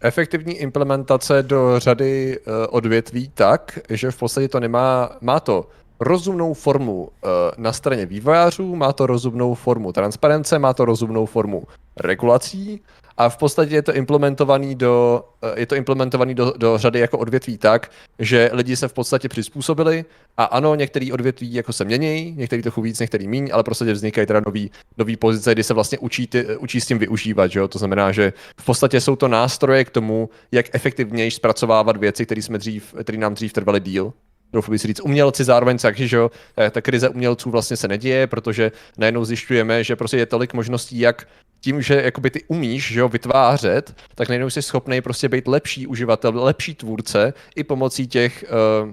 efektivní 0.00 0.54
implementace 0.54 1.42
do 1.42 1.74
řady 1.78 2.38
uh, 2.38 2.54
odvětví 2.70 3.30
tak, 3.34 3.78
že 3.90 4.10
v 4.10 4.18
podstatě 4.18 4.48
to 4.48 4.60
nemá, 4.60 5.10
má 5.20 5.40
to 5.40 5.66
rozumnou 6.00 6.54
formu 6.54 7.02
uh, 7.02 7.30
na 7.56 7.72
straně 7.72 8.06
vývojářů, 8.06 8.76
má 8.76 8.92
to 8.92 9.06
rozumnou 9.06 9.54
formu 9.54 9.92
transparence, 9.92 10.58
má 10.58 10.74
to 10.74 10.84
rozumnou 10.84 11.26
formu 11.26 11.62
regulací 11.96 12.80
a 13.16 13.28
v 13.28 13.36
podstatě 13.36 13.74
je 13.74 13.82
to 13.82 13.94
implementovaný 13.94 14.74
do, 14.74 15.24
eh, 15.42 15.60
je 15.60 15.66
to 15.66 15.74
implementovaný 15.74 16.34
do, 16.34 16.52
do 16.56 16.78
řady 16.78 16.98
jako 16.98 17.18
odvětví 17.18 17.58
tak, 17.58 17.90
že 18.18 18.50
lidi 18.52 18.76
se 18.76 18.88
v 18.88 18.92
podstatě 18.92 19.28
přizpůsobili 19.28 20.04
a 20.36 20.44
ano, 20.44 20.74
některý 20.74 21.12
odvětví 21.12 21.54
jako 21.54 21.72
se 21.72 21.84
mění, 21.84 22.34
některý 22.36 22.62
trochu 22.62 22.82
víc, 22.82 23.00
některý 23.00 23.28
míň, 23.28 23.50
ale 23.52 23.62
prostě 23.62 23.92
vznikají 23.92 24.26
teda 24.26 24.40
nový, 24.46 24.70
nový 24.98 25.16
pozice, 25.16 25.52
kdy 25.52 25.64
se 25.64 25.74
vlastně 25.74 25.98
učí, 25.98 26.26
ty, 26.26 26.56
učí 26.56 26.80
s 26.80 26.86
tím 26.86 26.98
využívat, 26.98 27.46
že 27.46 27.58
jo? 27.58 27.68
to 27.68 27.78
znamená, 27.78 28.12
že 28.12 28.32
v 28.60 28.64
podstatě 28.64 29.00
jsou 29.00 29.16
to 29.16 29.28
nástroje 29.28 29.84
k 29.84 29.90
tomu, 29.90 30.30
jak 30.52 30.66
efektivněji 30.72 31.30
zpracovávat 31.30 31.96
věci, 31.96 32.26
které 32.26 32.42
jsme 32.42 32.58
dřív, 32.58 32.94
které 33.02 33.18
nám 33.18 33.34
dřív 33.34 33.52
trvaly 33.52 33.80
díl, 33.80 34.12
doufám 34.52 34.72
by 34.72 34.78
si 34.78 34.86
říct, 34.88 35.00
umělci 35.00 35.44
zároveň 35.44 35.78
taky, 35.78 36.08
že 36.08 36.16
jo, 36.16 36.30
eh, 36.58 36.70
ta 36.70 36.80
krize 36.80 37.08
umělců 37.08 37.50
vlastně 37.50 37.76
se 37.76 37.88
neděje, 37.88 38.26
protože 38.26 38.72
najednou 38.98 39.24
zjišťujeme, 39.24 39.84
že 39.84 39.96
prostě 39.96 40.16
je 40.16 40.26
tolik 40.26 40.54
možností, 40.54 40.98
jak 40.98 41.26
tím, 41.64 41.82
že 41.82 42.02
jakoby 42.02 42.30
ty 42.30 42.44
umíš 42.48 42.92
že 42.92 43.00
jo, 43.00 43.08
vytvářet, 43.08 43.96
tak 44.14 44.28
najednou 44.28 44.50
jsi 44.50 44.62
schopný 44.62 45.00
prostě 45.00 45.28
být 45.28 45.48
lepší 45.48 45.86
uživatel, 45.86 46.32
lepší 46.44 46.74
tvůrce 46.74 47.32
i 47.56 47.64
pomocí 47.64 48.06
těch 48.06 48.44
uh, 48.84 48.92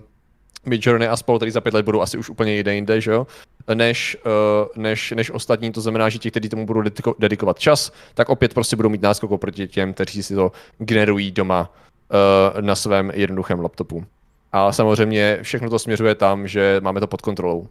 Midjourney 0.65 1.07
a 1.07 1.17
spolu, 1.17 1.39
který 1.39 1.51
za 1.51 1.61
pět 1.61 1.73
let 1.73 1.85
budou 1.85 2.01
asi 2.01 2.17
už 2.17 2.29
úplně 2.29 2.59
jde 2.59 2.75
jinde, 2.75 3.01
že 3.01 3.11
jo, 3.11 3.27
než, 3.73 4.17
uh, 4.25 4.83
než, 4.83 5.11
než 5.11 5.31
ostatní, 5.31 5.71
to 5.71 5.81
znamená, 5.81 6.09
že 6.09 6.19
ti, 6.19 6.31
kteří 6.31 6.49
tomu 6.49 6.65
budou 6.65 6.81
dediko- 6.81 7.15
dedikovat 7.19 7.59
čas, 7.59 7.91
tak 8.13 8.29
opět 8.29 8.53
prostě 8.53 8.75
budou 8.75 8.89
mít 8.89 9.01
náskok 9.01 9.41
proti 9.41 9.67
těm, 9.67 9.93
kteří 9.93 10.23
si 10.23 10.35
to 10.35 10.51
generují 10.77 11.31
doma 11.31 11.71
uh, 11.71 12.61
na 12.61 12.75
svém 12.75 13.11
jednoduchém 13.15 13.59
laptopu. 13.59 14.05
A 14.51 14.71
samozřejmě 14.71 15.39
všechno 15.41 15.69
to 15.69 15.79
směřuje 15.79 16.15
tam, 16.15 16.47
že 16.47 16.79
máme 16.83 16.99
to 16.99 17.07
pod 17.07 17.21
kontrolou. 17.21 17.67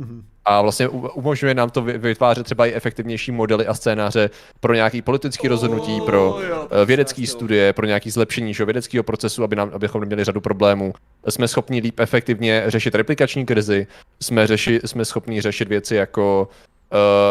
Mm-hmm. 0.00 0.22
A 0.44 0.62
vlastně 0.62 0.88
umožňuje 0.88 1.54
nám 1.54 1.70
to 1.70 1.82
vytvářet 1.82 2.44
třeba 2.44 2.66
i 2.66 2.72
efektivnější 2.72 3.32
modely 3.32 3.66
a 3.66 3.74
scénáře 3.74 4.30
pro 4.60 4.74
nějaké 4.74 5.02
politické 5.02 5.48
rozhodnutí, 5.48 6.00
pro 6.00 6.38
eh, 6.40 6.84
vědecké 6.84 7.26
studie, 7.26 7.72
pro 7.72 7.86
nějaké 7.86 8.10
zlepšení 8.10 8.54
že, 8.54 8.64
vědeckého 8.64 9.04
procesu, 9.04 9.44
aby 9.44 9.56
nám, 9.56 9.70
abychom 9.72 10.00
neměli 10.00 10.24
řadu 10.24 10.40
problémů. 10.40 10.92
Jsme 11.28 11.48
schopni 11.48 11.80
líp 11.80 12.00
efektivně 12.00 12.64
řešit 12.66 12.94
replikační 12.94 13.46
krizi, 13.46 13.86
jsme, 14.22 14.46
řeši, 14.46 14.80
jsme 14.84 15.04
schopni 15.04 15.40
řešit 15.40 15.68
věci 15.68 15.94
jako 15.94 16.48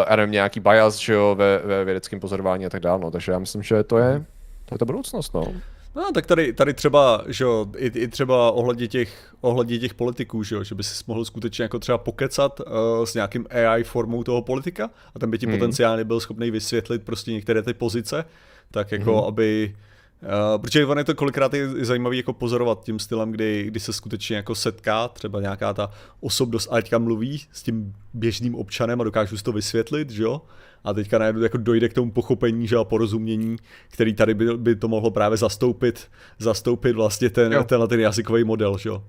uh, 0.10 0.16
nevím, 0.16 0.32
nějaký 0.32 0.60
bias 0.60 0.98
že 0.98 1.14
jo, 1.14 1.36
ve, 1.36 1.58
ve 1.58 1.86
vědeckém 1.86 2.20
pozorování 2.20 2.66
a 2.66 2.70
tak 2.70 2.82
dále. 2.82 3.00
No. 3.00 3.12
Takže 3.12 3.32
já 3.32 3.40
myslím, 3.40 3.64
že 3.64 3.84
to 3.84 3.98
je, 3.98 4.26
to 4.66 4.76
je 4.76 4.80
ta 4.80 4.86
budoucnost. 4.86 5.34
No. 5.34 5.54
No, 5.96 6.12
tak 6.14 6.26
tady, 6.26 6.54
tady 6.54 6.74
třeba, 6.74 7.24
že 7.28 7.44
jo, 7.44 7.66
i, 7.78 7.86
i 7.86 8.08
třeba 8.08 8.52
ohledně 8.52 8.88
těch, 8.88 9.36
ohledně 9.42 9.80
těch 9.80 9.94
politiků, 9.94 10.44
že 10.44 10.56
jo, 10.56 10.64
že 10.64 10.76
by 10.76 10.84
si 10.84 11.04
mohl 11.08 11.26
skutečně 11.26 11.64
jako 11.64 11.80
třeba 11.80 11.98
pokecat 11.98 12.60
uh, 12.60 13.06
s 13.06 13.14
nějakým 13.14 13.46
AI 13.50 13.84
formou 13.84 14.24
toho 14.24 14.42
politika 14.42 14.90
a 15.16 15.20
ten 15.20 15.32
by 15.32 15.38
ti 15.38 15.46
hmm. 15.46 15.56
potenciálně 15.56 16.04
byl 16.04 16.20
schopný 16.20 16.52
vysvětlit 16.52 17.04
prostě 17.04 17.32
některé 17.32 17.62
ty 17.62 17.74
pozice, 17.74 18.26
tak 18.72 18.92
jako 18.92 19.18
hmm. 19.18 19.28
aby, 19.28 19.76
Uh, 20.22 20.62
protože 20.62 20.86
on 20.86 20.98
je 20.98 21.04
to 21.04 21.16
kolikrát 21.16 21.54
je 21.54 21.86
zajímavý 21.86 22.18
jako 22.18 22.34
pozorovat 22.34 22.84
tím 22.84 23.00
stylem, 23.00 23.32
kdy, 23.32 23.64
kdy 23.64 23.80
se 23.80 23.94
skutečně 23.94 24.36
jako 24.36 24.56
setká, 24.56 25.08
třeba 25.08 25.42
nějaká 25.42 25.74
ta 25.74 25.92
osobnost 26.20 26.68
a 26.72 26.76
teďka 26.76 26.98
mluví 26.98 27.42
s 27.52 27.64
tím 27.64 27.94
běžným 28.14 28.56
občanem 28.56 29.02
a 29.02 29.04
dokážu 29.04 29.38
si 29.38 29.44
to 29.44 29.52
vysvětlit, 29.52 30.10
že 30.10 30.24
jo? 30.24 30.42
A 30.84 30.94
teďka 30.94 31.18
najednou 31.18 31.42
jako 31.42 31.58
dojde 31.58 31.90
k 31.90 31.94
tomu 31.94 32.12
pochopení, 32.12 32.68
že 32.68 32.76
a 32.76 32.84
porozumění, 32.84 33.58
který 33.90 34.14
tady 34.14 34.34
by, 34.34 34.58
by 34.58 34.76
to 34.76 34.88
mohlo 34.88 35.12
právě 35.12 35.38
zastoupit, 35.38 36.08
zastoupit 36.40 36.94
vlastně 36.94 37.30
ten, 37.30 37.66
tenhle 37.66 37.88
ten 37.88 38.00
jazykový 38.00 38.44
model, 38.44 38.78
že 38.78 38.90
jo. 38.90 39.04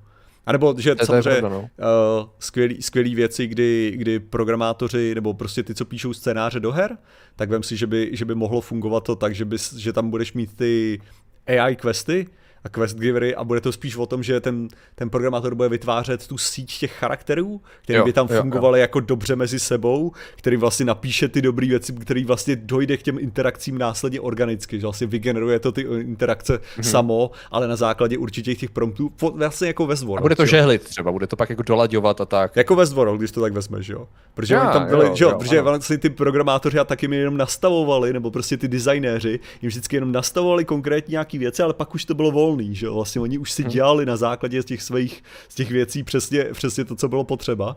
A 0.47 0.53
nebo, 0.53 0.75
že 0.79 0.95
to 0.95 1.07
samozřejmě 1.07 1.41
pravda, 1.41 1.49
no. 1.49 1.61
uh, 1.61 2.29
skvělý, 2.39 2.83
skvělý 2.83 3.15
věci, 3.15 3.47
kdy, 3.47 3.93
kdy 3.97 4.21
programátoři, 4.21 5.15
nebo 5.15 5.35
prostě 5.35 5.63
ty, 5.63 5.75
co 5.75 5.85
píšou 5.85 6.13
scénáře 6.13 6.61
do 6.61 6.73
her, 6.73 6.99
tak 7.37 7.51
vem 7.51 7.63
si, 7.63 7.77
že 7.77 7.87
by, 7.87 8.11
že 8.13 8.25
by 8.25 8.35
mohlo 8.35 8.61
fungovat 8.61 9.05
to 9.05 9.17
tak, 9.17 9.35
že, 9.35 9.45
bys, 9.45 9.73
že 9.73 9.93
tam 9.93 10.11
budeš 10.11 10.33
mít 10.33 10.57
ty 10.57 11.01
AI 11.47 11.77
questy, 11.77 12.27
a 12.65 12.69
quest 12.69 12.97
givery 12.97 13.35
a 13.35 13.45
bude 13.45 13.61
to 13.61 13.73
spíš 13.73 13.97
o 13.97 14.07
tom, 14.07 14.23
že 14.23 14.41
ten, 14.41 14.69
ten 14.95 15.11
programátor 15.11 15.55
bude 15.55 15.69
vytvářet 15.69 16.27
tu 16.27 16.39
síť 16.39 16.79
těch 16.79 16.93
charakterů, 16.93 17.61
které 17.83 18.03
by 18.03 18.13
tam 18.13 18.29
fungovaly 18.29 18.81
jako 18.81 19.01
dobře 19.01 19.37
mezi 19.37 19.61
sebou, 19.61 20.13
který 20.37 20.57
vlastně 20.57 20.87
napíše 20.87 21.29
ty 21.29 21.43
dobré 21.43 21.67
věci, 21.67 21.93
který 21.93 22.25
vlastně 22.25 22.57
dojde 22.57 22.97
k 22.97 23.03
těm 23.03 23.19
interakcím 23.19 23.79
následně 23.79 24.21
organicky, 24.21 24.81
že 24.81 24.87
vlastně 24.87 25.07
vygeneruje 25.07 25.59
to 25.59 25.73
ty 25.73 25.81
interakce 25.81 26.57
mm-hmm. 26.57 26.83
samo, 26.83 27.31
ale 27.51 27.69
na 27.69 27.77
základě 27.77 28.19
určitě 28.19 28.55
těch 28.55 28.71
promptů, 28.71 29.13
vlastně 29.35 29.67
jako 29.67 29.87
ve 29.87 29.97
zvoru. 29.97 30.19
A 30.19 30.23
bude 30.23 30.37
to 30.37 30.43
jo. 30.43 30.47
žehlit 30.47 30.83
třeba, 30.83 31.13
bude 31.13 31.27
to 31.27 31.37
pak 31.37 31.51
jako 31.51 31.63
dolaďovat 31.63 32.21
a 32.21 32.25
tak. 32.25 32.57
Jako 32.57 32.77
ve 32.77 32.87
zvoru, 32.87 33.17
když 33.17 33.31
to 33.31 33.41
tak 33.41 33.53
vezmeš, 33.53 33.89
jo. 33.89 34.09
Protože 34.35 34.55
já, 34.55 34.73
tam 34.73 34.87
byli, 34.87 35.07
jo, 35.07 35.17
že 35.17 35.25
jo, 35.25 35.31
jo, 35.31 35.39
protože 35.39 35.63
vlastně 35.63 35.99
ty 35.99 36.11
programátoři 36.11 36.79
a 36.79 36.85
taky 36.85 37.09
mi 37.09 37.17
jenom 37.17 37.37
nastavovali, 37.37 38.13
nebo 38.13 38.31
prostě 38.31 38.57
ty 38.57 38.69
designéři, 38.69 39.41
jim 39.63 39.69
vždycky 39.69 39.97
jenom 39.97 40.13
nastavovali 40.13 40.65
konkrétní 40.65 41.13
nějaký 41.13 41.39
věci, 41.39 41.63
ale 41.63 41.75
pak 41.75 41.95
už 41.95 42.05
to 42.05 42.15
bylo 42.15 42.31
volné 42.31 42.50
volný, 42.51 42.75
že 42.75 42.87
jo? 42.87 42.95
Vlastně 42.95 43.21
oni 43.21 43.39
už 43.39 43.53
si 43.53 43.63
hmm. 43.63 43.71
dělali 43.71 44.07
na 44.07 44.17
základě 44.17 44.63
z 44.63 44.65
těch 44.65 44.83
svých, 44.83 45.23
z 45.49 45.55
těch 45.55 45.71
věcí 45.71 46.03
přesně, 46.03 46.45
přesně 46.45 46.85
to, 46.85 46.97
co 46.97 47.09
bylo 47.09 47.25
potřeba. 47.25 47.77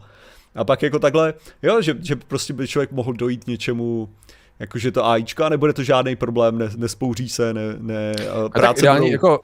A 0.56 0.64
pak 0.64 0.82
jako 0.82 1.00
takhle, 1.00 1.34
jo, 1.62 1.82
že, 1.82 1.98
že 2.02 2.16
prostě 2.16 2.54
by 2.54 2.68
člověk 2.68 2.92
mohl 2.92 3.14
dojít 3.14 3.48
něčemu, 3.48 4.10
jakože 4.60 4.92
to 4.92 5.06
AIčka, 5.06 5.50
nebude 5.50 5.74
to 5.74 5.84
žádný 5.84 6.16
problém, 6.16 6.58
ne, 6.58 6.70
nespouří 6.78 7.30
se, 7.30 7.54
ne, 7.54 7.62
ne 7.80 8.14
práce 8.54 8.90
budou... 8.90 9.08
jako 9.08 9.40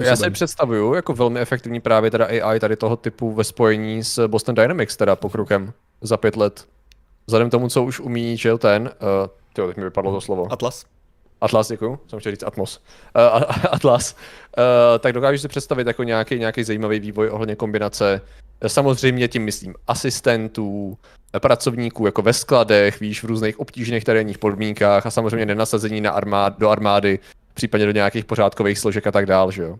já 0.00 0.16
si 0.16 0.30
představuju 0.30 0.94
jako 0.94 1.14
velmi 1.14 1.40
efektivní 1.40 1.80
právě 1.80 2.10
teda 2.10 2.26
AI 2.26 2.60
tady 2.60 2.76
toho 2.76 2.96
typu 2.96 3.32
ve 3.32 3.44
spojení 3.44 4.04
s 4.04 4.28
Boston 4.28 4.54
Dynamics 4.54 4.96
teda 4.96 5.16
pokrokem 5.16 5.72
za 6.00 6.16
pět 6.16 6.36
let. 6.36 6.68
Vzhledem 7.26 7.50
tomu, 7.50 7.68
co 7.68 7.82
už 7.82 8.00
umí, 8.00 8.36
že 8.36 8.58
ten, 8.58 8.82
uh, 8.82 9.26
tyjo, 9.52 9.66
teď 9.66 9.76
mi 9.76 9.84
vypadlo 9.84 10.12
to 10.12 10.20
slovo. 10.20 10.52
Atlas? 10.52 10.84
Atlas, 11.40 11.68
děkuju, 11.68 11.98
jsem 12.06 12.20
chtěl 12.20 12.32
říct 12.32 12.42
Atmos. 12.42 12.80
Uh, 13.16 13.42
Atlas. 13.70 14.16
Uh, 14.58 14.64
tak 14.98 15.12
dokážu 15.12 15.38
si 15.38 15.48
představit 15.48 15.86
jako 15.86 16.02
nějaký, 16.02 16.38
nějaký 16.38 16.64
zajímavý 16.64 17.00
vývoj 17.00 17.30
ohledně 17.30 17.56
kombinace. 17.56 18.20
Samozřejmě 18.66 19.28
tím 19.28 19.44
myslím 19.44 19.74
asistentů, 19.86 20.98
pracovníků 21.38 22.06
jako 22.06 22.22
ve 22.22 22.32
skladech, 22.32 23.00
víš, 23.00 23.22
v 23.22 23.26
různých 23.26 23.60
obtížných 23.60 24.04
terénních 24.04 24.38
podmínkách 24.38 25.06
a 25.06 25.10
samozřejmě 25.10 25.46
nenasazení 25.46 26.00
na 26.00 26.10
armád, 26.10 26.58
do 26.58 26.68
armády, 26.68 27.18
případně 27.54 27.86
do 27.86 27.92
nějakých 27.92 28.24
pořádkových 28.24 28.78
složek 28.78 29.06
a 29.06 29.12
tak 29.12 29.26
dál, 29.26 29.50
že 29.50 29.62
jo. 29.62 29.76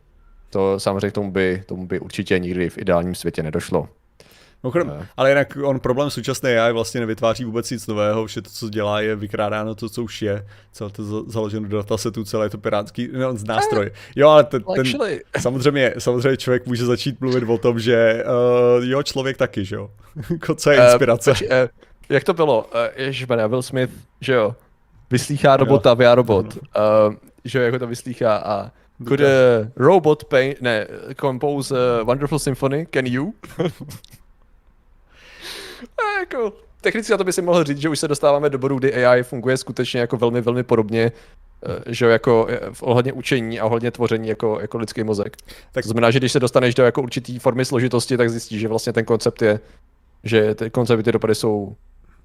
To 0.50 0.80
samozřejmě 0.80 1.10
tomu 1.10 1.30
by, 1.30 1.62
tomu 1.66 1.86
by 1.86 2.00
určitě 2.00 2.38
nikdy 2.38 2.70
v 2.70 2.78
ideálním 2.78 3.14
světě 3.14 3.42
nedošlo. 3.42 3.88
No, 4.64 4.72
ale 5.16 5.30
jinak 5.30 5.58
on 5.64 5.80
problém 5.80 6.10
současné 6.10 6.60
AI 6.60 6.72
vlastně 6.72 7.00
nevytváří 7.00 7.44
vůbec 7.44 7.70
nic 7.70 7.86
nového, 7.86 8.26
vše 8.26 8.42
to, 8.42 8.50
co 8.50 8.68
dělá, 8.68 9.00
je 9.00 9.16
vykrádáno 9.16 9.74
to, 9.74 9.88
co 9.88 10.02
už 10.02 10.22
je, 10.22 10.46
celé 10.72 10.90
to 10.90 11.30
založeno 11.30 11.68
do 11.68 11.76
datasetu, 11.76 12.24
celé 12.24 12.46
je 12.46 12.50
to 12.50 12.58
pirátský 12.58 13.08
no, 13.12 13.34
nástroj. 13.46 13.90
Jo, 14.16 14.28
ale 14.28 14.44
ten, 14.44 14.62
ten 14.74 14.84
samozřejmě, 15.38 15.94
samozřejmě 15.98 16.36
člověk 16.36 16.66
může 16.66 16.84
začít 16.84 17.20
mluvit 17.20 17.44
o 17.48 17.58
tom, 17.58 17.80
že 17.80 18.24
uh, 18.78 18.84
jo, 18.84 19.02
člověk 19.02 19.36
taky, 19.36 19.64
že 19.64 19.76
jo. 19.76 19.90
Co 20.56 20.70
je 20.70 20.78
eh, 20.80 20.84
inspirace. 20.84 21.30
Uh, 21.30 21.36
uh, 21.36 21.68
jak 22.08 22.24
to 22.24 22.34
bylo? 22.34 22.64
Uh, 22.64 22.80
Ježišmane, 22.96 23.48
Will 23.48 23.62
Smith, 23.62 23.90
že 24.20 24.32
jo, 24.32 24.54
vyslýchá 25.10 25.56
robota, 25.56 25.96
já 25.98 26.14
robot. 26.14 26.46
Uh, 26.54 27.14
že 27.44 27.58
jo, 27.58 27.64
jako 27.64 27.78
to 27.78 27.86
vyslýchá 27.86 28.36
a 28.36 28.70
Could 29.08 29.20
a 29.20 29.70
robot 29.76 30.24
paint, 30.24 30.60
ne, 30.60 30.86
compose 31.20 31.72
a 31.72 32.02
wonderful 32.02 32.38
symphony? 32.38 32.86
Can 32.90 33.06
you? 33.06 33.32
A 35.98 36.20
jako, 36.20 36.52
technicky 36.80 37.12
na 37.12 37.18
to 37.18 37.24
by 37.24 37.32
si 37.32 37.42
mohl 37.42 37.64
říct, 37.64 37.78
že 37.78 37.88
už 37.88 37.98
se 37.98 38.08
dostáváme 38.08 38.50
do 38.50 38.58
bodu, 38.58 38.78
kdy 38.78 39.06
AI 39.06 39.22
funguje 39.22 39.56
skutečně 39.56 40.00
jako 40.00 40.16
velmi, 40.16 40.40
velmi 40.40 40.62
podobně 40.62 41.12
Eh, 41.66 41.94
že 41.94 42.06
jako 42.06 42.46
eh, 42.50 42.60
ohledně 42.80 43.12
učení 43.12 43.60
a 43.60 43.66
ohledně 43.66 43.90
tvoření 43.90 44.28
jako, 44.28 44.58
jako 44.60 44.78
lidský 44.78 45.04
mozek. 45.04 45.36
Tak 45.72 45.84
to 45.84 45.88
znamená, 45.88 46.10
že 46.10 46.18
když 46.18 46.32
se 46.32 46.40
dostaneš 46.40 46.74
do 46.74 46.84
jako 46.84 47.02
určitý 47.02 47.38
formy 47.38 47.64
složitosti, 47.64 48.16
tak 48.16 48.30
zjistíš, 48.30 48.60
že 48.60 48.68
vlastně 48.68 48.92
ten 48.92 49.04
koncept 49.04 49.42
je, 49.42 49.60
že 50.24 50.54
ty 50.54 50.70
koncepty, 50.70 51.02
ty 51.02 51.12
dopady 51.12 51.34
jsou 51.34 51.76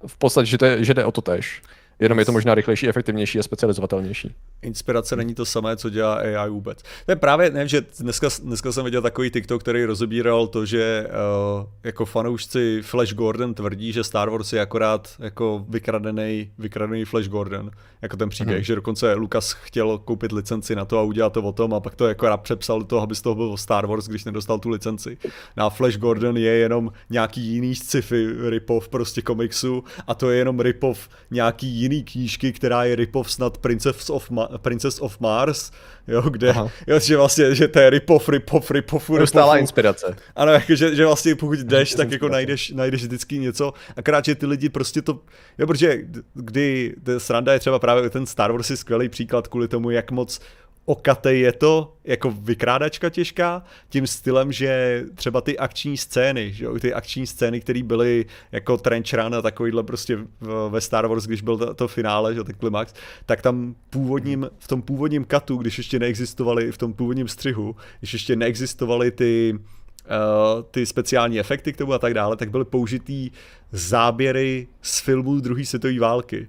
v 0.06 0.18
podstatě, 0.18 0.46
že, 0.46 0.58
to 0.58 0.64
je, 0.64 0.84
že 0.84 0.94
jde 0.94 1.04
o 1.04 1.12
to 1.12 1.20
tež. 1.20 1.62
Jenom 2.00 2.18
je 2.18 2.24
to 2.24 2.32
možná 2.32 2.54
rychlejší, 2.54 2.88
efektivnější 2.88 3.38
a 3.38 3.42
specializovatelnější. 3.42 4.34
Inspirace 4.62 5.16
není 5.16 5.34
to 5.34 5.44
samé, 5.44 5.76
co 5.76 5.90
dělá 5.90 6.14
AI 6.14 6.50
vůbec. 6.50 6.82
To 6.82 7.12
je 7.12 7.16
právě, 7.16 7.50
nevím, 7.50 7.68
že 7.68 7.82
dneska, 8.00 8.28
dneska 8.42 8.72
jsem 8.72 8.84
viděl 8.84 9.02
takový 9.02 9.30
TikTok, 9.30 9.62
který 9.62 9.84
rozebíral 9.84 10.46
to, 10.46 10.66
že 10.66 11.06
uh, 11.06 11.66
jako 11.84 12.04
fanoušci 12.04 12.82
Flash 12.82 13.14
Gordon 13.14 13.54
tvrdí, 13.54 13.92
že 13.92 14.04
Star 14.04 14.30
Wars 14.30 14.52
je 14.52 14.60
akorát 14.60 15.14
jako 15.18 15.64
vykradený, 15.68 16.50
vykradený 16.58 17.04
Flash 17.04 17.28
Gordon, 17.28 17.70
jako 18.02 18.16
ten 18.16 18.28
příběh, 18.28 18.56
hmm. 18.56 18.64
že 18.64 18.74
dokonce 18.74 19.14
Lucas 19.14 19.52
chtěl 19.52 19.98
koupit 19.98 20.32
licenci 20.32 20.76
na 20.76 20.84
to 20.84 20.98
a 20.98 21.02
udělat 21.02 21.32
to 21.32 21.42
o 21.42 21.52
tom 21.52 21.74
a 21.74 21.80
pak 21.80 21.94
to 21.94 22.08
jako 22.08 22.26
rád 22.26 22.36
přepsal 22.36 22.84
toho, 22.84 23.02
aby 23.02 23.14
z 23.14 23.22
toho 23.22 23.34
byl 23.34 23.56
Star 23.56 23.86
Wars, 23.86 24.08
když 24.08 24.24
nedostal 24.24 24.58
tu 24.58 24.68
licenci. 24.68 25.18
No 25.56 25.66
a 25.66 25.70
Flash 25.70 25.96
Gordon 25.96 26.36
je 26.36 26.52
jenom 26.52 26.92
nějaký 27.10 27.40
jiný 27.40 27.74
sci-fi 27.74 28.26
rip-off 28.48 28.88
prostě 28.88 29.22
komiksu 29.22 29.84
a 30.06 30.14
to 30.14 30.30
je 30.30 30.38
jenom 30.38 30.60
rip-off 30.60 31.08
nějaký 31.30 31.66
jiný 31.86 32.04
knížky, 32.04 32.52
která 32.52 32.84
je 32.84 32.96
rip-off 32.96 33.32
snad 33.32 33.58
Princess 33.58 34.10
of, 34.10 34.30
Ma- 34.30 34.58
Princess 34.58 35.00
of 35.00 35.20
Mars, 35.20 35.70
jo, 36.08 36.22
kde, 36.22 36.54
jo, 36.86 37.00
že 37.00 37.16
vlastně, 37.16 37.54
že 37.54 37.68
to 37.68 37.78
je 37.78 37.90
rip-off, 37.90 38.28
rip-off, 38.28 38.70
rip-off, 38.70 39.10
rip 39.10 39.28
inspirace. 39.58 40.16
Ano, 40.36 40.52
jako, 40.52 40.74
že, 40.74 40.94
že 40.94 41.06
vlastně 41.06 41.34
pokud 41.34 41.58
jdeš, 41.58 41.94
tak 41.94 42.10
jako 42.10 42.28
najdeš, 42.28 42.70
najdeš 42.70 43.02
vždycky 43.02 43.38
něco, 43.38 43.72
akorát, 43.96 44.24
že 44.24 44.34
ty 44.34 44.46
lidi 44.46 44.68
prostě 44.68 45.02
to, 45.02 45.20
jo, 45.58 45.66
protože 45.66 45.98
kdy, 46.34 46.94
sranda 47.18 47.52
je 47.52 47.58
třeba 47.58 47.78
právě 47.78 48.10
ten 48.10 48.26
Star 48.26 48.52
Wars 48.52 48.70
je 48.70 48.76
skvělý 48.76 49.08
příklad 49.08 49.48
kvůli 49.48 49.68
tomu, 49.68 49.90
jak 49.90 50.10
moc 50.10 50.40
okatej 50.86 51.40
je 51.40 51.52
to, 51.52 51.92
jako 52.04 52.30
vykrádačka 52.30 53.10
těžká, 53.10 53.62
tím 53.88 54.06
stylem, 54.06 54.52
že 54.52 55.04
třeba 55.14 55.40
ty 55.40 55.58
akční 55.58 55.96
scény, 55.96 56.52
že 56.52 56.66
ty 56.80 56.94
akční 56.94 57.26
scény, 57.26 57.60
které 57.60 57.82
byly 57.82 58.26
jako 58.52 58.76
Trench 58.76 59.14
Run 59.14 59.34
a 59.34 59.42
takovýhle 59.42 59.82
prostě 59.82 60.18
ve 60.68 60.80
Star 60.80 61.06
Wars, 61.06 61.26
když 61.26 61.42
byl 61.42 61.58
to, 61.58 61.74
to 61.74 61.88
finále, 61.88 62.34
že 62.34 62.44
ten 62.44 62.54
klimax, 62.54 62.94
tak 63.26 63.42
tam 63.42 63.74
původním, 63.90 64.50
v 64.58 64.68
tom 64.68 64.82
původním 64.82 65.24
katu, 65.24 65.56
když 65.56 65.78
ještě 65.78 65.98
neexistovaly, 65.98 66.72
v 66.72 66.78
tom 66.78 66.92
původním 66.92 67.28
střihu, 67.28 67.76
když 67.98 68.12
ještě 68.12 68.36
neexistovaly 68.36 69.10
ty 69.10 69.58
Uh, 70.06 70.62
ty 70.70 70.86
speciální 70.86 71.40
efekty 71.40 71.72
k 71.72 71.76
tomu 71.76 71.92
a 71.92 71.98
tak 71.98 72.14
dále, 72.14 72.36
tak 72.36 72.50
byly 72.50 72.64
použitý 72.64 73.30
záběry 73.72 74.68
z 74.82 75.00
filmů 75.00 75.40
druhé 75.40 75.64
světové 75.64 75.98
války. 75.98 76.48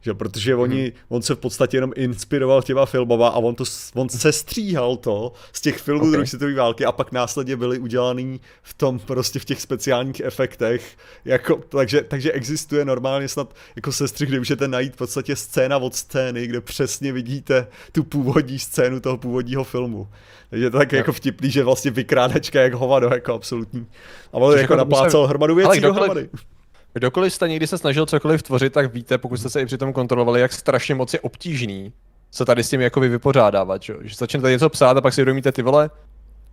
Že, 0.00 0.14
protože 0.14 0.54
oni, 0.54 0.84
mm. 0.84 0.92
on 1.08 1.22
se 1.22 1.34
v 1.34 1.38
podstatě 1.38 1.76
jenom 1.76 1.92
inspiroval 1.96 2.62
těma 2.62 2.86
filmama 2.86 3.28
a 3.28 3.36
on, 3.36 3.54
to, 3.54 3.64
on 3.94 4.08
se 4.08 4.32
stříhal 4.32 4.96
to 4.96 5.32
z 5.52 5.60
těch 5.60 5.78
filmů 5.78 6.00
okay. 6.00 6.10
druhé 6.10 6.26
světové 6.26 6.54
války 6.54 6.84
a 6.84 6.92
pak 6.92 7.12
následně 7.12 7.56
byly 7.56 7.78
udělaný 7.78 8.40
v 8.62 8.74
tom 8.74 8.98
prostě 8.98 9.38
v 9.38 9.44
těch 9.44 9.60
speciálních 9.60 10.20
efektech. 10.20 10.96
Jako, 11.24 11.60
takže, 11.68 12.02
takže 12.02 12.32
existuje 12.32 12.84
normálně 12.84 13.28
snad 13.28 13.54
jako 13.76 13.92
sestřih, 13.92 14.28
kde 14.28 14.38
můžete 14.38 14.68
najít 14.68 14.92
v 14.92 14.96
podstatě 14.96 15.36
scéna 15.36 15.76
od 15.78 15.94
scény, 15.94 16.46
kde 16.46 16.60
přesně 16.60 17.12
vidíte 17.12 17.66
tu 17.92 18.04
původní 18.04 18.58
scénu 18.58 19.00
toho 19.00 19.16
původního 19.16 19.64
filmu. 19.64 20.08
Takže 20.50 20.66
je 20.66 20.70
to 20.70 20.78
tak 20.78 20.92
jako 20.92 21.12
vtipný, 21.12 21.50
že 21.50 21.64
vlastně 21.64 21.90
vykrádačka 21.90 22.60
jak 22.60 22.74
hovado, 22.74 23.10
jako 23.12 23.34
absolutní. 23.34 23.86
A 24.32 24.36
on 24.36 24.50
jako, 24.50 24.60
jako 24.60 24.76
naplácal 24.76 25.26
hromadu 25.26 25.54
věcí 25.54 25.80
dohromady. 25.80 26.28
Kdokoliv 26.92 27.34
jste 27.34 27.48
někdy 27.48 27.66
se 27.66 27.78
snažil 27.78 28.06
cokoliv 28.06 28.42
tvořit, 28.42 28.72
tak 28.72 28.94
víte, 28.94 29.18
pokud 29.18 29.36
jste 29.36 29.50
se 29.50 29.60
i 29.60 29.66
přitom 29.66 29.92
kontrolovali, 29.92 30.40
jak 30.40 30.52
strašně 30.52 30.94
moc 30.94 31.14
je 31.14 31.20
obtížný 31.20 31.92
se 32.30 32.44
tady 32.44 32.64
s 32.64 32.70
tím 32.70 32.80
jako 32.80 33.00
vypořádávat, 33.00 33.82
že, 33.82 33.94
že 34.02 34.14
začnete 34.14 34.50
něco 34.50 34.68
psát 34.68 34.96
a 34.96 35.00
pak 35.00 35.14
si 35.14 35.20
uvědomíte 35.20 35.52
ty 35.52 35.62
vole, 35.62 35.90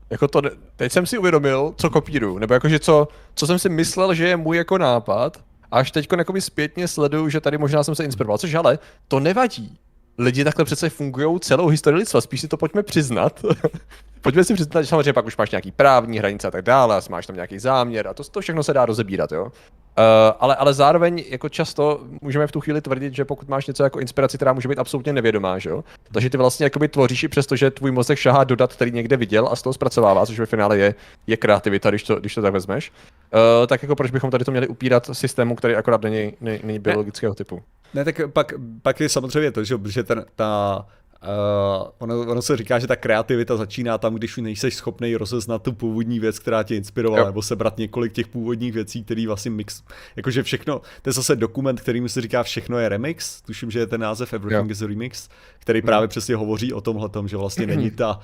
jako 0.09 0.27
to, 0.27 0.41
teď 0.75 0.91
jsem 0.91 1.05
si 1.05 1.17
uvědomil, 1.17 1.73
co 1.77 1.89
kopíru, 1.89 2.37
nebo 2.37 2.53
jakože 2.53 2.79
co, 2.79 3.07
co 3.35 3.47
jsem 3.47 3.59
si 3.59 3.69
myslel, 3.69 4.13
že 4.13 4.27
je 4.27 4.37
můj 4.37 4.57
jako 4.57 4.77
nápad, 4.77 5.37
až 5.71 5.91
teď 5.91 6.07
zpětně 6.39 6.87
sleduju, 6.87 7.29
že 7.29 7.41
tady 7.41 7.57
možná 7.57 7.83
jsem 7.83 7.95
se 7.95 8.03
inspiroval, 8.03 8.37
což 8.37 8.53
ale 8.53 8.79
to 9.07 9.19
nevadí. 9.19 9.79
Lidi 10.17 10.43
takhle 10.43 10.65
přece 10.65 10.89
fungují 10.89 11.39
celou 11.39 11.67
historii 11.67 11.99
lidstva, 11.99 12.21
spíš 12.21 12.41
si 12.41 12.47
to 12.47 12.57
pojďme 12.57 12.83
přiznat. 12.83 13.45
pojďme 14.21 14.43
si 14.43 14.53
přiznat, 14.53 14.81
že 14.81 14.87
samozřejmě 14.87 15.13
pak 15.13 15.25
už 15.25 15.37
máš 15.37 15.51
nějaký 15.51 15.71
právní 15.71 16.19
hranice 16.19 16.47
a 16.47 16.51
tak 16.51 16.61
dále, 16.61 16.97
a 16.97 17.01
máš 17.09 17.27
tam 17.27 17.35
nějaký 17.35 17.59
záměr 17.59 18.07
a 18.07 18.13
to, 18.13 18.23
to 18.23 18.41
všechno 18.41 18.63
se 18.63 18.73
dá 18.73 18.85
rozebírat, 18.85 19.31
jo. 19.31 19.51
Uh, 19.97 20.03
ale, 20.39 20.55
ale 20.55 20.73
zároveň 20.73 21.23
jako 21.29 21.49
často 21.49 21.99
můžeme 22.21 22.47
v 22.47 22.51
tu 22.51 22.61
chvíli 22.61 22.81
tvrdit, 22.81 23.13
že 23.13 23.25
pokud 23.25 23.49
máš 23.49 23.67
něco 23.67 23.83
jako 23.83 23.99
inspiraci, 23.99 24.37
která 24.37 24.53
může 24.53 24.67
být 24.67 24.79
absolutně 24.79 25.13
nevědomá, 25.13 25.59
že 25.59 25.69
jo? 25.69 25.83
Takže 26.11 26.29
ty 26.29 26.37
vlastně 26.37 26.63
jakoby 26.63 26.87
tvoříš 26.87 27.23
i 27.23 27.27
přesto, 27.27 27.55
že 27.55 27.71
tvůj 27.71 27.91
mozek 27.91 28.19
šahá 28.19 28.43
dodat, 28.43 28.73
který 28.73 28.91
někde 28.91 29.17
viděl 29.17 29.47
a 29.51 29.55
z 29.55 29.61
toho 29.61 29.73
zpracovává, 29.73 30.25
což 30.25 30.39
ve 30.39 30.45
finále 30.45 30.77
je, 30.77 30.95
je 31.27 31.37
kreativita, 31.37 31.89
když 31.89 32.03
to, 32.03 32.15
když 32.15 32.35
to 32.35 32.41
tak 32.41 32.53
vezmeš. 32.53 32.91
Uh, 33.33 33.67
tak 33.67 33.81
jako 33.81 33.95
proč 33.95 34.11
bychom 34.11 34.31
tady 34.31 34.45
to 34.45 34.51
měli 34.51 34.67
upírat 34.67 35.09
systému, 35.13 35.55
který 35.55 35.75
akorát 35.75 36.01
není, 36.01 36.33
není, 36.41 36.59
není 36.63 36.79
biologického 36.79 37.35
typu? 37.35 37.61
Ne, 37.93 38.05
tak 38.05 38.21
pak, 38.33 38.53
pak 38.81 38.99
je 38.99 39.09
samozřejmě 39.09 39.51
to, 39.51 39.63
že 39.63 40.03
ten, 40.03 40.25
ta 40.35 40.85
Uh, 41.23 41.89
ono, 41.97 42.19
ono 42.19 42.41
se 42.41 42.57
říká, 42.57 42.79
že 42.79 42.87
ta 42.87 42.95
kreativita 42.95 43.57
začíná 43.57 43.97
tam, 43.97 44.15
když 44.15 44.37
nejseš 44.37 44.75
schopný 44.75 45.15
rozeznat 45.15 45.61
tu 45.61 45.73
původní 45.73 46.19
věc, 46.19 46.39
která 46.39 46.63
tě 46.63 46.75
inspirovala, 46.75 47.19
jo. 47.19 47.25
nebo 47.25 47.41
sebrat 47.41 47.77
několik 47.77 48.13
těch 48.13 48.27
původních 48.27 48.73
věcí, 48.73 49.03
který 49.03 49.27
vlastně 49.27 49.51
mix, 49.51 49.83
jakože 50.15 50.43
všechno, 50.43 50.81
to 51.01 51.09
je 51.09 51.13
zase 51.13 51.35
dokument, 51.35 51.81
který 51.81 52.09
se 52.09 52.21
říká 52.21 52.43
všechno 52.43 52.77
je 52.77 52.89
remix, 52.89 53.41
tuším, 53.41 53.71
že 53.71 53.79
je 53.79 53.87
ten 53.87 54.01
název 54.01 54.33
Everything 54.33 54.69
jo. 54.69 54.71
is 54.71 54.81
a 54.81 54.87
Remix, 54.87 55.29
který 55.59 55.81
právě 55.81 56.03
jo. 56.03 56.07
přesně 56.07 56.35
hovoří 56.35 56.73
o 56.73 56.81
tomhle, 56.81 57.09
že 57.25 57.37
vlastně 57.37 57.67
není 57.67 57.91
ta, 57.91 58.19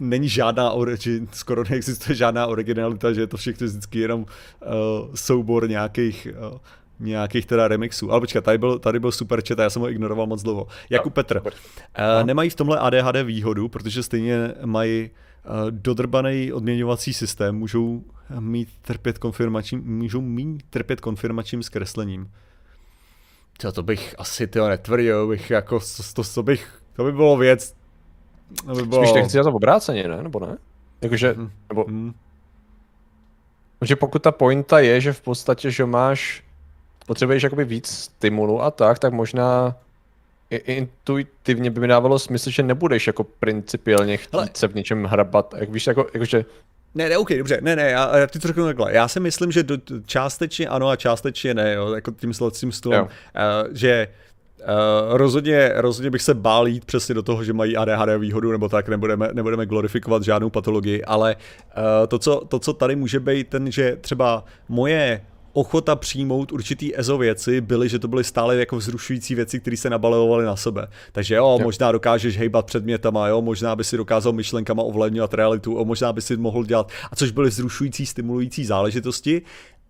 není 0.00 0.28
žádná, 0.28 0.70
origin, 0.70 1.28
skoro 1.32 1.64
neexistuje 1.70 2.16
žádná 2.16 2.46
originalita, 2.46 3.12
že 3.12 3.20
je 3.20 3.26
to 3.26 3.36
všechno 3.36 3.66
vždycky 3.66 3.98
jenom 3.98 4.20
uh, 4.20 5.14
soubor 5.14 5.68
nějakých 5.68 6.28
uh, 6.52 6.58
nějakých 7.00 7.46
teda 7.46 7.68
remixů. 7.68 8.10
Ale 8.10 8.20
počkat, 8.20 8.44
tady 8.44 8.58
byl, 8.58 8.78
tady 8.78 9.00
byl 9.00 9.12
super 9.12 9.42
chat 9.48 9.60
a 9.60 9.62
já 9.62 9.70
jsem 9.70 9.82
ho 9.82 9.90
ignoroval 9.90 10.26
moc 10.26 10.42
dlouho. 10.42 10.66
Jakub 10.90 11.10
no, 11.10 11.14
Petr. 11.14 11.42
Uh, 11.44 11.52
nemají 12.24 12.50
v 12.50 12.54
tomhle 12.54 12.78
ADHD 12.78 13.22
výhodu, 13.22 13.68
protože 13.68 14.02
stejně 14.02 14.54
mají 14.64 15.10
uh, 15.10 15.70
dodrbaný 15.70 16.52
odměňovací 16.52 17.14
systém, 17.14 17.56
můžou 17.56 18.04
mít 18.40 18.68
trpět 18.82 19.18
konfirmačním, 19.18 19.82
můžou 19.84 20.20
mít 20.20 20.62
trpět 20.70 21.00
konfirmačním 21.00 21.62
zkreslením. 21.62 22.30
To, 23.60 23.72
to 23.72 23.82
bych 23.82 24.14
asi 24.18 24.46
tyho 24.46 24.68
netvrdil, 24.68 25.28
bych 25.28 25.50
jako, 25.50 25.80
to, 25.80 26.22
to, 26.22 26.22
to, 26.34 26.42
bych, 26.42 26.82
to 26.96 27.04
by 27.04 27.12
bylo 27.12 27.36
věc, 27.36 27.74
to 28.66 28.72
by 28.74 28.82
bylo... 28.82 29.02
Spíš 29.02 29.14
nechci 29.14 29.38
to 29.38 29.50
obráceně, 29.50 30.08
ne? 30.08 30.22
Nebo 30.22 30.40
ne? 30.40 30.56
Jakože, 31.02 31.34
mm. 31.38 31.50
nebo... 31.68 31.84
Mm. 31.88 32.14
Že 33.82 33.96
pokud 33.96 34.22
ta 34.22 34.32
pointa 34.32 34.78
je, 34.78 35.00
že 35.00 35.12
v 35.12 35.20
podstatě, 35.20 35.70
že 35.70 35.86
máš 35.86 36.43
potřebuješ 37.06 37.42
jakoby 37.42 37.64
víc 37.64 37.88
stimulu 37.88 38.62
a 38.62 38.70
tak, 38.70 38.98
tak 38.98 39.12
možná 39.12 39.76
intuitivně 40.50 41.70
by 41.70 41.80
mi 41.80 41.88
dávalo 41.88 42.18
smysl, 42.18 42.50
že 42.50 42.62
nebudeš 42.62 43.06
jako 43.06 43.24
principiálně 43.24 44.16
chtít 44.16 44.34
Hele. 44.34 44.48
se 44.54 44.68
v 44.68 44.74
něčem 44.74 45.04
hrabat, 45.04 45.54
jak 45.58 45.70
víš, 45.70 45.86
jako, 45.86 46.06
jakože 46.14 46.44
ne, 46.94 47.08
ne, 47.08 47.18
ok, 47.18 47.32
dobře, 47.32 47.58
ne, 47.62 47.76
ne, 47.76 47.90
já, 47.90 48.16
já 48.16 48.26
ti 48.26 48.38
to 48.38 48.48
řeknu 48.48 48.64
takhle. 48.64 48.94
Já 48.94 49.08
si 49.08 49.20
myslím, 49.20 49.52
že 49.52 49.62
do, 49.62 49.76
částečně 50.06 50.68
ano 50.68 50.88
a 50.88 50.96
částečně 50.96 51.54
ne, 51.54 51.74
jo, 51.74 51.94
jako 51.94 52.10
tím 52.10 52.32
tím 52.50 52.72
stylem, 52.72 53.04
uh, 53.04 53.08
že 53.72 54.08
Uh, 54.60 55.16
rozhodně, 55.16 55.72
rozhodně 55.74 56.10
bych 56.10 56.22
se 56.22 56.34
bál 56.34 56.68
jít 56.68 56.84
přesně 56.84 57.14
do 57.14 57.22
toho, 57.22 57.44
že 57.44 57.52
mají 57.52 57.76
ADHD 57.76 58.08
výhodu, 58.18 58.52
nebo 58.52 58.68
tak, 58.68 58.88
nebudeme, 58.88 59.28
nebudeme 59.32 59.66
glorifikovat 59.66 60.22
žádnou 60.22 60.50
patologii, 60.50 61.04
ale 61.04 61.36
uh, 61.36 61.82
to, 62.08 62.18
co, 62.18 62.42
to, 62.48 62.58
co 62.58 62.72
tady 62.72 62.96
může 62.96 63.20
být, 63.20 63.48
ten, 63.48 63.72
že 63.72 63.96
třeba 64.00 64.44
moje 64.68 65.20
ochota 65.54 65.96
přijmout 65.96 66.52
určitý 66.52 66.98
EZO 66.98 67.18
věci 67.18 67.60
byly, 67.60 67.88
že 67.88 67.98
to 67.98 68.08
byly 68.08 68.24
stále 68.24 68.56
jako 68.56 68.76
vzrušující 68.76 69.34
věci, 69.34 69.60
které 69.60 69.76
se 69.76 69.90
nabalovaly 69.90 70.44
na 70.44 70.56
sebe. 70.56 70.86
Takže 71.12 71.34
jo, 71.34 71.56
jo, 71.58 71.64
možná 71.64 71.92
dokážeš 71.92 72.38
hejbat 72.38 72.66
předmětama, 72.66 73.28
jo, 73.28 73.42
možná 73.42 73.76
by 73.76 73.84
si 73.84 73.96
dokázal 73.96 74.32
myšlenkama 74.32 74.82
ovlivňovat 74.82 75.34
realitu, 75.34 75.74
o, 75.74 75.84
možná 75.84 76.12
by 76.12 76.22
si 76.22 76.36
mohl 76.36 76.64
dělat, 76.64 76.90
a 77.10 77.16
což 77.16 77.30
byly 77.30 77.48
vzrušující, 77.48 78.06
stimulující 78.06 78.64
záležitosti, 78.64 79.42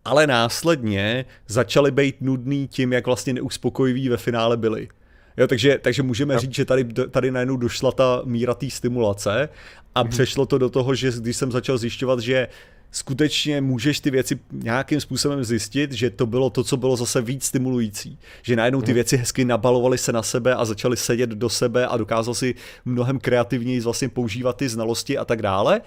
ale 0.04 0.26
následně 0.26 1.24
začaly 1.46 1.90
být 1.90 2.16
nudný 2.20 2.68
tím, 2.68 2.92
jak 2.92 3.06
vlastně 3.06 3.32
neuspokojivý 3.32 4.08
ve 4.08 4.16
finále 4.16 4.56
byly. 4.56 4.88
Jo, 5.36 5.46
takže, 5.46 5.78
takže 5.82 6.02
můžeme 6.02 6.34
jo. 6.34 6.40
říct, 6.40 6.54
že 6.54 6.64
tady, 6.64 6.84
tady 7.10 7.30
najednou 7.30 7.56
došla 7.56 7.92
ta 7.92 8.22
míra 8.24 8.54
té 8.54 8.70
stimulace 8.70 9.48
a 9.94 10.04
mm-hmm. 10.04 10.08
přešlo 10.08 10.46
to 10.46 10.58
do 10.58 10.70
toho, 10.70 10.94
že 10.94 11.12
když 11.20 11.36
jsem 11.36 11.52
začal 11.52 11.78
zjišťovat, 11.78 12.20
že 12.20 12.48
skutečně 12.94 13.60
můžeš 13.60 14.00
ty 14.00 14.10
věci 14.10 14.38
nějakým 14.52 15.00
způsobem 15.00 15.44
zjistit, 15.44 15.92
že 15.92 16.10
to 16.10 16.26
bylo 16.26 16.50
to, 16.50 16.64
co 16.64 16.76
bylo 16.76 16.96
zase 16.96 17.22
víc 17.22 17.44
stimulující. 17.44 18.18
Že 18.42 18.56
najednou 18.56 18.80
ty 18.80 18.90
mhm. 18.90 18.94
věci 18.94 19.16
hezky 19.16 19.44
nabalovaly 19.44 19.98
se 19.98 20.12
na 20.12 20.22
sebe 20.22 20.54
a 20.54 20.64
začaly 20.64 20.96
sedět 20.96 21.30
do 21.30 21.48
sebe 21.48 21.86
a 21.86 21.96
dokázal 21.96 22.34
si 22.34 22.54
mnohem 22.84 23.18
kreativněji 23.18 23.80
vlastně 23.80 24.08
používat 24.08 24.56
ty 24.56 24.68
znalosti 24.68 25.18
a 25.18 25.24
tak 25.24 25.42
dále. 25.42 25.80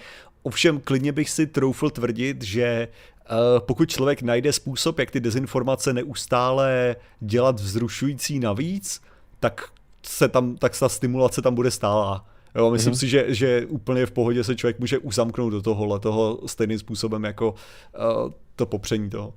Ovšem 0.43 0.79
klidně 0.79 1.11
bych 1.11 1.29
si 1.29 1.47
troufl 1.47 1.89
tvrdit, 1.89 2.41
že 2.41 2.87
uh, 2.87 3.37
pokud 3.59 3.89
člověk 3.89 4.21
najde 4.21 4.53
způsob, 4.53 4.99
jak 4.99 5.11
ty 5.11 5.19
dezinformace 5.19 5.93
neustále 5.93 6.95
dělat 7.19 7.59
vzrušující 7.59 8.39
navíc, 8.39 9.01
tak 9.39 9.69
se 10.03 10.27
tam, 10.27 10.55
tak 10.55 10.79
ta 10.79 10.89
stimulace 10.89 11.41
tam 11.41 11.55
bude 11.55 11.71
stálá. 11.71 12.25
Jo, 12.57 12.71
myslím 12.71 12.93
mm-hmm. 12.93 12.99
si, 12.99 13.07
že, 13.07 13.25
že 13.27 13.65
úplně 13.65 14.05
v 14.05 14.11
pohodě 14.11 14.43
se 14.43 14.55
člověk 14.55 14.79
může 14.79 14.97
uzamknout 14.97 15.53
do 15.53 15.61
tohohle, 15.61 15.99
toho 15.99 16.39
stejným 16.45 16.79
způsobem 16.79 17.23
jako 17.23 17.51
uh, 17.51 18.31
to 18.55 18.65
popření 18.65 19.09
toho. 19.09 19.33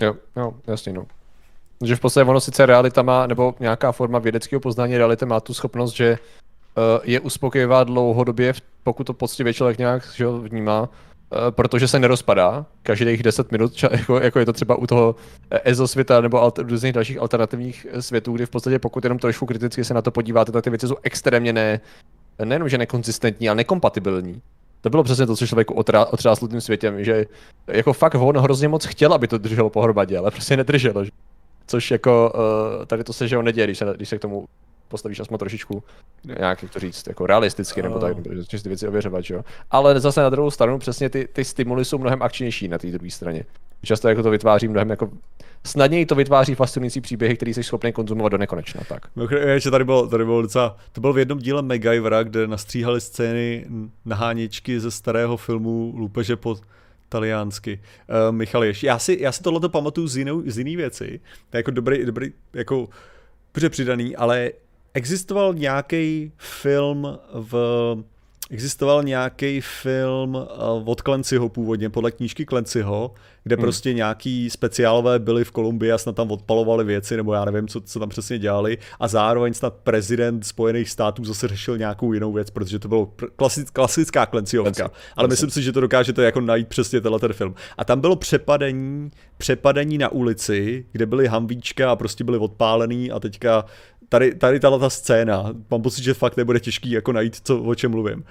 Jo, 0.00 0.14
jo, 0.36 0.54
jasně, 0.66 0.92
no. 0.92 1.06
Že 1.84 1.96
v 1.96 2.00
podstatě 2.00 2.24
ono 2.24 2.40
sice 2.40 2.66
realita 2.66 3.02
má, 3.02 3.26
nebo 3.26 3.54
nějaká 3.60 3.92
forma 3.92 4.18
vědeckého 4.18 4.60
poznání 4.60 4.98
reality 4.98 5.26
má 5.26 5.40
tu 5.40 5.54
schopnost, 5.54 5.92
že 5.92 6.18
uh, 6.76 6.84
je 7.04 7.20
uspokojivá 7.20 7.84
dlouhodobě, 7.84 8.52
pokud 8.82 9.04
to 9.04 9.14
poctivě 9.14 9.54
člověk 9.54 9.78
nějak 9.78 10.12
že 10.14 10.26
ho, 10.26 10.40
vnímá, 10.40 10.80
uh, 10.80 10.88
protože 11.50 11.88
se 11.88 11.98
nerozpadá 11.98 12.66
každých 12.82 13.22
10 13.22 13.52
minut, 13.52 13.74
ča, 13.74 13.88
jako, 13.96 14.20
jako 14.20 14.38
je 14.38 14.46
to 14.46 14.52
třeba 14.52 14.74
u 14.74 14.86
toho 14.86 15.14
EZO 15.64 15.88
světa 15.88 16.20
nebo 16.20 16.42
alter, 16.42 16.66
různých 16.66 16.92
dalších 16.92 17.18
alternativních 17.18 17.86
světů, 18.00 18.32
kdy 18.32 18.46
v 18.46 18.50
podstatě 18.50 18.78
pokud 18.78 19.04
jenom 19.04 19.18
trošku 19.18 19.46
kriticky 19.46 19.84
se 19.84 19.94
na 19.94 20.02
to 20.02 20.10
podíváte, 20.10 20.52
tak 20.52 20.64
ty 20.64 20.70
věci 20.70 20.88
jsou 20.88 20.96
extrémně 21.02 21.52
ne, 21.52 21.80
nejenom 22.44 22.68
že 22.68 22.78
nekonzistentní, 22.78 23.48
ale 23.48 23.56
nekompatibilní. 23.56 24.42
To 24.80 24.90
bylo 24.90 25.02
přesně 25.02 25.26
to, 25.26 25.36
co 25.36 25.46
člověku 25.46 25.74
otřáslo 26.10 26.48
tím 26.48 26.60
světem, 26.60 27.04
že 27.04 27.26
jako 27.66 27.92
fakt 27.92 28.14
on 28.14 28.38
hrozně 28.38 28.68
moc 28.68 28.84
chtěl, 28.84 29.12
aby 29.12 29.28
to 29.28 29.38
drželo 29.38 29.70
pohromadě, 29.70 30.18
ale 30.18 30.30
prostě 30.30 30.56
nedrželo. 30.56 31.04
Že? 31.04 31.10
Což 31.66 31.90
jako 31.90 32.32
uh, 32.34 32.86
tady 32.86 33.04
to 33.04 33.12
se 33.12 33.28
že 33.28 33.38
on 33.38 33.44
neděje, 33.44 33.66
když 33.66 33.78
se, 33.78 33.92
když 33.96 34.08
se 34.08 34.18
k 34.18 34.20
tomu 34.20 34.46
postavíš 34.88 35.20
aspoň 35.20 35.38
trošičku, 35.38 35.82
nějak 36.24 36.62
jak 36.62 36.72
to 36.72 36.78
říct, 36.78 37.06
jako 37.06 37.26
realisticky, 37.26 37.82
nebo 37.82 37.98
tak, 37.98 38.16
nebo 38.16 38.42
ty 38.62 38.68
věci 38.68 38.88
ověřovat, 38.88 39.24
jo. 39.30 39.42
Ale 39.70 40.00
zase 40.00 40.20
na 40.20 40.30
druhou 40.30 40.50
stranu 40.50 40.78
přesně 40.78 41.10
ty, 41.10 41.28
ty 41.32 41.44
stimuly 41.44 41.84
jsou 41.84 41.98
mnohem 41.98 42.22
akčnější 42.22 42.68
na 42.68 42.78
té 42.78 42.86
druhé 42.86 43.10
straně. 43.10 43.44
Často 43.82 44.08
jako 44.08 44.22
to 44.22 44.30
vytváří 44.30 44.68
mnohem 44.68 44.90
jako 44.90 45.10
snadněji 45.66 46.06
to 46.06 46.14
vytváří 46.14 46.54
fascinující 46.54 47.00
příběhy, 47.00 47.36
který 47.36 47.54
jsi 47.54 47.62
schopný 47.62 47.92
konzumovat 47.92 48.32
do 48.32 48.38
nekonečna. 48.38 48.80
Tak. 48.88 49.06
Že 49.56 49.70
tady 49.70 49.84
bylo, 49.84 50.06
tady 50.06 50.24
bylo 50.24 50.42
docela, 50.42 50.76
to 50.92 51.00
bylo 51.00 51.12
v 51.12 51.18
jednom 51.18 51.38
díle 51.38 51.62
MacGyvera, 51.62 52.22
kde 52.22 52.46
nastříhali 52.46 53.00
scény 53.00 53.66
naháničky 54.04 54.80
ze 54.80 54.90
starého 54.90 55.36
filmu 55.36 55.94
Lupeže 55.96 56.36
pod 56.36 56.62
taliánsky. 57.08 57.80
Uh, 58.28 58.36
Michal 58.36 58.64
Ješ. 58.64 58.82
Já 58.82 58.98
si, 58.98 59.18
já 59.20 59.32
si 59.32 59.42
tohle 59.42 59.68
pamatuju 59.68 60.08
z, 60.08 60.16
jinou, 60.16 60.42
z 60.46 60.58
jiný 60.58 60.76
věci. 60.76 61.20
To 61.50 61.56
je 61.56 61.58
jako 61.58 61.70
dobrý, 61.70 62.04
dobrý, 62.06 62.32
jako 62.52 62.88
přidaný, 63.68 64.16
ale 64.16 64.50
existoval 64.94 65.54
nějaký 65.54 66.32
film 66.36 67.18
v 67.34 67.54
existoval 68.50 69.02
nějaký 69.02 69.60
film 69.60 70.36
eh, 70.36 70.54
od 70.84 71.00
Klenciho 71.00 71.48
původně, 71.48 71.90
podle 71.90 72.10
knížky 72.10 72.46
Klenciho, 72.46 73.14
kde 73.44 73.56
hmm. 73.56 73.62
prostě 73.62 73.92
nějaký 73.92 74.50
speciálové 74.50 75.18
byli 75.18 75.44
v 75.44 75.50
Kolumbii 75.50 75.92
a 75.92 75.98
snad 75.98 76.16
tam 76.16 76.30
odpalovali 76.30 76.84
věci, 76.84 77.16
nebo 77.16 77.34
já 77.34 77.44
nevím, 77.44 77.68
co, 77.68 77.80
co 77.80 77.98
tam 77.98 78.08
přesně 78.08 78.38
dělali, 78.38 78.78
a 79.00 79.08
zároveň 79.08 79.54
snad 79.54 79.74
prezident 79.74 80.46
Spojených 80.46 80.90
států 80.90 81.24
zase 81.24 81.48
řešil 81.48 81.78
nějakou 81.78 82.12
jinou 82.12 82.32
věc, 82.32 82.50
protože 82.50 82.78
to 82.78 82.88
bylo 82.88 83.12
klasic, 83.36 83.70
klasická 83.70 84.26
Klenciovka. 84.26 84.72
Klenci. 84.72 84.94
Ale 85.16 85.28
myslím 85.28 85.50
si, 85.50 85.62
že 85.62 85.72
to 85.72 85.80
dokážete 85.80 86.24
jako 86.24 86.40
najít 86.40 86.68
přesně 86.68 87.00
tenhle 87.00 87.20
ten 87.20 87.32
film. 87.32 87.54
A 87.78 87.84
tam 87.84 88.00
bylo 88.00 88.16
přepadení, 88.16 89.10
přepadení 89.38 89.98
na 89.98 90.08
ulici, 90.08 90.86
kde 90.92 91.06
byly 91.06 91.26
hamvíčka 91.26 91.92
a 91.92 91.96
prostě 91.96 92.24
byly 92.24 92.38
odpálený 92.38 93.10
a 93.10 93.20
teďka 93.20 93.64
tady, 94.10 94.34
tady 94.34 94.60
tato 94.60 94.78
ta 94.78 94.90
scéna, 94.90 95.52
mám 95.70 95.82
pocit, 95.82 96.02
že 96.02 96.14
fakt 96.14 96.36
nebude 96.36 96.60
těžký 96.60 96.90
jako 96.90 97.12
najít, 97.12 97.36
co, 97.44 97.62
o 97.62 97.74
čem 97.74 97.90
mluvím. 97.90 98.24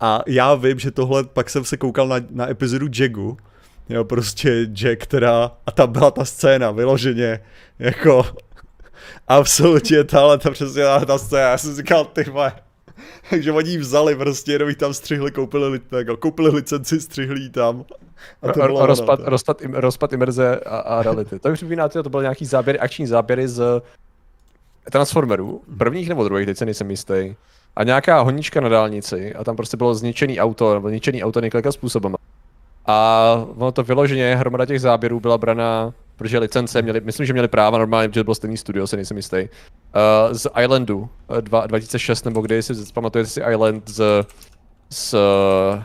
A 0.00 0.22
já 0.26 0.54
vím, 0.54 0.78
že 0.78 0.90
tohle, 0.90 1.24
pak 1.24 1.50
jsem 1.50 1.64
se 1.64 1.76
koukal 1.76 2.08
na, 2.08 2.16
na 2.30 2.50
epizodu 2.50 2.86
Jagu, 2.98 3.36
jo, 3.88 4.04
prostě 4.04 4.64
Jack, 4.64 5.02
která, 5.02 5.50
a 5.66 5.72
tam 5.72 5.92
byla 5.92 6.10
ta 6.10 6.24
scéna, 6.24 6.70
vyloženě, 6.70 7.40
jako, 7.78 8.24
absolutně 9.28 10.04
tahle, 10.04 10.38
ta 10.38 10.50
přesně 10.50 10.82
ta 11.06 11.18
scéna, 11.18 11.42
já 11.42 11.58
jsem 11.58 11.70
si 11.70 11.76
říkal, 11.76 12.04
ty 12.04 12.24
vole, 12.24 12.52
takže 13.30 13.52
oni 13.52 13.70
ji 13.70 13.78
vzali 13.78 14.16
prostě, 14.16 14.52
jenom 14.52 14.74
tam 14.74 14.94
střihli, 14.94 15.30
koupili, 15.30 15.80
jako, 15.98 16.16
koupili 16.16 16.50
licenci, 16.50 17.00
střihli 17.00 17.40
ji 17.40 17.50
tam. 17.50 17.84
A 18.42 18.52
to 18.52 18.60
bylo 18.60 18.86
rozpad, 18.86 19.20
ono, 19.20 19.30
rozpad, 19.30 19.62
im, 19.62 19.74
rozpad 19.74 20.12
imerze 20.12 20.60
a, 20.66 20.78
a 20.78 21.02
reality. 21.02 21.38
To 21.38 21.48
mi 21.48 21.54
připomíná, 21.54 21.88
to 21.88 22.02
byl 22.02 22.22
nějaký 22.22 22.44
záběr, 22.44 22.78
akční 22.80 23.06
záběry 23.06 23.48
z 23.48 23.82
Transformerů, 24.90 25.62
prvních 25.78 26.08
nebo 26.08 26.24
druhých, 26.24 26.46
teď 26.46 26.58
se 26.58 26.64
nejsem 26.64 26.90
jistý. 26.90 27.34
A 27.76 27.84
nějaká 27.84 28.20
honička 28.20 28.60
na 28.60 28.68
dálnici 28.68 29.34
a 29.34 29.44
tam 29.44 29.56
prostě 29.56 29.76
bylo 29.76 29.94
zničený 29.94 30.40
auto, 30.40 30.74
nebo 30.74 30.88
zničený 30.88 31.24
auto 31.24 31.40
několika 31.40 31.72
způsobem. 31.72 32.14
A 32.86 33.46
ono 33.56 33.72
to 33.72 33.82
vyloženě, 33.82 34.36
hromada 34.36 34.66
těch 34.66 34.80
záběrů 34.80 35.20
byla 35.20 35.38
braná, 35.38 35.94
protože 36.16 36.38
licence 36.38 36.82
měli, 36.82 37.00
myslím, 37.00 37.26
že 37.26 37.32
měli 37.32 37.48
práva 37.48 37.78
normálně, 37.78 38.08
protože 38.08 38.24
byl 38.24 38.34
stejný 38.34 38.56
studio, 38.56 38.86
se 38.86 38.96
nejsem 38.96 39.16
jistý. 39.16 39.36
Uh, 39.36 40.34
z 40.34 40.46
Islandu, 40.62 40.98
uh, 40.98 41.36
dva, 41.40 41.66
2006 41.66 42.24
nebo 42.24 42.40
kdy 42.40 42.62
si 42.62 42.74
pamatujete 42.94 43.30
si 43.30 43.40
Island 43.52 43.88
z, 43.88 44.26
s 44.90 45.14
uh, 45.14 45.82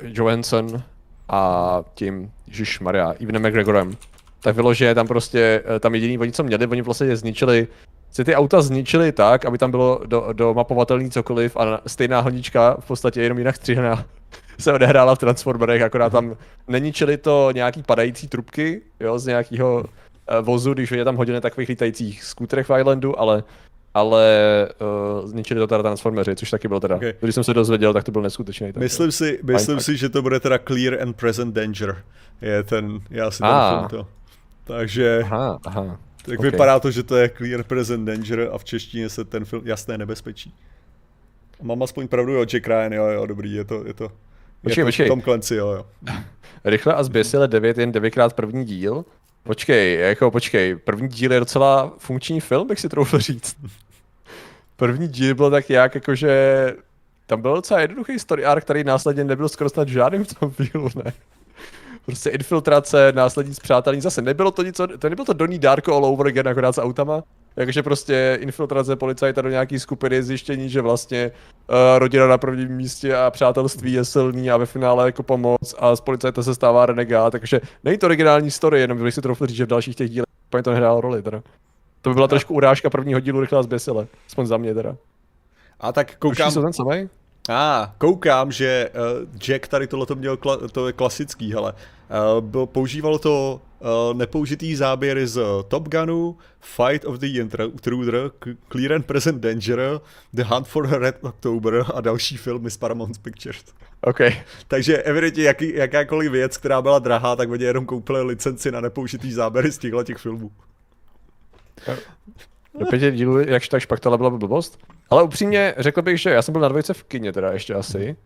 Johansson 0.00 0.82
a 1.28 1.82
tím, 1.94 2.30
Ježíš 2.46 2.80
Maria, 2.80 3.14
Evenem 3.20 3.42
McGregorem. 3.42 3.96
Tak 4.40 4.56
vyloženě 4.56 4.94
tam 4.94 5.06
prostě, 5.06 5.62
tam 5.80 5.94
jediný, 5.94 6.18
oni 6.18 6.32
co 6.32 6.42
měli, 6.42 6.66
oni 6.66 6.82
vlastně 6.82 7.16
zničili 7.16 7.68
si 8.10 8.24
ty 8.24 8.34
auta 8.34 8.62
zničili 8.62 9.12
tak, 9.12 9.44
aby 9.44 9.58
tam 9.58 9.70
bylo 9.70 10.00
do, 10.06 10.28
do 10.32 10.54
mapovatelný 10.54 11.10
cokoliv 11.10 11.56
a 11.56 11.80
stejná 11.86 12.20
honička 12.20 12.76
v 12.80 12.86
podstatě 12.86 13.22
jenom 13.22 13.38
jinak 13.38 13.56
stříhaná 13.56 14.04
se 14.58 14.72
odehrála 14.72 15.14
v 15.14 15.18
Transformerech, 15.18 15.82
akorát 15.82 16.10
tam 16.10 16.36
neničili 16.68 17.16
to 17.16 17.50
nějaký 17.54 17.82
padající 17.82 18.28
trubky, 18.28 18.82
jo, 19.00 19.18
z 19.18 19.26
nějakého 19.26 19.76
uh, 19.78 19.84
vozu, 20.40 20.74
když 20.74 20.90
je 20.90 21.04
tam 21.04 21.16
hodně 21.16 21.40
takových 21.40 21.68
lítajících 21.68 22.24
skuterech 22.24 22.68
v 22.68 22.78
Islandu, 22.78 23.20
ale 23.20 23.44
ale 23.94 24.68
uh, 25.20 25.28
zničili 25.28 25.60
to 25.60 25.66
teda 25.66 25.82
Transformeři, 25.82 26.36
což 26.36 26.50
taky 26.50 26.68
bylo 26.68 26.80
teda. 26.80 26.96
Okay. 26.96 27.14
Když 27.20 27.34
jsem 27.34 27.44
se 27.44 27.54
dozvěděl, 27.54 27.92
tak 27.92 28.04
to 28.04 28.12
byl 28.12 28.22
neskutečný. 28.22 28.72
Tak 28.72 28.82
myslím 28.82 29.12
si, 29.12 29.40
myslím 29.42 29.80
si, 29.80 29.96
že 29.96 30.08
to 30.08 30.22
bude 30.22 30.40
teda 30.40 30.58
Clear 30.58 31.02
and 31.02 31.16
Present 31.16 31.54
Danger. 31.54 32.02
Je 32.42 32.62
ten, 32.62 33.00
já 33.10 33.30
si 33.30 33.38
tam 33.38 33.88
to. 33.88 34.06
Takže... 34.64 35.20
Aha, 35.24 35.58
aha. 35.64 35.98
Tak 36.26 36.38
okay. 36.38 36.50
vypadá 36.50 36.80
to, 36.80 36.90
že 36.90 37.02
to 37.02 37.16
je 37.16 37.28
Clear 37.28 37.64
Present 37.64 38.06
Danger 38.06 38.48
a 38.52 38.58
v 38.58 38.64
češtině 38.64 39.08
se 39.08 39.24
ten 39.24 39.44
film 39.44 39.62
Jasné 39.64 39.98
nebezpečí. 39.98 40.54
Mám 41.62 41.82
aspoň 41.82 42.08
pravdu, 42.08 42.32
jo, 42.32 42.44
Jack 42.44 42.66
Ryan, 42.66 42.92
jo, 42.92 43.06
jo, 43.06 43.26
dobrý, 43.26 43.52
je 43.52 43.64
to, 43.64 43.86
je 43.86 43.94
to, 43.94 44.12
počkej, 44.62 44.80
je 44.80 44.84
to 44.84 44.88
počkej. 44.88 45.08
Tom 45.08 45.22
Clancy, 45.22 45.54
jo, 45.54 45.68
jo. 45.68 45.86
Rychle 46.64 46.94
a 46.94 47.02
zběsile 47.02 47.48
9, 47.48 47.78
jen 47.78 47.92
9krát 47.92 48.30
první 48.30 48.64
díl. 48.64 49.04
Počkej, 49.42 50.00
jako 50.00 50.30
počkej, 50.30 50.76
první 50.76 51.08
díl 51.08 51.32
je 51.32 51.40
docela 51.40 51.94
funkční 51.98 52.40
film, 52.40 52.68
bych 52.68 52.80
si 52.80 52.88
troufl 52.88 53.18
říct. 53.18 53.56
První 54.76 55.08
díl 55.08 55.34
byl 55.34 55.50
tak 55.50 55.70
jak, 55.70 55.94
jakože 55.94 56.72
tam 57.26 57.42
byl 57.42 57.54
docela 57.54 57.80
jednoduchý 57.80 58.18
story 58.18 58.44
arc, 58.44 58.64
který 58.64 58.84
následně 58.84 59.24
nebyl 59.24 59.48
skoro 59.48 59.70
snad 59.70 59.88
žádným 59.88 60.24
v 60.24 60.34
tom 60.34 60.52
dílu, 60.72 60.88
ne? 61.04 61.12
Prostě 62.06 62.30
infiltrace, 62.30 63.12
následní 63.14 63.54
zpřátelení, 63.54 64.02
zase 64.02 64.22
nebylo 64.22 64.50
to 64.50 64.62
nic, 64.62 64.76
to 64.98 65.08
nebylo 65.08 65.24
to 65.24 65.32
Donnie 65.32 65.58
Darko 65.58 65.94
all 65.94 66.04
over 66.04 66.26
again, 66.26 66.48
akorát 66.48 66.72
s 66.72 66.80
autama, 66.80 67.22
takže 67.54 67.82
prostě 67.82 68.38
infiltrace 68.40 68.96
policajta 68.96 69.42
do 69.42 69.48
nějaký 69.48 69.78
skupiny, 69.78 70.22
zjištění, 70.22 70.68
že 70.68 70.80
vlastně 70.80 71.30
uh, 71.68 71.76
rodina 71.98 72.26
na 72.26 72.38
prvním 72.38 72.68
místě 72.68 73.16
a 73.16 73.30
přátelství 73.30 73.92
je 73.92 74.04
silný 74.04 74.50
a 74.50 74.56
ve 74.56 74.66
finále 74.66 75.06
jako 75.06 75.22
pomoc 75.22 75.74
a 75.78 75.96
z 75.96 76.00
policajta 76.00 76.42
se 76.42 76.54
stává 76.54 76.86
renegát, 76.86 77.30
takže 77.30 77.60
není 77.84 77.98
to 77.98 78.06
originální 78.06 78.50
story, 78.50 78.80
jenom 78.80 78.98
bych 78.98 79.14
si 79.14 79.22
troufl 79.22 79.46
říct, 79.46 79.56
že 79.56 79.64
v 79.64 79.68
dalších 79.68 79.96
těch 79.96 80.10
dílech 80.10 80.26
úplně 80.48 80.62
to 80.62 80.70
nehrálo 80.70 81.00
roli 81.00 81.22
teda. 81.22 81.42
To 82.02 82.10
by 82.10 82.14
byla 82.14 82.28
trošku 82.28 82.54
urážka 82.54 82.90
prvního 82.90 83.20
dílu 83.20 83.40
rychle 83.40 83.58
a 83.58 83.62
zběsile, 83.62 84.06
aspoň 84.26 84.46
za 84.46 84.56
mě 84.56 84.74
teda. 84.74 84.96
A 85.80 85.92
tak 85.92 86.16
koukám... 86.16 86.52
ten 86.54 86.72
samej? 86.72 87.08
A, 87.48 87.82
ah, 87.82 87.94
koukám, 87.98 88.52
že 88.52 88.90
uh, 88.94 89.38
Jack 89.38 89.68
tady 89.68 89.86
tohle 89.86 90.06
měl, 90.14 90.36
kla- 90.36 90.68
to 90.68 90.86
je 90.86 90.92
klasický, 90.92 91.52
hele. 91.52 91.72
Uh, 91.72 92.44
byl, 92.44 92.66
používalo 92.66 93.18
to 93.18 93.60
uh, 93.80 94.18
nepoužitý 94.18 94.76
záběry 94.76 95.26
z 95.26 95.40
Top 95.68 95.88
Gunu, 95.88 96.36
Fight 96.60 97.04
of 97.04 97.18
the 97.18 97.26
Intruder, 97.26 98.30
Clear 98.72 98.92
and 98.92 99.06
Present 99.06 99.42
Danger, 99.42 100.00
The 100.32 100.42
Hunt 100.42 100.68
for 100.68 100.88
Red 100.88 101.16
October 101.22 101.84
a 101.94 102.00
další 102.00 102.36
filmy 102.36 102.70
z 102.70 102.76
Paramount 102.76 103.18
Pictures. 103.18 103.64
OK. 104.00 104.20
Takže 104.68 104.98
evidentně 104.98 105.44
jaký, 105.44 105.74
jakákoliv 105.74 106.32
věc, 106.32 106.56
která 106.56 106.82
byla 106.82 106.98
drahá, 106.98 107.36
tak 107.36 107.50
oni 107.50 107.64
jenom 107.64 107.86
koupili 107.86 108.22
licenci 108.22 108.72
na 108.72 108.80
nepoužitý 108.80 109.32
záběry 109.32 109.72
z 109.72 109.78
těchto 109.78 110.04
těch 110.04 110.16
filmů. 110.16 110.50
Do 112.78 112.86
pěti 112.86 113.12
dílů, 113.12 113.38
jakž 113.38 113.68
tak 113.68 113.82
špachtala 113.82 114.16
byla 114.16 114.30
blbost? 114.30 114.78
Ale 115.10 115.22
upřímně 115.22 115.74
řekl 115.78 116.02
bych, 116.02 116.20
že 116.20 116.30
já 116.30 116.42
jsem 116.42 116.52
byl 116.52 116.60
na 116.60 116.68
dvojce 116.68 116.94
v 116.94 117.02
kině 117.02 117.32
teda 117.32 117.52
ještě 117.52 117.74
asi. 117.74 118.16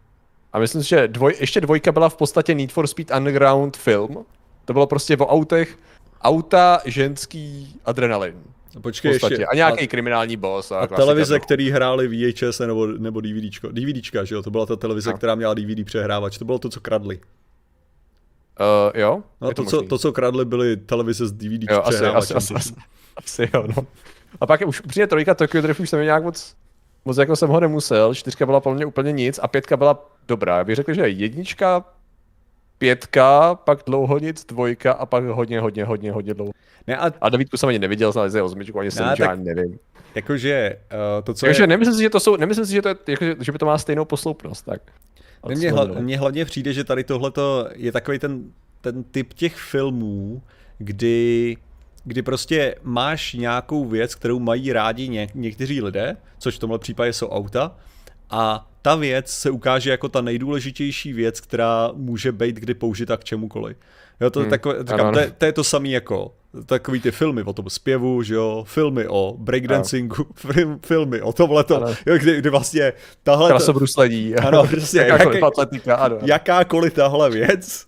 A 0.53 0.59
myslím 0.59 0.83
si, 0.83 0.89
že 0.89 1.09
dvoj, 1.09 1.37
ještě 1.41 1.61
dvojka 1.61 1.93
byla 1.93 2.09
v 2.09 2.17
podstatě 2.17 2.55
Need 2.55 2.73
for 2.73 2.87
Speed 2.87 3.11
Underground 3.17 3.77
film. 3.77 4.25
To 4.65 4.73
bylo 4.73 4.87
prostě 4.87 5.17
o 5.17 5.27
autech, 5.27 5.79
auta, 6.23 6.81
ženský, 6.85 7.77
adrenalin. 7.85 8.35
Počkej 8.81 9.13
ještě. 9.13 9.47
A 9.47 9.55
nějaký 9.55 9.85
a, 9.85 9.87
kriminální 9.87 10.37
boss. 10.37 10.73
A, 10.73 10.79
a 10.79 10.87
televize, 10.87 11.35
no. 11.35 11.41
který 11.41 11.71
hráli 11.71 12.09
VHS 12.09 12.59
nebo, 12.59 12.87
nebo 12.87 13.21
DVDčko. 13.21 13.69
DVDčka, 13.69 14.25
že 14.25 14.35
jo? 14.35 14.43
To 14.43 14.51
byla 14.51 14.67
ta 14.67 14.77
televize, 14.77 15.11
no. 15.11 15.17
která 15.17 15.35
měla 15.35 15.55
DVD 15.55 15.85
přehrávač. 15.85 16.39
To 16.39 16.45
bylo 16.45 16.59
to, 16.59 16.69
co 16.69 16.81
kradli. 16.81 17.21
Uh, 18.61 19.01
jo? 19.01 19.23
No, 19.41 19.49
to, 19.49 19.65
to, 19.65 19.71
co, 19.71 19.83
to, 19.83 19.99
co 19.99 20.13
kradli, 20.13 20.45
byly 20.45 20.77
televize 20.77 21.27
s 21.27 21.33
DVD 21.33 21.71
jo, 21.71 21.83
asi, 21.85 22.07
asi, 22.07 22.35
asi, 22.35 22.55
asi, 22.55 22.75
asi, 23.17 23.49
jo, 23.55 23.65
no. 23.77 23.87
A 24.41 24.47
pak 24.47 24.61
už 24.67 24.81
přijde 24.81 25.07
trojka 25.07 25.35
Tokyo 25.35 25.63
Drift, 25.63 25.81
už 25.81 25.91
jsem 25.91 26.03
nějak 26.03 26.25
moc, 26.25 26.57
moc 27.05 27.19
jako 27.19 27.37
jsem 27.37 27.49
ho 27.49 27.61
nemusel, 27.61 28.15
čtyřka 28.15 28.47
byla 28.47 28.61
pro 28.61 28.75
mě 28.75 28.87
úplně 28.87 29.13
nic 29.13 29.41
a 29.43 29.49
pětka 29.49 29.77
byla 29.77 30.11
dobrá. 30.29 30.59
Já 30.59 30.65
bych 30.65 30.77
řekl, 30.77 30.95
že 30.95 31.09
jednička, 31.09 31.85
pětka, 32.79 33.55
pak 33.55 33.83
dlouho 33.87 34.19
nic, 34.19 34.45
dvojka 34.45 34.93
a 34.93 35.07
pak 35.07 35.25
hodně, 35.25 35.61
hodně, 35.61 35.85
hodně, 35.85 36.13
hodně 36.13 36.35
dlouho. 36.35 36.53
Ne, 36.87 36.97
a... 36.97 37.13
a 37.21 37.29
devítku 37.29 37.57
jsem 37.57 37.69
ani 37.69 37.79
neviděl, 37.79 38.13
znal 38.13 38.31
jsem 38.31 38.45
osmičku, 38.45 38.81
ani 38.81 38.91
jsem 38.91 39.07
ne, 39.07 39.17
tak... 39.17 39.39
nevím. 39.39 39.79
Jakože 40.15 40.77
uh, 40.93 41.25
to, 41.25 41.35
co 41.35 41.47
Takže 41.47 41.63
je... 41.63 41.67
nemyslím 41.67 41.97
si, 41.97 42.03
že 42.03 42.11
to 42.11 42.21
jsou, 42.21 42.37
nemyslím 42.37 42.67
si, 42.67 42.73
že, 42.73 42.83
to 42.83 42.89
je, 42.89 42.95
jako, 43.09 43.25
že 43.41 43.53
by 43.53 43.59
to 43.59 43.67
má 43.67 43.79
stejnou 43.79 44.05
posloupnost, 44.05 44.65
tak. 44.65 44.83
Mně, 45.49 45.73
hla, 45.73 45.85
mně 45.85 46.19
hlavně 46.19 46.45
přijde, 46.45 46.73
že 46.73 46.85
tady 46.85 47.05
tohleto 47.05 47.69
je 47.75 47.93
takový 47.93 48.19
ten, 48.19 48.53
ten 48.81 49.05
typ 49.05 49.35
těch 49.35 49.57
filmů, 49.57 50.43
kdy 50.79 51.57
kdy 52.11 52.23
prostě 52.23 52.75
máš 52.83 53.33
nějakou 53.33 53.85
věc, 53.85 54.15
kterou 54.15 54.39
mají 54.39 54.73
rádi 54.73 55.09
ně, 55.09 55.29
někteří 55.35 55.83
lidé, 55.83 56.17
což 56.39 56.57
v 56.57 56.59
tomhle 56.59 56.79
případě 56.79 57.13
jsou 57.13 57.29
auta, 57.29 57.77
a 58.31 58.69
ta 58.83 58.95
věc 58.95 59.31
se 59.31 59.51
ukáže 59.51 59.91
jako 59.91 60.09
ta 60.09 60.21
nejdůležitější 60.21 61.13
věc, 61.13 61.41
která 61.41 61.91
může 61.95 62.33
být 62.33 62.57
kdy 62.57 62.75
použita 62.75 63.17
k 63.17 63.25
čemukoliv. 63.25 63.77
Jo, 64.21 64.31
to, 64.31 64.41
hmm. 64.41 64.51
takové, 64.51 64.79
říkám, 64.79 65.15
to, 65.15 65.21
to 65.39 65.45
je 65.45 65.53
to 65.53 65.65
samé 65.65 65.89
jako 65.89 66.35
takový 66.67 67.01
ty 67.01 67.11
filmy 67.11 67.43
o 67.43 67.53
tom 67.53 67.71
zpěvu, 67.71 68.23
že 68.23 68.35
jo, 68.35 68.65
filmy 68.67 69.09
o 69.09 69.35
breakdancingu, 69.39 70.27
film, 70.35 70.81
filmy 70.87 71.23
o 71.23 71.33
tomhle, 71.33 71.65
jo, 72.07 72.19
kdy, 72.19 72.39
kdy 72.39 72.51
vlastně 72.51 72.93
tahle... 73.23 73.51
Krasobruslení. 73.51 74.35
Ano, 74.35 74.67
přesně, 74.67 75.01
jakákoliv 75.07 75.43
atletika, 75.43 75.95
ano. 75.95 76.19
Jakákoliv 76.23 76.95
tahle 76.95 77.31
věc 77.31 77.87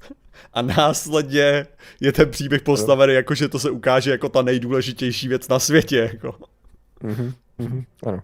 a 0.55 0.63
následně 0.63 1.67
je 2.01 2.13
ten 2.13 2.31
příběh 2.31 2.63
postavený 2.63 3.15
jako, 3.15 3.35
že 3.35 3.49
to 3.49 3.59
se 3.59 3.71
ukáže 3.71 4.11
jako 4.11 4.29
ta 4.29 4.43
nejdůležitější 4.43 5.29
věc 5.29 5.49
na 5.49 5.59
světě, 5.59 6.11
jako. 6.13 6.35
Mm-hmm, 7.05 7.33
mm-hmm, 7.61 7.85
ano. 8.07 8.23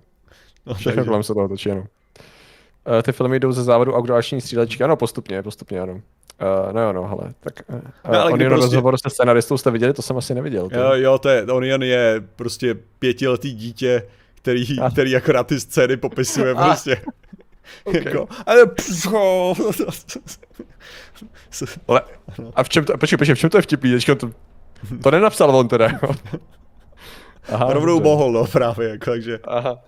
No, 0.67 0.75
Všechno 0.75 1.05
kolem 1.05 1.23
se 1.23 1.35
toho 1.35 1.49
točí, 1.49 1.71
ano. 1.71 1.81
Uh, 1.81 3.03
ty 3.03 3.13
filmy 3.13 3.41
jdou 3.41 3.53
ze 3.53 3.65
závodu 3.65 3.95
auktoráční 3.95 4.41
střílečky, 4.41 4.85
ano, 4.85 4.97
postupně, 4.97 5.43
postupně, 5.43 5.81
ano. 5.81 5.93
Uh, 5.93 6.73
no 6.73 6.81
jo, 6.81 6.93
no, 6.93 7.09
hele, 7.09 7.35
tak 7.41 7.55
uh, 7.69 7.81
no, 8.13 8.21
ale 8.21 8.33
Onion 8.33 8.51
prostě... 8.51 8.67
rozhovor 8.67 8.99
se 8.99 9.11
scenaristou 9.11 9.59
jste 9.59 9.71
viděli, 9.71 9.93
to 9.93 10.03
jsem 10.03 10.17
asi 10.17 10.35
neviděl. 10.35 10.69
Jo, 10.73 10.93
jo, 10.95 11.19
to 11.19 11.29
je, 11.29 11.43
Onion 11.43 11.83
je 11.83 12.23
prostě 12.37 12.77
pětiletý 12.99 13.53
dítě, 13.53 14.03
který, 14.35 14.81
a... 14.81 14.91
který 14.91 15.17
akorát 15.17 15.47
ty 15.47 15.61
scény 15.61 15.97
popisuje 15.97 16.53
a... 16.53 16.67
prostě. 16.67 17.03
Okay. 17.85 18.03
jako, 18.05 18.29
ale 18.47 18.61
ale, 21.89 22.03
a 22.55 22.63
v 22.63 22.69
čem 22.69 22.85
to, 22.85 22.99
počkej, 22.99 23.19
počkej, 23.19 23.35
v 23.35 23.39
čem 23.39 23.51
to 23.51 23.59
je 23.59 23.63
vtipný, 23.63 23.99
to, 24.01 24.31
to 25.03 25.11
nenapsal 25.11 25.57
on 25.57 25.69
teda, 25.69 25.89
Aha, 27.49 27.73
Rovnou 27.73 28.01
mohl, 28.01 28.33
no 28.33 28.47
právě, 28.47 28.89
jako, 28.89 29.05
takže. 29.05 29.39
Aha. 29.45 29.79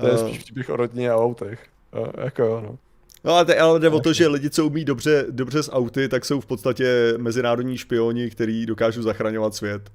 To 0.00 0.06
je 0.06 0.12
uh, 0.12 0.18
spíš 0.18 0.38
vtipných 0.38 0.70
o 0.70 0.76
rodině 0.76 1.10
a 1.10 1.16
autech. 1.16 1.66
Uh, 1.98 2.24
jako, 2.24 2.60
no. 2.64 2.78
No 3.24 3.32
ale, 3.32 3.58
ale 3.58 3.80
jde 3.80 3.88
o 3.88 4.00
to, 4.00 4.12
že 4.12 4.28
lidi, 4.28 4.50
co 4.50 4.66
umí 4.66 4.84
dobře, 4.84 5.26
dobře 5.30 5.62
s 5.62 5.72
auty, 5.72 6.08
tak 6.08 6.24
jsou 6.24 6.40
v 6.40 6.46
podstatě 6.46 7.14
mezinárodní 7.16 7.78
špioni, 7.78 8.30
kteří 8.30 8.66
dokážou 8.66 9.02
zachraňovat 9.02 9.54
svět. 9.54 9.90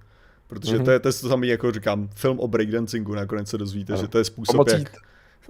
Protože 0.47 0.77
mm-hmm. 0.77 0.85
to 0.85 0.91
je 0.91 0.99
to, 0.99 1.13
to 1.13 1.29
samé, 1.29 1.47
jako 1.47 1.71
říkám, 1.71 2.09
film 2.15 2.39
o 2.39 2.47
breakdancingu, 2.47 3.15
nakonec 3.15 3.49
se 3.49 3.57
dozvíte, 3.57 3.93
ano. 3.93 4.01
že 4.01 4.07
to 4.07 4.17
je 4.17 4.23
způsob, 4.23 4.55
pomocí, 4.55 4.75
jak... 4.75 4.91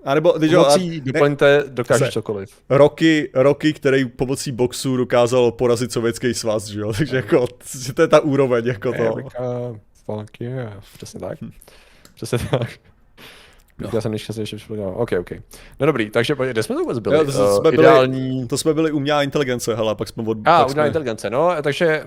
A 0.06 0.16
nebo, 0.16 0.32
když 0.32 0.52
pomocí, 0.52 1.02
doplňte, 1.02 1.64
dokáže 1.68 2.12
cokoliv. 2.12 2.50
Roky, 2.70 3.30
roky, 3.34 3.74
který 3.74 4.06
pomocí 4.06 4.52
boxu 4.52 4.98
dokázal 4.98 5.52
porazit 5.52 5.92
sovětský 5.92 6.34
svaz, 6.34 6.66
že 6.66 6.80
jo? 6.80 6.94
Takže 6.98 7.16
jako, 7.16 7.48
že 7.80 7.94
to 7.94 8.02
je 8.02 8.08
ta 8.08 8.20
úroveň, 8.20 8.66
jako 8.66 8.94
to. 8.94 9.12
Amerika, 9.12 9.40
fuck 10.06 10.42
yeah, 10.42 10.84
přesně 10.94 11.20
tak. 11.20 11.38
Přesně 12.16 12.38
tak. 12.52 12.70
No. 13.80 13.90
Já 13.94 14.02
jsem 14.02 14.12
nešťastný, 14.12 14.42
ještě 14.42 14.56
připadal. 14.56 14.94
OK, 14.98 15.10
OK. 15.20 15.32
No 15.80 15.86
dobrý, 15.86 16.10
takže 16.10 16.36
kde 16.52 16.64
jsme 16.64 16.76
to 16.76 16.82
vůbec 16.82 17.00
byli? 17.00 17.16
Jo, 17.16 17.26
to, 17.26 17.32
uh, 17.32 17.60
jsme 17.60 17.70
ideální... 17.70 18.36
byli, 18.36 18.48
to 18.48 18.58
jsme 18.58 18.74
byli 18.74 18.92
umělá 18.92 19.24
inteligence, 19.24 19.76
hele, 19.76 19.96
pak 19.96 20.08
jsme 20.08 20.24
od... 20.24 20.38
A, 20.46 20.66
umělá 20.66 20.70
jsme... 20.70 20.88
inteligence, 20.88 21.30
no, 21.30 21.56
takže... 21.64 22.04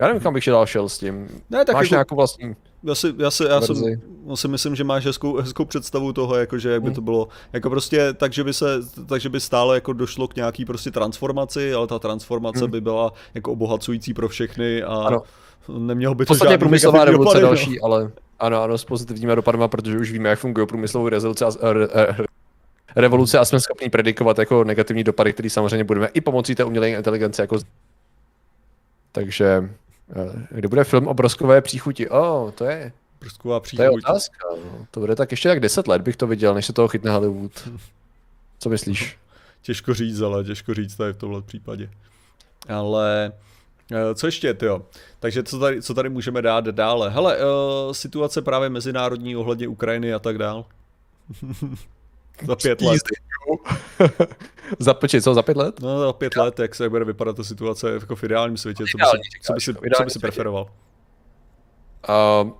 Já 0.00 0.06
nevím, 0.06 0.22
kam 0.22 0.34
bych 0.34 0.46
dál 0.46 0.66
šel 0.66 0.88
s 0.88 0.98
tím. 0.98 1.28
Ne, 1.50 1.64
tak 1.64 1.74
Máš 1.74 1.84
jako... 1.84 1.94
nějakou 1.94 2.16
vlastní 2.16 2.56
já 2.84 2.94
si, 2.94 3.14
já 3.18 3.30
si, 3.30 3.44
já, 3.44 3.60
jsem, 3.60 3.76
já 4.28 4.36
si 4.36 4.48
myslím, 4.48 4.76
že 4.76 4.84
máš 4.84 5.06
hezkou, 5.06 5.36
hezkou 5.36 5.64
představu 5.64 6.12
toho, 6.12 6.36
jakože 6.36 6.70
jak 6.70 6.82
by 6.82 6.86
hmm. 6.86 6.94
to 6.94 7.00
bylo, 7.00 7.28
jako 7.52 7.70
prostě 7.70 8.12
tak, 8.12 8.32
že 8.32 8.44
by 8.44 8.52
se, 8.52 8.66
takže 9.06 9.28
by 9.28 9.40
stále 9.40 9.76
jako 9.76 9.92
došlo 9.92 10.28
k 10.28 10.36
nějaký 10.36 10.64
prostě 10.64 10.90
transformaci, 10.90 11.74
ale 11.74 11.86
ta 11.86 11.98
transformace 11.98 12.60
hmm. 12.60 12.70
by 12.70 12.80
byla 12.80 13.12
jako 13.34 13.52
obohacující 13.52 14.14
pro 14.14 14.28
všechny 14.28 14.82
a 14.82 14.94
ano. 14.94 15.22
nemělo 15.78 16.14
by 16.14 16.26
to 16.26 16.34
žádný 16.34 16.58
průmyslová 16.58 17.04
revoluce 17.04 17.40
dopady, 17.40 17.42
no. 17.42 17.48
další, 17.48 17.78
no. 17.78 17.84
ale 17.84 18.10
ano, 18.38 18.62
ano, 18.62 18.78
s 18.78 18.84
pozitivními 18.84 19.36
dopadama, 19.36 19.68
protože 19.68 19.98
už 19.98 20.12
víme, 20.12 20.28
jak 20.28 20.38
fungují 20.38 20.66
průmyslové 20.66 21.10
rezoluce 21.10 21.44
a, 21.44 21.72
re, 21.72 21.88
re, 21.94 22.24
revoluce 22.96 23.38
a 23.38 23.44
jsme 23.44 23.60
schopni 23.60 23.90
predikovat 23.90 24.38
jako 24.38 24.64
negativní 24.64 25.04
dopady, 25.04 25.32
které 25.32 25.50
samozřejmě 25.50 25.84
budeme 25.84 26.08
i 26.14 26.20
pomocí 26.20 26.54
té 26.54 26.64
umělé 26.64 26.90
inteligence 26.90 27.42
jako 27.42 27.58
takže 29.12 29.70
kdy 30.50 30.68
bude 30.68 30.84
film 30.84 31.08
o 31.08 31.14
broskové 31.14 31.60
příchuti? 31.60 32.08
O, 32.08 32.44
oh, 32.44 32.50
to 32.50 32.64
je... 32.64 32.92
Brosková 33.20 33.60
příchuť. 33.60 33.78
To 33.78 33.82
je 33.82 33.90
otázka. 33.90 34.38
No. 34.50 34.86
To 34.90 35.00
bude 35.00 35.16
tak 35.16 35.30
ještě 35.30 35.48
tak 35.48 35.60
10 35.60 35.88
let 35.88 36.02
bych 36.02 36.16
to 36.16 36.26
viděl, 36.26 36.54
než 36.54 36.66
se 36.66 36.72
toho 36.72 36.88
chytne 36.88 37.10
Hollywood. 37.10 37.68
Co 38.58 38.68
myslíš? 38.68 39.18
Těžko 39.62 39.94
říct, 39.94 40.20
ale 40.20 40.44
těžko 40.44 40.74
říct 40.74 40.96
tady 40.96 41.12
v 41.12 41.16
tomhle 41.16 41.42
případě. 41.42 41.90
Ale 42.68 43.32
Eh, 43.92 44.14
co 44.14 44.26
ještě, 44.26 44.56
jo? 44.62 44.82
Takže 45.20 45.42
co 45.42 45.58
tady, 45.58 45.82
co 45.82 45.94
tady 45.94 46.08
můžeme 46.08 46.42
dát 46.42 46.64
dále? 46.64 47.10
Hele, 47.10 47.36
uh, 47.36 47.92
situace 47.92 48.42
právě 48.42 48.68
mezinárodní 48.68 49.36
ohledně 49.36 49.68
Ukrajiny 49.68 50.12
a 50.14 50.18
tak 50.18 50.38
dál. 50.38 50.64
za 52.46 52.56
pět 52.56 52.80
let. 52.80 53.02
za, 54.78 54.94
počkej, 54.94 55.20
co, 55.20 55.34
za 55.34 55.42
pět 55.42 55.56
let? 55.56 55.80
No, 55.80 56.00
za 56.00 56.12
pět 56.12 56.36
let, 56.36 56.58
jak 56.58 56.74
se 56.74 56.88
bude 56.88 57.04
vypadat 57.04 57.36
ta 57.36 57.44
situace 57.44 57.92
jako 57.92 58.16
v 58.16 58.24
ideálním 58.24 58.56
světě, 58.56 58.84
co 58.92 58.98
by 58.98 59.04
si, 59.04 59.18
co 59.42 59.52
by 59.52 59.60
si, 59.60 59.74
co 59.96 60.04
by 60.04 60.10
si 60.10 60.18
preferoval? 60.18 60.70
Uh, 62.42 62.50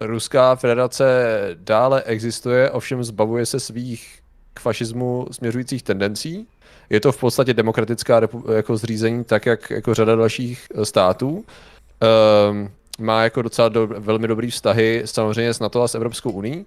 Ruská 0.00 0.56
federace 0.56 1.26
dále 1.54 2.02
existuje, 2.02 2.70
ovšem 2.70 3.04
zbavuje 3.04 3.46
se 3.46 3.60
svých 3.60 4.20
k 4.54 4.60
fašismu 4.60 5.26
směřujících 5.30 5.82
tendencí 5.82 6.46
je 6.90 7.00
to 7.00 7.12
v 7.12 7.20
podstatě 7.20 7.54
demokratická 7.54 8.20
jako 8.54 8.76
zřízení, 8.76 9.24
tak 9.24 9.46
jak 9.46 9.70
jako 9.70 9.94
řada 9.94 10.16
dalších 10.16 10.66
eh, 10.74 10.84
států. 10.84 11.44
Um, 12.50 12.70
má 12.98 13.22
jako 13.22 13.42
docela 13.42 13.68
do, 13.68 13.86
velmi 13.86 14.28
dobrý 14.28 14.50
vztahy 14.50 15.02
samozřejmě 15.04 15.54
s 15.54 15.60
NATO 15.60 15.82
a 15.82 15.88
s 15.88 15.94
Evropskou 15.94 16.30
uní. 16.30 16.66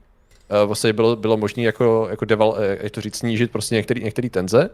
Uh, 0.51 0.67
vlastně 0.67 0.93
bylo, 0.93 1.15
bylo 1.15 1.37
možné 1.37 1.63
jako, 1.63 2.07
jako 2.09 2.25
deval, 2.25 2.57
eh, 2.59 2.77
jak 2.83 2.91
to 2.91 3.01
říct, 3.01 3.15
snížit 3.15 3.51
prostě 3.51 3.75
některý, 3.75 4.03
některý 4.03 4.29
tenze. 4.29 4.69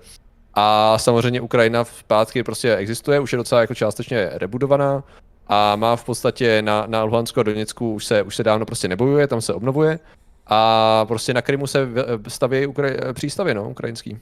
A 0.54 0.98
samozřejmě 0.98 1.42
Ukrajina 1.42 1.84
v 1.84 2.04
pátky 2.04 2.44
prostě 2.44 2.76
existuje, 2.76 3.20
už 3.20 3.34
je 3.34 3.38
docela 3.38 3.62
jako 3.62 3.76
částečně 3.76 4.30
rebudovaná 4.34 5.04
a 5.48 5.76
má 5.76 5.96
v 5.96 6.06
podstatě 6.06 6.62
na, 6.62 6.86
na 6.88 7.04
Luhansku 7.04 7.40
a 7.40 7.44
Doněcku 7.44 7.94
už 7.94 8.06
se, 8.06 8.24
už 8.24 8.36
se 8.36 8.44
dávno 8.44 8.66
prostě 8.66 8.88
nebojuje, 8.88 9.28
tam 9.28 9.42
se 9.42 9.54
obnovuje 9.54 10.00
a 10.48 11.06
prostě 11.08 11.34
na 11.34 11.42
Krymu 11.42 11.68
se 11.68 11.88
staví 12.28 12.68
Ukra- 12.68 13.14
přístavy, 13.14 13.54
no, 13.54 13.70
ukrajinský. 13.70 14.18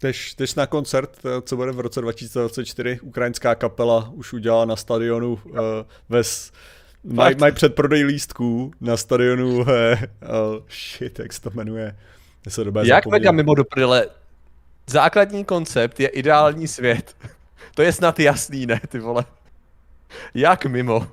Tež, 0.00 0.34
tež 0.34 0.54
na 0.54 0.66
koncert, 0.66 1.18
eh, 1.24 1.42
co 1.42 1.56
bude 1.56 1.72
v 1.72 1.80
roce 1.80 2.00
2024, 2.00 3.00
ukrajinská 3.02 3.54
kapela 3.54 4.10
už 4.14 4.32
udělala 4.32 4.64
na 4.64 4.76
stadionu 4.76 5.32
uh, 5.32 5.58
ves, 6.08 6.52
mají 7.04 7.36
maj 7.36 7.52
předprodej 7.52 8.04
lístků 8.04 8.72
na 8.80 8.96
stadionu, 8.96 9.56
uh, 9.56 9.60
uh, 9.66 9.68
shit, 10.70 11.18
jak 11.18 11.32
se 11.32 11.40
to 11.40 11.50
jmenuje. 11.54 11.96
Se 12.48 12.62
jak 12.82 13.06
mega 13.06 13.32
mimo 13.32 13.54
do 13.54 13.64
prdele, 13.64 14.06
základní 14.86 15.44
koncept 15.44 16.00
je 16.00 16.08
ideální 16.08 16.68
svět. 16.68 17.16
to 17.74 17.82
je 17.82 17.92
snad 17.92 18.20
jasný, 18.20 18.66
ne, 18.66 18.80
ty 18.88 18.98
vole. 18.98 19.24
Jak 20.34 20.66
mimo? 20.66 21.08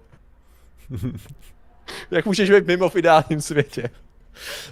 jak 2.12 2.26
můžeš 2.26 2.50
být 2.50 2.68
mimo 2.68 2.90
v 2.90 2.96
ideálním 2.96 3.42
světě? 3.42 3.90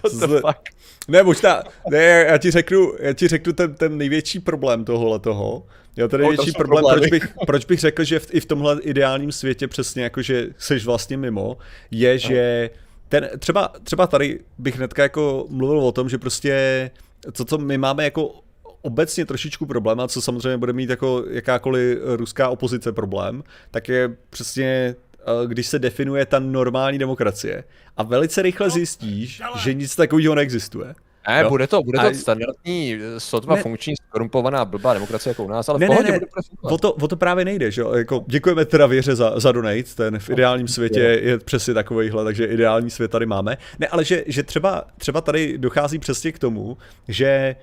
What 0.02 0.12
the 0.12 0.26
fuck? 0.26 0.76
Ne, 1.08 1.22
možná, 1.22 1.62
ne, 1.90 1.98
já 1.98 2.38
ti 2.38 2.50
řeknu, 2.50 2.92
já 2.98 3.12
ti 3.12 3.28
řeknu 3.28 3.52
ten, 3.52 3.74
ten 3.74 3.98
největší 3.98 4.40
problém 4.40 4.84
tohohle 4.84 5.18
toho. 5.18 5.66
Jo, 5.96 6.08
ten 6.08 6.20
největší 6.20 6.50
no, 6.50 6.58
problém, 6.58 6.84
proč 6.90 7.10
bych, 7.10 7.28
proč 7.46 7.64
bych 7.64 7.80
řekl, 7.80 8.04
že 8.04 8.18
v, 8.18 8.34
i 8.34 8.40
v 8.40 8.46
tomhle 8.46 8.80
ideálním 8.80 9.32
světě 9.32 9.68
přesně 9.68 10.02
jako, 10.02 10.22
že 10.22 10.46
jsi 10.58 10.78
vlastně 10.78 11.16
mimo, 11.16 11.56
je, 11.90 12.12
no. 12.12 12.18
že 12.18 12.70
ten, 13.08 13.30
třeba, 13.38 13.72
třeba 13.82 14.06
tady 14.06 14.40
bych 14.58 14.76
hnedka 14.76 15.02
jako 15.02 15.46
mluvil 15.48 15.80
o 15.80 15.92
tom, 15.92 16.08
že 16.08 16.18
prostě 16.18 16.90
to, 17.32 17.44
co 17.44 17.58
my 17.58 17.78
máme 17.78 18.04
jako 18.04 18.40
obecně 18.82 19.26
trošičku 19.26 19.66
problém, 19.66 20.00
a 20.00 20.08
co 20.08 20.22
samozřejmě 20.22 20.58
bude 20.58 20.72
mít 20.72 20.90
jako 20.90 21.24
jakákoliv 21.30 21.98
ruská 22.04 22.48
opozice 22.48 22.92
problém, 22.92 23.42
tak 23.70 23.88
je 23.88 24.16
přesně 24.30 24.96
Eh, 25.26 25.46
když 25.46 25.66
se 25.66 25.78
definuje 25.78 26.26
ta 26.26 26.38
normální 26.38 26.98
demokracie. 26.98 27.64
A 27.96 28.02
velice 28.02 28.42
rychle 28.42 28.66
no, 28.66 28.70
zjistíš, 28.70 29.42
že 29.58 29.74
nic 29.74 29.96
takového 29.96 30.34
neexistuje. 30.34 30.94
Ne, 31.28 31.42
jo? 31.42 31.48
bude 31.48 31.66
to, 31.66 31.82
bude 31.82 31.98
to 31.98 32.06
a... 32.06 32.14
standardní, 32.14 32.98
sotva 33.18 33.56
ne... 33.56 33.62
funkční, 33.62 33.94
skorumpovaná 34.08 34.64
blbá 34.64 34.94
demokracie 34.94 35.30
jako 35.30 35.44
u 35.44 35.48
nás, 35.48 35.68
ale 35.68 35.78
ne, 35.78 35.86
v 35.86 35.88
pohodě 35.88 36.12
ne, 36.12 36.12
ne. 36.12 36.18
bude 36.18 36.74
o 36.74 36.78
to, 36.78 36.92
o 36.92 37.08
to 37.08 37.16
právě 37.16 37.44
nejde, 37.44 37.70
že 37.70 37.80
jo? 37.80 37.94
Jako, 37.94 38.24
děkujeme 38.26 38.64
teda 38.64 38.86
věře 38.86 39.16
za, 39.16 39.40
za 39.40 39.52
donate, 39.52 39.94
ten 39.94 40.18
v 40.18 40.30
ideálním 40.30 40.68
světě 40.68 41.00
je 41.00 41.38
přesně 41.38 41.74
takovýhle, 41.74 42.24
takže 42.24 42.44
ideální 42.44 42.90
svět 42.90 43.10
tady 43.10 43.26
máme. 43.26 43.58
Ne, 43.78 43.86
ale 43.86 44.04
že, 44.04 44.24
že 44.26 44.42
třeba, 44.42 44.84
třeba 44.98 45.20
tady 45.20 45.58
dochází 45.58 45.98
přesně 45.98 46.32
k 46.32 46.38
tomu, 46.38 46.76
že 47.08 47.56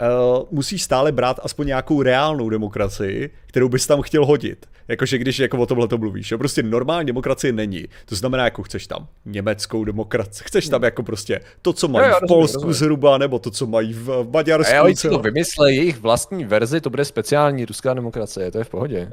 uh, 0.00 0.44
musíš 0.50 0.82
stále 0.82 1.12
brát 1.12 1.40
aspoň 1.42 1.66
nějakou 1.66 2.02
reálnou 2.02 2.50
demokracii, 2.50 3.30
kterou 3.46 3.68
bys 3.68 3.86
tam 3.86 4.02
chtěl 4.02 4.26
hodit. 4.26 4.66
Jakože 4.88 5.18
když 5.18 5.38
jako 5.38 5.58
o 5.58 5.66
tomhle 5.66 5.88
to 5.88 5.98
mluvíš. 5.98 6.30
Jo? 6.30 6.38
Prostě 6.38 6.62
normální 6.62 7.06
demokracie 7.06 7.52
není. 7.52 7.84
To 8.04 8.14
znamená, 8.14 8.44
jako 8.44 8.62
chceš 8.62 8.86
tam 8.86 9.08
německou 9.24 9.84
demokracii, 9.84 10.44
chceš 10.46 10.68
tam 10.68 10.82
jako 10.82 11.02
prostě 11.02 11.40
to, 11.62 11.72
co 11.72 11.88
mají 11.88 12.08
jo, 12.08 12.16
v 12.24 12.28
Polsku 12.28 12.54
rozumím. 12.54 12.74
zhruba, 12.74 13.18
nebo 13.18 13.38
to, 13.38 13.50
co 13.50 13.66
mají 13.66 13.92
v, 13.92 14.04
v 14.04 14.30
Maďarsku. 14.32 14.74
A 14.74 14.88
já 14.88 14.94
co... 14.94 15.10
to 15.10 15.18
vymysle, 15.18 15.72
jejich 15.72 15.98
vlastní 15.98 16.44
verzi, 16.44 16.80
to 16.80 16.90
bude 16.90 17.04
speciální 17.04 17.64
ruská 17.64 17.94
demokracie, 17.94 18.50
to 18.50 18.58
je 18.58 18.64
v 18.64 18.68
pohodě. 18.68 19.10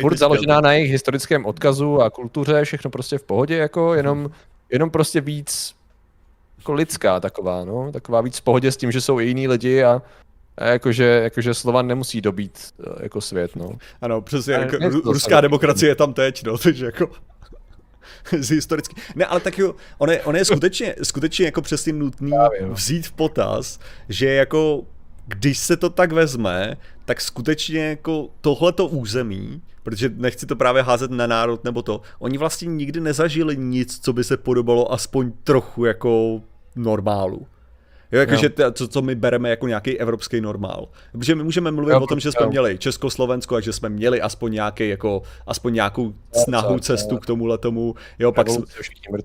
Furt 0.00 0.18
založená 0.18 0.60
na 0.60 0.72
jejich 0.72 0.90
historickém 0.90 1.46
odkazu 1.46 2.02
a 2.02 2.10
kultuře, 2.10 2.64
všechno 2.64 2.90
prostě 2.90 3.18
v 3.18 3.22
pohodě, 3.22 3.56
jako 3.56 3.94
jenom, 3.94 4.30
jenom 4.72 4.90
prostě 4.90 5.20
víc 5.20 5.74
jako 6.58 6.72
lidská 6.72 7.20
taková, 7.20 7.64
no, 7.64 7.92
taková 7.92 8.20
víc 8.20 8.38
v 8.38 8.42
pohodě 8.42 8.72
s 8.72 8.76
tím, 8.76 8.92
že 8.92 9.00
jsou 9.00 9.20
i 9.20 9.24
jiní 9.24 9.48
lidi 9.48 9.84
a, 9.84 10.02
a 10.58 10.64
jakože, 10.64 11.04
jakože 11.04 11.54
Slovan 11.54 11.86
nemusí 11.86 12.20
dobít 12.20 12.58
eh, 12.80 13.02
jako 13.02 13.20
svět, 13.20 13.56
no. 13.56 13.70
Ano, 14.00 14.20
přesně, 14.20 14.52
jako, 14.52 14.76
ruská 15.04 15.40
demokracie 15.40 15.90
je 15.90 15.94
tam 15.94 16.12
teď, 16.12 16.44
no, 16.44 16.58
takže 16.62 16.86
jako 16.86 17.10
z 18.40 18.50
historicky. 18.50 19.00
Ne, 19.14 19.26
ale 19.26 19.40
tak 19.40 19.58
jo, 19.58 19.74
on 19.98 20.10
je, 20.10 20.22
on 20.22 20.36
je 20.36 20.44
skutečně, 20.44 20.94
skutečně 21.02 21.44
jako 21.44 21.62
přesně 21.62 21.92
nutný 21.92 22.30
no. 22.30 22.74
vzít 22.74 23.06
v 23.06 23.12
potaz, 23.12 23.78
že 24.08 24.34
jako 24.34 24.84
když 25.26 25.58
se 25.58 25.76
to 25.76 25.90
tak 25.90 26.12
vezme, 26.12 26.76
tak 27.04 27.20
skutečně 27.20 27.80
jako 27.80 28.28
tohleto 28.40 28.86
území, 28.86 29.62
protože 29.82 30.10
nechci 30.16 30.46
to 30.46 30.56
právě 30.56 30.82
házet 30.82 31.10
na 31.10 31.26
národ 31.26 31.64
nebo 31.64 31.82
to, 31.82 32.00
oni 32.18 32.38
vlastně 32.38 32.68
nikdy 32.68 33.00
nezažili 33.00 33.56
nic, 33.56 33.98
co 33.98 34.12
by 34.12 34.24
se 34.24 34.36
podobalo 34.36 34.92
aspoň 34.92 35.32
trochu 35.44 35.84
jako 35.84 36.42
normálu. 36.78 37.46
Jo, 38.12 38.20
jakože 38.20 38.48
to, 38.48 38.88
co 38.88 39.02
my 39.02 39.14
bereme 39.14 39.50
jako 39.50 39.68
nějaký 39.68 39.98
evropský 39.98 40.40
normál. 40.40 40.88
Protože 41.12 41.34
my 41.34 41.44
můžeme 41.44 41.70
mluvit 41.70 41.92
jo, 41.92 42.00
o 42.00 42.06
tom, 42.06 42.20
že 42.20 42.32
jsme 42.32 42.44
jo. 42.44 42.50
měli 42.50 42.78
Československo 42.78 43.56
a 43.56 43.60
že 43.60 43.72
jsme 43.72 43.88
měli 43.88 44.20
aspoň 44.20 44.52
nějaký, 44.52 44.88
jako, 44.88 45.22
aspoň 45.46 45.74
nějakou 45.74 46.14
snahu, 46.44 46.78
cestu 46.78 47.18
k 47.18 47.26
tomuhle 47.26 47.58
tomu. 47.58 47.94
Jo, 48.18 48.32
pak, 48.32 48.46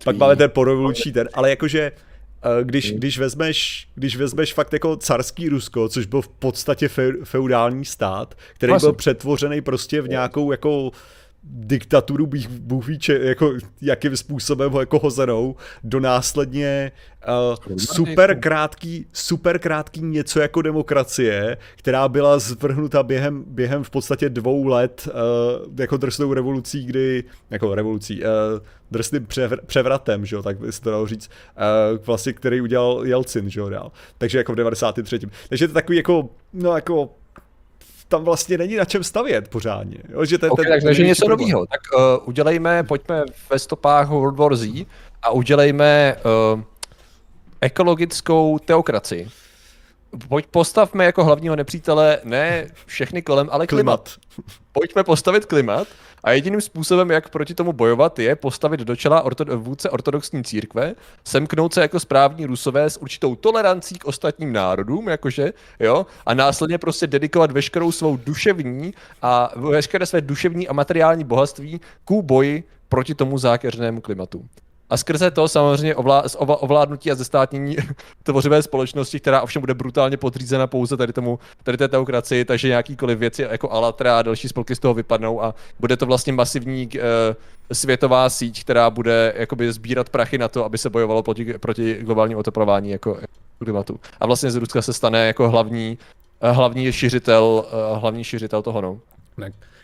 pak 0.03 0.17
máme 0.17 0.35
ten 0.35 0.49
porevoluční 0.49 1.11
ten, 1.11 1.29
ale 1.33 1.49
jakože 1.49 1.91
Eh, 2.45 2.63
když, 2.63 2.91
když, 2.91 3.19
vezmeš, 3.19 3.87
když 3.95 4.17
vezmeš 4.17 4.53
fakt 4.53 4.73
jako 4.73 4.95
carský 4.95 5.49
Rusko, 5.49 5.89
což 5.89 6.05
byl 6.05 6.21
v 6.21 6.27
podstatě 6.27 6.87
fe, 6.87 7.11
feudální 7.23 7.85
stát, 7.85 8.35
který 8.53 8.71
Vlastně. 8.71 8.87
byl 8.87 8.93
přetvořený 8.93 9.61
prostě 9.61 10.01
v 10.01 10.09
nějakou 10.09 10.51
jako 10.51 10.91
diktaturu 11.43 12.29
Bůh 12.59 12.87
ví, 12.87 12.99
če, 12.99 13.19
jako, 13.19 13.53
jakým 13.81 14.17
způsobem 14.17 14.71
ho 14.71 14.79
jako 14.79 14.99
hozenou, 14.99 15.55
do 15.83 15.99
následně 15.99 16.91
uh, 17.69 17.77
super 17.77 18.39
krátký, 18.39 19.05
super 19.13 19.59
krátký 19.59 20.01
něco 20.01 20.39
jako 20.39 20.61
demokracie, 20.61 21.57
která 21.75 22.07
byla 22.07 22.39
zvrhnuta 22.39 23.03
během, 23.03 23.43
během 23.47 23.83
v 23.83 23.89
podstatě 23.89 24.29
dvou 24.29 24.65
let 24.65 25.07
uh, 25.07 25.79
jako 25.79 25.97
drsnou 25.97 26.33
revolucí, 26.33 26.85
kdy, 26.85 27.23
jako 27.49 27.75
revolucí, 27.75 28.21
uh, 28.21 28.29
drsným 28.91 29.25
převr, 29.25 29.61
převratem, 29.65 30.25
že 30.25 30.35
jo, 30.35 30.43
tak 30.43 30.57
by 30.57 30.71
se 30.71 30.81
to 30.81 30.91
dalo 30.91 31.07
říct, 31.07 31.29
uh, 31.91 32.05
vlastně, 32.05 32.33
který 32.33 32.61
udělal 32.61 33.01
Jelcin, 33.05 33.49
že 33.49 33.59
jo, 33.59 33.69
dál. 33.69 33.91
Takže 34.17 34.37
jako 34.37 34.53
v 34.53 34.55
93. 34.55 35.19
Takže 35.49 35.67
to 35.67 35.73
takový 35.73 35.97
jako, 35.97 36.29
no 36.53 36.75
jako 36.75 37.09
tam 38.13 38.23
vlastně 38.23 38.57
není 38.57 38.75
na 38.75 38.85
čem 38.85 39.03
stavět 39.03 39.47
pořádně. 39.47 39.97
Jo? 40.09 40.25
Že 40.25 40.37
ten, 40.37 40.51
okay, 40.51 40.65
ten, 40.65 40.83
takže 40.83 41.03
něco 41.05 41.29
nového. 41.29 41.65
Tak 41.65 41.81
uh, 41.97 42.27
udělejme, 42.29 42.83
pojďme 42.83 43.23
ve 43.49 43.59
stopách 43.59 44.09
World 44.09 44.37
War 44.37 44.55
Z 44.55 44.85
a 45.21 45.29
udělejme 45.29 46.15
uh, 46.53 46.61
ekologickou 47.61 48.59
teokracii. 48.59 49.27
Pojď 50.29 50.45
postavme 50.47 51.05
jako 51.05 51.23
hlavního 51.23 51.55
nepřítele 51.55 52.19
ne 52.23 52.67
všechny 52.85 53.21
kolem, 53.21 53.49
ale 53.51 53.67
klimat. 53.67 54.09
klimat. 54.09 54.53
Pojďme 54.71 55.03
postavit 55.03 55.45
klimat 55.45 55.87
a 56.23 56.31
jediným 56.31 56.61
způsobem, 56.61 57.11
jak 57.11 57.29
proti 57.29 57.53
tomu 57.53 57.73
bojovat, 57.73 58.19
je 58.19 58.35
postavit 58.35 58.79
do 58.79 58.95
čela 58.95 59.25
orto- 59.25 59.57
vůdce 59.57 59.89
ortodoxní 59.89 60.43
církve, 60.43 60.95
semknout 61.23 61.73
se 61.73 61.81
jako 61.81 61.99
správní 61.99 62.45
rusové 62.45 62.89
s 62.89 63.01
určitou 63.01 63.35
tolerancí 63.35 63.95
k 63.95 64.05
ostatním 64.05 64.53
národům, 64.53 65.09
jakože, 65.09 65.53
jo, 65.79 66.05
a 66.25 66.33
následně 66.33 66.77
prostě 66.77 67.07
dedikovat 67.07 67.51
veškerou 67.51 67.91
svou 67.91 68.17
duševní 68.17 68.93
a 69.21 69.51
veškeré 69.55 70.05
své 70.05 70.21
duševní 70.21 70.67
a 70.67 70.73
materiální 70.73 71.23
bohatství 71.23 71.81
ku 72.05 72.21
boji 72.21 72.63
proti 72.89 73.15
tomu 73.15 73.37
zákeřnému 73.37 74.01
klimatu. 74.01 74.45
A 74.93 74.97
skrze 74.97 75.31
to 75.31 75.47
samozřejmě 75.47 75.95
ovlá, 75.95 76.23
ovládnutí 76.37 77.11
a 77.11 77.15
zestátnění 77.15 77.75
tvořivé 78.23 78.63
společnosti, 78.63 79.19
která 79.19 79.41
ovšem 79.41 79.59
bude 79.59 79.73
brutálně 79.73 80.17
podřízena 80.17 80.67
pouze 80.67 80.97
tady 80.97 81.13
tomu, 81.13 81.39
tady 81.63 81.77
té 81.77 81.87
teokracii, 81.87 82.45
takže 82.45 82.67
nějakýkoliv 82.67 83.19
věci 83.19 83.41
jako 83.41 83.71
Alatra 83.71 84.19
a 84.19 84.21
další 84.21 84.47
spolky 84.47 84.75
z 84.75 84.79
toho 84.79 84.93
vypadnou 84.93 85.43
a 85.43 85.55
bude 85.79 85.97
to 85.97 86.05
vlastně 86.05 86.33
masivní 86.33 86.87
uh, 86.87 87.01
světová 87.71 88.29
síť, 88.29 88.61
která 88.61 88.89
bude 88.89 89.33
jakoby 89.35 89.73
sbírat 89.73 90.09
prachy 90.09 90.37
na 90.37 90.47
to, 90.47 90.65
aby 90.65 90.77
se 90.77 90.89
bojovalo 90.89 91.23
proti, 91.23 91.53
proti 91.53 91.97
globálnímu 92.01 92.39
oteplování 92.39 92.89
jako 92.89 93.17
klimatu. 93.57 93.99
A 94.19 94.25
vlastně 94.25 94.51
z 94.51 94.55
Ruska 94.55 94.81
se 94.81 94.93
stane 94.93 95.27
jako 95.27 95.49
hlavní, 95.49 95.97
uh, 96.43 96.49
hlavní 96.49 96.91
šiřitel, 96.91 97.65
uh, 97.93 97.99
hlavní 97.99 98.23
šiřitel 98.23 98.61
toho, 98.61 98.81
no. 98.81 98.99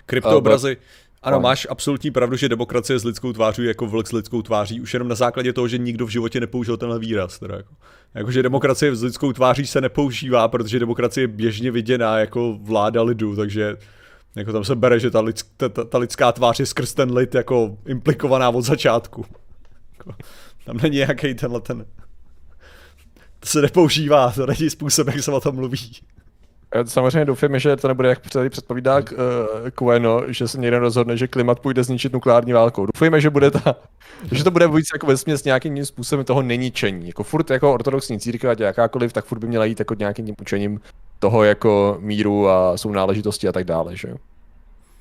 Kryptoobrazy, 0.06 0.77
uh, 0.77 0.84
ano, 1.22 1.40
máš 1.40 1.68
absolutní 1.70 2.12
pravdu, 2.12 2.36
že 2.36 2.50
demokracie 2.50 3.00
s 3.00 3.04
lidskou 3.04 3.34
tváří 3.34 3.64
jako 3.64 3.88
vlk 3.88 4.08
s 4.08 4.12
lidskou 4.12 4.41
tváří, 4.41 4.82
už 4.82 4.94
jenom 4.94 5.08
na 5.08 5.16
základě 5.16 5.54
toho, 5.54 5.68
že 5.68 5.78
nikdo 5.78 6.06
v 6.06 6.10
životě 6.10 6.40
nepoužil 6.40 6.78
tenhle 6.78 7.00
výraz. 7.00 7.40
Teda 7.40 7.56
jako. 7.56 7.74
Jakože 8.14 8.44
demokracie 8.44 8.96
s 8.96 9.04
lidskou 9.04 9.34
tváří 9.34 9.68
se 9.68 9.82
nepoužívá, 9.82 10.48
protože 10.48 10.80
demokracie 10.80 11.24
je 11.24 11.28
běžně 11.28 11.72
viděná 11.72 12.20
jako 12.20 12.58
vláda 12.62 13.02
lidu, 13.02 13.36
takže 13.36 13.78
jako 14.36 14.54
tam 14.54 14.64
se 14.64 14.76
bere, 14.76 15.00
že 15.00 15.12
ta, 15.12 15.22
lidsk, 15.22 15.48
ta, 15.58 15.70
ta, 15.70 15.84
ta 15.84 15.98
lidská 15.98 16.32
tvář 16.32 16.60
je 16.60 16.66
skrz 16.66 16.94
ten 16.94 17.18
lid 17.18 17.36
jako 17.36 17.78
implikovaná 17.88 18.50
od 18.50 18.62
začátku. 18.62 19.26
Jako, 19.98 20.14
tam 20.66 20.78
není 20.78 20.96
nějaký 20.96 21.34
tenhle 21.34 21.62
ten... 21.62 21.86
To 23.40 23.48
se 23.48 23.62
nepoužívá, 23.62 24.32
to 24.32 24.46
není 24.46 24.70
způsob, 24.70 25.08
jak 25.08 25.24
se 25.24 25.32
o 25.32 25.40
tom 25.40 25.56
mluví. 25.56 25.91
Samozřejmě 26.84 27.26
doufám, 27.26 27.60
že 27.60 27.76
to 27.76 27.88
nebude, 27.88 28.10
jak 28.10 28.20
předpovídá 28.50 28.98
uh, 28.98 29.06
Queno, 29.70 30.24
že 30.28 30.48
se 30.48 30.58
někdo 30.58 30.80
rozhodne, 30.80 31.18
že 31.18 31.28
klimat 31.28 31.60
půjde 31.60 31.84
zničit 31.84 32.14
nukleární 32.14 32.54
válkou. 32.54 32.86
Doufujeme, 32.86 33.22
že 33.22 33.30
bude 33.30 33.52
ta, 33.52 33.76
že 34.32 34.44
to 34.44 34.52
bude 34.52 34.68
víc 34.68 34.90
jako 34.94 35.08
vesměs 35.08 35.44
nějakým 35.44 35.86
způsobem 35.86 36.26
toho 36.26 36.41
neničení. 36.41 37.08
Jako 37.08 37.24
furt 37.24 37.50
jako 37.50 37.74
ortodoxní 37.74 38.20
církev, 38.20 38.50
ať 38.50 38.60
jakákoliv, 38.60 39.14
tak 39.14 39.26
furt 39.26 39.40
by 39.40 39.48
měla 39.48 39.66
jít 39.66 39.80
jako 39.80 39.94
nějakým 39.94 40.26
tím 40.26 40.36
učením 40.41 40.82
toho 41.20 41.44
jako 41.44 41.98
míru 42.00 42.50
a 42.50 42.78
jsou 42.78 42.91
náležitosti 42.91 43.48
a 43.48 43.52
tak 43.52 43.64
dále, 43.64 43.96
že 43.96 44.14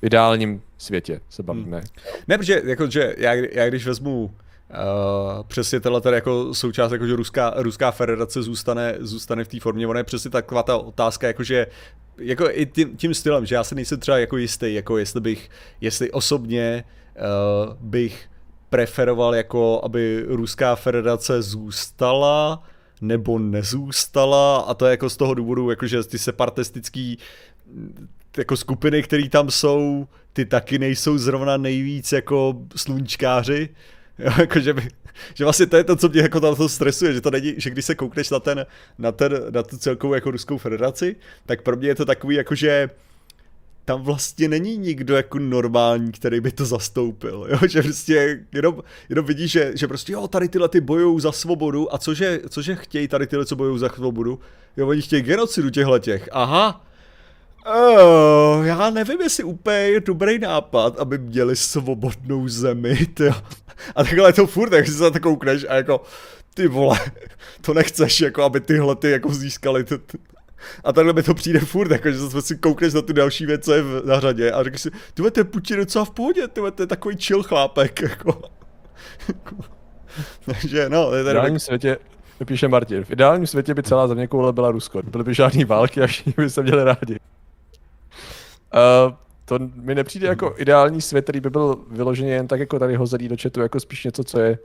V 0.01 0.03
ideálním 0.03 0.61
světě 0.77 1.21
se 1.29 1.43
bavíme. 1.43 1.77
Hmm. 1.77 1.85
Ne, 2.27 2.37
protože 2.37 2.61
jako, 2.65 2.89
že 2.89 3.15
já, 3.17 3.33
já 3.33 3.69
když 3.69 3.87
vezmu 3.87 4.31
Uh, 4.69 5.43
přesně 5.47 5.79
tenhle 5.79 6.01
tady 6.01 6.15
jako 6.15 6.53
součást, 6.53 6.91
jako 6.91 7.07
že 7.07 7.15
Ruská, 7.15 7.53
Ruská 7.55 7.91
federace 7.91 8.43
zůstane, 8.43 8.95
zůstane 8.99 9.43
v 9.43 9.47
té 9.47 9.59
formě, 9.59 9.87
ona 9.87 9.97
je 9.97 10.03
přesně 10.03 10.31
taková 10.31 10.63
ta 10.63 10.77
otázka, 10.77 11.27
jakože 11.27 11.67
jako 12.17 12.49
i 12.51 12.65
tím, 12.65 12.97
tím 12.97 13.13
stylem, 13.13 13.45
že 13.45 13.55
já 13.55 13.63
se 13.63 13.75
nejsem 13.75 13.99
třeba 13.99 14.17
jako 14.17 14.37
jistý, 14.37 14.73
jako 14.73 14.97
jestli 14.97 15.21
bych, 15.21 15.49
jestli 15.81 16.11
osobně 16.11 16.83
uh, 17.15 17.73
bych 17.79 18.29
preferoval 18.69 19.35
jako, 19.35 19.81
aby 19.83 20.25
Ruská 20.27 20.75
federace 20.75 21.41
zůstala 21.41 22.63
nebo 23.01 23.39
nezůstala. 23.39 24.57
A 24.57 24.73
to 24.73 24.85
je 24.85 24.91
jako 24.91 25.09
z 25.09 25.17
toho 25.17 25.33
důvodu, 25.33 25.69
jakože 25.69 26.03
ty 26.03 26.19
separatistický 26.19 27.17
jako 28.37 28.57
skupiny, 28.57 29.03
které 29.03 29.29
tam 29.29 29.51
jsou, 29.51 30.07
ty 30.33 30.45
taky 30.45 30.79
nejsou 30.79 31.17
zrovna 31.17 31.57
nejvíc 31.57 32.11
jako 32.11 32.55
sluníčkáři, 32.75 33.69
Jo, 34.19 34.31
jako, 34.37 34.59
že, 34.59 34.73
by, 34.73 34.81
že 35.33 35.43
vlastně 35.43 35.65
to 35.65 35.77
je 35.77 35.83
to, 35.83 35.95
co 35.95 36.09
mě 36.09 36.21
jako 36.21 36.39
tam 36.39 36.55
to 36.55 36.69
stresuje, 36.69 37.13
že 37.13 37.21
to 37.21 37.31
není, 37.31 37.53
že 37.57 37.69
když 37.69 37.85
se 37.85 37.95
koukneš 37.95 38.29
na 38.29 38.39
ten, 38.39 38.65
na 38.97 39.11
ten, 39.11 39.41
na 39.49 39.63
tu 39.63 39.77
celkovou 39.77 40.13
jako 40.13 40.31
Ruskou 40.31 40.57
federaci, 40.57 41.15
tak 41.45 41.61
pro 41.61 41.77
mě 41.77 41.87
je 41.87 41.95
to 41.95 42.05
takový 42.05 42.35
jako, 42.35 42.55
že 42.55 42.89
tam 43.85 44.01
vlastně 44.01 44.47
není 44.47 44.77
nikdo 44.77 45.15
jako 45.15 45.39
normální, 45.39 46.11
který 46.11 46.39
by 46.41 46.51
to 46.51 46.65
zastoupil, 46.65 47.47
jo? 47.49 47.59
že 47.67 47.81
prostě 47.81 48.45
jenom, 48.53 48.83
jenom 49.09 49.25
vidí, 49.25 49.47
že, 49.47 49.71
že 49.75 49.87
prostě 49.87 50.13
jo, 50.13 50.27
tady 50.27 50.47
tyhle 50.47 50.69
ty 50.69 50.81
bojují 50.81 51.19
za 51.19 51.31
svobodu 51.31 51.93
a 51.93 51.97
cože, 51.97 52.39
cože 52.49 52.75
chtějí 52.75 53.07
tady 53.07 53.27
tyhle, 53.27 53.45
co 53.45 53.55
bojují 53.55 53.79
za 53.79 53.89
svobodu, 53.89 54.39
jo, 54.77 54.87
oni 54.87 55.01
chtějí 55.01 55.21
genocidu 55.21 55.69
těchhle 55.69 55.99
těch, 55.99 56.29
aha, 56.31 56.85
Oh, 57.65 58.65
já 58.65 58.89
nevím, 58.89 59.21
jestli 59.21 59.43
úplně 59.43 59.77
je 59.77 59.99
dobrý 59.99 60.39
nápad, 60.39 60.99
aby 60.99 61.17
měli 61.17 61.55
svobodnou 61.55 62.47
zemi, 62.47 63.05
tyjo. 63.13 63.33
A 63.95 64.03
takhle 64.03 64.29
je 64.29 64.33
to 64.33 64.47
furt, 64.47 64.69
tak 64.69 64.85
si 64.85 64.93
se 64.93 65.11
to 65.11 65.19
koukneš 65.19 65.65
a 65.69 65.75
jako, 65.75 66.03
ty 66.53 66.67
vole, 66.67 66.99
to 67.61 67.73
nechceš, 67.73 68.21
jako 68.21 68.43
aby 68.43 68.59
tyhle 68.59 68.95
ty 68.95 69.11
jako 69.11 69.33
získali. 69.33 69.83
Ty, 69.83 69.97
ty. 69.97 70.17
A 70.83 70.93
takhle 70.93 71.13
mi 71.13 71.23
to 71.23 71.33
přijde 71.33 71.59
furt, 71.59 71.91
jako, 71.91 72.11
že 72.11 72.17
zase 72.17 72.41
si 72.41 72.57
koukneš 72.57 72.93
na 72.93 73.01
ty 73.01 73.13
další 73.13 73.45
věci 73.45 73.71
na 74.05 74.19
řadě 74.19 74.51
a 74.51 74.63
řekneš 74.63 74.81
si, 74.81 74.91
ty 75.31 75.43
Putin 75.43 75.77
je 75.77 75.85
docela 75.85 76.05
v 76.05 76.09
pohodě, 76.09 76.47
ty 76.47 76.61
to 76.75 76.83
je 76.83 76.87
takový 76.87 77.17
chill 77.17 77.43
chlápek, 77.43 78.01
jako. 78.09 78.41
Takže 80.45 80.89
no, 80.89 81.13
je 81.13 81.23
tady... 81.23 81.51
V 81.51 81.59
světě, 81.59 81.97
píše 82.45 82.67
Martin, 82.67 83.03
v 83.03 83.11
ideálním 83.11 83.47
světě 83.47 83.73
by 83.73 83.83
celá 83.83 84.07
země 84.07 84.27
koule 84.27 84.53
byla 84.53 84.71
Rusko, 84.71 85.01
byly 85.03 85.23
by 85.23 85.33
žádný 85.33 85.65
války 85.65 86.01
a 86.01 86.07
všichni 86.07 86.33
by 86.37 86.49
se 86.49 86.63
měli 86.63 86.83
rádi. 86.83 87.19
Uh, 88.73 89.13
to 89.49 89.59
mi 89.75 89.95
nepřijde 89.95 90.27
jako 90.27 90.55
ideální 90.57 91.01
svět, 91.01 91.21
který 91.21 91.39
by 91.39 91.49
byl 91.49 91.77
vyloženě 91.91 92.33
jen 92.33 92.47
tak 92.47 92.59
jako 92.59 92.79
tady 92.79 92.95
hozený 92.95 93.27
do 93.27 93.35
chatu, 93.41 93.61
jako 93.61 93.79
spíš 93.79 94.03
něco, 94.03 94.23
co 94.23 94.39
je 94.39 94.57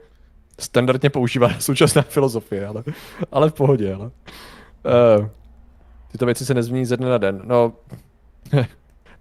standardně 0.59 1.09
používaná 1.09 1.59
současná 1.59 2.01
filozofie, 2.09 2.67
ale, 2.67 2.83
ale 3.31 3.49
v 3.49 3.53
pohodě, 3.53 3.93
ale. 3.93 4.05
Uh, 4.05 5.27
tyto 6.11 6.25
věci 6.25 6.45
se 6.45 6.53
nezmění 6.53 6.85
ze 6.85 6.97
dne 6.97 7.09
na 7.09 7.17
den. 7.17 7.41
No, 7.43 7.73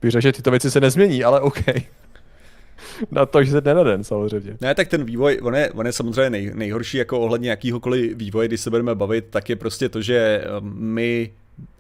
bych 0.03 0.11
řekl, 0.11 0.23
že 0.23 0.33
tyto 0.33 0.51
věci 0.51 0.71
se 0.71 0.81
nezmění, 0.81 1.25
ale 1.25 1.41
OK. 1.41 1.59
na 3.11 3.27
to, 3.27 3.45
že 3.45 3.51
se 3.51 3.61
dne 3.61 3.75
na 3.75 3.83
den, 3.83 4.05
samozřejmě. 4.05 4.57
Ne, 4.61 4.75
tak 4.75 4.89
ten 4.89 5.05
vývoj, 5.05 5.39
on 5.43 5.55
je, 5.55 5.73
on 5.73 5.87
je 5.87 5.93
samozřejmě 5.93 6.31
nej, 6.31 6.53
nejhorší 6.55 6.97
jako 6.97 7.21
ohledně 7.21 7.51
jakýhokoliv 7.51 8.17
vývoje, 8.17 8.49
když 8.49 8.61
se 8.61 8.71
budeme 8.71 8.95
bavit, 8.95 9.27
tak 9.31 9.51
je 9.51 9.57
prostě 9.57 9.89
to, 9.89 10.03
že 10.03 10.45
um, 10.61 10.75
my 10.77 11.33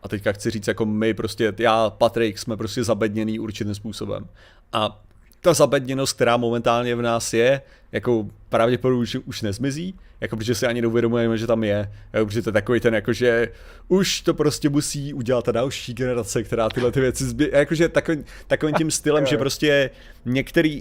a 0.02 0.08
teďka 0.08 0.32
chci 0.32 0.50
říct 0.50 0.68
jako 0.68 0.86
my 0.86 1.14
prostě, 1.14 1.54
já, 1.58 1.90
Patrik, 1.90 2.38
jsme 2.38 2.56
prostě 2.56 2.84
zabedněný 2.84 3.38
určitým 3.38 3.74
způsobem. 3.74 4.26
A 4.72 5.04
ta 5.40 5.54
zabedněnost, 5.54 6.16
která 6.16 6.36
momentálně 6.36 6.96
v 6.96 7.02
nás 7.02 7.32
je, 7.32 7.62
jako 7.92 8.26
pravděpodobně 8.48 9.02
už, 9.02 9.16
už 9.24 9.42
nezmizí, 9.42 9.94
jako 10.20 10.36
protože 10.36 10.54
si 10.54 10.66
ani 10.66 10.82
neuvědomujeme, 10.82 11.38
že 11.38 11.46
tam 11.46 11.64
je, 11.64 11.92
jako, 12.12 12.26
protože 12.26 12.42
to 12.42 12.48
je 12.48 12.52
takový 12.52 12.80
ten, 12.80 12.94
jako 12.94 13.12
že 13.12 13.48
už 13.88 14.20
to 14.20 14.34
prostě 14.34 14.68
musí 14.68 15.14
udělat 15.14 15.44
ta 15.44 15.52
další 15.52 15.94
generace, 15.94 16.42
která 16.42 16.68
tyhle 16.68 16.92
ty 16.92 17.00
věci 17.00 17.24
zbě... 17.24 17.48
jakože 17.52 17.88
takový, 17.88 18.24
takovým 18.46 18.74
tím 18.74 18.90
stylem, 18.90 19.26
že 19.30 19.38
prostě 19.38 19.90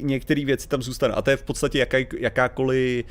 některý 0.02 0.46
věci 0.46 0.68
tam 0.68 0.82
zůstanou. 0.82 1.16
A 1.18 1.22
to 1.22 1.30
je 1.30 1.38
v 1.38 1.44
podstatě 1.44 1.80
jaká, 1.80 1.98
jakákoliv 2.20 3.06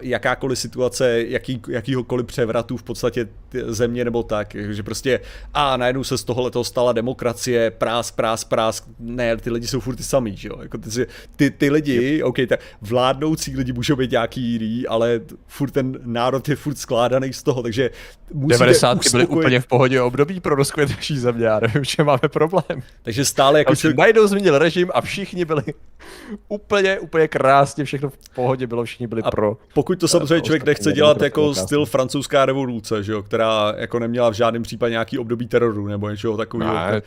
jakákoliv 0.00 0.58
situace, 0.58 1.22
jaký, 1.22 1.62
jakýhokoliv 1.68 2.26
převratu 2.26 2.76
v 2.76 2.82
podstatě 2.82 3.28
země 3.66 4.04
nebo 4.04 4.22
tak, 4.22 4.56
že 4.70 4.82
prostě 4.82 5.20
a 5.54 5.76
najednou 5.76 6.04
se 6.04 6.18
z 6.18 6.24
tohohle 6.24 6.50
toho 6.50 6.64
stala 6.64 6.92
demokracie, 6.92 7.70
prás, 7.70 8.10
prás, 8.10 8.44
prás, 8.44 8.86
ne, 8.98 9.36
ty 9.36 9.50
lidi 9.50 9.66
jsou 9.66 9.80
furt 9.80 9.96
ty 9.96 10.02
samý, 10.02 10.36
že 10.36 10.48
jo, 10.48 10.56
jako 10.62 10.78
ty, 10.78 11.06
ty, 11.36 11.50
ty 11.50 11.70
lidi, 11.70 12.22
ok, 12.22 12.36
tak 12.48 12.60
vládnoucí 12.80 13.56
lidi 13.56 13.72
můžou 13.72 13.96
být 13.96 14.10
nějaký 14.10 14.40
jiný, 14.40 14.86
ale 14.86 15.20
furt 15.46 15.70
ten 15.70 15.98
národ 16.04 16.48
je 16.48 16.56
furt 16.56 16.78
skládaný 16.78 17.32
z 17.32 17.42
toho, 17.42 17.62
takže 17.62 17.90
musíte 18.32 18.64
90. 18.64 18.98
uspokojit... 18.98 19.28
byly 19.28 19.38
úplně 19.40 19.60
v 19.60 19.66
pohodě 19.66 20.00
období 20.00 20.40
pro 20.40 20.54
rozkvět 20.54 20.90
naší 20.90 21.18
země, 21.18 21.46
já 21.46 21.60
nevím, 21.60 21.84
že 21.84 22.04
máme 22.04 22.28
problém. 22.28 22.82
Takže 23.02 23.24
stále 23.24 23.58
jako... 23.58 23.76
Člověk... 23.76 23.98
Najednou 23.98 24.26
změnil 24.26 24.58
režim 24.58 24.90
a 24.94 25.00
všichni 25.00 25.44
byli 25.44 25.62
úplně, 26.48 26.98
úplně 26.98 27.28
krásně, 27.28 27.84
všechno 27.84 28.10
v 28.10 28.18
pohodě 28.34 28.66
bylo, 28.66 28.84
všichni 28.84 29.06
byli 29.06 29.22
a 29.22 29.30
pro. 29.30 29.43
Pokud 29.74 30.00
to 30.00 30.08
samozřejmě 30.08 30.40
člověk 30.40 30.64
nechce 30.64 30.92
dělat 30.92 31.22
jako 31.22 31.54
styl 31.54 31.86
francouzská 31.86 32.46
revoluce, 32.46 33.02
že 33.02 33.12
jo, 33.12 33.22
která 33.22 33.74
jako 33.76 33.98
neměla 33.98 34.30
v 34.30 34.34
žádném 34.34 34.62
případě 34.62 34.90
nějaký 34.90 35.18
období 35.18 35.46
teroru 35.46 35.86
nebo 35.86 36.10
něčeho 36.10 36.36
takového. 36.36 36.74
Ne, 36.74 37.02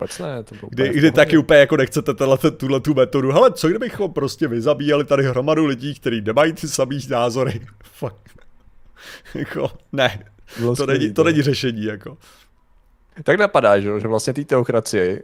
proč 0.00 0.18
ne? 0.18 0.42
To 0.42 0.54
kdy, 0.68 0.88
kdy 0.88 1.12
taky 1.12 1.36
úplně 1.38 1.60
jako 1.60 1.76
nechcete 1.76 2.14
tuhle 2.56 2.80
tu 2.80 2.94
metodu. 2.94 3.32
Hele, 3.32 3.52
co 3.52 3.68
kdybychom 3.68 4.12
prostě 4.12 4.48
vyzabíjeli 4.48 5.04
tady 5.04 5.24
hromadu 5.24 5.66
lidí, 5.66 5.94
kteří 5.94 6.20
nemají 6.20 6.52
ty 6.52 6.68
samý 6.68 7.00
názory. 7.10 7.60
Fuck. 7.84 8.16
jako, 9.34 9.70
ne. 9.92 10.24
To 10.76 10.86
není, 10.86 11.12
to 11.12 11.24
není 11.24 11.42
řešení, 11.42 11.84
jako. 11.84 12.18
Tak 13.22 13.38
napadá, 13.38 13.80
že, 13.80 14.00
že 14.00 14.08
vlastně 14.08 14.32
té 14.32 14.44
teokracii 14.44 15.22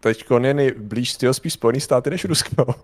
teď 0.00 0.24
je 0.42 0.54
nejblíž 0.54 1.16
ty 1.16 1.34
spíš 1.34 1.52
Spojený 1.52 1.80
státy 1.80 2.10
než 2.10 2.24
Rusko. 2.24 2.74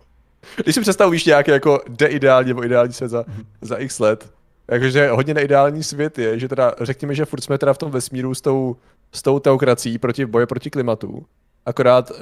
Když 0.57 0.75
si 0.75 0.81
představíš 0.81 1.25
nějaký 1.25 1.51
jako 1.51 1.81
deideální 1.89 2.49
nebo 2.49 2.65
ideální 2.65 2.93
svět 2.93 3.09
za, 3.09 3.25
za 3.61 3.77
x 3.77 3.99
let, 3.99 4.31
jakože 4.71 5.11
hodně 5.11 5.35
neideální 5.35 5.83
svět 5.83 6.19
je, 6.19 6.39
že 6.39 6.49
teda 6.49 6.75
řekněme, 6.81 7.15
že 7.15 7.25
furt 7.25 7.41
jsme 7.41 7.59
teda 7.59 7.73
v 7.73 7.79
tom 7.79 7.91
vesmíru 7.91 8.35
s 8.35 8.41
tou, 8.41 8.77
s 9.13 9.23
tou 9.23 9.39
teokracií 9.39 9.99
proti 9.99 10.27
boje 10.27 10.47
proti 10.47 10.71
klimatu. 10.71 11.27
Akorát 11.67 12.11
uh, 12.11 12.17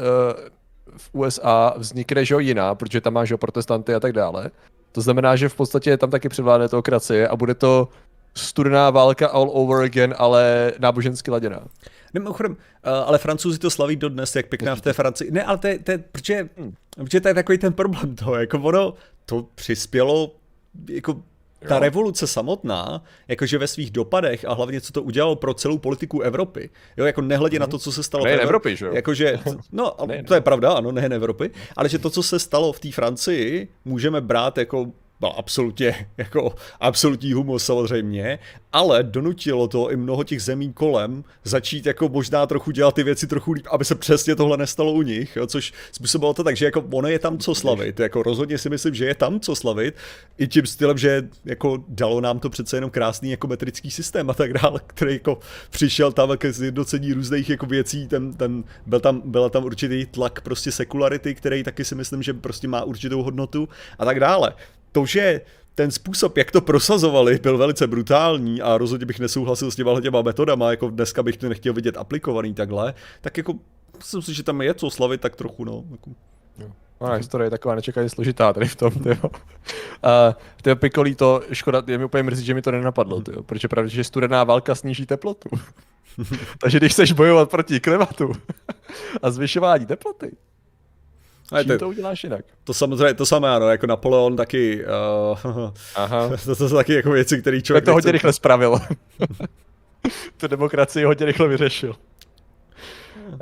v 0.97 1.11
USA 1.13 1.75
vznikne 1.77 2.25
že 2.25 2.35
jiná, 2.39 2.75
protože 2.75 3.01
tam 3.01 3.13
máš 3.13 3.33
protestanty 3.37 3.95
a 3.95 4.01
tak 4.01 4.13
dále. 4.13 4.51
To 4.93 5.01
znamená, 5.01 5.37
že 5.37 5.49
v 5.49 5.55
podstatě 5.55 5.97
tam 5.97 6.11
taky 6.11 6.29
převládne 6.29 6.69
teokracie 6.69 7.29
a 7.29 7.37
bude 7.37 7.55
to 7.55 7.89
studená 8.35 8.91
válka 8.91 9.29
all 9.29 9.51
over 9.53 9.85
again, 9.85 10.15
ale 10.19 10.73
nábožensky 10.79 11.31
laděná. 11.31 11.61
Mimochodem, 12.15 12.53
uh, 12.53 12.57
ale 12.93 13.19
francouzi 13.19 13.59
to 13.59 13.71
slaví 13.71 13.97
dodnes, 13.97 14.37
jak 14.37 14.47
pěkná 14.47 14.77
v 14.77 14.81
té 14.81 14.93
Francii. 14.93 15.31
Ne, 15.31 15.45
ale 15.45 15.59
to 15.59 15.67
je, 15.67 15.79
to 15.79 15.91
je 15.91 15.99
protože, 15.99 16.49
hmm. 16.57 16.75
protože 16.95 17.21
to 17.21 17.29
je 17.29 17.35
takový 17.35 17.59
ten 17.59 17.73
problém 17.73 18.17
toho, 18.17 18.35
jako 18.35 18.59
ono 18.59 18.95
to 19.27 19.47
přispělo 19.55 20.37
jako 20.89 21.23
ta 21.69 21.79
revoluce 21.79 22.27
samotná, 22.27 23.05
jakože 23.29 23.59
ve 23.59 23.67
svých 23.67 23.91
dopadech 23.91 24.45
a 24.45 24.55
hlavně 24.55 24.81
co 24.81 24.93
to 24.93 25.03
udělalo 25.03 25.37
pro 25.37 25.55
celou 25.55 25.79
politiku 25.79 26.21
Evropy, 26.21 26.71
jo, 26.97 27.05
jako 27.05 27.21
nehledě 27.21 27.57
mm-hmm. 27.57 27.61
na 27.61 27.67
to, 27.67 27.79
co 27.79 27.93
se 27.93 28.03
stalo 28.03 28.25
nejen 28.25 28.39
v 28.39 28.43
Evropy, 28.43 28.77
že 28.77 28.87
jo? 28.87 28.93
Jakože, 28.95 29.39
no, 29.73 29.97
to 30.27 30.35
je 30.35 30.41
pravda, 30.41 30.73
ano, 30.73 30.93
nejen 30.93 31.13
Evropy, 31.13 31.51
ale 31.77 31.89
že 31.89 31.99
to, 31.99 32.11
co 32.11 32.23
se 32.23 32.39
stalo 32.39 32.73
v 32.73 32.81
té 32.81 32.93
Francii, 32.93 33.69
můžeme 33.85 34.21
brát 34.21 34.59
jako 34.59 34.93
byl 35.21 35.33
absolutně 35.37 36.09
jako 36.19 36.55
absolutní 36.81 37.33
humus 37.33 37.65
samozřejmě, 37.65 38.39
ale 38.73 39.03
donutilo 39.03 39.69
to 39.69 39.91
i 39.91 39.97
mnoho 39.97 40.25
těch 40.25 40.43
zemí 40.43 40.73
kolem 40.73 41.25
začít 41.45 41.87
jako 41.87 42.09
možná 42.09 42.47
trochu 42.47 42.71
dělat 42.71 42.95
ty 42.95 43.03
věci 43.03 43.27
trochu 43.27 43.53
líp, 43.53 43.67
aby 43.71 43.85
se 43.85 43.95
přesně 43.95 44.37
tohle 44.37 44.57
nestalo 44.57 44.93
u 44.93 45.03
nich, 45.03 45.37
jo, 45.37 45.47
což 45.47 45.73
způsobilo 45.93 46.35
to 46.35 46.45
tak, 46.45 46.57
že 46.57 46.65
jako 46.65 46.85
ono 46.93 47.09
je 47.09 47.19
tam 47.19 47.39
co 47.39 47.55
slavit, 47.55 48.01
jako 48.01 48.23
rozhodně 48.23 48.59
si 48.59 48.71
myslím, 48.71 48.95
že 48.95 49.05
je 49.05 49.15
tam 49.15 49.41
co 49.41 49.57
slavit, 49.57 49.95
i 50.39 50.49
tím 50.49 50.67
stylem, 50.67 50.99
že 50.99 51.29
jako 51.45 51.85
dalo 51.89 52.21
nám 52.21 52.39
to 52.39 52.51
přece 52.51 52.77
jenom 52.77 52.91
krásný 52.91 53.31
jako 53.31 53.47
metrický 53.47 53.91
systém 53.91 54.31
a 54.31 54.35
tak 54.35 54.53
dále, 54.53 54.81
který 54.87 55.13
jako 55.13 55.39
přišel 55.71 56.13
tam 56.13 56.37
ke 56.37 56.53
zjednocení 56.53 57.13
různých 57.13 57.51
jako 57.51 57.67
věcí, 57.67 58.09
ten, 58.09 58.33
ten, 58.33 58.65
byl 58.87 59.01
tam, 59.01 59.23
byla 59.25 59.49
tam 59.49 59.65
určitý 59.65 60.07
tlak 60.07 60.41
prostě 60.41 60.73
sekularity, 60.73 61.35
který 61.35 61.63
taky 61.63 61.85
si 61.85 61.95
myslím, 61.95 62.23
že 62.23 62.35
prostě 62.35 62.69
má 62.69 62.85
určitou 62.85 63.23
hodnotu 63.23 63.69
a 63.99 64.05
tak 64.05 64.21
dále 64.21 64.53
to, 64.95 65.07
že 65.07 65.41
ten 65.75 65.91
způsob, 65.91 66.37
jak 66.37 66.51
to 66.51 66.61
prosazovali, 66.61 67.39
byl 67.43 67.59
velice 67.59 67.87
brutální 67.87 68.63
a 68.63 68.79
rozhodně 68.79 69.07
bych 69.07 69.21
nesouhlasil 69.21 69.71
s 69.71 69.77
těma 69.77 70.01
těma 70.01 70.23
metodama, 70.23 70.71
jako 70.71 70.91
dneska 70.91 71.23
bych 71.23 71.37
to 71.37 71.49
nechtěl 71.49 71.73
vidět 71.73 71.97
aplikovaný 71.97 72.55
takhle, 72.55 72.95
tak 73.21 73.37
jako 73.37 73.55
myslím 73.97 74.23
si, 74.23 74.35
že 74.35 74.43
tam 74.43 74.63
je 74.63 74.75
co 74.75 74.91
slavit 74.91 75.21
tak 75.21 75.37
trochu, 75.37 75.65
no. 75.65 75.85
Jako. 75.91 76.11
Jo. 76.59 76.69
No, 77.01 77.13
historie 77.13 77.47
je 77.47 77.51
taková 77.51 77.75
nečekaně 77.75 78.09
složitá 78.09 78.53
tady 78.53 78.69
v 78.69 78.77
tom, 78.77 78.91
tyjo. 78.91 79.17
Uh, 79.25 80.35
tyjo, 80.63 80.77
Pikolí 80.77 81.15
to, 81.15 81.43
škoda, 81.53 81.83
je 81.87 81.99
mi 81.99 82.05
úplně 82.05 82.23
mrzí, 82.23 82.45
že 82.45 82.55
mi 82.55 82.63
to 82.63 82.71
nenapadlo, 82.71 83.21
tyjo, 83.21 83.43
protože 83.43 83.69
pravdě, 83.69 83.91
že 83.91 84.05
studená 84.05 84.45
válka 84.45 84.75
sníží 84.75 85.07
teplotu. 85.07 85.49
Takže 86.59 86.79
když 86.79 86.93
chceš 86.93 87.13
bojovat 87.13 87.51
proti 87.51 87.81
klimatu 87.81 88.33
a 89.23 89.31
zvyšování 89.31 89.87
teploty, 89.87 90.37
Čím 91.49 91.69
to, 91.69 91.79
to 91.79 91.89
uděláš 91.89 92.25
jinak? 92.25 92.45
To 92.65 92.75
samozřejmě, 92.75 93.15
to 93.15 93.27
samé 93.27 93.49
ano, 93.49 93.71
jako 93.71 93.87
Napoleon 93.87 94.37
taky, 94.37 94.85
uh, 95.45 95.71
Aha. 95.95 96.29
to, 96.45 96.57
to 96.57 96.69
jsou 96.69 96.77
taky 96.77 96.95
jako 96.95 97.11
věci, 97.11 97.41
které 97.41 97.63
člověk... 97.63 97.85
Tak 97.85 97.93
to 97.93 97.95
hodně 97.95 98.13
rychle 98.13 98.33
spravil. 98.33 98.79
tu 100.37 100.49
demokracii 100.49 101.05
hodně 101.05 101.27
rychle 101.27 101.49
vyřešil. 101.49 101.95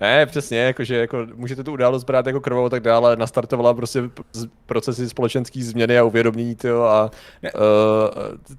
Ne, 0.01 0.27
přesně, 0.27 0.59
jakože 0.59 0.97
jako 0.97 1.27
můžete 1.35 1.65
tu 1.65 1.73
událost 1.73 2.05
brát 2.05 2.27
jako 2.27 2.41
krvavou 2.41 2.69
tak 2.69 2.83
dále, 2.83 3.17
nastartovala 3.17 3.75
prostě 3.75 4.03
procesy 4.67 5.09
společenské 5.09 5.63
změny 5.63 5.99
a 5.99 6.05
uvědomění 6.05 6.55
tyjo, 6.55 6.83
a 6.83 7.11
uh, 7.45 7.51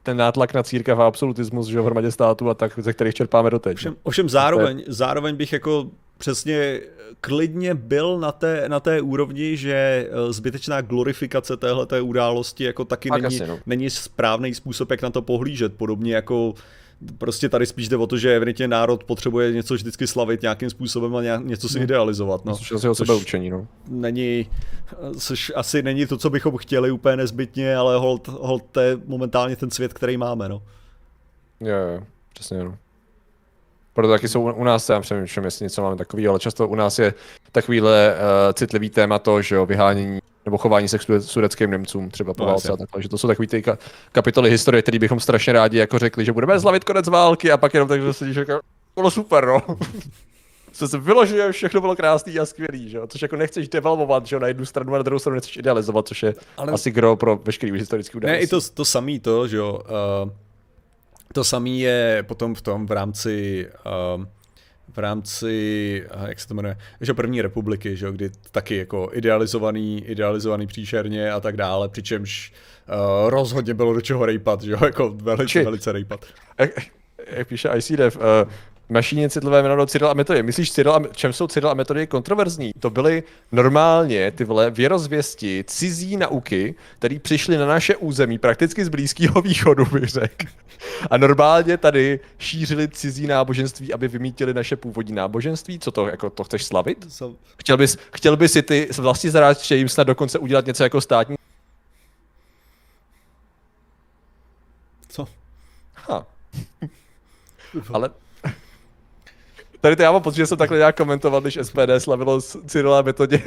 ten 0.03 0.17
nátlak 0.17 0.53
na 0.53 0.63
církev 0.63 0.99
a 0.99 1.07
absolutismus 1.07 1.67
že 1.67 1.81
v 1.81 1.85
hromadě 1.85 2.11
států 2.11 2.49
a 2.49 2.53
tak, 2.53 2.79
ze 2.79 2.93
kterých 2.93 3.15
čerpáme 3.15 3.49
doteď. 3.49 3.73
Ovšem, 3.73 3.95
ovšem 4.03 4.29
zároveň, 4.29 4.83
zároveň 4.87 5.35
bych 5.35 5.53
jako 5.53 5.89
přesně 6.17 6.81
klidně 7.23 7.73
byl 7.73 8.19
na 8.19 8.31
té, 8.31 8.63
na 8.67 8.79
té 8.79 9.01
úrovni, 9.01 9.57
že 9.57 9.73
eh, 9.73 10.33
zbytečná 10.33 10.81
glorifikace 10.81 11.57
téhle 11.57 11.85
té 11.85 12.01
události 12.01 12.63
jako 12.63 12.85
taky 12.85 13.09
není, 13.11 13.25
asi, 13.25 13.47
no. 13.47 13.59
není 13.65 13.89
správný 13.89 14.53
způsob, 14.53 14.91
jak 14.91 15.01
na 15.01 15.09
to 15.09 15.21
pohlížet. 15.21 15.73
Podobně 15.73 16.15
jako 16.15 16.53
prostě 17.17 17.49
tady 17.49 17.65
spíš 17.65 17.89
jde 17.89 17.97
o 17.97 18.07
to, 18.07 18.17
že 18.17 18.35
evidentně 18.35 18.67
národ 18.67 19.03
potřebuje 19.03 19.51
něco 19.51 19.73
vždycky 19.73 20.07
slavit 20.07 20.41
nějakým 20.41 20.69
způsobem 20.69 21.15
a 21.15 21.21
něco 21.37 21.69
si 21.69 21.77
hmm. 21.77 21.83
idealizovat. 21.83 22.45
No. 22.45 22.57
Což 22.57 22.71
asi 22.71 22.89
o 22.89 22.95
sebe 22.95 23.15
učení, 23.15 23.49
no. 23.49 23.67
Není, 23.89 24.49
což 25.19 25.51
asi 25.55 25.83
není 25.83 26.05
to, 26.05 26.17
co 26.17 26.29
bychom 26.29 26.57
chtěli 26.57 26.91
úplně 26.91 27.17
nezbytně, 27.17 27.75
ale 27.75 27.97
hold, 27.97 28.27
hold 28.27 28.63
to 28.71 28.79
je 28.79 28.97
momentálně 29.05 29.55
ten 29.55 29.71
svět, 29.71 29.93
který 29.93 30.17
máme, 30.17 30.49
no. 30.49 30.63
Jo, 31.59 31.75
jo, 31.75 32.03
přesně, 32.33 32.63
no. 32.63 32.77
Proto 33.93 34.13
taky 34.13 34.27
jsou 34.27 34.41
u 34.53 34.63
nás, 34.63 34.89
já 34.89 34.99
přemýšlím, 34.99 35.45
jestli 35.45 35.65
něco 35.65 35.81
máme 35.81 35.95
takového, 35.95 36.31
ale 36.31 36.39
často 36.39 36.67
u 36.67 36.75
nás 36.75 36.99
je 36.99 37.13
takovýhle 37.51 38.15
uh, 38.15 38.53
citlivý 38.53 38.89
téma 38.89 39.19
to, 39.19 39.41
že 39.41 39.55
jo, 39.55 39.65
vyhánění 39.65 40.19
nebo 40.45 40.57
chování 40.57 40.87
se 40.87 40.97
k 40.97 41.01
sudeckým 41.19 41.71
Němcům 41.71 42.09
třeba 42.09 42.33
po 42.33 42.43
no, 42.43 42.47
válce 42.47 42.71
a 42.71 42.77
takhle, 42.77 43.01
že 43.01 43.09
to 43.09 43.17
jsou 43.17 43.27
takové 43.27 43.47
ty 43.47 43.61
ka- 43.61 43.77
kapitoly 44.11 44.49
historie, 44.49 44.81
které 44.81 44.99
bychom 44.99 45.19
strašně 45.19 45.53
rádi 45.53 45.77
jako 45.77 45.99
řekli, 45.99 46.25
že 46.25 46.31
budeme 46.31 46.59
zlavit 46.59 46.83
konec 46.83 47.07
války 47.07 47.51
a 47.51 47.57
pak 47.57 47.73
jenom 47.73 47.89
tak, 47.89 48.01
že 48.01 48.13
se 48.13 48.33
říká, 48.33 48.59
bylo 48.95 49.11
super, 49.11 49.45
no. 49.45 49.61
Co 50.71 50.87
se 50.87 50.97
vyložuje, 50.97 51.51
všechno 51.51 51.81
bylo 51.81 51.95
krásný 51.95 52.39
a 52.39 52.45
skvělý, 52.45 52.89
že 52.89 52.97
jo? 52.97 53.07
Což 53.07 53.21
jako 53.21 53.35
nechceš 53.35 53.69
devalvovat, 53.69 54.25
že 54.25 54.35
jo? 54.35 54.39
Na 54.39 54.47
jednu 54.47 54.65
stranu 54.65 54.93
a 54.93 54.97
na 54.97 55.03
druhou 55.03 55.19
stranu 55.19 55.35
nechceš 55.35 55.57
idealizovat, 55.57 56.07
což 56.07 56.23
je 56.23 56.33
Ale... 56.57 56.73
asi 56.73 56.91
gro 56.91 57.15
pro 57.15 57.39
veškerý 57.45 57.71
historický 57.71 58.17
události. 58.17 58.39
Ne, 58.39 58.43
i 58.43 58.47
to, 58.47 58.61
to 58.61 58.85
samý 58.85 59.19
to, 59.19 59.47
že 59.47 59.57
jo? 59.57 59.79
Uh, 60.25 60.31
to 61.33 61.43
samý 61.43 61.79
je 61.79 62.23
potom 62.27 62.55
v 62.55 62.61
tom 62.61 62.85
v 62.85 62.91
rámci 62.91 63.67
uh, 64.17 64.25
v 64.93 64.97
rámci, 64.97 66.05
jak 66.27 66.39
se 66.39 66.47
to 66.47 66.53
jmenuje, 66.53 66.77
že 67.01 67.13
první 67.13 67.41
republiky, 67.41 67.97
že 67.97 68.11
kdy 68.11 68.29
taky 68.51 68.75
jako 68.75 69.09
idealizovaný, 69.13 70.05
idealizovaný 70.05 70.67
příšerně 70.67 71.31
a 71.31 71.39
tak 71.39 71.57
dále, 71.57 71.89
přičemž 71.89 72.53
uh, 72.87 73.29
rozhodně 73.29 73.73
bylo 73.73 73.93
do 73.93 74.01
čeho 74.01 74.25
rejpat, 74.25 74.61
že 74.61 74.71
jo, 74.71 74.79
jako 74.85 75.09
velice, 75.09 75.49
Či, 75.49 75.63
velice 75.63 75.91
rejpat. 75.91 76.25
Jak, 76.57 76.71
jak 77.27 77.47
píše 77.47 77.69
ICDev, 77.77 78.17
uh, 78.17 78.23
mašíně 78.93 79.29
citlivé 79.29 79.63
jméno 79.63 79.85
Cyril 79.85 80.07
a 80.07 80.13
metody. 80.13 80.43
Myslíš, 80.43 80.71
Cyril 80.71 80.93
a, 80.93 81.01
čem 81.11 81.33
jsou 81.33 81.47
Cyril 81.47 81.69
a 81.69 81.73
metody 81.73 82.07
kontroverzní? 82.07 82.71
To 82.79 82.89
byly 82.89 83.23
normálně 83.51 84.31
ty 84.31 84.43
vole 84.43 84.71
věrozvěsti 84.71 85.63
cizí 85.67 86.17
nauky, 86.17 86.75
které 86.99 87.19
přišly 87.19 87.57
na 87.57 87.65
naše 87.65 87.95
území 87.95 88.37
prakticky 88.37 88.85
z 88.85 88.89
Blízkého 88.89 89.41
východu, 89.41 89.85
bych 89.85 90.09
řekl. 90.09 90.45
A 91.09 91.17
normálně 91.17 91.77
tady 91.77 92.19
šířili 92.37 92.87
cizí 92.87 93.27
náboženství, 93.27 93.93
aby 93.93 94.07
vymítili 94.07 94.53
naše 94.53 94.75
původní 94.75 95.15
náboženství. 95.15 95.79
Co 95.79 95.91
to, 95.91 96.07
jako 96.07 96.29
to 96.29 96.43
chceš 96.43 96.65
slavit? 96.65 97.21
Chtěl 97.57 97.77
bys, 97.77 97.97
chtěl 98.15 98.37
bys 98.37 98.51
si 98.51 98.61
ty 98.61 98.89
vlastní 98.97 99.29
že 99.61 99.75
jim 99.75 99.89
snad 99.89 100.03
dokonce 100.03 100.39
udělat 100.39 100.65
něco 100.65 100.83
jako 100.83 101.01
státní? 101.01 101.35
Co? 105.09 105.27
Ha. 105.95 106.25
Ale 107.93 108.09
Tady 109.83 109.95
to 109.95 110.01
já 110.01 110.11
mám 110.11 110.21
pocit, 110.21 110.37
že 110.37 110.47
jsem 110.47 110.57
takhle 110.57 110.77
nějak 110.77 110.97
komentoval, 110.97 111.41
když 111.41 111.59
SPD 111.61 111.89
slavilo 111.97 112.41
Cyrila 112.41 113.01
metodě 113.01 113.43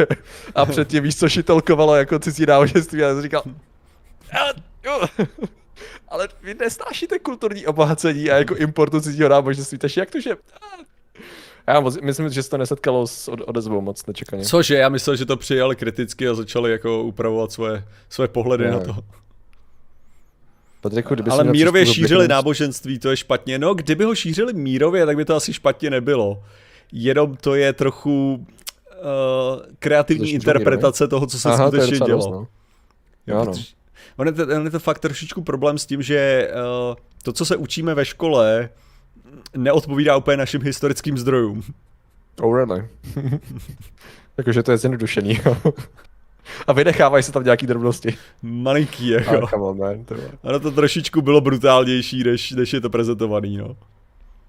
a 0.54 0.66
předtím 0.66 1.02
víš, 1.02 1.18
co 1.18 1.28
šitelkovalo 1.28 1.96
jako 1.96 2.18
cizí 2.18 2.46
náboženství 2.46 3.02
a 3.02 3.06
já 3.06 3.14
jsem 3.14 3.22
říkal, 3.22 3.42
ale 6.08 6.28
vy 6.42 6.54
nesnášíte 6.54 7.18
kulturní 7.18 7.66
obohacení 7.66 8.30
a 8.30 8.36
jako 8.36 8.56
importu 8.56 9.00
cizího 9.00 9.28
náboženství, 9.28 9.78
takže 9.78 10.00
jak 10.00 10.10
to, 10.10 10.20
že... 10.20 10.36
Já 11.66 11.80
myslím, 11.80 12.28
že 12.28 12.42
se 12.42 12.50
to 12.50 12.58
nesetkalo 12.58 13.06
s 13.06 13.28
odezvou 13.28 13.80
moc 13.80 14.06
nečekaně. 14.06 14.44
Cože, 14.44 14.76
já 14.76 14.88
myslel, 14.88 15.16
že 15.16 15.26
to 15.26 15.36
přijali 15.36 15.76
kriticky 15.76 16.28
a 16.28 16.34
začali 16.34 16.70
jako 16.70 17.02
upravovat 17.02 17.52
svoje, 17.52 17.84
svoje 18.08 18.28
pohledy 18.28 18.70
no. 18.70 18.70
na 18.70 18.80
to. 18.80 18.96
Patriku, 20.80 21.14
Ale 21.30 21.44
mírově 21.44 21.86
šířili 21.86 22.28
náboženství, 22.28 22.98
to 22.98 23.10
je 23.10 23.16
špatně. 23.16 23.58
No, 23.58 23.74
kdyby 23.74 24.04
ho 24.04 24.14
šířili 24.14 24.52
mírově, 24.52 25.06
tak 25.06 25.16
by 25.16 25.24
to 25.24 25.34
asi 25.36 25.52
špatně 25.52 25.90
nebylo. 25.90 26.42
Jenom 26.92 27.36
to 27.36 27.54
je 27.54 27.72
trochu 27.72 28.34
uh, 28.34 29.62
kreativní 29.78 30.30
interpretace 30.30 31.04
mírově? 31.04 31.10
toho, 31.10 31.26
co 31.26 31.38
se 31.38 31.48
Aha, 31.48 31.66
skutečně 31.66 31.98
to 31.98 32.06
dělo. 32.06 32.30
No. 32.30 32.46
Jo, 33.26 33.44
no. 33.44 33.52
On 34.16 34.26
je, 34.26 34.32
to, 34.32 34.42
on 34.42 34.64
je 34.64 34.70
to 34.70 34.78
fakt 34.78 34.98
trošičku 34.98 35.42
problém 35.42 35.78
s 35.78 35.86
tím, 35.86 36.02
že 36.02 36.50
uh, 36.88 36.94
to, 37.22 37.32
co 37.32 37.44
se 37.44 37.56
učíme 37.56 37.94
ve 37.94 38.04
škole, 38.04 38.68
neodpovídá 39.56 40.16
úplně 40.16 40.36
našim 40.36 40.62
historickým 40.62 41.18
zdrojům. 41.18 41.62
Oh, 42.40 42.56
really? 42.56 42.88
Takže 44.36 44.62
to 44.62 44.70
je 44.70 44.78
zjednodušený. 44.78 45.40
A 46.66 46.72
vynechávají 46.72 47.22
se 47.22 47.32
tam 47.32 47.44
nějaký 47.44 47.66
drobnosti. 47.66 48.16
Malinký, 48.42 49.08
jako. 49.08 49.38
Oh, 49.38 49.50
come 49.50 49.64
on, 49.64 49.78
man, 49.78 50.04
to 50.04 50.14
Ano, 50.44 50.60
to 50.60 50.70
trošičku 50.70 51.22
bylo 51.22 51.40
brutálnější, 51.40 52.24
než, 52.24 52.50
než 52.50 52.72
je 52.72 52.80
to 52.80 52.90
prezentovaný, 52.90 53.56
no. 53.56 53.76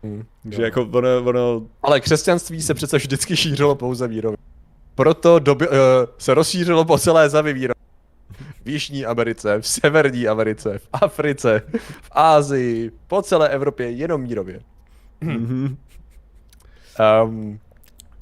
Hmm, 0.03 0.23
že 0.49 0.63
jako 0.63 0.81
ono, 0.91 1.23
ono... 1.23 1.61
Ale 1.83 2.01
křesťanství 2.01 2.61
se 2.61 2.73
přece 2.73 2.97
vždycky 2.97 3.37
šířilo 3.37 3.75
pouze 3.75 4.07
vírově. 4.07 4.37
Proto 4.95 5.39
doby, 5.39 5.67
uh, 5.67 5.75
se 6.17 6.33
rozšířilo 6.33 6.85
po 6.85 6.97
celé 6.97 7.29
zemi 7.29 7.53
vírově. 7.53 7.75
V 8.65 8.69
Jižní 8.69 9.05
Americe, 9.05 9.61
v 9.61 9.67
Severní 9.67 10.27
Americe, 10.27 10.79
v 10.79 10.87
Africe, 10.93 11.61
v 12.01 12.09
Ázii, 12.11 12.91
po 13.07 13.21
celé 13.21 13.49
Evropě, 13.49 13.89
jenom 13.89 14.21
mírově. 14.21 14.59
Mm-hmm. 15.21 15.75
Um, 17.23 17.59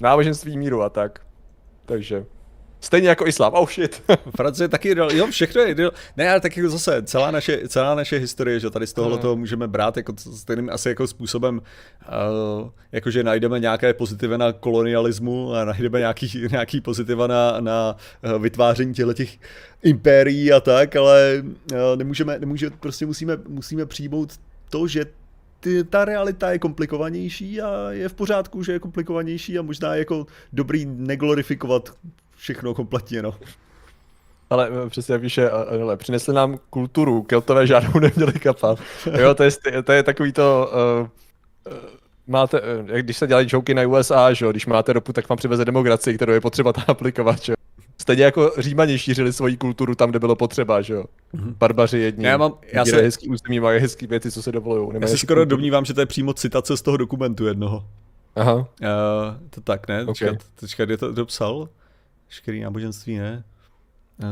náboženství 0.01 0.57
míru 0.57 0.81
a 0.81 0.89
tak. 0.89 1.19
Takže 1.85 2.25
Stejně 2.85 3.09
jako 3.09 3.27
islám, 3.27 3.53
oh 3.53 3.69
shit. 3.69 4.03
Francie 4.37 4.67
taky, 4.67 4.95
jo, 5.13 5.27
všechno 5.27 5.61
je, 5.61 5.75
ne, 6.17 6.29
ale 6.29 6.39
tak 6.39 6.57
jako 6.57 6.69
zase, 6.69 7.03
celá 7.03 7.31
naše, 7.31 7.67
celá 7.67 7.95
naše 7.95 8.17
historie, 8.17 8.59
že 8.59 8.69
tady 8.69 8.87
z 8.87 8.93
tohohle 8.93 9.17
toho 9.17 9.35
můžeme 9.35 9.67
brát 9.67 9.97
jako 9.97 10.13
stejným 10.17 10.69
asi 10.69 10.89
jako 10.89 11.07
způsobem, 11.07 11.61
uh, 11.61 12.69
jakože 12.91 13.23
najdeme 13.23 13.59
nějaké 13.59 13.93
pozitivy 13.93 14.37
na 14.37 14.51
kolonialismu 14.51 15.53
a 15.53 15.65
najdeme 15.65 15.99
nějaký, 15.99 16.47
nějaký 16.51 16.81
pozitiva 16.81 17.27
na, 17.27 17.59
na 17.59 17.95
uh, 18.23 18.41
vytváření 18.41 18.93
těchto 18.93 19.13
těch 19.13 19.37
impérií 19.83 20.51
a 20.51 20.59
tak, 20.59 20.95
ale 20.95 21.43
uh, 21.43 21.77
nemůžeme, 21.95 22.39
nemůžeme, 22.39 22.75
prostě 22.79 23.05
musíme, 23.05 23.37
musíme 23.47 23.85
přijmout 23.85 24.33
to, 24.69 24.87
že 24.87 25.05
ty, 25.59 25.83
ta 25.83 26.05
realita 26.05 26.51
je 26.51 26.59
komplikovanější 26.59 27.61
a 27.61 27.91
je 27.91 28.09
v 28.09 28.13
pořádku, 28.13 28.63
že 28.63 28.71
je 28.71 28.79
komplikovanější 28.79 29.59
a 29.59 29.61
možná 29.61 29.93
je 29.93 29.99
jako 29.99 30.25
dobrý 30.53 30.85
neglorifikovat 30.85 31.93
všechno 32.35 32.73
kompletně, 32.73 33.21
no. 33.21 33.35
Ale 34.49 34.69
eh, 34.85 34.89
přesně 34.89 35.13
jak 35.13 35.21
píše, 35.21 35.49
ale 35.49 35.97
přinesli 35.97 36.33
nám 36.33 36.59
kulturu, 36.69 37.23
keltové 37.23 37.67
žádnou 37.67 37.99
neměli 37.99 38.33
kapat. 38.33 38.79
Jo, 39.19 39.35
to 39.35 39.43
je, 39.43 39.51
to 39.83 39.91
je 39.91 40.03
takový 40.03 40.31
to, 40.31 40.71
uh, 41.01 41.07
máte, 42.27 42.61
jak 42.85 43.05
když 43.05 43.17
se 43.17 43.27
dělají 43.27 43.47
joky 43.49 43.73
na 43.73 43.87
USA, 43.87 44.33
že 44.33 44.45
jo, 44.45 44.51
když 44.51 44.65
máte 44.65 44.93
ropu, 44.93 45.13
tak 45.13 45.29
vám 45.29 45.37
přiveze 45.37 45.65
demokracii, 45.65 46.15
kterou 46.15 46.33
je 46.33 46.41
potřeba 46.41 46.73
tam 46.73 46.85
aplikovat, 46.87 47.41
že 47.41 47.51
jo. 47.51 47.55
Stejně 48.01 48.23
jako 48.23 48.51
Římani 48.57 48.99
šířili 48.99 49.33
svoji 49.33 49.57
kulturu 49.57 49.95
tam, 49.95 50.09
kde 50.09 50.19
bylo 50.19 50.35
potřeba, 50.35 50.81
že 50.81 50.93
jo. 50.93 51.03
Mm-hmm. 51.35 51.53
Barbaři 51.57 51.97
jedni. 51.99 52.25
Já 52.25 52.37
mám, 52.37 52.53
já 52.73 52.85
se... 52.85 53.01
hezký 53.01 53.29
území, 53.29 53.59
mají 53.59 53.81
hezký 53.81 54.07
věci, 54.07 54.31
co 54.31 54.41
se 54.41 54.51
dovolují. 54.51 54.89
Já 55.01 55.07
se 55.07 55.17
skoro 55.17 55.39
kulturu. 55.41 55.49
domnívám, 55.49 55.85
že 55.85 55.93
to 55.93 55.99
je 55.99 56.05
přímo 56.05 56.33
citace 56.33 56.77
z 56.77 56.81
toho 56.81 56.97
dokumentu 56.97 57.45
jednoho. 57.45 57.83
Aha. 58.35 58.55
Uh, 58.55 58.65
to 59.49 59.61
tak, 59.61 59.87
ne? 59.87 60.05
Okay. 60.05 60.37
Počkat, 60.59 60.85
kde 60.85 60.97
to 60.97 61.11
dopsal? 61.11 61.69
Veškerý 62.35 62.61
náboženství, 62.61 63.17
ne? 63.17 63.43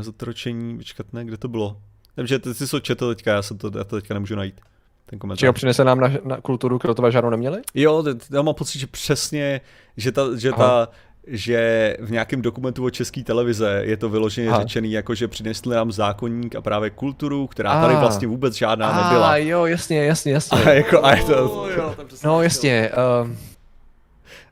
Zatročení, 0.00 0.76
počkat, 0.76 1.12
ne, 1.12 1.24
kde 1.24 1.36
to 1.36 1.48
bylo? 1.48 1.76
Takže 2.14 2.38
ty 2.38 2.54
jsi 2.54 2.68
to 2.68 2.80
četl 2.80 3.14
teďka, 3.14 3.32
já, 3.32 3.42
jsem 3.42 3.58
to, 3.58 3.70
já 3.78 3.84
to 3.84 3.96
teďka 3.96 4.14
nemůžu 4.14 4.34
najít. 4.34 4.60
Ten 5.06 5.18
komentář. 5.18 5.40
Čeho 5.40 5.52
přinese 5.52 5.84
nám 5.84 6.00
na, 6.00 6.10
na 6.24 6.40
kulturu, 6.40 6.78
kterou 6.78 6.94
to 6.94 7.10
žádnou 7.10 7.30
neměli? 7.30 7.62
Jo, 7.74 8.04
já 8.32 8.42
mám 8.42 8.54
pocit, 8.54 8.78
že 8.78 8.86
přesně, 8.86 9.60
že 9.96 10.12
ta, 10.12 10.22
že 10.36 10.52
ta 10.52 10.88
že 11.26 11.96
v 12.00 12.10
nějakém 12.10 12.42
dokumentu 12.42 12.84
o 12.84 12.90
české 12.90 13.24
televize 13.24 13.80
je 13.84 13.96
to 13.96 14.08
vyloženě 14.08 14.48
Aha. 14.48 14.60
řečený, 14.60 14.92
jako 14.92 15.14
že 15.14 15.28
přinesli 15.28 15.76
nám 15.76 15.92
zákonník 15.92 16.54
a 16.56 16.60
právě 16.60 16.90
kulturu, 16.90 17.46
která 17.46 17.70
a. 17.70 17.82
tady 17.82 17.94
vlastně 17.94 18.28
vůbec 18.28 18.54
žádná 18.54 18.88
a, 18.88 19.04
nebyla. 19.04 19.36
jo, 19.36 19.66
jasně, 19.66 20.04
jasně, 20.04 20.32
jasně. 20.32 20.64
A, 20.64 20.70
jako, 20.70 21.04
a 21.04 21.14
je 21.14 21.24
to... 21.24 21.50
Oh, 21.52 21.70
jo, 21.70 21.94
no 22.24 22.42
jasně, 22.42 22.90
uh, 23.22 23.30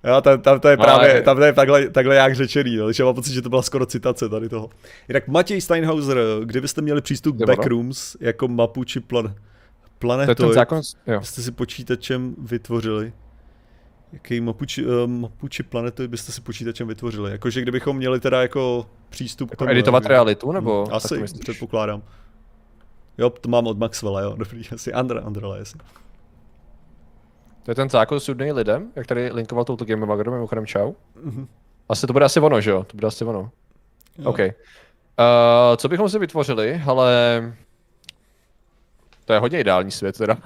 Jo, 0.04 0.20
tam, 0.20 0.40
tam 0.40 0.60
to 0.60 0.68
je 0.68 0.76
právě, 0.76 1.12
Ale... 1.12 1.22
tam 1.22 1.36
to 1.36 1.44
je 1.44 1.52
takhle, 1.52 1.88
takhle 1.88 2.14
jak 2.14 2.34
řečený, 2.34 2.76
no, 2.76 2.84
takže 2.84 3.04
mám 3.04 3.14
pocit, 3.14 3.32
že 3.32 3.42
to 3.42 3.48
byla 3.48 3.62
skoro 3.62 3.86
citace 3.86 4.28
tady 4.28 4.48
toho. 4.48 4.70
Jinak 5.08 5.28
Matěj 5.28 5.60
Steinhauser, 5.60 6.18
kdybyste 6.44 6.82
měli 6.82 7.00
přístup 7.00 7.36
k 7.36 7.46
Backrooms 7.46 8.16
jako 8.20 8.48
mapu 8.48 8.84
či 8.84 9.00
plan, 9.00 9.34
planetu, 9.98 10.34
to 10.34 10.52
zákon... 10.52 10.80
byste 11.18 11.42
si 11.42 11.52
počítačem 11.52 12.34
vytvořili? 12.38 13.12
Jaký 14.12 14.40
mapu 14.40 14.64
či, 14.64 14.86
uh, 14.86 15.06
mapu 15.06 15.48
či 15.48 15.62
planetu 15.62 16.08
byste 16.08 16.32
si 16.32 16.40
počítačem 16.40 16.88
vytvořili? 16.88 17.32
Jakože 17.32 17.62
kdybychom 17.62 17.96
měli 17.96 18.20
teda 18.20 18.42
jako 18.42 18.86
přístup 19.08 19.50
jako 19.50 19.56
k 19.56 19.58
tomu... 19.58 19.70
editovat 19.70 20.06
realitu, 20.06 20.52
nebo? 20.52 20.84
Hmm, 20.84 20.94
asi, 20.94 21.24
předpokládám. 21.40 22.02
Jo, 23.18 23.30
to 23.30 23.48
mám 23.48 23.66
od 23.66 23.78
Maxwella, 23.78 24.20
jo, 24.20 24.34
dobrý, 24.38 24.62
asi 24.72 24.92
Andra, 24.92 25.20
Andrela, 25.20 25.56
jasně. 25.56 25.80
To 27.62 27.70
je 27.70 27.74
ten 27.74 27.90
zákon 27.90 28.20
sudný 28.20 28.52
lidem, 28.52 28.92
jak 28.96 29.06
tady 29.06 29.30
linkoval 29.32 29.64
touto 29.64 29.84
Game 29.84 30.06
Magazine, 30.06 30.36
mimochodem 30.36 30.66
čau. 30.66 30.92
Mm-hmm. 31.24 31.46
Asi 31.88 32.06
to 32.06 32.12
bude 32.12 32.24
asi 32.24 32.40
ono, 32.40 32.60
že 32.60 32.70
jo? 32.70 32.84
To 32.84 32.96
bude 32.96 33.06
asi 33.06 33.24
ono. 33.24 33.50
Jo. 34.18 34.30
OK. 34.30 34.38
Uh, 34.38 34.44
co 35.76 35.88
bychom 35.88 36.08
si 36.08 36.18
vytvořili, 36.18 36.82
ale... 36.86 37.54
To 39.24 39.32
je 39.32 39.38
hodně 39.38 39.60
ideální 39.60 39.90
svět 39.90 40.18
teda. 40.18 40.36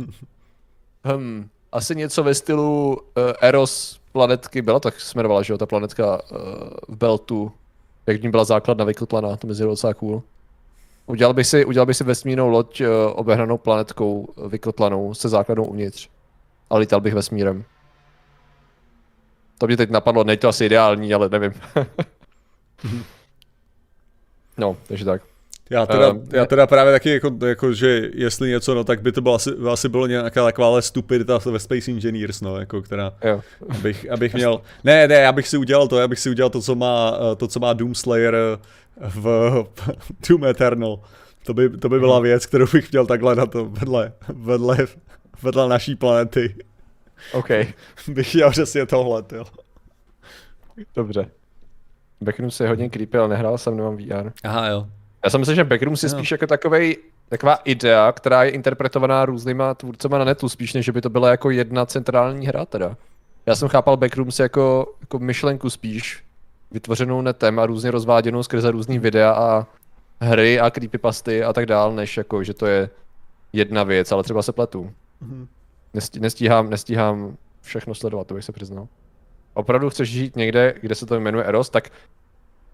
hmm, 1.04 1.48
asi 1.72 1.96
něco 1.96 2.22
ve 2.22 2.34
stylu 2.34 2.96
uh, 2.96 3.32
Eros 3.40 4.00
planetky, 4.12 4.62
byla 4.62 4.80
tak 4.80 5.00
se 5.00 5.12
jmenovala, 5.16 5.42
že 5.42 5.52
jo, 5.52 5.58
ta 5.58 5.66
planetka 5.66 6.22
uh, 6.22 6.38
v 6.88 6.96
Beltu, 6.96 7.52
jak 8.06 8.20
v 8.20 8.22
ní 8.22 8.30
byla 8.30 8.44
základna 8.44 8.84
vyklplana, 8.84 9.36
to 9.36 9.46
mi 9.46 9.54
docela 9.54 9.94
cool. 9.94 10.22
Udělal 11.06 11.34
bych 11.34 11.46
si, 11.46 11.64
udělal 11.64 11.86
bych 11.86 11.96
si 11.96 12.04
vesmírnou 12.04 12.48
loď 12.48 12.80
uh, 12.80 12.86
obehnanou 13.14 13.58
planetkou 13.58 14.28
vyklplanou 14.48 15.14
se 15.14 15.28
základnou 15.28 15.64
uvnitř 15.64 16.08
a 16.74 16.78
lítal 16.78 17.00
bych 17.00 17.14
vesmírem. 17.14 17.64
To 19.58 19.66
mě 19.66 19.76
teď 19.76 19.90
napadlo, 19.90 20.24
není 20.24 20.38
to 20.38 20.48
asi 20.48 20.64
ideální, 20.64 21.14
ale 21.14 21.28
nevím. 21.28 21.52
No, 24.58 24.76
takže 24.88 25.04
tak. 25.04 25.22
Já 25.70 25.86
teda, 25.86 26.12
uh, 26.12 26.22
já 26.32 26.46
teda 26.46 26.66
právě 26.66 26.92
taky, 26.92 27.10
jako, 27.10 27.38
jako, 27.46 27.72
že 27.72 28.10
jestli 28.14 28.50
něco, 28.50 28.74
no 28.74 28.84
tak 28.84 29.02
by 29.02 29.12
to 29.12 29.20
bylo 29.20 29.34
asi, 29.34 29.50
asi 29.70 29.88
bylo 29.88 30.06
nějaká 30.06 30.44
taková 30.44 30.82
stupidita 30.82 31.38
ve 31.44 31.58
Space 31.58 31.90
Engineers, 31.90 32.40
no, 32.40 32.56
jako, 32.56 32.82
která, 32.82 33.12
jo. 33.24 33.40
abych, 33.68 34.10
abych 34.10 34.34
měl, 34.34 34.60
ne, 34.84 35.08
ne, 35.08 35.14
já 35.14 35.32
bych 35.32 35.48
si 35.48 35.56
udělal 35.56 35.88
to, 35.88 35.98
já 35.98 36.08
bych 36.08 36.18
si 36.18 36.30
udělal 36.30 36.50
to, 36.50 36.60
co 36.60 36.74
má, 36.74 37.18
to, 37.36 37.48
co 37.48 37.60
má 37.60 37.72
Doomslayer 37.72 38.36
v 38.96 39.52
Doom 40.28 40.44
Eternal. 40.44 41.00
To 41.44 41.54
by, 41.54 41.70
to 41.70 41.88
by 41.88 41.98
byla 41.98 42.16
mhm. 42.16 42.22
věc, 42.22 42.46
kterou 42.46 42.66
bych 42.72 42.92
měl 42.92 43.06
takhle 43.06 43.34
na 43.34 43.46
to 43.46 43.64
vedle, 43.64 44.12
vedle, 44.28 44.78
vedle 45.42 45.68
naší 45.68 45.96
planety. 45.96 46.56
OK. 47.32 47.48
bych 48.08 48.34
měl 48.34 48.50
přesně 48.50 48.86
tohle, 48.86 49.22
jo. 49.32 49.44
Dobře. 50.94 51.30
Backrooms 52.20 52.60
je 52.60 52.68
hodně 52.68 52.90
creepy, 52.90 53.18
ale 53.18 53.28
nehrál 53.28 53.58
jsem, 53.58 53.76
nemám 53.76 53.96
VR. 53.96 54.32
Aha, 54.44 54.68
jo. 54.68 54.86
Já 55.24 55.30
si 55.30 55.38
myslím, 55.38 55.56
že 55.56 55.64
Backrooms 55.64 56.02
je 56.02 56.08
spíš 56.08 56.30
jako 56.30 56.46
takovej, 56.46 56.96
taková 57.28 57.54
idea, 57.54 58.12
která 58.12 58.44
je 58.44 58.50
interpretovaná 58.50 59.24
různýma 59.24 59.74
tvůrcema 59.74 60.18
na 60.18 60.24
netu, 60.24 60.48
spíš 60.48 60.74
než 60.74 60.88
by 60.88 61.00
to 61.00 61.10
byla 61.10 61.30
jako 61.30 61.50
jedna 61.50 61.86
centrální 61.86 62.46
hra 62.46 62.64
teda. 62.64 62.96
Já 63.46 63.56
jsem 63.56 63.68
chápal 63.68 63.96
Backrooms 63.96 64.38
jako, 64.38 64.94
jako 65.00 65.18
myšlenku 65.18 65.70
spíš, 65.70 66.24
vytvořenou 66.70 67.22
netem 67.22 67.58
a 67.58 67.66
různě 67.66 67.90
rozváděnou 67.90 68.42
skrze 68.42 68.70
různý 68.70 68.98
videa 68.98 69.32
a 69.32 69.66
hry 70.20 70.60
a 70.60 70.70
creepypasty 70.70 71.44
a 71.44 71.52
tak 71.52 71.66
dál, 71.66 71.92
než 71.92 72.16
jako, 72.16 72.44
že 72.44 72.54
to 72.54 72.66
je 72.66 72.90
jedna 73.52 73.82
věc, 73.82 74.12
ale 74.12 74.22
třeba 74.22 74.42
se 74.42 74.52
pletu. 74.52 74.92
Mm-hmm. 75.24 76.20
nestíhám, 76.20 76.70
nestíhám 76.70 77.36
všechno 77.60 77.94
sledovat, 77.94 78.26
to 78.26 78.34
bych 78.34 78.44
se 78.44 78.52
přiznal. 78.52 78.88
Opravdu 79.54 79.90
chceš 79.90 80.10
žít 80.10 80.36
někde, 80.36 80.74
kde 80.80 80.94
se 80.94 81.06
to 81.06 81.20
jmenuje 81.20 81.44
Eros, 81.44 81.70
tak 81.70 81.90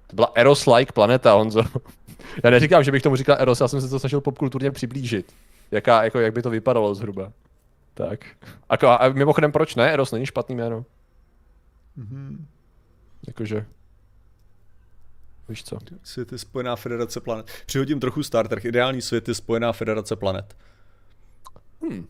to 0.07 0.17
byla 0.17 0.33
Eros-like 0.35 0.93
planeta, 0.93 1.33
Honzo. 1.33 1.63
já 2.45 2.51
neříkám, 2.51 2.85
že 2.85 2.93
bych 2.93 3.03
tomu 3.03 3.17
říkal 3.17 3.37
Eros, 3.39 3.61
já 3.61 3.69
jsem 3.69 3.81
se 3.81 3.89
to 3.89 3.99
snažil 3.99 4.21
popkulturně 4.21 4.71
přiblížit. 4.71 5.35
Jaká, 5.71 6.05
jako, 6.05 6.21
jak 6.21 6.35
by 6.35 6.43
to 6.43 6.51
vypadalo 6.51 6.95
zhruba. 6.95 7.33
Tak. 7.95 8.25
A, 8.69 8.95
a 8.95 9.09
mimochodem, 9.09 9.53
proč 9.53 9.75
ne? 9.75 9.93
Eros 9.93 10.13
není 10.13 10.27
špatný 10.27 10.55
jméno. 10.55 10.85
Mm-hmm. 11.99 12.39
Jakože, 13.27 13.67
Víš 15.51 15.65
co? 15.65 15.79
Svět 16.03 16.33
je 16.33 16.39
spojená 16.39 16.77
federace 16.77 17.21
planet. 17.21 17.51
Přihodím 17.67 18.01
trochu 18.01 18.23
Star 18.23 18.49
Trek. 18.49 18.65
Ideální 18.65 19.03
svět 19.03 19.29
je 19.29 19.35
spojená 19.35 19.73
federace 19.73 20.17
planet. 20.17 20.57
Hmm. 21.83 22.07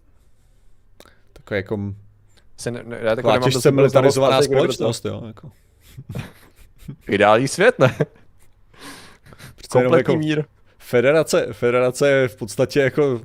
Takové 1.50 1.58
jako... 1.58 1.94
Se 2.56 2.70
ne, 2.70 2.82
ne, 2.86 2.98
já 3.02 3.16
taková 3.16 3.38
těžce 3.38 3.70
militarizovaná 3.70 4.42
společnost, 4.42 5.04
jo. 5.04 5.22
Jako. 5.26 5.50
Ideální 7.08 7.48
svět, 7.48 7.78
ne? 7.78 7.96
Kompletní 9.72 9.98
jako 9.98 10.16
mír. 10.16 10.44
Federace, 10.78 11.46
federace 11.52 12.08
je 12.10 12.28
v 12.28 12.36
podstatě 12.36 12.80
jako 12.80 13.20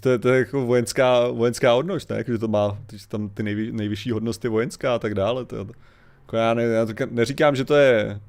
to 0.00 0.10
je, 0.10 0.18
to 0.18 0.28
je 0.28 0.38
jako 0.38 0.66
vojenská, 0.66 1.28
vojenská 1.28 1.72
hodnost, 1.72 2.10
ne? 2.10 2.16
Jako, 2.16 2.32
že 2.32 2.38
to 2.38 2.48
má 2.48 2.78
že 2.92 3.08
tam 3.08 3.28
ty 3.28 3.42
nejvy, 3.42 3.72
nejvyšší 3.72 4.10
hodnosti 4.10 4.48
vojenská 4.48 4.94
a 4.94 4.98
tak 4.98 5.14
dále. 5.14 5.44
To, 5.44 5.56
jako 5.56 6.36
já, 6.36 6.54
ne, 6.54 6.62
já 6.62 6.86
neříkám, 7.10 7.56
že 7.56 7.64
to 7.64 7.74
je 7.74 8.20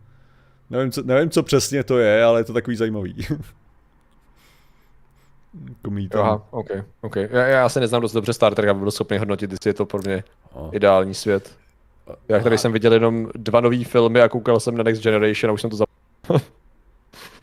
Nevím 0.69 0.91
co, 0.91 1.03
nevím, 1.03 1.29
co 1.29 1.43
přesně 1.43 1.83
to 1.83 1.97
je, 1.97 2.23
ale 2.23 2.39
je 2.39 2.43
to 2.43 2.53
takový 2.53 2.75
zajímavý. 2.75 3.15
Komítám. 5.81 6.25
Aha, 6.25 6.47
ok, 6.51 6.69
ok. 7.01 7.15
Já, 7.15 7.45
já 7.45 7.69
se 7.69 7.79
neznám 7.79 8.01
dost 8.01 8.13
dobře 8.13 8.33
Star 8.33 8.55
Trek, 8.55 8.69
aby 8.69 8.79
byl 8.79 8.91
schopný 8.91 9.17
hodnotit, 9.17 9.51
jestli 9.51 9.69
je 9.69 9.73
to 9.73 9.85
pro 9.85 9.99
mě 9.99 10.23
oh. 10.53 10.69
ideální 10.71 11.13
svět. 11.13 11.51
Já 12.29 12.39
tady 12.39 12.57
jsem 12.57 12.73
viděl 12.73 12.93
jenom 12.93 13.29
dva 13.35 13.61
nové 13.61 13.83
filmy 13.83 14.21
a 14.21 14.29
koukal 14.29 14.59
jsem 14.59 14.77
na 14.77 14.83
Next 14.83 15.03
Generation 15.03 15.49
a 15.49 15.53
už 15.53 15.61
jsem 15.61 15.69
to 15.69 15.75
zapomněl. 15.75 16.47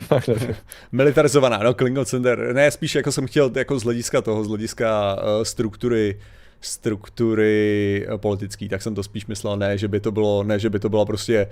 Militarizovaná, 0.91 1.57
no, 1.63 1.73
Klingon 1.73 2.05
Center. 2.05 2.53
Ne, 2.53 2.71
spíš 2.71 2.95
jako 2.95 3.11
jsem 3.11 3.27
chtěl 3.27 3.51
jako 3.55 3.79
z 3.79 3.83
hlediska 3.83 4.21
toho, 4.21 4.43
z 4.43 4.47
hlediska 4.47 5.15
uh, 5.15 5.43
struktury 5.43 6.19
struktury 6.61 8.05
eh, 8.09 8.17
politický, 8.17 8.69
tak 8.69 8.81
jsem 8.81 8.95
to 8.95 9.03
spíš 9.03 9.25
myslel, 9.25 9.57
ne, 9.57 9.77
že 9.77 9.87
by 9.87 9.99
to 9.99 10.11
bylo, 10.11 10.43
ne, 10.43 10.59
že 10.59 10.69
by 10.69 10.79
to 10.79 10.89
byla 10.89 11.05
prostě, 11.05 11.49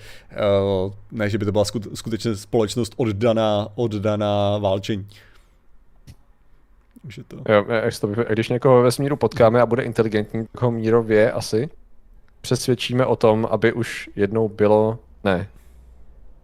uh, 0.85 0.93
ne, 1.11 1.29
že 1.29 1.37
by 1.37 1.45
to 1.45 1.51
byla 1.51 1.65
skutečně 1.93 2.35
společnost 2.35 2.93
oddaná, 2.97 3.67
oddaná 3.75 4.57
válčení. 4.57 5.07
Že 7.07 7.23
to... 7.23 7.35
Jo, 7.35 7.65
to, 8.01 8.07
když 8.07 8.49
někoho 8.49 8.77
ve 8.77 8.83
vesmíru 8.83 9.15
potkáme 9.15 9.61
a 9.61 9.65
bude 9.65 9.83
inteligentní, 9.83 10.45
tak 10.51 10.61
ho 10.61 10.71
mírově 10.71 11.31
asi 11.31 11.69
přesvědčíme 12.41 13.05
o 13.05 13.15
tom, 13.15 13.47
aby 13.51 13.73
už 13.73 14.09
jednou 14.15 14.49
bylo, 14.49 14.99
ne, 15.23 15.47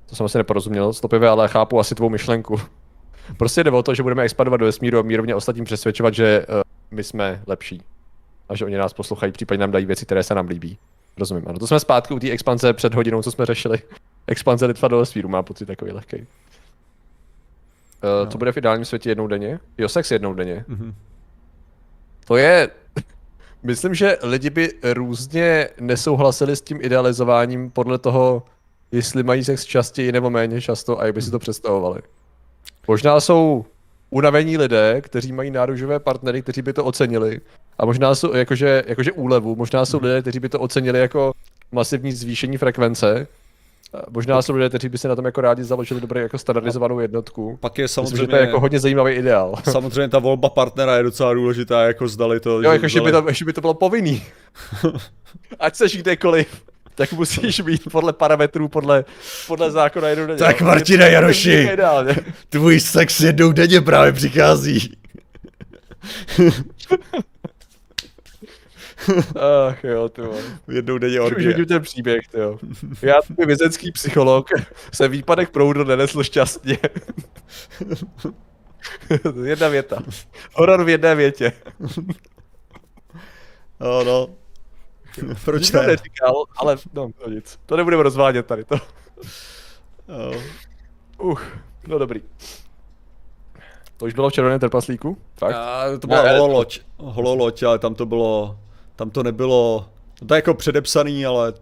to 0.06 0.16
jsem 0.16 0.26
asi 0.26 0.38
neporozuměl, 0.38 0.94
stopivě, 0.94 1.30
ale 1.30 1.48
chápu 1.48 1.80
asi 1.80 1.96
tvou 1.96 2.10
myšlenku. 2.10 2.58
Prostě 3.38 3.64
jde 3.64 3.72
o 3.72 3.84
to, 3.84 3.96
že 3.96 4.04
budeme 4.04 4.24
expandovat 4.24 4.60
do 4.60 4.66
vesmíru 4.66 5.00
a 5.00 5.02
mírovně 5.02 5.36
ostatním 5.36 5.66
přesvědčovat, 5.66 6.14
že 6.14 6.46
uh, 6.50 6.62
my 6.92 7.04
jsme 7.04 7.42
lepší 7.48 7.82
a 8.50 8.56
že 8.56 8.66
oni 8.66 8.78
nás 8.78 8.94
poslouchají, 8.94 9.32
případně 9.32 9.62
nám 9.62 9.72
dají 9.72 9.86
věci, 9.86 10.06
které 10.06 10.24
se 10.24 10.36
nám 10.36 10.48
líbí. 10.48 10.78
Rozumím, 11.18 11.44
ano. 11.48 11.60
To 11.60 11.68
jsme 11.68 11.80
zpátky 11.80 12.14
u 12.14 12.20
té 12.20 12.32
expanze 12.32 12.74
před 12.74 12.94
hodinou, 12.94 13.22
co 13.22 13.32
jsme 13.32 13.46
řešili. 13.46 13.80
Expanze 14.28 14.66
Litva 14.66 14.88
do 14.88 14.98
vesmíru 14.98 15.30
má 15.30 15.44
pocit 15.44 15.66
takový 15.66 15.92
lehký. 15.92 16.28
Uh, 18.04 18.26
no. 18.26 18.32
Co 18.32 18.38
bude 18.38 18.52
v 18.52 18.58
ideálním 18.58 18.86
světě 18.86 19.10
jednou 19.10 19.28
denně? 19.28 19.60
Jo, 19.78 19.90
sex 19.90 20.12
jednou 20.12 20.34
denně. 20.34 20.66
Mm-hmm. 20.70 20.94
To 22.28 22.38
je... 22.38 22.70
Myslím, 23.64 23.96
že 23.96 24.18
lidi 24.24 24.50
by 24.50 24.74
různě 24.94 25.70
nesouhlasili 25.80 26.56
s 26.56 26.62
tím 26.62 26.80
idealizováním 26.82 27.72
podle 27.72 27.98
toho, 27.98 28.44
jestli 28.92 29.24
mají 29.24 29.44
sex 29.44 29.66
častěji 29.66 30.12
nebo 30.12 30.30
méně 30.30 30.62
často 30.62 31.00
a 31.00 31.06
jak 31.06 31.16
by 31.16 31.22
si 31.22 31.32
to 31.32 31.40
představovali. 31.40 32.02
Možná 32.88 33.20
jsou 33.20 33.66
unavení 34.10 34.58
lidé, 34.58 35.02
kteří 35.02 35.32
mají 35.32 35.52
náružové 35.52 36.00
partnery, 36.00 36.42
kteří 36.42 36.62
by 36.62 36.74
to 36.74 36.86
ocenili. 36.86 37.42
A 37.78 37.86
možná 37.86 38.16
jsou, 38.16 38.36
jakože, 38.36 38.84
jakože 38.88 39.12
úlevu, 39.12 39.56
možná 39.56 39.86
jsou 39.86 40.00
lidé, 40.02 40.22
kteří 40.22 40.40
by 40.40 40.50
to 40.50 40.60
ocenili 40.60 41.00
jako 41.00 41.32
masivní 41.72 42.12
zvýšení 42.12 42.58
frekvence. 42.58 43.28
Možná 44.10 44.42
jsou 44.42 44.54
lidé, 44.54 44.70
kteří 44.70 44.90
by 44.90 44.98
si 44.98 45.08
na 45.08 45.16
tom 45.16 45.26
jako 45.26 45.42
rádi 45.42 45.64
založili 45.64 46.02
dobrý 46.02 46.22
jako 46.22 46.38
standardizovanou 46.38 47.00
jednotku. 47.00 47.58
Pak 47.60 47.78
je 47.78 47.88
samozřejmě... 47.88 48.12
Myslím, 48.12 48.24
že 48.26 48.28
to 48.28 48.36
je 48.36 48.42
jako 48.42 48.60
hodně 48.60 48.80
zajímavý 48.80 49.14
ideál. 49.14 49.56
Samozřejmě 49.72 50.10
ta 50.10 50.20
volba 50.20 50.50
partnera 50.50 50.98
je 50.98 51.04
docela 51.04 51.34
důležitá, 51.34 51.84
jako 51.84 52.08
zdali 52.08 52.40
to... 52.40 52.62
Jo, 52.62 52.72
jako 52.72 52.88
že 52.88 53.02
by 53.02 53.12
to, 53.12 53.26
že 53.30 53.46
by 53.46 53.54
to 53.54 53.62
bylo 53.62 53.74
povinný. 53.74 54.24
Ať 55.60 55.76
seš 55.76 55.98
kdekoliv 55.98 56.48
tak 56.96 57.14
musíš 57.14 57.62
být 57.62 57.82
podle 57.92 58.14
parametrů, 58.14 58.68
podle, 58.68 59.06
podle 59.48 59.72
zákona 59.72 60.08
jednou 60.08 60.26
denně. 60.26 60.40
Tak 60.40 60.62
Martina 60.62 61.06
Jaroši, 61.06 61.70
tvůj 62.50 62.80
sex 62.80 63.20
jednou 63.20 63.52
denně 63.52 63.82
právě 63.82 64.12
přichází. 64.12 64.98
Ach 69.70 69.84
jo, 69.84 70.10
ty 70.10 70.22
Jednou 70.68 70.98
denně 70.98 71.22
orgie. 71.22 71.56
Už 71.58 71.68
ten 71.68 71.82
příběh, 71.82 72.28
ty 72.32 72.40
jo. 72.40 72.60
Já, 73.02 73.22
tvůj 73.22 73.46
vězecký 73.46 73.92
psycholog, 73.92 74.48
se 74.94 75.08
výpadek 75.08 75.50
proudu 75.50 75.84
nenesl 75.84 76.24
šťastně. 76.24 76.78
Jedna 79.44 79.68
věta. 79.68 80.04
Horor 80.54 80.84
v 80.84 80.90
jedné 80.90 81.16
větě. 81.16 81.54
No, 83.80 84.04
no. 84.04 84.28
Proč 85.46 85.64
Nikdo 85.64 85.82
ne? 85.82 85.88
neříkal, 85.88 86.44
ale 86.58 86.78
no, 86.94 87.12
to 87.24 87.30
nic. 87.30 87.60
To 87.66 87.78
nebudeme 87.78 88.04
rozvádět 88.04 88.46
tady 88.46 88.64
to. 88.64 88.76
Oh. 90.08 91.32
Uh, 91.32 91.40
no 91.88 92.00
dobrý. 92.00 92.22
To 93.98 94.06
už 94.06 94.14
bylo 94.14 94.30
v 94.30 94.34
červeném 94.34 94.60
trpaslíku? 94.60 95.18
Fakt? 95.38 95.56
A, 95.56 95.98
to 96.00 96.08
byla 96.08 96.32
hololoď, 96.32 96.82
hololoď, 96.98 97.64
ale 97.64 97.80
tam 97.80 97.96
to 97.96 98.06
bylo, 98.06 98.60
tam 99.00 99.10
to 99.10 99.24
nebylo, 99.24 99.90
to 100.28 100.34
je 100.34 100.38
jako 100.38 100.54
předepsaný, 100.54 101.26
ale 101.26 101.54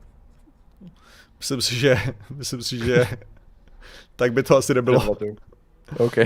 myslím 1.38 1.61
si, 1.61 1.76
že, 1.76 1.97
myslím 2.30 2.64
si, 2.64 2.77
že 2.77 3.07
tak 4.15 4.34
by 4.34 4.43
to 4.43 4.57
asi 4.57 4.73
nebylo. 4.73 5.18
OK. 5.97 6.18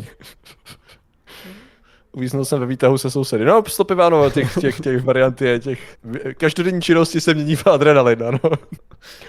Uvíznul 2.12 2.46
jsem 2.46 2.60
ve 2.60 2.66
výtahu 2.66 2.98
se 2.98 3.12
sousedy. 3.12 3.46
No, 3.46 3.64
stopiváno, 3.68 4.30
těch, 4.30 4.58
těch, 4.58 4.80
těch 4.80 5.04
variant 5.04 5.42
je, 5.42 5.60
těch 5.60 5.98
každodenní 6.38 6.82
činnosti 6.82 7.22
se 7.22 7.34
mění 7.34 7.56
v 7.56 7.68
adrenalin, 7.68 8.24
ano. 8.24 8.40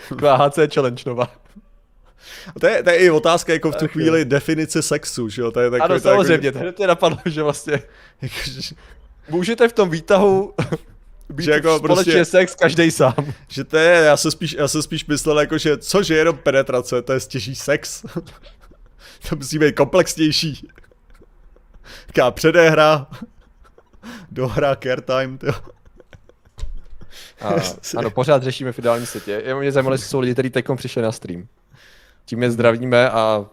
Taková 0.09 0.37
HC 0.37 0.59
challenge 0.75 1.03
nová. 1.07 1.31
To 2.61 2.67
je, 2.67 2.83
to 2.83 2.91
je 2.91 2.97
i 2.97 3.11
otázka 3.11 3.53
jako 3.53 3.73
v 3.73 3.77
tu 3.77 3.89
chvíli 3.89 4.19
je. 4.19 4.25
definice 4.25 4.83
sexu, 4.83 5.29
že 5.29 5.43
jo? 5.43 5.51
To 5.51 5.61
je 5.61 5.71
takový, 5.71 5.91
ano, 5.91 6.01
samozřejmě, 6.01 6.47
jako, 6.47 6.73
to 6.73 6.83
je 6.83 6.89
napadlo, 6.89 7.19
že 7.27 7.43
vlastně 7.43 7.83
můžete 9.29 9.69
v 9.69 9.73
tom 9.73 9.91
výtahu 9.91 10.55
být 11.33 11.45
že 11.45 11.51
jako 11.51 11.79
společně 11.79 12.13
prostě, 12.13 12.25
sex 12.25 12.55
každý 12.55 12.91
sám. 12.91 13.15
Že 13.49 13.65
to 13.65 13.77
je, 13.77 14.05
já 14.05 14.17
se 14.17 14.31
spíš, 14.31 14.53
já 14.53 14.69
se 14.69 14.83
spíš 14.83 15.07
myslel 15.07 15.41
jako, 15.41 15.59
že 15.59 15.79
cože 15.79 16.15
je 16.15 16.19
jenom 16.19 16.39
penetrace, 16.39 17.03
to 17.03 17.13
je 17.13 17.21
stěží 17.21 17.55
sex. 17.55 18.03
to 19.29 19.37
musí 19.37 19.59
být 19.59 19.77
komplexnější. 19.77 20.69
Taká 22.07 22.31
předehra. 22.31 23.07
Dohra, 24.31 24.77
care 24.77 25.03
time, 25.03 25.39
jo. 25.43 25.53
A, 27.41 27.55
ano, 27.97 28.11
pořád 28.11 28.43
řešíme 28.43 28.73
v 28.73 28.79
ideálním 28.79 29.07
světě. 29.07 29.43
Je 29.45 29.55
mě 29.55 29.73
zajímalo, 29.73 29.95
jestli 29.95 30.09
jsou 30.09 30.21
lidi, 30.21 30.33
kteří 30.33 30.51
teď 30.51 30.67
přišli 30.77 31.03
na 31.03 31.13
stream. 31.13 31.47
Tím 32.25 32.43
je 32.43 32.51
zdravíme 32.51 33.11
a 33.11 33.47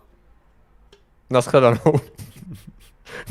Naschledanou. 1.29 1.99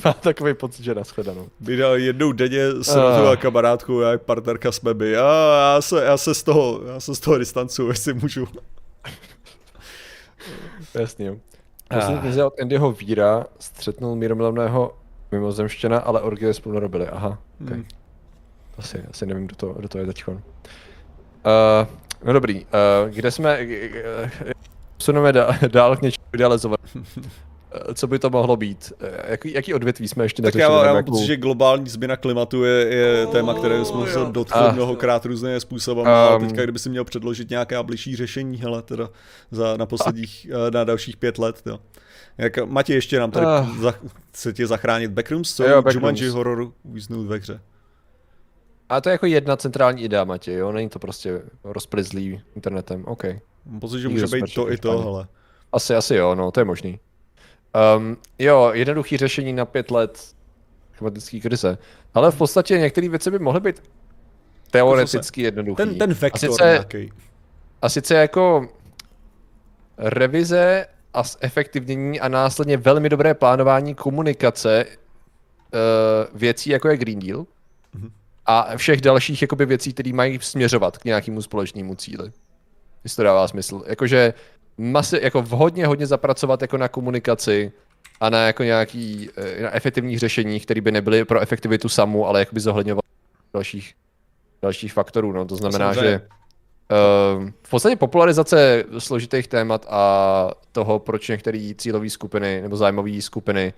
Má 0.04 0.12
takový 0.12 0.54
pocit, 0.54 0.82
že 0.82 0.94
naschledanou. 0.94 1.48
Vydal 1.60 1.96
jednou 1.96 2.32
denně 2.32 2.70
srazu 2.82 3.22
uh. 3.22 3.28
a 3.28 3.36
kamarádku, 3.36 4.00
já 4.00 4.18
partnerka 4.18 4.72
jsme 4.72 4.94
by. 4.94 5.16
A 5.16 5.74
já 5.74 5.80
se, 5.80 6.04
já 6.04 6.16
se 6.16 6.34
z 6.34 6.42
toho, 6.42 6.80
já 6.86 7.00
se 7.00 7.14
z 7.14 7.20
toho 7.20 7.38
distancu, 7.38 7.88
jestli 7.88 8.14
můžu. 8.14 8.48
Jasně, 10.94 11.26
jo. 11.26 11.36
Poslední 11.88 12.20
knize 12.20 12.44
od 12.44 12.60
Andyho 12.60 12.92
Víra 12.92 13.46
střetnul 13.58 14.16
míromilovného 14.16 14.96
mimozemštěna, 15.32 15.98
ale 15.98 16.20
orgie 16.20 16.54
spolu 16.54 16.74
nerobili. 16.74 17.08
Aha, 17.08 17.38
okay. 17.64 17.74
hmm. 17.74 17.86
Asi, 18.78 19.04
asi 19.10 19.26
nevím, 19.26 19.46
kdo 19.46 19.56
to, 19.56 19.72
kdo 19.72 19.88
to 19.88 19.98
je 19.98 20.06
teďkon. 20.06 20.34
Uh, 20.34 20.40
no 22.24 22.32
dobrý, 22.32 22.64
uh, 22.64 23.10
kde 23.10 23.30
jsme, 23.30 23.58
Posuneme 24.96 25.32
dál 25.68 25.96
k 25.96 26.02
něčemu 26.02 26.26
idealizovat. 26.32 26.80
Co 27.94 28.06
by 28.06 28.18
to 28.18 28.30
mohlo 28.30 28.56
být? 28.56 28.92
Jaký, 29.28 29.52
jaký 29.52 29.74
odvětví 29.74 30.08
jsme 30.08 30.24
ještě 30.24 30.42
neřešili? 30.42 30.62
Tak 30.62 30.72
já, 30.72 30.86
já 30.86 30.94
mám 30.94 31.04
pocit, 31.04 31.26
že 31.26 31.36
globální 31.36 31.88
změna 31.88 32.16
klimatu 32.16 32.64
je, 32.64 32.94
je 32.94 33.26
oh, 33.26 33.32
téma, 33.32 33.54
které 33.54 33.84
jsme 33.84 34.06
se 34.06 34.18
dotkli 34.30 34.60
ah. 34.60 34.72
mnohokrát 34.72 35.26
různé 35.26 35.60
způsoby. 35.60 36.00
Um, 36.00 36.08
a 36.08 36.38
teďka, 36.38 36.62
kdyby 36.62 36.78
si 36.78 36.90
měl 36.90 37.04
předložit 37.04 37.50
nějaké 37.50 37.82
bližší 37.82 38.16
řešení, 38.16 38.56
hele, 38.56 38.82
teda 38.82 39.08
za, 39.50 39.76
na 39.76 39.86
posledních, 39.86 40.46
ah. 40.66 40.70
na 40.74 40.84
dalších 40.84 41.16
pět 41.16 41.38
let, 41.38 41.62
jo. 41.66 41.78
Jak 42.38 42.58
Matěj 42.64 42.96
ještě 42.96 43.18
nám 43.18 43.30
tady 43.30 43.46
uh. 43.46 43.78
za, 43.80 43.94
chce 44.32 44.52
tě 44.52 44.66
zachránit 44.66 45.10
Backrooms, 45.10 45.54
co 45.54 45.64
jo, 45.64 45.82
Jumanji 45.92 46.28
hororu 46.28 46.74
uvíznout 46.82 47.26
ve 47.26 47.36
hře. 47.36 47.60
A 48.88 49.00
to 49.00 49.08
je 49.08 49.12
jako 49.12 49.26
jedna 49.26 49.56
centrální 49.56 50.02
idea, 50.02 50.24
Matěj, 50.24 50.54
jo? 50.54 50.72
Není 50.72 50.88
to 50.88 50.98
prostě 50.98 51.42
rozplizlý 51.64 52.40
internetem, 52.56 53.04
OK. 53.04 53.24
Mám 53.66 53.80
pocit, 53.80 54.00
že 54.00 54.08
může 54.08 54.26
být 54.26 54.54
to 54.54 54.72
i 54.72 54.76
to, 54.78 54.98
hele. 54.98 55.26
Asi, 55.72 55.94
asi 55.94 56.14
jo, 56.14 56.34
no, 56.34 56.50
to 56.50 56.60
je 56.60 56.64
možný. 56.64 57.00
Um, 57.96 58.16
jo, 58.38 58.70
jednoduchý 58.74 59.16
řešení 59.16 59.52
na 59.52 59.64
pět 59.64 59.90
let 59.90 60.34
klimatické 60.98 61.40
krize. 61.40 61.78
Ale 62.14 62.30
v 62.30 62.36
podstatě 62.38 62.78
některé 62.78 63.08
věci 63.08 63.30
by 63.30 63.38
mohly 63.38 63.60
být 63.60 63.82
teoreticky 64.70 65.42
jednoduché. 65.42 65.86
Ten, 65.86 65.98
ten 65.98 66.14
vektor 66.14 66.50
a 66.50 66.52
sice, 66.52 66.64
nějaký. 66.64 67.12
A 67.82 67.88
sice 67.88 68.14
jako 68.14 68.68
revize 69.98 70.86
a 71.14 71.22
efektivnění 71.40 72.20
a 72.20 72.28
následně 72.28 72.76
velmi 72.76 73.08
dobré 73.08 73.34
plánování 73.34 73.94
komunikace 73.94 74.84
uh, 74.84 76.38
věcí, 76.40 76.70
jako 76.70 76.88
je 76.88 76.96
Green 76.96 77.18
Deal 77.18 77.40
mm-hmm. 77.40 78.10
a 78.46 78.76
všech 78.76 79.00
dalších 79.00 79.42
jakoby, 79.42 79.66
věcí, 79.66 79.92
které 79.92 80.12
mají 80.12 80.38
směřovat 80.42 80.98
k 80.98 81.04
nějakému 81.04 81.42
společnému 81.42 81.94
cíli. 81.94 82.32
Jestli 83.04 83.16
to 83.16 83.22
dává 83.22 83.48
smysl. 83.48 83.82
Jakože 83.86 84.34
masi, 84.78 85.20
jako 85.22 85.44
hodně, 85.50 85.86
hodně 85.86 86.06
zapracovat 86.06 86.62
jako 86.62 86.76
na 86.76 86.88
komunikaci 86.88 87.72
a 88.20 88.30
na 88.30 88.46
jako 88.46 88.62
nějaký 88.62 89.30
eh, 89.36 89.62
na 89.62 89.74
efektivních 89.74 90.18
řešení, 90.18 90.60
které 90.60 90.80
by 90.80 90.92
nebyly 90.92 91.24
pro 91.24 91.40
efektivitu 91.40 91.88
samu, 91.88 92.26
ale 92.26 92.40
jakoby 92.40 92.60
zohledňovat 92.60 93.04
dalších, 93.54 93.94
dalších 94.62 94.92
faktorů. 94.92 95.32
No. 95.32 95.44
To 95.44 95.56
znamená, 95.56 95.92
že 95.94 96.20
uh, 97.40 97.48
v 97.62 97.70
podstatě 97.70 97.96
popularizace 97.96 98.84
složitých 98.98 99.48
témat 99.48 99.86
a 99.88 100.50
toho, 100.72 100.98
proč 100.98 101.28
některé 101.28 101.70
cílové 101.76 102.10
skupiny 102.10 102.62
nebo 102.62 102.76
zájmové 102.76 103.22
skupiny 103.22 103.72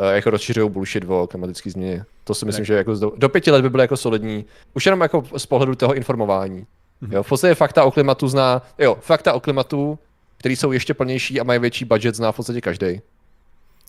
uh, 0.00 0.06
jako 0.06 0.30
rozšiřují 0.30 0.70
bullshit 0.70 1.04
o 1.08 1.26
klimatické 1.26 1.70
změně. 1.70 2.04
To 2.24 2.34
si 2.34 2.46
myslím, 2.46 2.62
ne. 2.62 2.66
že 2.66 2.74
jako 2.74 2.94
do, 2.94 3.12
do 3.16 3.28
pěti 3.28 3.50
let 3.50 3.62
by 3.62 3.70
bylo 3.70 3.82
jako 3.82 3.96
solidní. 3.96 4.44
Už 4.74 4.86
jenom 4.86 5.00
jako 5.00 5.24
z 5.36 5.46
pohledu 5.46 5.74
toho 5.74 5.94
informování. 5.94 6.66
Jo, 7.10 7.22
v 7.22 7.28
podstatě 7.28 7.54
fakta 7.54 7.84
o 7.84 7.90
klimatu 7.90 8.28
zná, 8.28 8.62
jo, 8.78 8.96
fakta 9.00 9.32
o 9.32 9.40
klimatu, 9.40 9.98
které 10.44 10.56
jsou 10.56 10.72
ještě 10.72 10.94
plnější 10.94 11.40
a 11.40 11.44
mají 11.44 11.58
větší 11.60 11.84
budget, 11.84 12.14
zná 12.14 12.32
v 12.32 12.36
podstatě 12.36 12.60
každý 12.60 13.00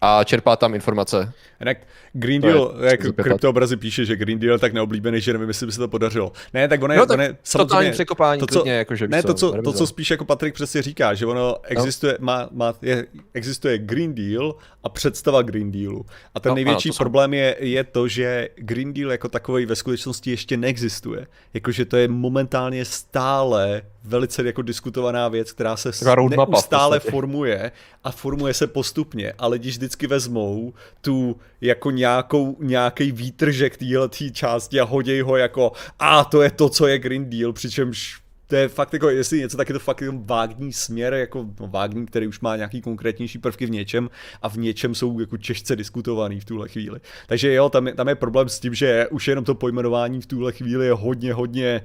a 0.01 0.23
čerpá 0.23 0.55
tam 0.55 0.75
informace. 0.75 1.31
Jinak 1.59 1.77
Green 2.13 2.41
Deal, 2.41 2.75
je, 2.81 2.91
jak 2.91 2.99
kryptoobrazy 3.15 3.77
píše, 3.77 4.05
že 4.05 4.15
Green 4.15 4.39
Deal 4.39 4.53
je 4.53 4.59
tak 4.59 4.73
neoblíbený, 4.73 5.21
že 5.21 5.33
nevím, 5.33 5.47
jestli 5.47 5.65
by 5.65 5.71
se 5.71 5.79
to 5.79 5.87
podařilo. 5.87 6.31
Ne, 6.53 6.67
tak 6.67 6.83
ono 6.83 6.93
je, 6.93 6.99
no, 6.99 7.05
tak 7.05 7.19
je 7.19 7.37
samozřejmě, 7.43 7.91
překopání 7.91 8.39
to, 8.39 8.47
co, 8.47 8.59
klidně, 8.59 8.71
jako, 8.71 8.95
že 8.95 9.07
ne, 9.07 9.23
to, 9.23 9.33
co, 9.33 9.61
to, 9.61 9.73
co 9.73 9.87
spíš 9.87 10.11
jako 10.11 10.25
Patrik 10.25 10.53
přesně 10.53 10.81
říká, 10.81 11.13
že 11.13 11.25
ono 11.25 11.39
no. 11.41 11.57
existuje, 11.63 12.17
no. 12.19 12.25
má, 12.25 12.49
má, 12.51 12.73
je, 12.81 13.05
existuje 13.33 13.77
Green 13.77 14.15
Deal 14.15 14.55
a 14.83 14.89
představa 14.89 15.41
Green 15.41 15.71
Dealu. 15.71 16.05
A 16.35 16.39
ten 16.39 16.49
no, 16.49 16.55
největší 16.55 16.89
ano, 16.89 16.95
problém 16.97 17.33
je, 17.33 17.55
je 17.59 17.83
to, 17.83 18.07
že 18.07 18.49
Green 18.55 18.93
Deal 18.93 19.11
jako 19.11 19.29
takový 19.29 19.65
ve 19.65 19.75
skutečnosti 19.75 20.31
ještě 20.31 20.57
neexistuje. 20.57 21.27
Jakože 21.53 21.85
to 21.85 21.97
je 21.97 22.07
momentálně 22.07 22.85
stále 22.85 23.81
velice 24.03 24.43
jako 24.43 24.61
diskutovaná 24.61 25.27
věc, 25.27 25.51
která 25.51 25.77
se 25.77 25.91
neustále 26.29 26.99
formuje 26.99 27.71
a 28.03 28.11
formuje 28.11 28.53
se 28.53 28.67
postupně, 28.67 29.33
ale 29.37 29.59
když 29.59 29.77
vždycky 29.85 30.07
vezmou 30.07 30.73
tu 31.01 31.35
jako 31.61 31.91
nějakou, 31.91 32.57
nějaký 32.59 33.11
výtržek 33.11 33.77
téhle 33.77 34.09
části 34.31 34.79
a 34.79 34.83
hoděj 34.83 35.21
ho 35.21 35.37
jako 35.37 35.71
a 35.99 36.23
to 36.23 36.41
je 36.41 36.51
to, 36.51 36.69
co 36.69 36.87
je 36.87 36.99
Green 36.99 37.29
Deal, 37.29 37.53
přičemž 37.53 38.25
to 38.47 38.55
je 38.55 38.67
fakt 38.67 38.93
jako, 38.93 39.09
jestli 39.09 39.39
něco, 39.39 39.57
tak 39.57 39.69
je 39.69 39.73
to 39.73 39.79
fakt 39.79 40.01
jako 40.01 40.17
vágní 40.25 40.73
směr, 40.73 41.13
jako 41.13 41.45
no, 41.59 41.67
vágní, 41.67 42.05
který 42.05 42.27
už 42.27 42.39
má 42.39 42.55
nějaký 42.55 42.81
konkrétnější 42.81 43.37
prvky 43.37 43.65
v 43.65 43.71
něčem 43.71 44.09
a 44.41 44.49
v 44.49 44.57
něčem 44.57 44.95
jsou 44.95 45.19
jako 45.19 45.37
těžce 45.37 45.75
diskutovaný 45.75 46.39
v 46.39 46.45
tuhle 46.45 46.69
chvíli. 46.69 46.99
Takže 47.27 47.53
jo, 47.53 47.69
tam 47.69 47.87
je, 47.87 47.93
tam 47.93 48.07
je 48.07 48.15
problém 48.15 48.49
s 48.49 48.59
tím, 48.59 48.73
že 48.73 49.07
už 49.11 49.27
jenom 49.27 49.45
to 49.45 49.55
pojmenování 49.55 50.21
v 50.21 50.25
tuhle 50.25 50.51
chvíli 50.51 50.85
je 50.85 50.93
hodně, 50.93 51.33
hodně 51.33 51.81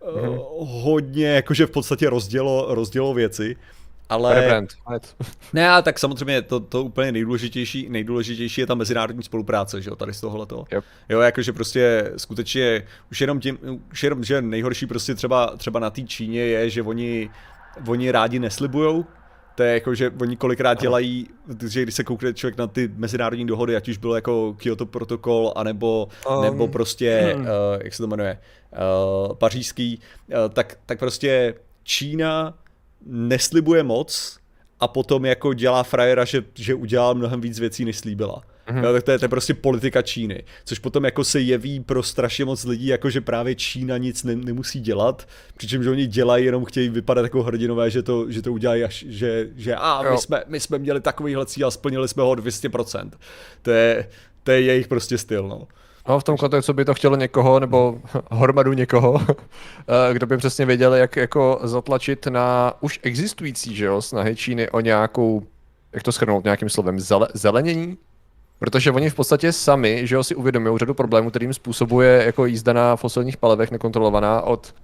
mm-hmm. 0.00 0.38
hodně 0.82 1.26
jakože 1.26 1.66
v 1.66 1.70
podstatě 1.70 2.10
rozdělo, 2.10 2.66
rozdělo 2.74 3.14
věci. 3.14 3.56
Ale... 4.08 4.66
ne, 5.52 5.70
a 5.70 5.82
tak 5.82 5.98
samozřejmě 5.98 6.42
to, 6.42 6.60
to 6.60 6.84
úplně 6.84 7.12
nejdůležitější, 7.12 7.88
nejdůležitější 7.88 8.60
je 8.60 8.66
ta 8.66 8.74
mezinárodní 8.74 9.22
spolupráce, 9.22 9.82
že 9.82 9.90
jo, 9.90 9.96
tady 9.96 10.14
z 10.14 10.20
tohohle 10.20 10.46
Yep. 10.72 10.84
Jo, 11.08 11.20
jakože 11.20 11.52
prostě 11.52 12.12
skutečně 12.16 12.82
už 13.10 13.20
jenom 13.20 13.40
tím, 13.40 13.58
už 13.92 14.02
jenom, 14.02 14.24
že 14.24 14.42
nejhorší 14.42 14.86
prostě 14.86 15.14
třeba, 15.14 15.56
třeba 15.56 15.80
na 15.80 15.90
té 15.90 16.02
Číně 16.02 16.40
je, 16.40 16.70
že 16.70 16.82
oni, 16.82 17.30
oni 17.86 18.10
rádi 18.10 18.38
neslibujou, 18.38 19.04
to 19.56 19.62
je 19.62 19.74
jako, 19.74 19.94
že 19.94 20.10
oni 20.20 20.36
kolikrát 20.36 20.80
dělají, 20.80 21.28
že 21.66 21.82
když 21.82 21.94
se 21.94 22.04
koukne 22.04 22.34
člověk 22.34 22.58
na 22.58 22.66
ty 22.66 22.90
mezinárodní 22.96 23.46
dohody, 23.46 23.76
ať 23.76 23.88
už 23.88 23.98
bylo 23.98 24.14
jako 24.14 24.54
Kyoto 24.54 24.86
protokol, 24.86 25.52
anebo, 25.56 26.08
um, 26.30 26.42
nebo 26.42 26.68
prostě, 26.68 27.32
hmm. 27.34 27.42
uh, 27.42 27.48
jak 27.84 27.94
se 27.94 28.02
to 28.02 28.06
jmenuje, 28.06 28.38
uh, 28.72 29.34
pařížský, 29.34 30.00
uh, 30.28 30.34
tak, 30.52 30.78
tak 30.86 30.98
prostě 30.98 31.54
Čína 31.82 32.54
neslibuje 33.06 33.82
moc 33.82 34.38
a 34.80 34.88
potom 34.88 35.24
jako 35.24 35.54
dělá 35.54 35.82
frajera, 35.82 36.24
že, 36.24 36.44
že 36.54 36.74
udělal 36.74 37.14
mnohem 37.14 37.40
víc 37.40 37.58
věcí, 37.58 37.84
než 37.84 37.98
slíbila. 37.98 38.42
Mm-hmm. 38.68 38.84
Jo, 38.84 38.92
tak 38.92 39.02
to 39.02 39.10
je, 39.10 39.18
to 39.18 39.24
je 39.24 39.28
prostě 39.28 39.54
politika 39.54 40.02
Číny. 40.02 40.44
Což 40.64 40.78
potom 40.78 41.04
jako 41.04 41.24
se 41.24 41.40
jeví 41.40 41.80
pro 41.80 42.02
strašně 42.02 42.44
moc 42.44 42.64
lidí, 42.64 42.86
jako 42.86 43.10
že 43.10 43.20
právě 43.20 43.54
Čína 43.54 43.98
nic 43.98 44.24
ne, 44.24 44.36
nemusí 44.36 44.80
dělat, 44.80 45.28
přičemž 45.56 45.86
oni 45.86 46.06
dělají, 46.06 46.44
jenom 46.44 46.64
chtějí 46.64 46.88
vypadat 46.88 47.22
jako 47.22 47.42
hrdinové, 47.42 47.90
že 47.90 48.02
to, 48.02 48.30
že 48.30 48.42
to 48.42 48.52
udělají 48.52 48.84
až, 48.84 49.04
že, 49.08 49.48
že 49.56 49.74
a 49.74 50.02
my 50.10 50.18
jsme, 50.18 50.42
my 50.46 50.60
jsme 50.60 50.78
měli 50.78 51.00
takovýhle 51.00 51.46
cíl 51.46 51.66
a 51.66 51.70
splnili 51.70 52.08
jsme 52.08 52.22
ho 52.22 52.34
200%. 52.34 53.10
To 53.62 53.70
je, 53.70 54.08
to 54.42 54.50
je 54.50 54.60
jejich 54.60 54.88
prostě 54.88 55.18
styl, 55.18 55.48
no. 55.48 55.68
No, 56.08 56.20
v 56.20 56.24
tom 56.24 56.36
kontextu 56.36 56.72
by 56.72 56.84
to 56.84 56.94
chtělo 56.94 57.16
někoho, 57.16 57.60
nebo 57.60 58.00
hromadu 58.30 58.72
někoho, 58.72 59.20
eh, 59.30 60.14
kdo 60.14 60.26
by 60.26 60.36
přesně 60.36 60.66
věděl, 60.66 60.94
jak 60.94 61.16
jako 61.16 61.60
zatlačit 61.62 62.26
na 62.26 62.72
už 62.80 63.00
existující, 63.02 63.76
že 63.76 63.84
jo, 63.84 64.02
snahy 64.02 64.36
Číny 64.36 64.70
o 64.70 64.80
nějakou, 64.80 65.42
jak 65.92 66.02
to 66.02 66.12
schrnout 66.12 66.44
nějakým 66.44 66.68
slovem, 66.68 67.00
zele, 67.00 67.28
zelenění? 67.34 67.98
Protože 68.58 68.90
oni 68.90 69.10
v 69.10 69.14
podstatě 69.14 69.52
sami, 69.52 70.06
že 70.06 70.14
jo, 70.14 70.24
si 70.24 70.34
uvědomují 70.34 70.78
řadu 70.78 70.94
problémů, 70.94 71.30
kterým 71.30 71.54
způsobuje 71.54 72.22
jako 72.26 72.46
jízda 72.46 72.72
na 72.72 72.96
fosilních 72.96 73.36
palivech 73.36 73.70
nekontrolovaná 73.70 74.42
od 74.42 74.74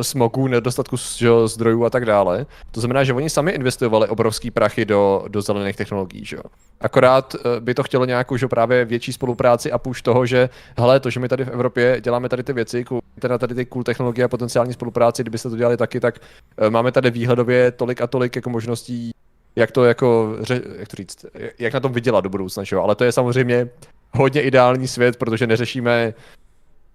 smogu, 0.00 0.48
nedostatku 0.48 0.96
že 1.16 1.28
zdrojů 1.46 1.84
a 1.84 1.90
tak 1.90 2.04
dále. 2.04 2.46
To 2.70 2.80
znamená, 2.80 3.04
že 3.04 3.12
oni 3.12 3.30
sami 3.30 3.52
investovali 3.52 4.08
obrovský 4.08 4.50
prachy 4.50 4.84
do, 4.84 5.24
do 5.28 5.42
zelených 5.42 5.76
technologií, 5.76 6.24
že. 6.24 6.36
Akorát 6.80 7.34
uh, 7.34 7.40
by 7.60 7.74
to 7.74 7.82
chtělo 7.82 8.04
nějakou, 8.04 8.36
že 8.36 8.48
právě 8.48 8.84
větší 8.84 9.12
spolupráci 9.12 9.72
a 9.72 9.78
půjč 9.78 10.02
toho, 10.02 10.26
že 10.26 10.48
hele, 10.78 11.00
to, 11.00 11.10
že 11.10 11.20
my 11.20 11.28
tady 11.28 11.44
v 11.44 11.48
Evropě 11.48 12.00
děláme 12.00 12.28
tady 12.28 12.42
ty 12.42 12.52
věci, 12.52 12.84
teda 13.18 13.38
tady 13.38 13.54
ty 13.54 13.64
cool 13.66 13.84
technologie 13.84 14.24
a 14.24 14.28
potenciální 14.28 14.72
spolupráci, 14.72 15.22
kdybyste 15.22 15.50
to 15.50 15.56
dělali 15.56 15.76
taky, 15.76 16.00
tak 16.00 16.18
uh, 16.60 16.70
máme 16.70 16.92
tady 16.92 17.10
výhledově 17.10 17.70
tolik 17.70 18.00
a 18.00 18.06
tolik 18.06 18.36
jako 18.36 18.50
možností 18.50 19.10
jak 19.58 19.70
to 19.70 19.84
jako, 19.84 20.36
jak 20.78 20.88
to 20.88 20.96
říct, 20.96 21.26
jak 21.58 21.74
na 21.74 21.80
tom 21.80 21.92
vydělat 21.92 22.20
do 22.20 22.30
budoucna, 22.30 22.64
čo? 22.64 22.82
ale 22.82 22.94
to 22.94 23.04
je 23.04 23.12
samozřejmě 23.12 23.68
hodně 24.12 24.42
ideální 24.42 24.88
svět, 24.88 25.16
protože 25.16 25.46
neřešíme 25.46 26.14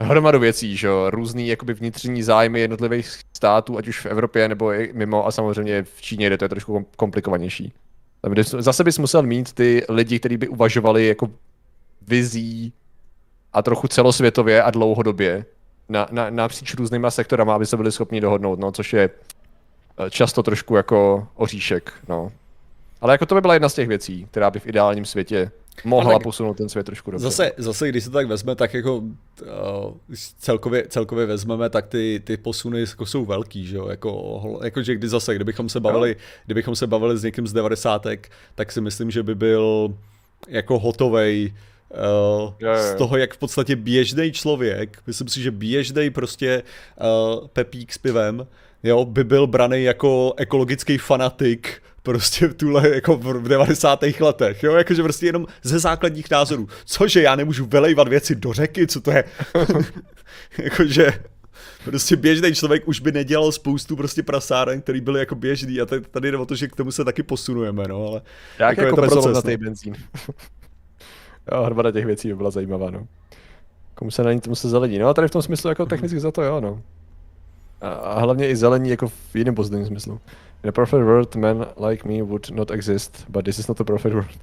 hromadu 0.01 0.39
věcí, 0.39 0.77
že 0.77 0.89
různý 1.09 1.47
jakoby 1.47 1.73
vnitřní 1.73 2.23
zájmy 2.23 2.59
jednotlivých 2.59 3.19
států, 3.33 3.77
ať 3.77 3.87
už 3.87 3.99
v 3.99 4.05
Evropě 4.05 4.47
nebo 4.47 4.73
i 4.73 4.91
mimo 4.93 5.27
a 5.27 5.31
samozřejmě 5.31 5.83
v 5.83 6.01
Číně, 6.01 6.27
kde 6.27 6.37
to 6.37 6.45
je 6.45 6.49
trošku 6.49 6.85
komplikovanější. 6.95 7.73
Zase 8.43 8.83
bys 8.83 8.97
musel 8.97 9.23
mít 9.23 9.53
ty 9.53 9.85
lidi, 9.89 10.19
kteří 10.19 10.37
by 10.37 10.47
uvažovali 10.47 11.07
jako 11.07 11.29
vizí 12.07 12.73
a 13.53 13.61
trochu 13.61 13.87
celosvětově 13.87 14.63
a 14.63 14.71
dlouhodobě 14.71 15.45
na, 15.89 16.07
na, 16.11 16.29
napříč 16.29 16.73
různýma 16.73 17.11
sektorama, 17.11 17.55
aby 17.55 17.65
se 17.65 17.77
byli 17.77 17.91
schopni 17.91 18.21
dohodnout, 18.21 18.59
no, 18.59 18.71
což 18.71 18.93
je 18.93 19.09
eh, 19.09 20.09
často 20.09 20.43
trošku 20.43 20.75
jako 20.75 21.27
oříšek, 21.35 21.93
no. 22.07 22.31
Ale 23.01 23.13
jako 23.13 23.25
to 23.25 23.35
by 23.35 23.41
byla 23.41 23.53
jedna 23.53 23.69
z 23.69 23.73
těch 23.73 23.87
věcí, 23.87 24.27
která 24.31 24.51
by 24.51 24.59
v 24.59 24.67
ideálním 24.67 25.05
světě 25.05 25.51
mohla 25.83 26.13
tak 26.13 26.23
posunout 26.23 26.57
ten 26.57 26.69
svět 26.69 26.83
trošku 26.83 27.11
dobře. 27.11 27.23
Zase, 27.23 27.51
zase, 27.57 27.89
když 27.89 28.03
se 28.03 28.09
to 28.09 28.13
tak 28.13 28.27
vezme, 28.27 28.55
tak 28.55 28.73
jako 28.73 28.97
uh, 28.97 29.07
celkově, 30.39 30.85
celkově 30.89 31.25
vezmeme, 31.25 31.69
tak 31.69 31.87
ty, 31.87 32.21
ty 32.23 32.37
posuny 32.37 32.79
jako 32.79 33.05
jsou 33.05 33.25
velký, 33.25 33.65
že 33.65 33.77
jo, 33.77 33.87
jako, 33.87 34.59
jako 34.63 34.83
že 34.83 34.95
kdy 34.95 35.09
zase, 35.09 35.35
kdybychom 35.35 35.69
se 35.69 35.79
bavili, 35.79 36.15
kdybychom 36.45 36.75
se 36.75 36.87
bavili 36.87 37.17
s 37.17 37.23
někým 37.23 37.47
z 37.47 37.53
devadesátek, 37.53 38.31
tak 38.55 38.71
si 38.71 38.81
myslím, 38.81 39.11
že 39.11 39.23
by 39.23 39.35
byl 39.35 39.93
jako 40.47 40.79
hotovej 40.79 41.53
Uh, 41.91 42.53
je, 42.59 42.69
je. 42.69 42.77
z 42.77 42.95
toho, 42.95 43.17
jak 43.17 43.33
v 43.33 43.37
podstatě 43.37 43.75
běžný 43.75 44.31
člověk, 44.31 44.97
myslím 45.07 45.27
si, 45.27 45.41
že 45.41 45.51
běžný 45.51 46.09
prostě 46.09 46.63
uh, 47.01 47.47
pepík 47.47 47.93
s 47.93 47.97
pivem, 47.97 48.47
jo, 48.83 49.05
by 49.05 49.23
byl 49.23 49.47
braný 49.47 49.83
jako 49.83 50.33
ekologický 50.37 50.97
fanatik 50.97 51.80
prostě 52.03 52.47
v 52.47 52.53
tuhle 52.53 52.89
jako 52.89 53.17
v 53.17 53.47
90. 53.47 54.03
letech, 54.19 54.63
jo, 54.63 54.75
jakože 54.75 55.03
prostě 55.03 55.25
jenom 55.25 55.45
ze 55.63 55.79
základních 55.79 56.31
názorů. 56.31 56.67
Cože 56.85 57.21
já 57.21 57.35
nemůžu 57.35 57.65
vylejvat 57.65 58.07
věci 58.07 58.35
do 58.35 58.53
řeky, 58.53 58.87
co 58.87 59.01
to 59.01 59.11
je? 59.11 59.23
jakože 60.57 61.13
prostě 61.83 62.15
běžný 62.15 62.55
člověk 62.55 62.87
už 62.87 62.99
by 62.99 63.11
nedělal 63.11 63.51
spoustu 63.51 63.95
prostě 63.95 64.23
prasáren, 64.23 64.81
který 64.81 65.01
byly 65.01 65.19
jako 65.19 65.35
běžný 65.35 65.81
a 65.81 65.85
tady 65.85 66.31
jde 66.31 66.37
o 66.37 66.45
to, 66.45 66.55
že 66.55 66.67
k 66.67 66.75
tomu 66.75 66.91
se 66.91 67.05
taky 67.05 67.23
posunujeme, 67.23 67.83
no, 67.87 68.07
ale 68.07 68.21
Jak 68.59 68.77
jako, 68.77 68.81
jako 68.81 69.01
je 69.01 69.09
to 69.09 69.15
proces, 69.15 69.43
na 69.43 69.51
no. 69.51 69.57
benzín. 69.57 69.95
jo, 71.51 71.63
hromada 71.63 71.91
těch 71.91 72.05
věcí 72.05 72.27
by 72.27 72.35
byla 72.35 72.51
zajímavá, 72.51 72.89
no. 72.89 73.07
Komu 73.95 74.11
se 74.11 74.23
na 74.23 74.33
ní 74.33 74.39
tomu 74.41 74.55
se 74.55 74.69
zelení. 74.69 74.99
No 74.99 75.07
a 75.07 75.13
tady 75.13 75.27
v 75.27 75.31
tom 75.31 75.41
smyslu 75.41 75.69
jako 75.69 75.85
technicky 75.85 76.19
za 76.19 76.31
to 76.31 76.41
jo, 76.41 76.61
no. 76.61 76.81
A, 77.81 77.89
a 77.89 78.19
hlavně 78.19 78.49
i 78.49 78.55
zelení 78.55 78.89
jako 78.89 79.07
v 79.07 79.35
jiném 79.35 79.55
pozitivním 79.55 79.87
smyslu. 79.87 80.19
In 80.63 80.69
a 80.69 80.71
perfect 80.71 81.03
world, 81.03 81.35
men 81.35 81.65
like 81.89 82.07
me 82.07 82.21
would 82.21 82.51
not 82.51 82.71
exist, 82.71 83.25
but 83.29 83.45
this 83.45 83.59
is 83.59 83.67
not 83.67 83.81
a 83.81 83.83
perfect 83.83 84.13
world. 84.13 84.37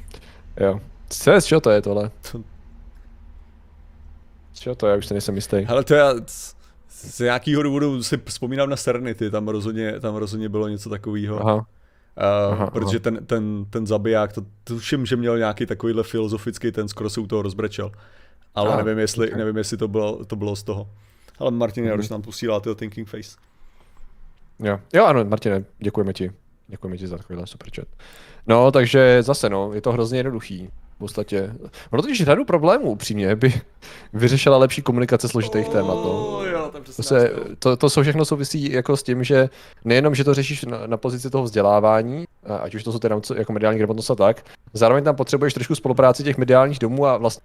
jo. 0.60 0.80
Co 1.10 1.30
je, 1.30 1.40
z 1.40 1.44
čeho 1.44 1.60
to 1.60 1.70
je 1.70 1.82
tohle? 1.82 2.10
Z 4.52 4.60
čeho 4.60 4.74
to 4.74 4.86
je, 4.86 4.96
už 4.96 5.06
se 5.06 5.14
nejsem 5.14 5.34
jistý. 5.34 5.66
Ale 5.66 5.84
to 5.84 5.94
já 5.94 6.14
z 6.88 7.18
nějakého 7.18 7.62
důvodu 7.62 8.02
si 8.02 8.20
vzpomínám 8.24 8.70
na 8.70 8.76
Serenity, 8.76 9.30
tam 9.30 9.48
rozhodně, 9.48 10.00
tam 10.00 10.14
rozhodně 10.14 10.48
bylo 10.48 10.68
něco 10.68 10.90
takového. 10.90 11.40
Aha. 11.40 11.54
Uh, 11.54 12.52
aha, 12.52 12.70
protože 12.70 12.96
aha. 12.96 13.02
Ten, 13.02 13.26
ten, 13.26 13.64
ten 13.70 13.86
zabiják, 13.86 14.32
to 14.32 14.42
tuším, 14.64 15.06
že 15.06 15.16
měl 15.16 15.38
nějaký 15.38 15.66
takovýhle 15.66 16.02
filozofický, 16.02 16.72
ten 16.72 16.88
skoro 16.88 17.10
se 17.10 17.20
u 17.20 17.26
toho 17.26 17.42
rozbrečel. 17.42 17.92
Ale 18.54 18.68
aha, 18.68 18.82
nevím, 18.82 18.98
jestli, 18.98 19.28
okay. 19.28 19.38
nevím, 19.38 19.56
jestli 19.56 19.76
to 19.76 19.88
bylo, 19.88 20.24
to 20.24 20.36
bylo 20.36 20.56
z 20.56 20.62
toho. 20.62 20.90
Ale 21.38 21.50
Martin 21.50 21.84
mm-hmm. 21.84 22.10
nám 22.10 22.22
posílá 22.22 22.60
tyho 22.60 22.74
Thinking 22.74 23.08
Face. 23.08 23.36
Jo, 24.58 24.80
jo 24.92 25.04
ano, 25.04 25.24
Martine, 25.24 25.64
děkujeme 25.78 26.12
ti. 26.12 26.32
Děkujeme 26.68 26.98
ti 26.98 27.06
za 27.06 27.16
takovýhle 27.16 27.46
super 27.46 27.68
chat. 27.76 27.88
No, 28.46 28.72
takže 28.72 29.22
zase, 29.22 29.50
no, 29.50 29.72
je 29.72 29.80
to 29.80 29.92
hrozně 29.92 30.18
jednoduchý. 30.18 30.68
V 30.94 30.98
podstatě. 30.98 31.54
Ono 31.90 32.02
totiž 32.02 32.24
řadu 32.24 32.44
problémů, 32.44 32.90
upřímně, 32.90 33.36
by 33.36 33.54
vyřešila 34.12 34.56
lepší 34.56 34.82
komunikace 34.82 35.28
složitých 35.28 35.66
oh, 35.66 35.72
témat. 35.72 35.94
No. 35.94 36.40
Jo, 36.44 36.70
to, 36.96 37.02
se, 37.02 37.32
to, 37.58 37.76
to 37.76 37.90
jsou 37.90 38.02
všechno 38.02 38.24
souvisí 38.24 38.72
jako 38.72 38.96
s 38.96 39.02
tím, 39.02 39.24
že 39.24 39.48
nejenom, 39.84 40.14
že 40.14 40.24
to 40.24 40.34
řešíš 40.34 40.64
na, 40.64 40.86
na 40.86 40.96
pozici 40.96 41.30
toho 41.30 41.44
vzdělávání, 41.44 42.24
ať 42.60 42.74
už 42.74 42.84
to 42.84 42.92
jsou 42.92 42.98
teda 42.98 43.20
jako 43.36 43.52
mediální 43.52 43.78
gramotnost 43.78 44.10
a 44.10 44.14
tak, 44.14 44.46
zároveň 44.72 45.04
tam 45.04 45.16
potřebuješ 45.16 45.54
trošku 45.54 45.74
spolupráci 45.74 46.24
těch 46.24 46.38
mediálních 46.38 46.78
domů 46.78 47.06
a 47.06 47.16
vlastně 47.16 47.42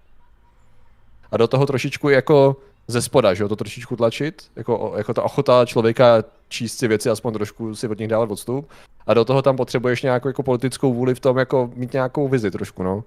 a 1.31 1.37
do 1.37 1.47
toho 1.47 1.65
trošičku 1.65 2.09
jako 2.09 2.55
ze 2.89 3.01
spoda, 3.01 3.33
že 3.33 3.43
jo, 3.43 3.49
to 3.49 3.55
trošičku 3.55 3.95
tlačit, 3.95 4.43
jako, 4.55 4.93
jako 4.97 5.13
ta 5.13 5.23
ochota 5.23 5.65
člověka 5.65 6.23
číst 6.47 6.77
si 6.77 6.87
věci, 6.87 7.09
aspoň 7.09 7.33
trošku 7.33 7.75
si 7.75 7.87
od 7.87 7.99
nich 7.99 8.07
dávat 8.07 8.31
odstup. 8.31 8.69
A 9.07 9.13
do 9.13 9.25
toho 9.25 9.41
tam 9.41 9.57
potřebuješ 9.57 10.01
nějakou 10.01 10.27
jako 10.27 10.43
politickou 10.43 10.93
vůli 10.93 11.15
v 11.15 11.19
tom, 11.19 11.37
jako 11.37 11.71
mít 11.75 11.93
nějakou 11.93 12.27
vizi 12.27 12.51
trošku, 12.51 12.83
no. 12.83 13.03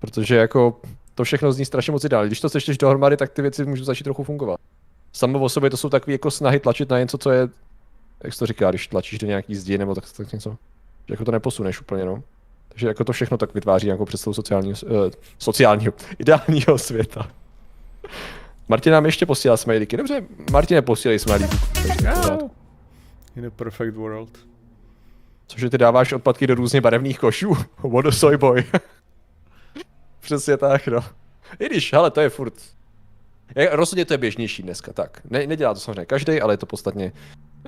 Protože 0.00 0.36
jako 0.36 0.80
to 1.14 1.24
všechno 1.24 1.52
zní 1.52 1.64
strašně 1.64 1.90
moc 1.92 2.04
ideálně. 2.04 2.26
Když 2.26 2.40
to 2.40 2.48
sečteš 2.48 2.78
dohromady, 2.78 3.16
tak 3.16 3.32
ty 3.32 3.42
věci 3.42 3.64
můžou 3.64 3.84
začít 3.84 4.04
trochu 4.04 4.24
fungovat. 4.24 4.60
Samo 5.12 5.40
o 5.40 5.48
sobě 5.48 5.70
to 5.70 5.76
jsou 5.76 5.88
takové 5.88 6.12
jako 6.12 6.30
snahy 6.30 6.60
tlačit 6.60 6.90
na 6.90 6.98
něco, 6.98 7.18
co 7.18 7.30
je, 7.30 7.48
jak 8.24 8.32
se 8.32 8.38
to 8.38 8.46
říká, 8.46 8.70
když 8.70 8.86
tlačíš 8.86 9.18
do 9.18 9.26
nějaký 9.26 9.54
zdi 9.54 9.78
nebo 9.78 9.94
tak, 9.94 10.04
tak 10.16 10.32
něco. 10.32 10.56
Že 11.08 11.14
jako 11.14 11.24
to 11.24 11.32
neposuneš 11.32 11.80
úplně, 11.80 12.04
no. 12.04 12.22
Takže 12.68 12.88
jako 12.88 13.04
to 13.04 13.12
všechno 13.12 13.38
tak 13.38 13.54
vytváří 13.54 13.86
nějakou 13.86 14.04
představu 14.04 14.34
sociálního, 14.34 14.76
uh, 14.86 15.10
sociálního, 15.38 15.92
ideálního 16.18 16.78
světa. 16.78 17.30
Martin 18.68 18.92
nám 18.92 19.06
ještě 19.06 19.26
posílá 19.26 19.56
smajlíky. 19.56 19.96
Dobře, 19.96 20.22
Martine, 20.52 20.82
posílej 20.82 21.18
smajlíky. 21.18 21.56
In 23.36 23.46
a 23.46 23.50
perfect 23.50 23.96
world. 23.96 24.38
Cože 25.46 25.70
ty 25.70 25.78
dáváš 25.78 26.12
odpadky 26.12 26.46
do 26.46 26.54
různě 26.54 26.80
barevných 26.80 27.18
košů? 27.18 27.56
What 27.78 28.06
a 28.06 28.12
soy 28.12 28.36
boy. 28.36 28.64
Přesně 30.20 30.56
tak, 30.56 30.86
no. 30.86 31.04
I 31.58 31.66
když, 31.66 31.92
hele, 31.92 32.10
to 32.10 32.20
je 32.20 32.28
furt. 32.28 32.54
Je, 33.56 33.68
rozhodně 33.72 34.04
to 34.04 34.14
je 34.14 34.18
běžnější 34.18 34.62
dneska, 34.62 34.92
tak. 34.92 35.20
Ne, 35.30 35.46
nedělá 35.46 35.74
to 35.74 35.80
samozřejmě 35.80 36.04
každý, 36.04 36.40
ale 36.40 36.52
je 36.52 36.58
to 36.58 36.66
podstatně, 36.66 37.12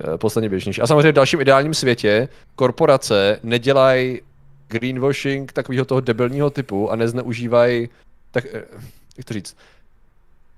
uh, 0.09 0.17
podstatně 0.17 0.49
běžnější. 0.49 0.81
A 0.81 0.87
samozřejmě 0.87 1.13
v 1.13 1.15
dalším 1.15 1.41
ideálním 1.41 1.75
světě 1.75 2.29
korporace 2.55 3.41
nedělají 3.43 4.21
greenwashing 4.69 5.53
takového 5.53 5.85
toho 5.85 6.01
debilního 6.01 6.51
typu 6.51 6.91
a 6.91 6.97
nezneužívají, 6.97 7.89
tak, 8.31 8.45
uh, 8.45 8.81
jak 9.17 9.27
to 9.27 9.35
říct, 9.35 9.57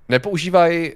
nepoužívají 0.09 0.93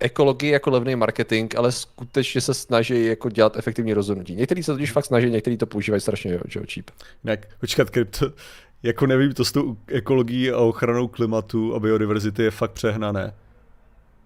ekologii 0.00 0.50
jako 0.50 0.70
levný 0.70 0.96
marketing, 0.96 1.54
ale 1.56 1.72
skutečně 1.72 2.40
se 2.40 2.54
snaží 2.54 3.06
jako 3.06 3.30
dělat 3.30 3.56
efektivní 3.56 3.94
rozhodnutí. 3.94 4.34
Někteří 4.34 4.62
se 4.62 4.72
totiž 4.72 4.92
fakt 4.92 5.04
snaží, 5.04 5.30
někteří 5.30 5.56
to 5.56 5.66
používají 5.66 6.00
strašně 6.00 6.32
jo, 6.32 6.62
cheap. 6.74 6.90
Jak, 7.24 7.58
počkat, 7.60 7.90
krypto, 7.90 8.32
jako 8.82 9.06
nevím, 9.06 9.32
to 9.32 9.44
s 9.44 9.52
tou 9.52 9.76
ekologií 9.86 10.50
a 10.50 10.58
ochranou 10.58 11.08
klimatu 11.08 11.74
a 11.74 11.80
biodiverzity 11.80 12.42
je 12.42 12.50
fakt 12.50 12.72
přehnané. 12.72 13.34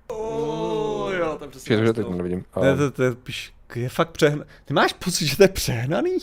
Oh, 0.07 1.15
jo, 1.15 1.37
to 1.39 1.49
přesně. 1.49 1.87
Že 1.87 1.93
teď 1.93 2.09
nevidím. 2.09 2.45
Ne, 2.63 2.77
to, 2.77 2.91
to, 2.91 3.03
je, 3.03 3.13
je 3.75 3.89
fakt 3.89 4.11
přehnané. 4.11 4.45
Ty 4.65 4.75
máš 4.75 4.93
pocit, 4.93 5.27
že 5.27 5.37
to 5.37 5.43
je 5.43 5.49
přehnaný? 5.49 6.19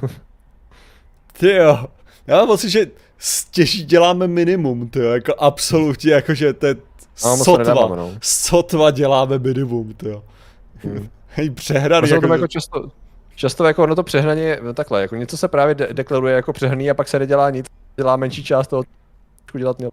Ty 1.38 1.54
jo. 1.54 1.86
Já 2.26 2.36
mám 2.36 2.46
pocit, 2.46 2.70
že 2.70 2.86
stěží 3.18 3.84
děláme 3.84 4.28
minimum, 4.28 4.88
ty 4.88 4.98
jo, 4.98 5.10
jako 5.10 5.34
absolutně, 5.38 6.12
jakože 6.12 6.52
to 6.52 6.66
je 6.66 6.76
no, 7.24 7.36
sotva, 7.36 7.58
nedáváme, 7.58 7.96
no. 7.96 8.12
sotva 8.22 8.90
děláme 8.90 9.38
minimum, 9.38 9.94
ty 9.94 10.08
jo. 10.08 10.24
Hmm. 10.74 11.08
Hej, 11.28 11.50
přehraný. 11.50 12.08
Jako, 12.08 12.32
jako 12.32 12.46
často, 12.46 12.90
často 13.34 13.64
jako 13.64 13.82
ono 13.82 13.94
to 13.94 14.02
přehnaně, 14.02 14.58
no 14.62 14.74
takhle, 14.74 15.00
jako 15.00 15.16
něco 15.16 15.36
se 15.36 15.48
právě 15.48 15.74
de- 15.74 15.88
deklaruje 15.92 16.34
jako 16.34 16.52
přehnaný 16.52 16.90
a 16.90 16.94
pak 16.94 17.08
se 17.08 17.18
nedělá 17.18 17.50
nic, 17.50 17.66
dělá 17.96 18.16
menší 18.16 18.44
část 18.44 18.68
toho, 18.68 18.82
co 19.52 19.58
dělat 19.58 19.78
měl. 19.78 19.90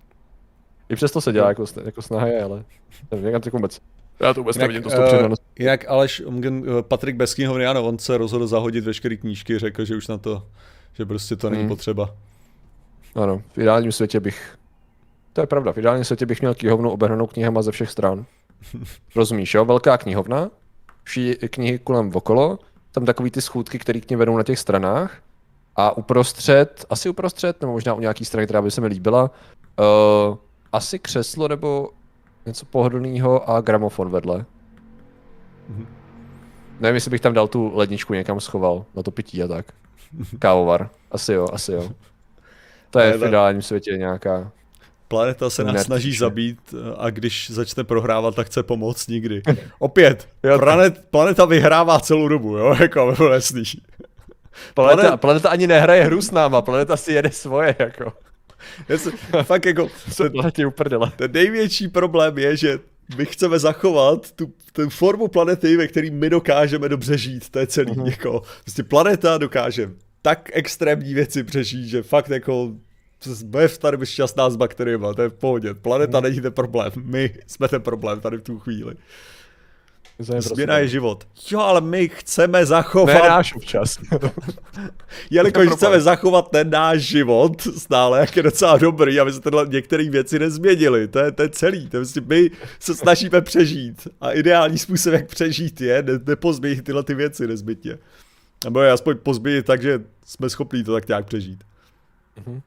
I 0.89 0.95
přesto 0.95 1.21
se 1.21 1.31
dělá 1.31 1.47
jako, 1.47 1.65
jako 1.85 2.01
snaha 2.01 2.27
je, 2.27 2.43
ale 2.43 2.63
nevím, 3.11 3.33
jak 3.33 3.53
vůbec. 3.53 3.79
Já 4.19 4.33
to 4.33 4.39
vůbec 4.41 4.55
jinak, 4.55 4.69
nevidím, 4.69 4.91
to 4.91 4.99
uh, 4.99 5.05
přehnanost. 5.05 5.41
Jinak 5.59 5.85
Aleš, 5.87 6.23
eh, 6.45 6.51
Patrik 6.81 7.15
Beskýho, 7.15 7.55
ano, 7.69 7.83
on 7.83 7.99
se 7.99 8.17
rozhodl 8.17 8.47
zahodit 8.47 8.85
veškeré 8.85 9.15
knížky, 9.15 9.59
řekl, 9.59 9.85
že 9.85 9.95
už 9.95 10.07
na 10.07 10.17
to, 10.17 10.43
že 10.93 11.05
prostě 11.05 11.35
to 11.35 11.49
není 11.49 11.61
hmm. 11.61 11.69
potřeba. 11.69 12.15
Ano, 13.15 13.41
v 13.53 13.57
ideálním 13.57 13.91
světě 13.91 14.19
bych... 14.19 14.57
To 15.33 15.41
je 15.41 15.47
pravda, 15.47 15.73
v 15.73 15.77
ideálním 15.77 16.03
světě 16.03 16.25
bych 16.25 16.41
měl 16.41 16.55
knihovnu 16.55 16.91
obehnanou 16.91 17.27
knihama 17.27 17.61
ze 17.61 17.71
všech 17.71 17.89
stran. 17.89 18.25
Rozumíš, 19.15 19.53
jo? 19.53 19.65
Velká 19.65 19.97
knihovna, 19.97 20.49
vší 21.03 21.35
knihy 21.35 21.79
kolem 21.79 22.11
okolo, 22.13 22.59
tam 22.91 23.05
takový 23.05 23.31
ty 23.31 23.41
schůdky, 23.41 23.79
které 23.79 24.01
k 24.01 24.09
ní 24.09 24.15
vedou 24.15 24.37
na 24.37 24.43
těch 24.43 24.59
stranách 24.59 25.21
a 25.75 25.97
uprostřed, 25.97 26.85
asi 26.89 27.09
uprostřed, 27.09 27.61
nebo 27.61 27.73
možná 27.73 27.93
u 27.93 27.99
nějaký 27.99 28.25
strany, 28.25 28.47
která 28.47 28.61
by 28.61 28.71
se 28.71 28.81
mi 28.81 28.87
líbila, 28.87 29.31
uh, 29.79 30.37
asi 30.71 30.99
křeslo 30.99 31.47
nebo 31.47 31.89
něco 32.45 32.65
pohodlného 32.65 33.49
a 33.49 33.61
gramofon 33.61 34.09
vedle. 34.09 34.45
Mm-hmm. 35.71 35.85
Nevím, 36.79 36.95
jestli 36.95 37.11
bych 37.11 37.21
tam 37.21 37.33
dal 37.33 37.47
tu 37.47 37.71
ledničku 37.75 38.13
někam 38.13 38.39
schoval 38.39 38.85
na 38.95 39.03
to 39.03 39.11
pití 39.11 39.43
a 39.43 39.47
tak. 39.47 39.65
Kávovar. 40.39 40.89
Asi 41.11 41.33
jo, 41.33 41.47
asi 41.53 41.71
jo. 41.71 41.89
To 42.93 42.99
je 42.99 43.17
v 43.17 43.23
ideálním 43.23 43.61
světě 43.61 43.97
nějaká 43.97 44.51
Planeta 45.07 45.49
se 45.49 45.63
nás 45.63 45.83
snaží 45.83 46.15
zabít 46.15 46.59
a 46.97 47.09
když 47.09 47.49
začne 47.49 47.83
prohrávat, 47.83 48.35
tak 48.35 48.47
chce 48.47 48.63
pomoct 48.63 49.07
nikdy. 49.07 49.41
Opět, 49.79 50.27
planet, 50.59 51.05
planeta 51.11 51.45
vyhrává 51.45 51.99
celou 51.99 52.27
dobu, 52.27 52.57
jo, 52.57 52.75
jako 52.81 53.15
jasný. 53.33 53.63
Planeta, 54.73 55.01
Planet... 55.01 55.21
planeta 55.21 55.49
ani 55.49 55.67
nehraje 55.67 56.03
hru 56.03 56.21
s 56.21 56.31
náma, 56.31 56.61
planeta 56.61 56.97
si 56.97 57.13
jede 57.13 57.31
svoje, 57.31 57.75
jako. 57.79 58.13
Jasně, 58.89 59.11
fakt 59.43 59.65
jako, 59.65 59.89
ten, 60.17 60.31
ten 61.15 61.31
největší 61.31 61.87
problém 61.87 62.37
je, 62.37 62.57
že 62.57 62.79
my 63.17 63.25
chceme 63.25 63.59
zachovat 63.59 64.31
tu, 64.31 64.53
tu 64.73 64.89
formu 64.89 65.27
planety, 65.27 65.77
ve 65.77 65.87
který 65.87 66.11
my 66.11 66.29
dokážeme 66.29 66.89
dobře 66.89 67.17
žít, 67.17 67.49
to 67.49 67.59
je 67.59 67.67
celý, 67.67 67.91
mm-hmm. 67.91 68.09
jako, 68.09 68.41
prostě 68.63 68.83
planeta 68.83 69.37
dokáže 69.37 69.89
tak 70.23 70.49
extrémní 70.53 71.13
věci 71.13 71.43
přežít, 71.43 71.87
že 71.87 72.03
fakt 72.03 72.29
jako 72.29 72.71
bude 73.43 73.69
tady 73.69 74.05
šťastná 74.05 74.49
s 74.49 74.55
bakteriemi, 74.55 75.05
to 75.15 75.21
je 75.21 75.29
v 75.29 75.33
pohodě. 75.33 75.73
Planeta 75.73 76.17
hmm. 76.17 76.23
není 76.23 76.41
ten 76.41 76.53
problém, 76.53 76.91
my 77.03 77.33
jsme 77.47 77.67
ten 77.67 77.81
problém 77.81 78.19
tady 78.19 78.37
v 78.37 78.41
tu 78.41 78.59
chvíli. 78.59 78.95
Změna 80.19 80.77
je 80.77 80.87
život. 80.87 81.27
Jo, 81.51 81.59
ale 81.59 81.81
my 81.81 82.09
chceme 82.09 82.65
zachovat... 82.65 83.23
Ne 83.23 83.29
náš 83.29 83.55
občas. 83.55 83.97
Jelikož 85.29 85.69
chceme 85.69 86.01
zachovat 86.01 86.51
ten 86.51 86.69
náš 86.69 87.01
život 87.01 87.61
stále, 87.77 88.19
jak 88.19 88.37
je 88.37 88.43
docela 88.43 88.77
dobrý, 88.77 89.19
aby 89.19 89.33
se 89.33 89.41
tyhle 89.41 89.67
některé 89.67 90.09
věci 90.09 90.39
nezměnily. 90.39 91.07
To 91.07 91.19
je, 91.19 91.31
to 91.31 91.41
je 91.41 91.49
celý. 91.49 91.89
To 91.89 91.97
je 91.97 91.99
vlastně 91.99 92.21
my 92.25 92.51
se 92.79 92.95
snažíme 92.95 93.41
přežít. 93.41 94.07
A 94.21 94.31
ideální 94.31 94.77
způsob, 94.77 95.13
jak 95.13 95.27
přežít, 95.27 95.81
je 95.81 96.03
ne, 96.03 96.19
nepozměnit 96.25 96.83
tyhle 96.83 97.03
ty 97.03 97.13
věci 97.13 97.47
nezbytně. 97.47 97.97
Nebo 98.63 98.81
je 98.81 98.91
aspoň 98.91 99.17
pozměnit 99.17 99.65
tak, 99.65 99.81
že 99.81 100.01
jsme 100.25 100.49
schopni 100.49 100.83
to 100.83 100.93
tak 100.93 101.07
nějak 101.07 101.25
přežít. 101.25 101.63
Mm-hmm. 102.37 102.61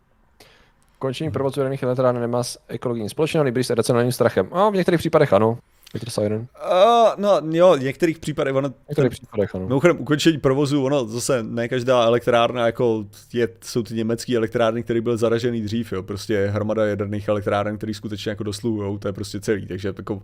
Končení 0.98 1.31
provozu 1.31 1.60
jaderných 1.60 1.82
elektrárny 1.82 2.20
nemá 2.20 2.43
s 2.43 2.59
ekologií 2.68 3.09
společného, 3.09 3.44
nejbrý 3.44 3.64
s 3.64 3.70
racionálním 3.70 4.12
strachem. 4.12 4.48
No, 4.55 4.70
v 4.70 4.74
některých 4.74 4.98
případech 4.98 5.32
ano. 5.32 5.59
Petr 5.92 6.10
Siren? 6.10 6.40
Uh, 6.40 7.08
no 7.16 7.40
jo, 7.50 7.76
v 7.76 7.82
některých 7.82 8.18
případech, 8.18 8.54
ono, 8.54 8.72
některých 8.88 9.10
případech, 9.10 9.54
ano. 9.54 9.66
Mimochodem, 9.66 10.00
ukončení 10.00 10.38
provozu, 10.38 10.84
ono 10.84 11.06
zase 11.06 11.42
ne 11.42 11.68
každá 11.68 12.04
elektrárna, 12.04 12.66
jako 12.66 13.04
je, 13.32 13.48
jsou 13.64 13.82
ty 13.82 13.94
německé 13.94 14.36
elektrárny, 14.36 14.82
které 14.82 15.00
byly 15.00 15.18
zaražený 15.18 15.62
dřív, 15.62 15.92
jo, 15.92 16.02
prostě 16.02 16.46
hromada 16.46 16.86
jaderných 16.86 17.28
elektráren, 17.28 17.76
které 17.76 17.94
skutečně 17.94 18.30
jako 18.30 18.42
dosluhují, 18.42 18.98
to 18.98 19.08
je 19.08 19.12
prostě 19.12 19.40
celý, 19.40 19.66
takže 19.66 19.94
jako, 19.96 20.14
uh, 20.14 20.22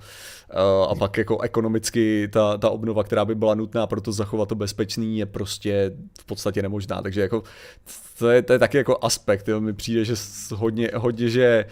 a 0.91 0.95
pak 0.95 1.19
jako 1.19 1.41
ekonomicky 1.41 2.29
ta, 2.33 2.59
ta 2.59 2.71
obnova, 2.71 3.05
která 3.05 3.25
by 3.25 3.35
byla 3.35 3.55
nutná 3.55 3.87
pro 3.87 4.01
to 4.01 4.13
zachovat 4.13 4.49
to 4.49 4.55
bezpečný, 4.55 5.19
je 5.19 5.27
prostě 5.27 5.93
v 6.21 6.25
podstatě 6.25 6.63
nemožná, 6.63 7.03
takže 7.03 7.21
jako 7.21 7.43
to 8.23 8.31
je, 8.31 8.43
to 8.43 8.53
je 8.53 8.59
taky 8.59 8.77
jako 8.77 8.99
aspekt, 9.03 9.49
jo, 9.49 9.61
mi 9.61 9.73
přijde, 9.73 10.05
že 10.05 10.15
hodně, 10.55 10.91
hodně, 10.95 11.29
že 11.29 11.65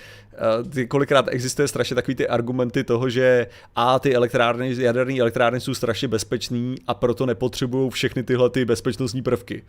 ty 0.72 0.86
kolikrát 0.86 1.28
existuje 1.28 1.68
strašně 1.68 1.94
takový 1.94 2.14
ty 2.14 2.28
argumenty 2.28 2.84
toho, 2.84 3.10
že 3.10 3.46
a 3.76 3.98
ty 3.98 4.14
elektrárny, 4.14 4.74
jaderné 4.82 5.20
elektrárny 5.20 5.60
jsou 5.60 5.74
strašně 5.74 6.08
bezpečný 6.08 6.74
a 6.86 6.94
proto 6.94 7.26
nepotřebují 7.26 7.90
všechny 7.90 8.22
tyhle 8.22 8.50
ty 8.50 8.64
bezpečnostní 8.64 9.22
prvky. 9.22 9.62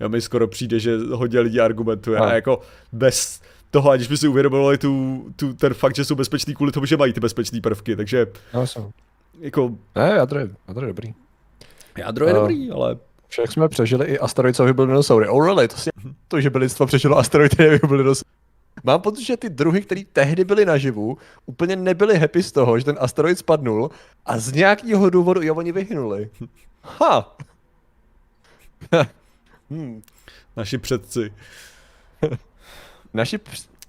Jo, 0.00 0.08
mi 0.08 0.20
skoro 0.20 0.48
přijde, 0.48 0.80
že 0.80 0.96
hodně 1.10 1.40
lidí 1.40 1.60
argumentuje 1.60 2.18
a 2.18 2.34
jako 2.34 2.60
bez 2.92 3.40
toho, 3.70 3.90
aniž 3.90 4.08
by 4.08 4.16
si 4.16 4.28
uvědomovali 4.28 4.78
tu, 4.78 5.24
tu, 5.36 5.54
ten 5.54 5.74
fakt, 5.74 5.96
že 5.96 6.04
jsou 6.04 6.14
bezpečný 6.14 6.54
kvůli 6.54 6.72
tomu, 6.72 6.86
že 6.86 6.96
mají 6.96 7.12
ty 7.12 7.20
bezpečné 7.20 7.60
prvky, 7.60 7.96
takže 7.96 8.26
no, 8.54 8.66
jsou. 8.66 8.90
jako... 9.40 9.70
Ne, 9.96 10.12
jádro 10.16 10.38
je, 10.38 10.48
jádro 10.68 10.86
je 10.86 10.88
dobrý. 10.88 11.14
Jádro 11.96 12.26
je 12.26 12.34
uh, 12.34 12.40
dobrý, 12.40 12.70
ale... 12.70 12.96
Však 13.28 13.52
jsme 13.52 13.68
přežili 13.68 14.06
i 14.06 14.18
asteroid, 14.18 14.56
co 14.56 14.64
vybil 14.64 14.86
dinosaury. 14.86 15.28
Oh 15.28 15.46
really, 15.46 15.68
to, 15.68 15.76
si, 15.76 15.90
to 16.28 16.40
že 16.40 16.50
lidstvo 16.54 16.86
přežilo 16.86 17.18
asteroid, 17.18 17.54
který 17.54 17.70
vybil 17.70 17.98
dinosaury. 17.98 18.38
Mám 18.84 19.00
pocit, 19.00 19.24
že 19.24 19.36
ty 19.36 19.48
druhy, 19.48 19.82
které 19.82 20.02
tehdy 20.12 20.44
byly 20.44 20.64
naživu, 20.64 21.18
úplně 21.46 21.76
nebyly 21.76 22.18
happy 22.18 22.42
z 22.42 22.52
toho, 22.52 22.78
že 22.78 22.84
ten 22.84 22.96
asteroid 23.00 23.38
spadnul 23.38 23.90
a 24.26 24.38
z 24.38 24.52
nějakého 24.52 25.10
důvodu 25.10 25.42
i 25.42 25.50
oni 25.50 25.72
vyhynuli. 25.72 26.30
Ha! 26.82 27.36
hmm. 29.70 30.02
Naši 30.56 30.78
předci. 30.78 31.32
Naši 33.14 33.38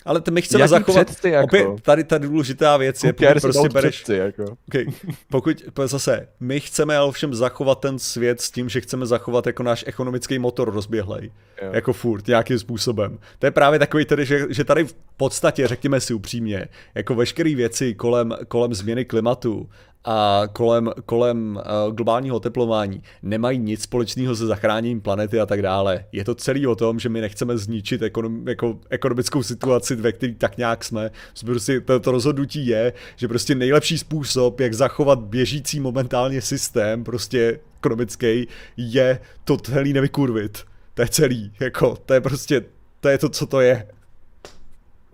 ale 0.06 0.22
my 0.32 0.42
chceme 0.42 0.62
Jaký 0.62 0.70
zachovat, 0.70 1.08
předsty, 1.08 1.30
jako? 1.30 1.46
opět 1.46 1.82
tady 1.82 2.04
ta 2.04 2.18
důležitá 2.18 2.78
věc 2.78 3.04
je, 3.04 3.14
pokud 3.14 3.42
prostě 3.42 3.70
bereš, 3.70 4.04
jako. 4.10 4.44
okay, 4.68 4.86
pokud 5.30 5.64
zase, 5.86 6.28
my 6.40 6.60
chceme 6.60 6.98
ale 6.98 7.12
všem 7.12 7.34
zachovat 7.34 7.80
ten 7.80 8.00
svět 8.00 8.42
s 8.42 8.52
tím, 8.52 8.70
že 8.70 8.82
chceme 8.82 9.06
zachovat 9.06 9.48
jako 9.48 9.64
náš 9.64 9.84
ekonomický 9.88 10.40
motor 10.40 10.74
rozběhlej, 10.74 11.32
jo. 11.62 11.70
jako 11.74 11.94
furt, 11.94 12.28
nějakým 12.28 12.60
způsobem. 12.60 13.20
To 13.40 13.48
je 13.48 13.52
právě 13.52 13.80
takový 13.80 14.06
tedy, 14.06 14.26
že, 14.26 14.46
že 14.50 14.64
tady 14.64 14.84
v 14.84 14.96
podstatě, 15.18 15.68
řekněme 15.68 16.02
si 16.02 16.14
upřímně, 16.14 16.68
jako 16.96 17.16
veškeré 17.16 17.56
věci 17.56 17.94
kolem, 17.94 18.34
kolem 18.48 18.74
změny 18.74 19.06
klimatu 19.06 19.70
a 20.06 20.44
kolem, 20.54 20.92
kolem 21.06 21.56
uh, 21.88 21.94
globálního 21.96 22.36
oteplování 22.36 23.04
nemají 23.22 23.60
nic 23.60 23.82
společného 23.82 24.36
se 24.36 24.48
zachráněním 24.48 25.02
planety 25.02 25.40
a 25.40 25.46
tak 25.46 25.62
dále. 25.62 26.06
Je 26.12 26.26
to 26.26 26.36
celý 26.36 26.68
o 26.68 26.76
tom, 26.76 27.00
že 27.00 27.10
my 27.10 27.22
nechceme 27.22 27.58
zničit 27.58 28.02
ekonom, 28.02 28.48
jako 28.48 28.80
ekonomickou 28.90 29.44
situaci, 29.44 29.96
ve 29.96 30.12
které 30.12 30.34
tak 30.34 30.58
nějak 30.58 30.84
jsme. 30.84 31.12
Prostě 31.46 31.82
to, 31.82 32.00
to 32.00 32.12
rozhodnutí 32.12 32.68
je, 32.68 32.94
že 33.16 33.28
prostě 33.28 33.56
nejlepší 33.56 33.98
způsob, 33.98 34.60
jak 34.60 34.74
zachovat 34.74 35.20
běžící 35.20 35.80
momentálně 35.80 36.42
systém, 36.42 37.04
prostě 37.04 37.60
ekonomický, 37.78 38.48
je 38.78 39.20
to 39.44 39.58
celý 39.58 39.94
nevykurvit. 39.94 40.64
To 40.94 41.02
je 41.02 41.08
celý, 41.08 41.54
jako, 41.60 41.98
to 42.06 42.14
je 42.14 42.22
prostě, 42.22 42.66
to 43.00 43.10
je 43.10 43.18
to, 43.18 43.30
co 43.30 43.46
to 43.46 43.62
je. 43.62 43.88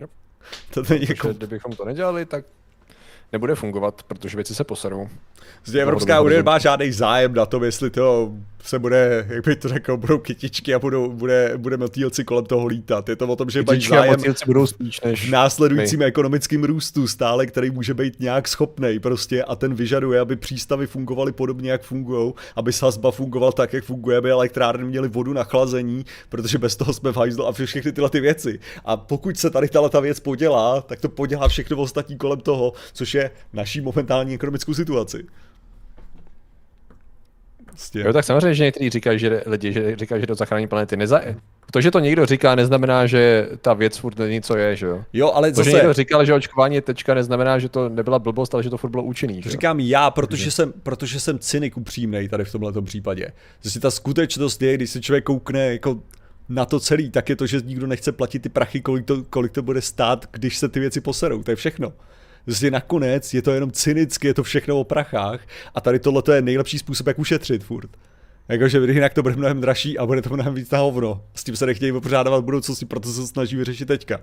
Yep. 0.00 0.10
To 0.74 0.82
není 0.88 1.06
jako... 1.08 1.32
Kdybychom 1.32 1.72
to 1.72 1.84
nedělali, 1.84 2.26
tak 2.26 2.44
nebude 3.32 3.54
fungovat, 3.54 4.02
protože 4.02 4.36
věci 4.36 4.54
se 4.54 4.64
poserou. 4.64 5.08
Zde 5.64 5.82
Evropská 5.82 6.20
unie 6.20 6.42
má 6.42 6.58
žádný 6.58 6.92
zájem 6.92 7.34
na 7.34 7.46
tom, 7.46 7.64
jestli 7.64 7.90
to 7.90 8.32
se 8.66 8.78
bude, 8.78 9.26
jak 9.28 9.44
by 9.44 9.56
to 9.56 9.68
řekl, 9.68 9.96
budou 9.96 10.18
kytičky 10.18 10.74
a 10.74 10.78
budou, 10.78 11.12
bude, 11.12 11.52
bude 11.56 11.76
motýlci 11.76 12.24
kolem 12.24 12.44
toho 12.44 12.66
lítat. 12.66 13.08
Je 13.08 13.16
to 13.16 13.28
o 13.28 13.36
tom, 13.36 13.50
že 13.50 13.62
mají 13.66 13.80
zájem 13.80 14.20
budou 14.46 14.66
spíš 14.66 15.00
než 15.00 15.28
v 15.28 15.30
následujícím 15.30 15.98
my. 15.98 16.04
ekonomickým 16.04 16.64
růstu 16.64 17.08
stále, 17.08 17.46
který 17.46 17.70
může 17.70 17.94
být 17.94 18.20
nějak 18.20 18.48
schopný 18.48 18.98
prostě 18.98 19.44
a 19.44 19.56
ten 19.56 19.74
vyžaduje, 19.74 20.20
aby 20.20 20.36
přístavy 20.36 20.86
fungovaly 20.86 21.32
podobně, 21.32 21.70
jak 21.70 21.82
fungují, 21.82 22.32
aby 22.56 22.72
sazba 22.72 23.10
fungoval 23.10 23.52
tak, 23.52 23.72
jak 23.72 23.84
funguje, 23.84 24.18
aby 24.18 24.30
elektrárny 24.30 24.84
měly 24.84 25.08
vodu 25.08 25.32
na 25.32 25.44
chlazení, 25.44 26.04
protože 26.28 26.58
bez 26.58 26.76
toho 26.76 26.92
jsme 26.92 27.12
v 27.12 27.16
hajzlu 27.16 27.46
a 27.46 27.52
všechny 27.52 27.92
tyhle 27.92 28.10
ty 28.10 28.20
věci. 28.20 28.58
A 28.84 28.96
pokud 28.96 29.38
se 29.38 29.50
tady 29.50 29.68
tahle 29.68 29.90
ta 29.90 30.00
věc 30.00 30.20
podělá, 30.20 30.80
tak 30.80 31.00
to 31.00 31.08
podělá 31.08 31.48
všechno 31.48 31.76
ostatní 31.76 32.16
kolem 32.16 32.40
toho, 32.40 32.72
což 32.92 33.14
je 33.14 33.30
naší 33.52 33.80
momentální 33.80 34.34
ekonomickou 34.34 34.74
situaci. 34.74 35.26
Prostě. 37.76 38.00
Jo, 38.00 38.12
tak 38.12 38.24
samozřejmě, 38.24 38.54
že 38.54 38.64
někteří 38.64 38.90
říkají, 38.90 39.18
že 39.18 39.42
lidi 39.46 39.72
že 39.72 39.96
říkají, 39.96 40.20
že 40.20 40.26
to 40.26 40.34
zachrání 40.34 40.66
planety. 40.66 40.96
Neza... 40.96 41.20
To, 41.70 41.80
že 41.80 41.90
to 41.90 41.98
někdo 41.98 42.26
říká, 42.26 42.54
neznamená, 42.54 43.06
že 43.06 43.48
ta 43.60 43.74
věc 43.74 43.96
furt 43.96 44.18
není, 44.18 44.42
co 44.42 44.56
je, 44.56 44.76
že 44.76 44.86
jo? 44.86 45.04
Jo, 45.12 45.32
ale 45.34 45.50
to, 45.50 45.56
zase... 45.56 45.70
že 45.70 45.76
někdo 45.76 45.92
říkal, 45.92 46.24
že 46.24 46.34
očkování 46.34 46.74
je 46.74 46.82
tečka, 46.82 47.14
neznamená, 47.14 47.58
že 47.58 47.68
to 47.68 47.88
nebyla 47.88 48.18
blbost, 48.18 48.54
ale 48.54 48.62
že 48.62 48.70
to 48.70 48.76
furt 48.76 48.90
bylo 48.90 49.02
účinný. 49.02 49.42
Že 49.42 49.50
Říkám 49.50 49.80
já, 49.80 50.10
protože 50.10 50.50
jsem, 50.50 50.72
protože 50.82 51.20
jsem 51.20 51.38
cynik 51.38 51.76
upřímnej 51.76 52.28
tady 52.28 52.44
v 52.44 52.52
tomhle 52.52 52.82
případě. 52.82 53.32
Zase 53.62 53.80
ta 53.80 53.90
skutečnost 53.90 54.62
je, 54.62 54.74
když 54.74 54.90
se 54.90 55.00
člověk 55.00 55.24
koukne 55.24 55.72
jako 55.72 55.98
na 56.48 56.64
to 56.64 56.80
celý, 56.80 57.10
tak 57.10 57.28
je 57.28 57.36
to, 57.36 57.46
že 57.46 57.60
nikdo 57.64 57.86
nechce 57.86 58.12
platit 58.12 58.38
ty 58.38 58.48
prachy, 58.48 58.80
kolik 58.80 59.06
to, 59.06 59.22
kolik 59.30 59.52
to 59.52 59.62
bude 59.62 59.80
stát, 59.82 60.26
když 60.30 60.58
se 60.58 60.68
ty 60.68 60.80
věci 60.80 61.00
poserou. 61.00 61.42
To 61.42 61.50
je 61.50 61.56
všechno. 61.56 61.92
Prostě 62.46 62.70
nakonec 62.70 63.34
je 63.34 63.42
to 63.42 63.50
jenom 63.50 63.70
cynicky, 63.70 64.26
je 64.26 64.34
to 64.34 64.42
všechno 64.42 64.80
o 64.80 64.84
prachách 64.84 65.40
a 65.74 65.80
tady 65.80 65.98
tohle 65.98 66.22
je 66.34 66.42
nejlepší 66.42 66.78
způsob, 66.78 67.06
jak 67.06 67.18
ušetřit 67.18 67.64
furt. 67.64 67.90
Jakože 68.48 68.78
jinak 68.78 69.14
to 69.14 69.22
bude 69.22 69.36
mnohem 69.36 69.60
dražší 69.60 69.98
a 69.98 70.06
bude 70.06 70.22
to 70.22 70.34
mnohem 70.34 70.54
víc 70.54 70.70
na 70.70 70.78
hovno. 70.78 71.24
S 71.34 71.44
tím 71.44 71.56
se 71.56 71.66
nechtějí 71.66 71.92
vypořádávat 71.92 72.38
v 72.38 72.44
budoucnosti, 72.44 72.86
proto 72.86 73.08
se 73.08 73.26
snaží 73.26 73.56
vyřešit 73.56 73.86
teďka. 73.86 74.20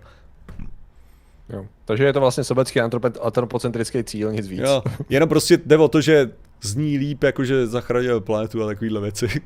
Jo. 1.49 1.65
Takže 1.85 2.03
je 2.03 2.13
to 2.13 2.19
vlastně 2.19 2.43
sobecký 2.43 2.79
antropocentrický 3.21 4.03
cíl, 4.03 4.31
nic 4.31 4.47
víc. 4.47 4.59
Jo. 4.59 4.83
Jenom 5.09 5.29
prostě 5.29 5.57
jde 5.65 5.77
o 5.77 5.87
to, 5.87 6.01
že 6.01 6.31
zní 6.61 6.97
líp, 6.97 7.23
jakože 7.23 7.67
zachránil 7.67 8.21
planetu 8.21 8.63
a 8.63 8.67
takovýhle 8.67 9.01
věci. 9.01 9.27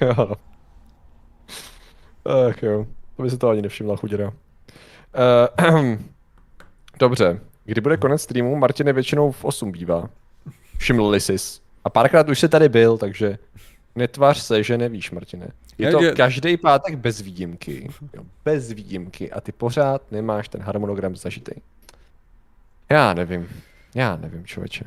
jo. 0.00 0.32
Ach 2.24 2.62
jo, 2.62 2.86
to 3.16 3.22
by 3.22 3.30
se 3.30 3.38
to 3.38 3.48
ani 3.48 3.62
nevšimla 3.62 3.96
chuděra. 3.96 4.32
Uh, 5.68 5.96
dobře, 6.98 7.40
Kdy 7.64 7.80
bude 7.80 7.96
konec 7.96 8.22
streamu? 8.22 8.56
Martin 8.56 8.92
většinou 8.92 9.32
v 9.32 9.44
8 9.44 9.72
bývá. 9.72 10.10
Všiml 10.78 11.14
jsi. 11.14 11.36
A 11.84 11.90
párkrát 11.90 12.28
už 12.28 12.40
se 12.40 12.48
tady 12.48 12.68
byl, 12.68 12.98
takže 12.98 13.38
netvář 13.96 14.38
se, 14.38 14.62
že 14.62 14.78
nevíš, 14.78 15.10
Martine. 15.10 15.48
Je 15.78 15.90
to 15.90 16.00
každý 16.16 16.56
pátek 16.56 16.94
bez 16.94 17.20
výjimky. 17.20 17.88
Jo, 18.14 18.22
bez 18.44 18.72
výjimky. 18.72 19.32
A 19.32 19.40
ty 19.40 19.52
pořád 19.52 20.12
nemáš 20.12 20.48
ten 20.48 20.60
harmonogram 20.60 21.16
zažitý. 21.16 21.52
Já 22.90 23.14
nevím. 23.14 23.48
Já 23.94 24.16
nevím, 24.16 24.46
člověče. 24.46 24.84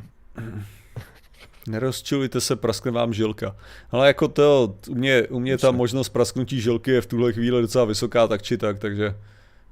Nerozčilujte 1.67 2.41
se, 2.41 2.55
praskne 2.55 2.91
vám 2.91 3.13
žilka. 3.13 3.55
Ale 3.91 4.07
jako 4.07 4.27
to, 4.27 4.75
u 4.89 4.95
mě, 4.95 5.27
u 5.27 5.39
mě 5.39 5.57
ta 5.57 5.71
možnost 5.71 6.09
prasknutí 6.09 6.61
žilky 6.61 6.91
je 6.91 7.01
v 7.01 7.07
tuhle 7.07 7.33
chvíli 7.33 7.61
docela 7.61 7.85
vysoká, 7.85 8.27
tak 8.27 8.41
či 8.41 8.57
tak, 8.57 8.79
takže 8.79 9.15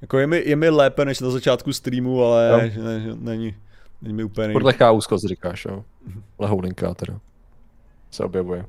jako 0.01 0.17
je 0.17 0.27
mi, 0.27 0.43
je 0.45 0.55
mi 0.55 0.69
lépe 0.69 1.05
než 1.05 1.19
na 1.19 1.29
začátku 1.29 1.73
streamu, 1.73 2.23
ale 2.23 2.71
no. 2.77 2.83
ne, 2.83 3.15
není, 3.15 3.55
není 4.01 4.13
mi 4.13 4.23
úplně 4.23 4.47
nejde. 4.47 4.59
Podle 4.59 4.91
úzkost 4.91 5.25
říkáš, 5.25 5.65
jo. 5.65 5.83
Lehoulinka 6.39 6.93
teda 6.93 7.19
se 8.11 8.23
objevuje. 8.23 8.65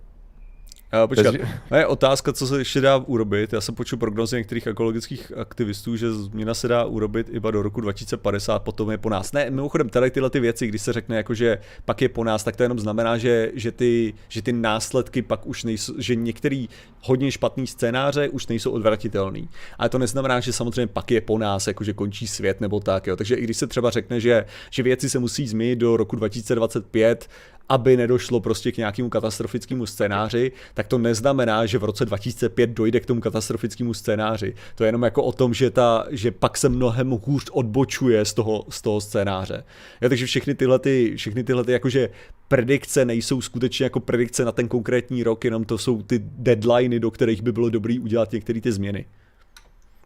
Uh, 0.94 1.08
počkat, 1.08 1.34
Bez... 1.34 1.48
je 1.78 1.86
otázka, 1.86 2.32
co 2.32 2.46
se 2.46 2.58
ještě 2.58 2.80
dá 2.80 2.96
urobit. 2.96 3.52
Já 3.52 3.60
jsem 3.60 3.74
počul 3.74 3.98
prognozy 3.98 4.36
některých 4.36 4.66
ekologických 4.66 5.32
aktivistů, 5.36 5.96
že 5.96 6.12
změna 6.12 6.54
se 6.54 6.68
dá 6.68 6.84
urobit 6.84 7.28
iba 7.30 7.50
do 7.50 7.62
roku 7.62 7.80
2050, 7.80 8.58
potom 8.58 8.90
je 8.90 8.98
po 8.98 9.08
nás. 9.08 9.32
Ne, 9.32 9.50
mimochodem, 9.50 9.88
tady 9.88 10.10
tyhle 10.10 10.30
ty 10.30 10.40
věci, 10.40 10.66
když 10.66 10.82
se 10.82 10.92
řekne, 10.92 11.16
jako, 11.16 11.34
že 11.34 11.58
pak 11.84 12.02
je 12.02 12.08
po 12.08 12.24
nás, 12.24 12.44
tak 12.44 12.56
to 12.56 12.62
jenom 12.62 12.78
znamená, 12.78 13.18
že, 13.18 13.50
že, 13.54 13.72
ty, 13.72 14.14
že 14.28 14.42
ty 14.42 14.52
následky 14.52 15.22
pak 15.22 15.46
už 15.46 15.64
nejsou, 15.64 15.94
že 15.98 16.14
některý 16.14 16.68
hodně 17.00 17.32
špatný 17.32 17.66
scénáře 17.66 18.28
už 18.28 18.46
nejsou 18.46 18.70
odvratitelný. 18.70 19.48
Ale 19.78 19.88
to 19.88 19.98
neznamená, 19.98 20.40
že 20.40 20.52
samozřejmě 20.52 20.86
pak 20.86 21.10
je 21.10 21.20
po 21.20 21.38
nás, 21.38 21.66
jako 21.66 21.84
že 21.84 21.92
končí 21.92 22.26
svět 22.26 22.60
nebo 22.60 22.80
tak. 22.80 23.06
Jo. 23.06 23.16
Takže 23.16 23.34
i 23.34 23.44
když 23.44 23.56
se 23.56 23.66
třeba 23.66 23.90
řekne, 23.90 24.20
že, 24.20 24.44
že 24.70 24.82
věci 24.82 25.10
se 25.10 25.18
musí 25.18 25.48
změnit 25.48 25.76
do 25.76 25.96
roku 25.96 26.16
2025 26.16 27.28
aby 27.68 27.96
nedošlo 27.96 28.40
prostě 28.40 28.72
k 28.72 28.76
nějakému 28.76 29.08
katastrofickému 29.08 29.86
scénáři, 29.86 30.52
tak 30.74 30.86
to 30.86 30.98
neznamená, 30.98 31.66
že 31.66 31.78
v 31.78 31.84
roce 31.84 32.04
2005 32.04 32.70
dojde 32.70 33.00
k 33.00 33.06
tomu 33.06 33.20
katastrofickému 33.20 33.94
scénáři. 33.94 34.54
To 34.74 34.84
je 34.84 34.88
jenom 34.88 35.02
jako 35.02 35.22
o 35.22 35.32
tom, 35.32 35.54
že, 35.54 35.70
ta, 35.70 36.06
že 36.10 36.30
pak 36.30 36.56
se 36.56 36.68
mnohem 36.68 37.10
hůř 37.10 37.50
odbočuje 37.52 38.24
z 38.24 38.34
toho, 38.34 38.64
z 38.68 38.82
toho 38.82 39.00
scénáře. 39.00 39.64
Ja, 40.00 40.08
takže 40.08 40.26
všechny 40.26 40.54
tyhle, 40.54 40.78
ty, 40.78 41.14
všechny 41.16 41.44
tyhle 41.44 41.64
ty 41.64 41.72
jakože 41.72 42.08
predikce 42.48 43.04
nejsou 43.04 43.40
skutečně 43.40 43.84
jako 43.84 44.00
predikce 44.00 44.44
na 44.44 44.52
ten 44.52 44.68
konkrétní 44.68 45.22
rok, 45.22 45.44
jenom 45.44 45.64
to 45.64 45.78
jsou 45.78 46.02
ty 46.02 46.20
deadliny, 46.24 47.00
do 47.00 47.10
kterých 47.10 47.42
by 47.42 47.52
bylo 47.52 47.70
dobré 47.70 47.96
udělat 48.00 48.32
některé 48.32 48.60
ty 48.60 48.72
změny. 48.72 49.04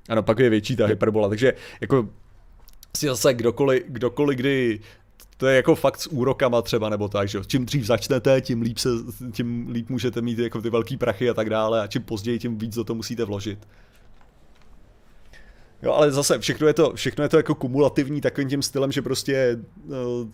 Ano, 0.09 0.23
pak 0.23 0.39
je 0.39 0.51
větší 0.51 0.77
ta 0.77 0.87
hyperbola, 0.87 1.29
takže 1.29 1.55
jako 1.81 2.09
si 2.97 3.07
zase 3.07 3.35
kdokoliv, 3.35 3.83
kdokoliv 3.89 4.39
kdy 4.39 4.81
to 5.37 5.47
je 5.47 5.57
jako 5.57 5.75
fakt 5.75 6.01
s 6.01 6.07
úrokama 6.07 6.63
třeba 6.63 6.89
nebo 6.89 7.09
tak, 7.09 7.29
že 7.29 7.39
čím 7.47 7.67
dřív 7.67 7.87
začnete, 7.87 8.41
tím 8.41 8.63
líp, 8.63 8.79
se, 8.79 8.89
tím 9.33 9.69
líp 9.71 9.91
můžete 9.91 10.21
mít 10.21 10.39
jako 10.39 10.63
ty 10.63 10.71
velký 10.71 10.97
prachy 10.97 11.31
a 11.31 11.35
tak 11.35 11.51
dále 11.51 11.83
a 11.83 11.87
čím 11.87 12.03
později, 12.03 12.39
tím 12.39 12.59
víc 12.59 12.75
do 12.75 12.85
toho 12.85 12.95
musíte 12.95 13.25
vložit. 13.25 13.59
Jo, 15.83 15.93
ale 15.93 16.13
zase 16.13 16.39
všechno 16.39 16.67
je 16.67 16.75
to, 16.75 16.93
všechno 16.95 17.25
je 17.25 17.29
to 17.29 17.37
jako 17.37 17.55
kumulativní 17.55 18.21
takovým 18.21 18.49
tím 18.49 18.63
stylem, 18.63 18.93
že 18.93 19.03
prostě 19.03 19.59
no, 19.85 20.29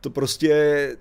to 0.00 0.10
prostě 0.10 0.96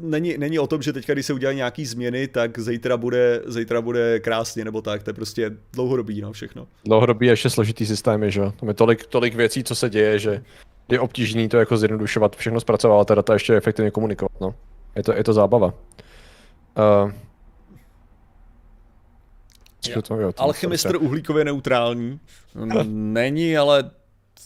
není, 0.00 0.38
není 0.38 0.58
o 0.58 0.66
tom, 0.66 0.82
že 0.82 0.92
teďka, 0.92 1.12
když 1.12 1.26
se 1.26 1.32
udělají 1.32 1.56
nějaký 1.56 1.86
změny, 1.86 2.28
tak 2.28 2.58
zítra 2.58 2.96
bude, 2.96 3.42
zítra 3.46 3.80
bude 3.80 4.20
krásně, 4.20 4.64
nebo 4.64 4.82
tak, 4.82 5.02
to 5.02 5.10
je 5.10 5.14
prostě 5.14 5.50
dlouhodobý, 5.72 6.20
no, 6.20 6.32
všechno. 6.32 6.66
Dlouhodobý 6.84 7.26
ještě 7.26 7.50
složitý 7.50 7.86
systém, 7.86 8.30
že 8.30 8.40
jo. 8.40 8.52
Tam 8.60 8.68
je 8.68 8.74
tolik, 8.74 9.06
tolik 9.06 9.34
věcí, 9.34 9.64
co 9.64 9.74
se 9.74 9.90
děje, 9.90 10.18
že 10.18 10.44
je 10.88 11.00
obtížný 11.00 11.48
to 11.48 11.56
jako 11.56 11.76
zjednodušovat, 11.76 12.36
všechno 12.36 12.60
zpracovávat 12.60 13.10
a 13.10 13.14
data 13.14 13.32
ještě 13.32 13.56
efektivně 13.56 13.90
komunikovat, 13.90 14.40
no. 14.40 14.54
Je 14.96 15.02
to, 15.02 15.12
je 15.12 15.24
to 15.24 15.32
zábava. 15.32 15.66
Uh, 15.66 17.12
to, 20.08 20.20
jo, 20.20 20.32
Alchemistr 20.36 20.96
uhlíkově 20.96 21.44
neutrální. 21.44 22.20
Není, 22.84 23.56
ale 23.56 23.90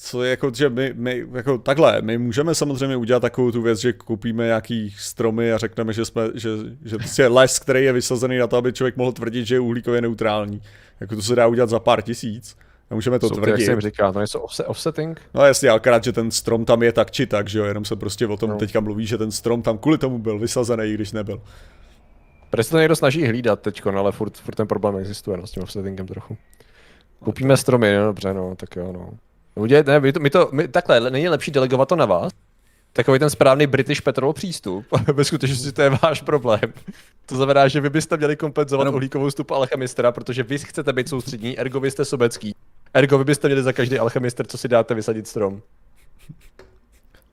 co 0.00 0.22
je 0.22 0.30
jako, 0.30 0.52
že 0.54 0.68
my, 0.68 0.92
my, 0.94 1.26
jako 1.32 1.58
takhle, 1.58 2.02
my 2.02 2.18
můžeme 2.18 2.54
samozřejmě 2.54 2.96
udělat 2.96 3.20
takovou 3.20 3.52
tu 3.52 3.62
věc, 3.62 3.78
že 3.78 3.92
koupíme 3.92 4.44
nějaký 4.44 4.94
stromy 4.98 5.52
a 5.52 5.58
řekneme, 5.58 5.92
že 5.92 6.04
jsme, 6.04 6.22
že, 6.34 6.48
že 6.84 6.96
prostě 6.96 7.26
les, 7.26 7.58
který 7.58 7.84
je 7.84 7.92
vysazený 7.92 8.38
na 8.38 8.46
to, 8.46 8.56
aby 8.56 8.72
člověk 8.72 8.96
mohl 8.96 9.12
tvrdit, 9.12 9.46
že 9.46 9.54
je 9.54 9.60
uhlíkově 9.60 10.00
neutrální. 10.00 10.62
Jako 11.00 11.16
to 11.16 11.22
se 11.22 11.34
dá 11.34 11.46
udělat 11.46 11.70
za 11.70 11.80
pár 11.80 12.02
tisíc. 12.02 12.56
A 12.90 12.94
můžeme 12.94 13.18
to 13.18 13.28
Jsou 13.28 13.34
tvrdit. 13.34 13.50
Jak 13.50 13.60
jsem 13.60 13.80
říká, 13.80 14.12
to 14.12 14.20
něco 14.20 14.40
offset, 14.40 14.66
offsetting? 14.66 15.20
No 15.34 15.44
jasně, 15.44 15.70
akorát, 15.70 16.04
že 16.04 16.12
ten 16.12 16.30
strom 16.30 16.64
tam 16.64 16.82
je 16.82 16.92
tak 16.92 17.10
či 17.10 17.26
tak, 17.26 17.48
že 17.48 17.58
jo, 17.58 17.64
jenom 17.64 17.84
se 17.84 17.96
prostě 17.96 18.26
o 18.26 18.36
tom 18.36 18.50
no. 18.50 18.56
teďka 18.56 18.80
mluví, 18.80 19.06
že 19.06 19.18
ten 19.18 19.30
strom 19.30 19.62
tam 19.62 19.78
kvůli 19.78 19.98
tomu 19.98 20.18
byl 20.18 20.38
vysazený, 20.38 20.94
když 20.94 21.12
nebyl. 21.12 21.42
Proč 22.50 22.66
se 22.66 22.72
to 22.72 22.78
někdo 22.78 22.96
snaží 22.96 23.26
hlídat 23.26 23.60
teď, 23.60 23.84
no, 23.84 23.98
ale 23.98 24.12
furt, 24.12 24.36
furt 24.36 24.54
ten 24.54 24.66
problém 24.66 24.96
existuje 24.96 25.36
no, 25.36 25.46
s 25.46 25.50
tím 25.50 25.62
offsettingem 25.62 26.06
trochu. 26.06 26.36
Koupíme 27.24 27.56
stromy, 27.56 27.96
no 27.96 28.04
dobře, 28.04 28.34
no, 28.34 28.56
tak 28.56 28.76
jo, 28.76 28.92
no. 28.92 29.10
Udělejte, 29.54 29.90
ne, 29.90 30.00
my 30.00 30.12
to, 30.12 30.20
my 30.20 30.30
to 30.30 30.48
my, 30.52 30.68
takhle, 30.68 31.10
není 31.10 31.28
lepší 31.28 31.50
delegovat 31.50 31.88
to 31.88 31.96
na 31.96 32.06
vás? 32.06 32.32
Takový 32.92 33.18
ten 33.18 33.30
správný 33.30 33.66
British 33.66 34.00
Petrol 34.00 34.32
přístup. 34.32 34.86
Ve 35.12 35.24
skutečnosti 35.24 35.72
to 35.72 35.82
je 35.82 35.90
váš 36.02 36.22
problém. 36.22 36.72
To 37.26 37.36
znamená, 37.36 37.68
že 37.68 37.80
vy 37.80 37.90
byste 37.90 38.16
měli 38.16 38.36
kompenzovat 38.36 38.86
ano. 38.86 38.94
uhlíkovou 38.94 39.30
stupu 39.30 39.54
alchemistra, 39.54 40.12
protože 40.12 40.42
vy 40.42 40.58
chcete 40.58 40.92
být 40.92 41.08
soustřední, 41.08 41.58
ergo 41.58 41.80
vy 41.80 41.90
jste 41.90 42.04
sobecký. 42.04 42.54
Ergo 42.98 43.18
vy 43.18 43.24
byste 43.24 43.48
měli 43.48 43.62
za 43.62 43.72
každý 43.72 43.98
alchemister, 43.98 44.46
co 44.46 44.58
si 44.58 44.68
dáte, 44.68 44.94
vysadit 44.94 45.28
strom. 45.28 45.62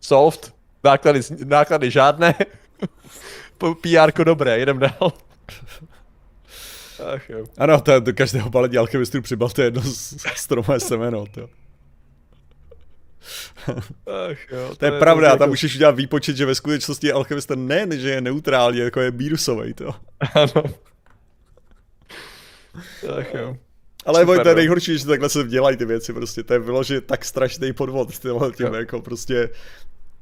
Soft. 0.01 0.53
Náklady, 0.83 1.19
náklady 1.45 1.91
žádné. 1.91 2.35
PR 3.81 4.23
dobré, 4.23 4.59
jedem 4.59 4.79
dál. 4.79 5.13
Ach 7.15 7.29
jo. 7.29 7.45
Ano, 7.57 7.81
to 7.81 7.91
je 7.91 8.01
do 8.01 8.13
každého 8.13 8.49
balení 8.49 8.77
alchemistů 8.77 9.21
přibalte 9.21 9.63
jedno 9.63 9.81
stromé 10.35 10.79
semeno, 10.79 11.25
to. 11.25 11.49
Ach 14.31 14.51
jo, 14.51 14.69
to, 14.69 14.75
to 14.75 14.85
je, 14.85 14.91
je 14.91 14.99
pravda, 14.99 15.29
tam 15.29 15.39
jako... 15.39 15.47
můžeš 15.47 15.75
udělat 15.75 15.95
výpočet, 15.95 16.37
že 16.37 16.45
ve 16.45 16.55
skutečnosti 16.55 17.11
alchemista 17.11 17.55
ne, 17.55 17.87
že 17.91 18.09
je 18.09 18.21
neutrální, 18.21 18.77
jako 18.77 19.01
je 19.01 19.11
bírusový, 19.11 19.73
to. 19.73 19.95
Ano. 20.33 20.63
Ach 23.19 23.33
jo. 23.33 23.57
Ale 24.05 24.21
Super, 24.21 24.43
to 24.43 24.49
je 24.49 24.55
nejhorší, 24.55 24.97
že 24.97 25.05
takhle 25.05 25.29
se 25.29 25.43
dělají 25.43 25.77
ty 25.77 25.85
věci, 25.85 26.13
prostě. 26.13 26.43
To 26.43 26.53
je 26.53 26.59
vyložit 26.59 27.05
tak 27.05 27.25
strašný 27.25 27.73
podvod, 27.73 28.19
tyhle 28.19 28.51
tím, 28.51 28.73
jako 28.73 29.01
prostě 29.01 29.49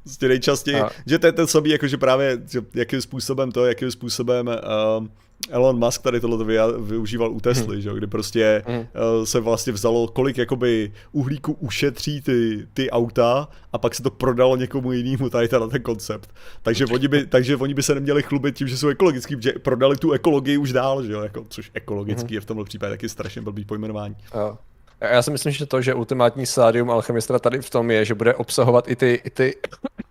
Prostě 0.04 0.28
nejčastěji, 0.28 0.82
a... 0.82 0.90
že 1.06 1.20
to 1.20 1.26
je 1.26 1.32
ten 1.32 1.48
samý, 1.48 1.70
jakože 1.70 1.98
právě, 1.98 2.42
že 2.50 2.62
jakým 2.74 3.02
způsobem 3.02 3.52
to, 3.52 3.66
jakým 3.66 3.92
způsobem 3.92 4.48
uh, 4.48 5.08
Elon 5.50 5.80
Musk 5.80 6.02
tady 6.02 6.20
tohle 6.20 6.70
využíval 6.80 7.32
u 7.32 7.40
Tesly, 7.40 7.76
hmm. 7.76 7.82
že? 7.82 7.94
kdy 7.94 8.08
prostě 8.08 8.64
hmm. 8.68 8.78
uh, 8.78 8.86
se 9.24 9.40
vlastně 9.40 9.74
vzalo, 9.74 10.08
kolik 10.08 10.38
jakoby 10.38 10.92
uhlíku 11.12 11.54
ušetří 11.54 12.22
ty, 12.22 12.68
ty 12.74 12.90
auta 12.90 13.48
a 13.74 13.78
pak 13.78 13.96
se 13.96 14.04
to 14.04 14.10
prodalo 14.12 14.56
někomu 14.56 14.92
jinému 14.92 15.30
tady 15.30 15.50
na 15.52 15.68
ten 15.68 15.82
koncept. 15.82 16.30
Takže 16.62 16.86
oni, 16.86 17.08
by, 17.08 17.26
takže 17.26 17.58
oni 17.58 17.74
by 17.74 17.84
se 17.84 17.96
neměli 17.96 18.24
chlubit 18.24 18.56
tím, 18.56 18.68
že 18.68 18.78
jsou 18.78 18.88
ekologický, 18.88 19.36
že 19.40 19.52
prodali 19.52 19.98
tu 19.98 20.12
ekologii 20.12 20.58
už 20.58 20.74
dál, 20.74 21.04
že 21.04 21.12
jo? 21.12 21.22
Jako, 21.22 21.46
což 21.50 21.72
ekologický 21.74 22.28
hmm. 22.28 22.36
je 22.36 22.42
v 22.42 22.46
tomhle 22.46 22.66
případě 22.66 22.94
taky 22.94 23.10
strašně 23.10 23.42
blbý 23.42 23.66
pojmenování. 23.66 24.16
A. 24.34 24.58
Já 25.02 25.22
si 25.22 25.32
myslím, 25.32 25.52
že 25.52 25.66
to, 25.66 25.82
že 25.82 25.94
ultimátní 25.94 26.46
stádium 26.46 26.92
alchemistra 26.92 27.40
tady 27.40 27.62
v 27.62 27.70
tom 27.70 27.92
je, 27.92 28.06
že 28.06 28.16
bude 28.16 28.34
obsahovat 28.34 28.88
i 28.88 28.96
ty, 28.96 29.22
i 29.24 29.30
ty, 29.30 29.56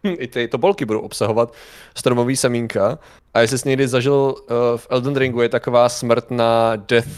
i 0.19 0.29
ty 0.29 0.49
tobolky 0.49 0.85
budou 0.85 1.01
obsahovat 1.01 1.55
stromový 1.97 2.37
semínka. 2.37 2.99
A 3.35 3.41
jestli 3.41 3.59
jsi 3.59 3.69
někdy 3.69 3.89
zažil 3.89 4.15
uh, 4.15 4.57
v 4.77 4.87
Elden 4.91 5.17
Ringu, 5.17 5.43
je 5.43 5.49
taková 5.49 5.89
smrt 5.89 6.31
na 6.31 6.77
death, 6.77 7.09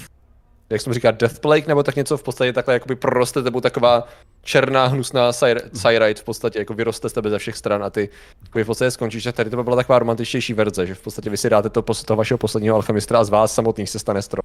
jak 0.70 0.80
jsem 0.80 0.92
říká, 0.92 1.10
death 1.10 1.38
plague, 1.38 1.68
nebo 1.68 1.82
tak 1.82 1.96
něco 1.96 2.16
v 2.16 2.22
podstatě 2.22 2.52
takhle 2.52 2.74
jakoby 2.74 2.96
proroste 2.96 3.42
tebou 3.42 3.60
taková 3.60 4.08
černá 4.42 4.86
hnusná 4.86 5.32
cyrite 5.72 6.20
v 6.20 6.24
podstatě, 6.24 6.58
jako 6.58 6.74
vyroste 6.74 7.08
z 7.08 7.12
tebe 7.12 7.30
ze 7.30 7.38
všech 7.38 7.56
stran 7.56 7.84
a 7.84 7.90
ty 7.90 8.08
v 8.54 8.64
podstatě 8.64 8.90
skončíš, 8.90 9.24
tak 9.24 9.34
tady 9.34 9.50
to 9.50 9.56
by 9.56 9.62
byla 9.62 9.76
taková 9.76 9.98
romantičtější 9.98 10.54
verze, 10.54 10.86
že 10.86 10.94
v 10.94 11.00
podstatě 11.00 11.30
vy 11.30 11.36
si 11.36 11.50
dáte 11.50 11.70
to, 11.70 11.82
toho 11.82 12.16
vašeho 12.16 12.38
posledního 12.38 12.76
alchemistra 12.76 13.18
a 13.18 13.24
z 13.24 13.30
vás 13.30 13.54
samotných 13.54 13.90
se 13.90 13.98
stane 13.98 14.22
strom. 14.22 14.42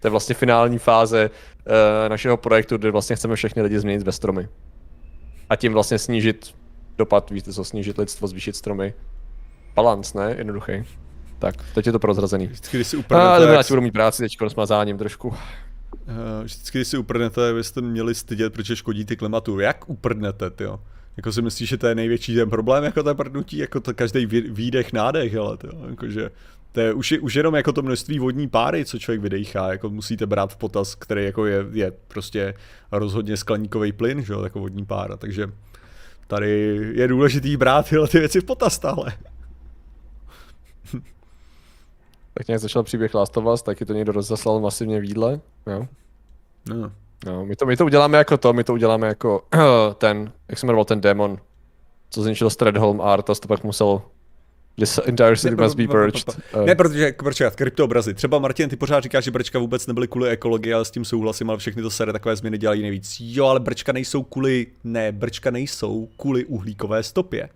To 0.00 0.06
je 0.06 0.10
vlastně 0.10 0.34
finální 0.34 0.78
fáze 0.78 1.30
uh, 1.30 1.72
našeho 2.08 2.36
projektu, 2.36 2.76
kde 2.76 2.90
vlastně 2.90 3.16
chceme 3.16 3.36
všechny 3.36 3.62
lidi 3.62 3.78
změnit 3.78 4.02
ve 4.02 4.12
stromy. 4.12 4.48
A 5.50 5.56
tím 5.56 5.72
vlastně 5.72 5.98
snížit 5.98 6.54
dopad, 6.98 7.30
víte 7.30 7.52
co, 7.52 7.64
snížit 7.64 7.98
lidstvo, 7.98 8.28
zvýšit 8.28 8.56
stromy. 8.56 8.94
Balans, 9.74 10.14
ne? 10.14 10.34
Jednoduchý. 10.38 10.72
Tak, 11.38 11.54
teď 11.74 11.86
je 11.86 11.92
to 11.92 11.98
prozrazený. 11.98 12.46
Vždycky, 12.46 12.76
když 12.76 12.86
si 12.86 12.96
uprdnete... 12.96 13.48
A, 13.48 13.52
jak... 13.52 13.68
budu 13.68 13.82
mít 13.82 13.90
práci 13.90 14.22
teď 14.22 14.36
s 14.48 14.54
mazáním 14.54 14.98
trošku. 14.98 15.28
Uh, 15.28 15.36
vždycky, 16.42 16.78
když 16.78 16.88
si 16.88 16.98
uprdnete, 16.98 17.54
byste 17.54 17.80
měli 17.80 18.14
stydět, 18.14 18.52
protože 18.52 18.76
škodíte 18.76 19.16
klimatu. 19.16 19.60
Jak 19.60 19.90
uprdnete, 19.90 20.50
jo? 20.60 20.80
Jako 21.16 21.32
si 21.32 21.42
myslíš, 21.42 21.68
že 21.68 21.76
to 21.76 21.86
je 21.86 21.94
největší 21.94 22.34
ten 22.34 22.50
problém, 22.50 22.84
jako 22.84 23.02
to 23.02 23.14
prdnutí, 23.14 23.58
jako 23.58 23.80
to 23.80 23.94
každý 23.94 24.26
výdech, 24.26 24.92
nádech, 24.92 25.36
ale 25.36 25.56
to, 25.56 25.68
jakože 25.90 26.30
to 26.72 26.80
je 26.80 26.92
už, 26.92 27.14
už 27.20 27.34
jenom 27.34 27.54
jako 27.54 27.72
to 27.72 27.82
množství 27.82 28.18
vodní 28.18 28.48
páry, 28.48 28.84
co 28.84 28.98
člověk 28.98 29.20
vydechá, 29.20 29.72
jako 29.72 29.90
musíte 29.90 30.26
brát 30.26 30.52
v 30.52 30.56
potaz, 30.56 30.94
který 30.94 31.24
jako 31.24 31.46
je, 31.46 31.66
je 31.72 31.92
prostě 32.08 32.54
rozhodně 32.92 33.36
skleníkový 33.36 33.92
plyn, 33.92 34.24
že 34.24 34.32
jo, 34.32 34.42
jako 34.42 34.60
vodní 34.60 34.86
pára, 34.86 35.16
takže 35.16 35.46
tady 36.34 36.78
je 36.94 37.08
důležitý 37.08 37.56
brát 37.56 37.88
tyhle 37.88 38.08
ty 38.08 38.18
věci 38.18 38.40
v 38.40 38.44
potaz 38.44 38.74
stále. 38.74 39.12
tak 42.34 42.48
nějak 42.48 42.60
začal 42.60 42.82
příběh 42.82 43.14
Last 43.14 43.36
of 43.36 43.44
Us, 43.44 43.62
taky 43.62 43.84
to 43.84 43.92
někdo 43.92 44.12
rozeslal 44.12 44.60
masivně 44.60 45.00
v 45.00 45.04
jídle, 45.04 45.40
jo. 45.66 45.86
No. 46.68 46.92
No, 47.26 47.46
my 47.46 47.56
to, 47.56 47.66
my 47.66 47.76
to 47.76 47.84
uděláme 47.84 48.18
jako 48.18 48.36
to, 48.36 48.52
my 48.52 48.64
to 48.64 48.72
uděláme 48.72 49.06
jako 49.06 49.42
ten, 49.98 50.32
jak 50.48 50.58
se 50.58 50.66
jmenoval 50.66 50.84
ten 50.84 51.00
démon, 51.00 51.38
co 52.10 52.22
zničil 52.22 52.50
Stradholm 52.50 53.00
Artas, 53.00 53.40
to 53.40 53.48
pak 53.48 53.64
musel 53.64 54.02
This 54.76 55.00
entire 55.04 55.36
city 55.36 55.56
must 55.56 55.76
be 55.76 55.86
purged. 55.86 56.24
Ne, 56.64 56.74
protože, 56.74 57.12
počkat, 57.12 57.56
kryptoobrazy. 57.56 58.14
Třeba 58.14 58.38
Martin, 58.38 58.68
ty 58.68 58.76
pořád 58.76 59.00
říkáš, 59.02 59.24
že 59.24 59.30
brčka 59.30 59.58
vůbec 59.58 59.86
nebyly 59.86 60.08
kvůli 60.08 60.30
ekologii, 60.30 60.74
ale 60.74 60.84
s 60.84 60.90
tím 60.90 61.04
souhlasím, 61.04 61.50
ale 61.50 61.58
všechny 61.58 61.82
to 61.82 61.90
sere 61.90 62.12
takové 62.12 62.36
změny 62.36 62.58
dělají 62.58 62.82
nejvíc. 62.82 63.16
Jo, 63.20 63.46
ale 63.46 63.60
brčka 63.60 63.92
nejsou 63.92 64.22
kvůli, 64.22 64.66
ne, 64.84 65.12
brčka 65.12 65.50
nejsou 65.50 66.08
kvůli 66.16 66.44
uhlíkové 66.44 67.02
stopě. 67.02 67.48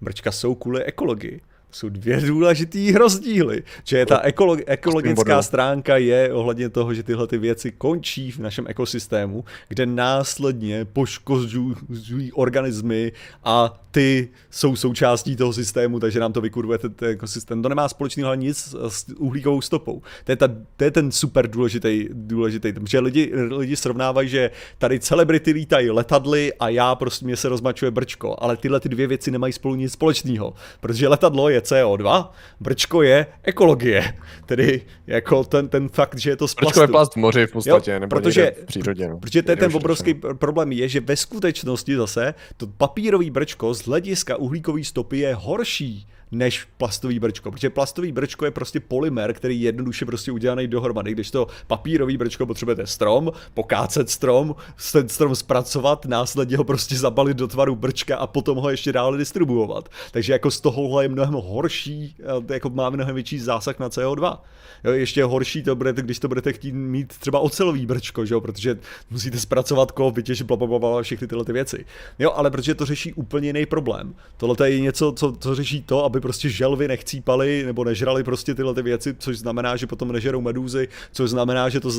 Brčka 0.00 0.32
jsou 0.32 0.54
kvůli 0.54 0.84
ekologii 0.84 1.40
jsou 1.72 1.88
dvě 1.88 2.20
důležitý 2.20 2.92
rozdíly. 2.92 3.62
Že 3.84 4.06
ta 4.06 4.22
ekolo- 4.22 4.62
ekologická 4.66 5.42
stránka 5.42 5.96
je 5.96 6.32
ohledně 6.32 6.68
toho, 6.68 6.94
že 6.94 7.02
tyhle 7.02 7.26
ty 7.26 7.38
věci 7.38 7.72
končí 7.72 8.30
v 8.30 8.38
našem 8.38 8.64
ekosystému, 8.68 9.44
kde 9.68 9.86
následně 9.86 10.84
poškozují 10.84 12.32
organismy 12.32 13.12
a 13.44 13.82
ty 13.90 14.28
jsou 14.50 14.76
součástí 14.76 15.36
toho 15.36 15.52
systému, 15.52 16.00
takže 16.00 16.20
nám 16.20 16.32
to 16.32 16.40
vykurvuje 16.40 16.78
ten, 16.78 16.94
ten 16.94 17.10
ekosystém. 17.10 17.62
To 17.62 17.68
nemá 17.68 17.88
společného 17.88 18.34
nic 18.34 18.74
s 18.88 19.08
uhlíkovou 19.18 19.60
stopou. 19.60 20.02
To 20.24 20.32
je, 20.32 20.36
ta, 20.36 20.48
to 20.76 20.84
je 20.84 20.90
ten 20.90 21.12
super 21.12 21.50
důležitý, 21.50 22.08
důležitý, 22.12 22.72
protože 22.72 22.98
lidi, 22.98 23.32
lidi 23.56 23.76
srovnávají, 23.76 24.28
že 24.28 24.50
tady 24.78 25.00
celebrity 25.00 25.52
lítají 25.52 25.90
letadly 25.90 26.52
a 26.60 26.68
já 26.68 26.94
prostě 26.94 27.24
mě 27.26 27.36
se 27.36 27.48
rozmačuje 27.48 27.90
brčko, 27.90 28.36
ale 28.38 28.56
tyhle 28.56 28.80
ty 28.80 28.88
dvě 28.88 29.06
věci 29.06 29.30
nemají 29.30 29.52
spolu 29.52 29.74
nic 29.74 29.92
společného, 29.92 30.54
protože 30.80 31.08
letadlo 31.08 31.48
je 31.48 31.61
CO2, 31.62 32.28
brčko 32.60 33.02
je 33.02 33.26
ekologie. 33.42 34.14
Tedy 34.46 34.80
jako 35.06 35.44
ten, 35.44 35.68
ten 35.68 35.88
fakt, 35.88 36.18
že 36.18 36.30
je 36.30 36.36
to 36.36 36.48
z 36.48 36.54
plastu. 36.54 36.80
Brčko 36.80 36.82
je 36.82 36.88
plast 36.88 37.12
v 37.12 37.16
moři 37.16 37.46
v 37.46 37.52
podstatě, 37.52 37.90
jo, 37.90 37.98
nebo 37.98 38.10
protože, 38.16 38.52
v 38.62 38.66
přírodě. 38.66 39.08
No. 39.08 39.18
Protože 39.18 39.42
ten, 39.42 39.58
ten 39.58 39.76
obrovský 39.76 40.14
problém 40.14 40.72
je, 40.72 40.88
že 40.88 41.00
ve 41.00 41.16
skutečnosti 41.16 41.96
zase 41.96 42.34
to 42.56 42.66
papírový 42.66 43.30
brčko 43.30 43.74
z 43.74 43.82
hlediska 43.86 44.36
uhlíkové 44.36 44.84
stopy 44.84 45.18
je 45.18 45.34
horší 45.34 46.06
než 46.32 46.66
plastový 46.76 47.18
brčko, 47.18 47.50
protože 47.50 47.70
plastový 47.70 48.12
brčko 48.12 48.44
je 48.44 48.50
prostě 48.50 48.80
polymer, 48.80 49.32
který 49.32 49.60
je 49.60 49.68
jednoduše 49.68 50.06
prostě 50.06 50.32
udělaný 50.32 50.66
dohromady, 50.66 51.12
když 51.12 51.30
to 51.30 51.46
papírový 51.66 52.16
brčko 52.16 52.46
potřebujete 52.46 52.86
strom, 52.86 53.32
pokácet 53.54 54.10
strom, 54.10 54.54
ten 54.92 55.08
strom 55.08 55.34
zpracovat, 55.34 56.04
následně 56.04 56.56
ho 56.56 56.64
prostě 56.64 56.96
zabalit 56.96 57.36
do 57.36 57.48
tvaru 57.48 57.76
brčka 57.76 58.16
a 58.16 58.26
potom 58.26 58.58
ho 58.58 58.70
ještě 58.70 58.92
dále 58.92 59.18
distribuovat. 59.18 59.88
Takže 60.10 60.32
jako 60.32 60.50
z 60.50 60.60
tohohle 60.60 61.04
je 61.04 61.08
mnohem 61.08 61.34
horší, 61.34 62.16
eh, 62.48 62.54
jako 62.54 62.70
má 62.70 62.90
mnohem 62.90 63.14
větší 63.14 63.38
zásah 63.38 63.78
na 63.78 63.88
CO2. 63.88 64.42
Jo, 64.84 64.92
ještě 64.92 65.24
horší 65.24 65.62
to 65.62 65.76
bude, 65.76 65.92
když 65.92 66.18
to 66.18 66.28
budete 66.28 66.52
chtít 66.52 66.72
mít 66.72 67.18
třeba 67.18 67.38
ocelový 67.38 67.86
brčko, 67.86 68.26
že 68.26 68.34
jo, 68.34 68.40
protože 68.40 68.78
musíte 69.10 69.38
zpracovat 69.38 69.92
kov, 69.92 70.14
vytěžit 70.14 70.46
bla, 70.46 70.56
bla, 70.56 70.78
bla, 70.78 71.02
všechny 71.02 71.26
tyhle 71.26 71.44
ty 71.44 71.52
věci. 71.52 71.84
Jo, 72.18 72.32
ale 72.34 72.50
protože 72.50 72.74
to 72.74 72.86
řeší 72.86 73.12
úplně 73.12 73.48
jiný 73.48 73.66
problém. 73.66 74.14
Tohle 74.36 74.70
je 74.70 74.80
něco, 74.80 75.12
co, 75.12 75.32
co 75.32 75.54
řeší 75.54 75.82
to, 75.82 76.04
aby 76.04 76.20
prostě 76.22 76.48
želvy 76.48 76.88
nechcípali 76.88 77.62
nebo 77.66 77.84
nežrali 77.84 78.24
prostě 78.24 78.54
tyhle 78.54 78.74
ty 78.74 78.82
věci, 78.82 79.14
což 79.18 79.38
znamená, 79.38 79.76
že 79.76 79.86
potom 79.86 80.12
nežerou 80.12 80.40
medúzy, 80.40 80.88
což 81.12 81.30
znamená, 81.30 81.68
že 81.68 81.80
to, 81.80 81.90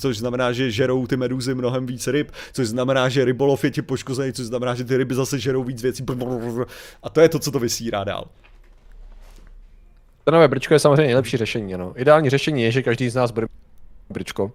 což 0.00 0.18
znamená, 0.18 0.52
že 0.52 0.70
žerou 0.70 1.06
ty 1.06 1.16
medúzy 1.16 1.54
mnohem 1.54 1.86
víc 1.86 2.06
ryb, 2.06 2.30
což 2.52 2.68
znamená, 2.68 3.08
že 3.08 3.24
rybolov 3.24 3.64
je 3.64 3.70
ti 3.70 3.82
poškozený, 3.82 4.32
což 4.32 4.46
znamená, 4.46 4.74
že 4.74 4.84
ty 4.84 4.96
ryby 4.96 5.14
zase 5.14 5.38
žerou 5.38 5.64
víc 5.64 5.82
věcí. 5.82 6.04
A 7.02 7.10
to 7.10 7.20
je 7.20 7.28
to, 7.28 7.38
co 7.38 7.50
to 7.50 7.58
vysírá 7.58 8.04
dál. 8.04 8.24
To 10.24 10.30
nové 10.30 10.48
brčko 10.48 10.74
je 10.74 10.78
samozřejmě 10.78 11.02
nejlepší 11.02 11.36
řešení, 11.36 11.74
ano. 11.74 11.92
Ideální 11.96 12.30
řešení 12.30 12.62
je, 12.62 12.72
že 12.72 12.82
každý 12.82 13.08
z 13.08 13.14
nás 13.14 13.30
bude 13.30 13.46
brčko, 14.10 14.52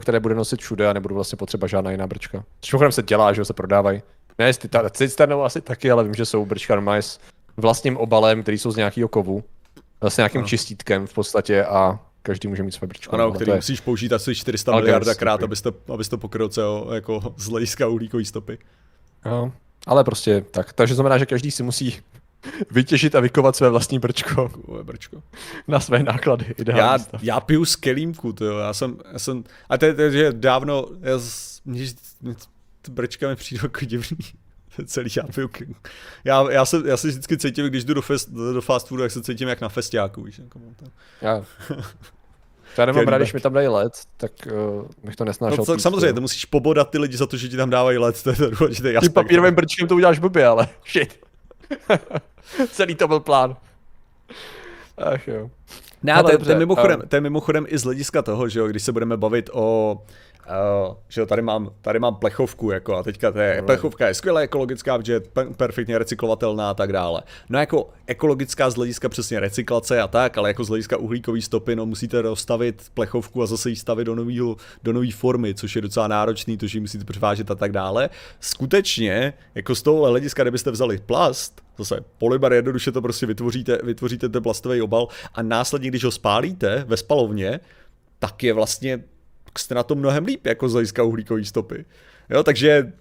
které 0.00 0.20
bude 0.20 0.34
nosit 0.34 0.60
všude 0.60 0.88
a 0.88 0.92
nebudu 0.92 1.14
vlastně 1.14 1.36
potřeba 1.36 1.66
žádná 1.66 1.90
jiná 1.90 2.06
brčka. 2.06 2.44
Což 2.60 2.94
se 2.94 3.02
dělá, 3.02 3.32
že 3.32 3.44
se 3.44 3.52
prodávají. 3.52 4.02
Ne, 4.38 4.52
cisternou 4.90 5.42
asi 5.42 5.60
taky, 5.60 5.90
ale 5.90 6.04
vím, 6.04 6.14
že 6.14 6.24
jsou 6.24 6.46
brčka 6.46 6.74
normálně 6.74 7.02
vlastním 7.58 7.96
obalem, 7.96 8.42
který 8.42 8.58
jsou 8.58 8.70
z 8.70 8.76
nějakého 8.76 9.08
kovu. 9.08 9.44
S 10.08 10.16
nějakým 10.16 10.38
ano. 10.38 10.48
čistítkem 10.48 11.06
v 11.06 11.14
podstatě 11.14 11.64
a 11.64 12.00
každý 12.22 12.48
může 12.48 12.62
mít 12.62 12.72
své 12.72 12.86
brčko. 12.86 13.14
Ano, 13.14 13.32
který 13.32 13.50
je... 13.50 13.56
musíš 13.56 13.80
použít 13.80 14.12
asi 14.12 14.34
400 14.34 14.76
miliard 14.76 15.14
krát, 15.16 15.42
abyste, 15.42 15.70
abyste 15.94 16.16
pokryl 16.16 16.48
CO 16.48 16.88
jako 16.94 17.34
z 17.36 17.48
hlediska 17.48 17.88
uhlíkové 17.88 18.24
stopy. 18.24 18.58
No, 19.24 19.52
ale 19.86 20.04
prostě 20.04 20.44
tak. 20.50 20.72
Takže 20.72 20.94
znamená, 20.94 21.18
že 21.18 21.26
každý 21.26 21.50
si 21.50 21.62
musí 21.62 21.96
vytěžit 22.70 23.14
a 23.14 23.20
vykovat 23.20 23.56
své 23.56 23.70
vlastní 23.70 23.98
brčko. 23.98 24.48
Kové 24.48 24.84
brčko. 24.84 25.22
Na 25.68 25.80
své 25.80 26.02
náklady, 26.02 26.54
já, 26.66 26.98
já 27.22 27.40
piju 27.40 27.64
z 27.64 27.76
kelímku, 27.76 28.32
to 28.32 28.44
jo. 28.44 28.58
Já 28.58 28.72
jsem, 28.72 28.96
já 29.12 29.18
jsem, 29.18 29.44
a 29.68 29.78
to 29.78 29.86
je, 29.86 30.10
že 30.10 30.32
dávno, 30.32 30.86
já, 31.00 31.18
mě, 31.64 31.86
mě, 32.20 32.34
brčka 32.88 33.28
mi 33.28 33.36
přijde 33.36 33.60
jako 33.62 33.84
divný. 33.84 34.18
celý 34.86 35.10
já 35.16 35.22
piju. 35.22 35.50
Já, 36.24 36.50
já, 36.50 36.64
se, 36.64 36.82
já 36.84 36.96
se 36.96 37.08
vždycky 37.08 37.38
cítím, 37.38 37.66
když 37.66 37.84
jdu 37.84 37.94
do, 37.94 38.02
fest, 38.02 38.30
do 38.30 38.60
fast 38.60 38.88
foodu, 38.88 39.02
jak 39.02 39.12
se 39.12 39.22
cítím 39.22 39.48
jak 39.48 39.60
na 39.60 39.68
festiáku, 39.68 40.22
víš. 40.22 40.38
Jako 40.38 40.60
já. 41.22 41.44
To 42.74 42.82
já 42.82 42.86
nemám 42.86 43.08
rád, 43.08 43.18
když 43.18 43.32
mi 43.32 43.40
tam 43.40 43.52
dají 43.52 43.68
led, 43.68 43.92
tak 44.16 44.32
uh, 44.46 44.86
bych 45.04 45.16
to 45.16 45.24
nesnášel. 45.24 45.64
No, 45.68 45.78
samozřejmě, 45.78 46.12
to 46.12 46.20
musíš 46.20 46.44
pobodat 46.44 46.90
ty 46.90 46.98
lidi 46.98 47.16
za 47.16 47.26
to, 47.26 47.36
že 47.36 47.48
ti 47.48 47.56
tam 47.56 47.70
dávají 47.70 47.98
led, 47.98 48.22
to 48.22 48.30
je 48.30 48.36
to 48.36 48.50
důležité. 48.50 48.94
Tím 49.00 49.12
papírovým 49.12 49.54
brčkem 49.54 49.88
to 49.88 49.94
uděláš 49.94 50.18
blbě, 50.18 50.46
ale 50.46 50.68
shit. 50.92 51.20
Celý 52.70 52.94
to 52.94 53.08
byl 53.08 53.20
plán. 53.20 53.56
Ach 54.98 55.28
jo. 55.28 55.50
Ne, 56.02 56.22
to, 56.22 56.38
to, 56.38 56.50
je 56.50 56.58
mimochodem, 56.58 57.02
to 57.08 57.16
je 57.16 57.20
mimochodem 57.20 57.66
i 57.68 57.78
z 57.78 57.84
hlediska 57.84 58.22
toho, 58.22 58.48
že 58.48 58.60
jo, 58.60 58.66
když 58.66 58.82
se 58.82 58.92
budeme 58.92 59.16
bavit 59.16 59.50
o 59.52 59.98
Uh, 60.48 60.94
že 61.08 61.26
tady 61.26 61.42
mám, 61.42 61.70
tady 61.80 61.98
mám 61.98 62.14
plechovku, 62.14 62.70
jako 62.70 62.96
a 62.96 63.02
teďka 63.02 63.32
to 63.32 63.38
je, 63.38 63.62
plechovka 63.62 64.08
je 64.08 64.14
skvěle 64.14 64.42
ekologická, 64.42 64.98
protože 64.98 65.12
je 65.12 65.20
perfektně 65.56 65.98
recyklovatelná 65.98 66.70
a 66.70 66.74
tak 66.74 66.92
dále. 66.92 67.22
No 67.48 67.58
jako 67.58 67.90
ekologická 68.06 68.70
z 68.70 68.74
hlediska 68.74 69.08
přesně 69.08 69.40
recyklace 69.40 70.00
a 70.00 70.08
tak, 70.08 70.38
ale 70.38 70.50
jako 70.50 70.64
z 70.64 70.68
hlediska 70.68 70.96
uhlíkové 70.96 71.40
stopy, 71.40 71.76
no 71.76 71.86
musíte 71.86 72.22
rozstavit 72.22 72.82
plechovku 72.94 73.42
a 73.42 73.46
zase 73.46 73.70
ji 73.70 73.76
stavit 73.76 74.04
do 74.04 74.14
nového, 74.14 74.56
do 74.82 74.92
nové 74.92 75.12
formy, 75.12 75.54
což 75.54 75.76
je 75.76 75.82
docela 75.82 76.08
náročný, 76.08 76.56
to, 76.56 76.66
že 76.66 76.76
ji 76.78 76.80
musíte 76.80 77.04
převážet 77.04 77.50
a 77.50 77.54
tak 77.54 77.72
dále. 77.72 78.10
Skutečně, 78.40 79.32
jako 79.54 79.74
z 79.74 79.82
tohohle 79.82 80.10
hlediska, 80.10 80.42
kdybyste 80.42 80.70
vzali 80.70 80.98
plast, 80.98 81.62
zase 81.78 82.00
polymer 82.18 82.52
jednoduše 82.52 82.92
to 82.92 83.02
prostě 83.02 83.26
vytvoříte, 83.26 83.78
vytvoříte 83.82 84.28
ten 84.28 84.42
plastový 84.42 84.82
obal 84.82 85.08
a 85.34 85.42
následně, 85.42 85.88
když 85.88 86.04
ho 86.04 86.10
spálíte 86.10 86.84
ve 86.88 86.96
spalovně, 86.96 87.60
tak 88.18 88.42
je 88.42 88.52
vlastně 88.52 89.04
jste 89.58 89.74
na 89.74 89.82
to 89.82 89.94
mnohem 89.94 90.24
líp, 90.24 90.46
jako 90.46 90.68
z 90.68 90.72
hlediska 90.72 91.02
uhlíkové 91.02 91.44
stopy. 91.44 91.84
Jo, 92.30 92.42
takže 92.42 92.92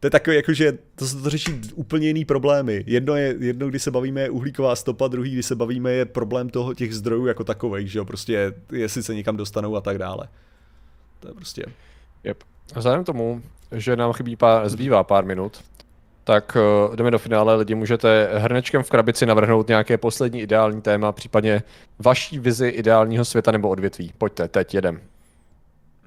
to 0.00 0.06
je 0.06 0.10
takové, 0.10 0.36
jako, 0.36 0.52
že 0.52 0.78
to 0.94 1.06
se 1.06 1.16
to 1.16 1.30
řeší 1.30 1.60
úplně 1.74 2.06
jiný 2.06 2.24
problémy. 2.24 2.84
Jedno, 2.86 3.16
je, 3.16 3.36
jedno, 3.40 3.68
když 3.68 3.82
se 3.82 3.90
bavíme, 3.90 4.20
je 4.20 4.30
uhlíková 4.30 4.76
stopa, 4.76 5.08
druhý, 5.08 5.32
když 5.32 5.46
se 5.46 5.56
bavíme, 5.56 5.92
je 5.92 6.04
problém 6.04 6.48
toho 6.48 6.74
těch 6.74 6.94
zdrojů 6.94 7.26
jako 7.26 7.44
takových, 7.44 7.92
že 7.92 7.98
jo, 7.98 8.04
prostě 8.04 8.54
jestli 8.72 9.02
se 9.02 9.14
někam 9.14 9.36
dostanou 9.36 9.76
a 9.76 9.80
tak 9.80 9.98
dále. 9.98 10.28
To 11.20 11.28
je 11.28 11.34
prostě... 11.34 11.64
Yep. 12.24 12.42
Vzhledem 12.76 13.04
tomu, 13.04 13.42
že 13.72 13.96
nám 13.96 14.12
chybí 14.12 14.36
pár, 14.36 14.68
zbývá 14.68 15.04
pár 15.04 15.24
minut, 15.24 15.64
tak 16.24 16.56
uh, 16.88 16.96
jdeme 16.96 17.10
do 17.10 17.18
finále. 17.18 17.54
Lidi 17.54 17.74
můžete 17.74 18.30
hrnečkem 18.34 18.82
v 18.82 18.90
krabici 18.90 19.26
navrhnout 19.26 19.68
nějaké 19.68 19.98
poslední 19.98 20.40
ideální 20.40 20.82
téma, 20.82 21.12
případně 21.12 21.62
vaší 21.98 22.38
vizi 22.38 22.68
ideálního 22.68 23.24
světa 23.24 23.50
nebo 23.52 23.68
odvětví. 23.68 24.12
Pojďte, 24.18 24.48
teď 24.48 24.74
jedem. 24.74 25.00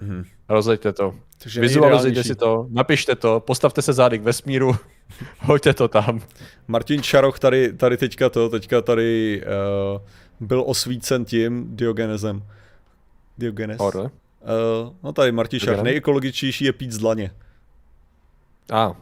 Mm-hmm. 0.01 0.25
Rozleďte 0.49 0.93
to. 0.93 1.15
Takže 1.43 1.61
Vizualizujte 1.61 2.23
si 2.23 2.35
to, 2.35 2.67
napište 2.69 3.15
to, 3.15 3.39
postavte 3.39 3.81
se 3.81 3.93
zády 3.93 4.19
k 4.19 4.21
vesmíru, 4.21 4.75
hoďte 5.39 5.73
to 5.73 5.87
tam. 5.87 6.21
Martin 6.67 7.01
Čaroch 7.01 7.39
tady, 7.39 7.73
tady 7.73 7.97
teďka 7.97 8.29
to, 8.29 8.49
teďka 8.49 8.81
tady 8.81 9.41
uh, 9.41 10.47
byl 10.47 10.63
osvícen 10.67 11.25
tím 11.25 11.75
Diogenesem. 11.75 12.43
Diogenes. 13.37 13.81
Uh, 13.81 14.07
no 15.03 15.13
tady 15.13 15.31
Martin 15.31 15.59
Čaroch, 15.59 15.83
nejekologičtější 15.83 16.65
je 16.65 16.73
pít 16.73 16.91
z 16.91 16.97
dlaně. 16.97 17.31
A. 18.71 18.85
Ah. 18.85 18.95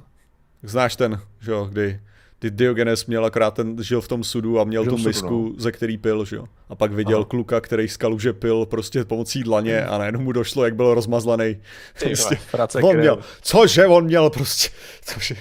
Znáš 0.63 0.95
ten, 0.95 1.21
že 1.39 1.51
jo, 1.51 1.65
kdy 1.71 1.99
ty 2.39 2.51
Diogenes 2.51 3.05
měl 3.05 3.25
akorát 3.25 3.53
ten, 3.53 3.83
žil 3.83 4.01
v 4.01 4.07
tom 4.07 4.23
sudu 4.23 4.59
a 4.59 4.63
měl 4.63 4.83
žil 4.83 4.91
tu 4.91 4.97
misku, 4.97 5.53
no. 5.53 5.61
ze 5.61 5.71
který 5.71 5.97
pil, 5.97 6.25
že 6.25 6.35
jo. 6.35 6.45
A 6.69 6.75
pak 6.75 6.91
viděl 6.91 7.17
Aha. 7.17 7.25
kluka, 7.25 7.61
který 7.61 7.87
z 7.87 7.97
kaluže 7.97 8.33
pil 8.33 8.65
prostě 8.65 9.05
pomocí 9.05 9.43
dlaně 9.43 9.85
a 9.85 9.97
najednou 9.97 10.21
mu 10.21 10.31
došlo, 10.31 10.65
jak 10.65 10.75
byl 10.75 10.93
rozmazlaný. 10.93 11.57
Prostě, 11.99 12.37
on 12.81 12.97
měl, 12.97 13.19
cože 13.41 13.87
on 13.87 14.05
měl 14.05 14.29
prostě, 14.29 14.69
cože. 15.05 15.35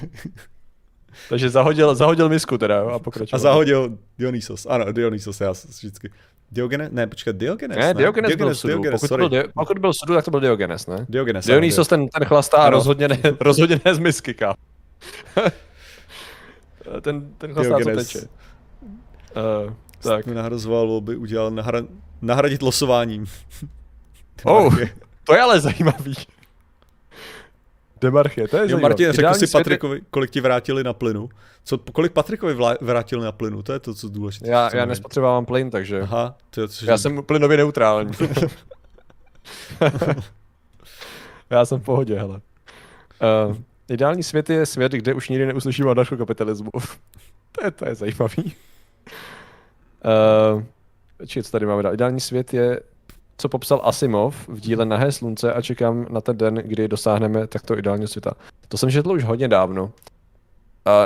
Takže 1.28 1.50
zahodil, 1.50 1.94
zahodil 1.94 2.28
misku 2.28 2.58
teda 2.58 2.76
jo, 2.76 2.88
a 2.88 2.98
pokračoval. 2.98 3.36
A 3.36 3.42
zahodil 3.42 3.98
Dionysos, 4.18 4.66
ano, 4.70 4.92
Dionysos, 4.92 5.40
já 5.40 5.52
vždycky. 5.68 6.10
Diogenes? 6.52 6.88
Ne, 6.92 7.06
počkat, 7.06 7.36
Diogenes, 7.36 7.78
ne? 7.78 7.94
Diogenes, 7.94 8.28
Diogenes 8.28 8.36
byl 8.36 8.54
sudu. 8.54 8.72
Diogenes, 8.72 9.00
pokud, 9.00 9.28
byl, 9.30 9.44
pokud 9.54 9.78
byl 9.78 9.92
sudu, 9.92 10.14
tak 10.14 10.24
to 10.24 10.30
byl 10.30 10.40
Diogenes, 10.40 10.86
ne? 10.86 11.06
Diogenes. 11.08 11.46
Dionysos 11.46 11.88
ten, 11.88 12.08
ten 12.08 12.24
chlastá 12.24 12.56
ano. 12.56 12.70
rozhodně 12.70 13.08
ne, 13.08 13.18
rozhodně 13.40 13.80
ne 13.84 13.94
z 13.94 13.98
misky. 13.98 14.34
Eh, 16.96 17.00
ten, 17.00 17.34
ten 17.38 17.52
chlastá, 17.52 17.78
co 17.78 17.90
teče. 17.90 18.18
Uh, 18.18 19.72
tak. 20.02 20.26
Mi 20.26 20.34
nahrazoval, 20.34 21.00
by 21.00 21.16
udělal 21.16 21.50
nahra, 21.50 21.82
nahradit 22.22 22.62
losováním. 22.62 23.26
oh, 24.44 24.76
to 25.24 25.34
je 25.34 25.40
ale 25.40 25.60
zajímavý. 25.60 26.14
Demarchie, 28.00 28.48
to 28.48 28.56
je 28.56 28.70
jo. 28.70 28.78
Martin, 28.78 29.12
řekl 29.12 29.34
si 29.34 29.46
Patrikovi, 29.46 30.00
kolik 30.10 30.30
ti 30.30 30.40
vrátili 30.40 30.84
na 30.84 30.92
plynu. 30.92 31.28
Co, 31.64 31.78
kolik 31.78 32.12
Patrikovi 32.12 32.54
vlá, 32.54 32.74
vrátili 32.80 33.24
na 33.24 33.32
plynu, 33.32 33.62
to 33.62 33.72
je 33.72 33.78
to, 33.78 33.94
co 33.94 34.08
důležité. 34.08 34.50
Já, 34.50 34.76
já 34.76 34.84
nespotřebávám 34.84 35.46
plyn, 35.46 35.70
takže 35.70 36.00
Aha, 36.00 36.36
to 36.50 36.60
je, 36.60 36.68
já 36.82 36.98
jsem 36.98 37.22
plynově 37.22 37.56
neutrální. 37.56 38.12
já 41.50 41.64
jsem 41.64 41.80
v 41.80 41.84
pohodě, 41.84 42.18
hele. 42.18 42.40
Uh, 43.48 43.56
Ideální 43.88 44.22
svět 44.22 44.50
je 44.50 44.66
svět, 44.66 44.92
kde 44.92 45.14
už 45.14 45.28
nikdy 45.28 45.46
neuslyším 45.46 45.88
anarchokapitalismu. 45.88 46.70
to, 47.52 47.64
je, 47.64 47.70
to 47.70 47.88
je 47.88 47.94
zajímavý. 47.94 48.54
Uh, 50.04 50.62
či 51.26 51.42
co 51.42 51.50
tady 51.50 51.66
máme 51.66 51.82
dál? 51.82 51.94
Ideální 51.94 52.20
svět 52.20 52.54
je, 52.54 52.80
co 53.38 53.48
popsal 53.48 53.80
Asimov 53.84 54.48
v 54.48 54.60
díle 54.60 54.84
Nahé 54.84 55.12
slunce 55.12 55.52
a 55.52 55.62
čekám 55.62 56.06
na 56.10 56.20
ten 56.20 56.36
den, 56.36 56.54
kdy 56.54 56.88
dosáhneme 56.88 57.46
takto 57.46 57.78
ideálního 57.78 58.08
světa. 58.08 58.32
To 58.68 58.76
jsem 58.78 58.90
četl 58.90 59.12
už 59.12 59.24
hodně 59.24 59.48
dávno. 59.48 59.84
Uh, 59.84 59.90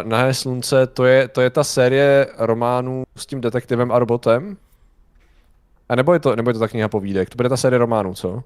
Nahé 0.08 0.34
slunce, 0.34 0.86
to 0.86 1.04
je, 1.04 1.28
to 1.28 1.40
je 1.40 1.50
ta 1.50 1.64
série 1.64 2.26
románů 2.38 3.02
s 3.16 3.26
tím 3.26 3.40
detektivem 3.40 3.92
a 3.92 3.98
robotem? 3.98 4.56
A 5.88 5.94
nebo 5.94 6.12
je 6.12 6.20
to, 6.20 6.36
nebo 6.36 6.50
je 6.50 6.54
to 6.54 6.60
ta 6.60 6.68
kniha 6.68 6.88
povídek? 6.88 7.30
To 7.30 7.36
bude 7.36 7.48
ta 7.48 7.56
série 7.56 7.78
románů, 7.78 8.14
co? 8.14 8.42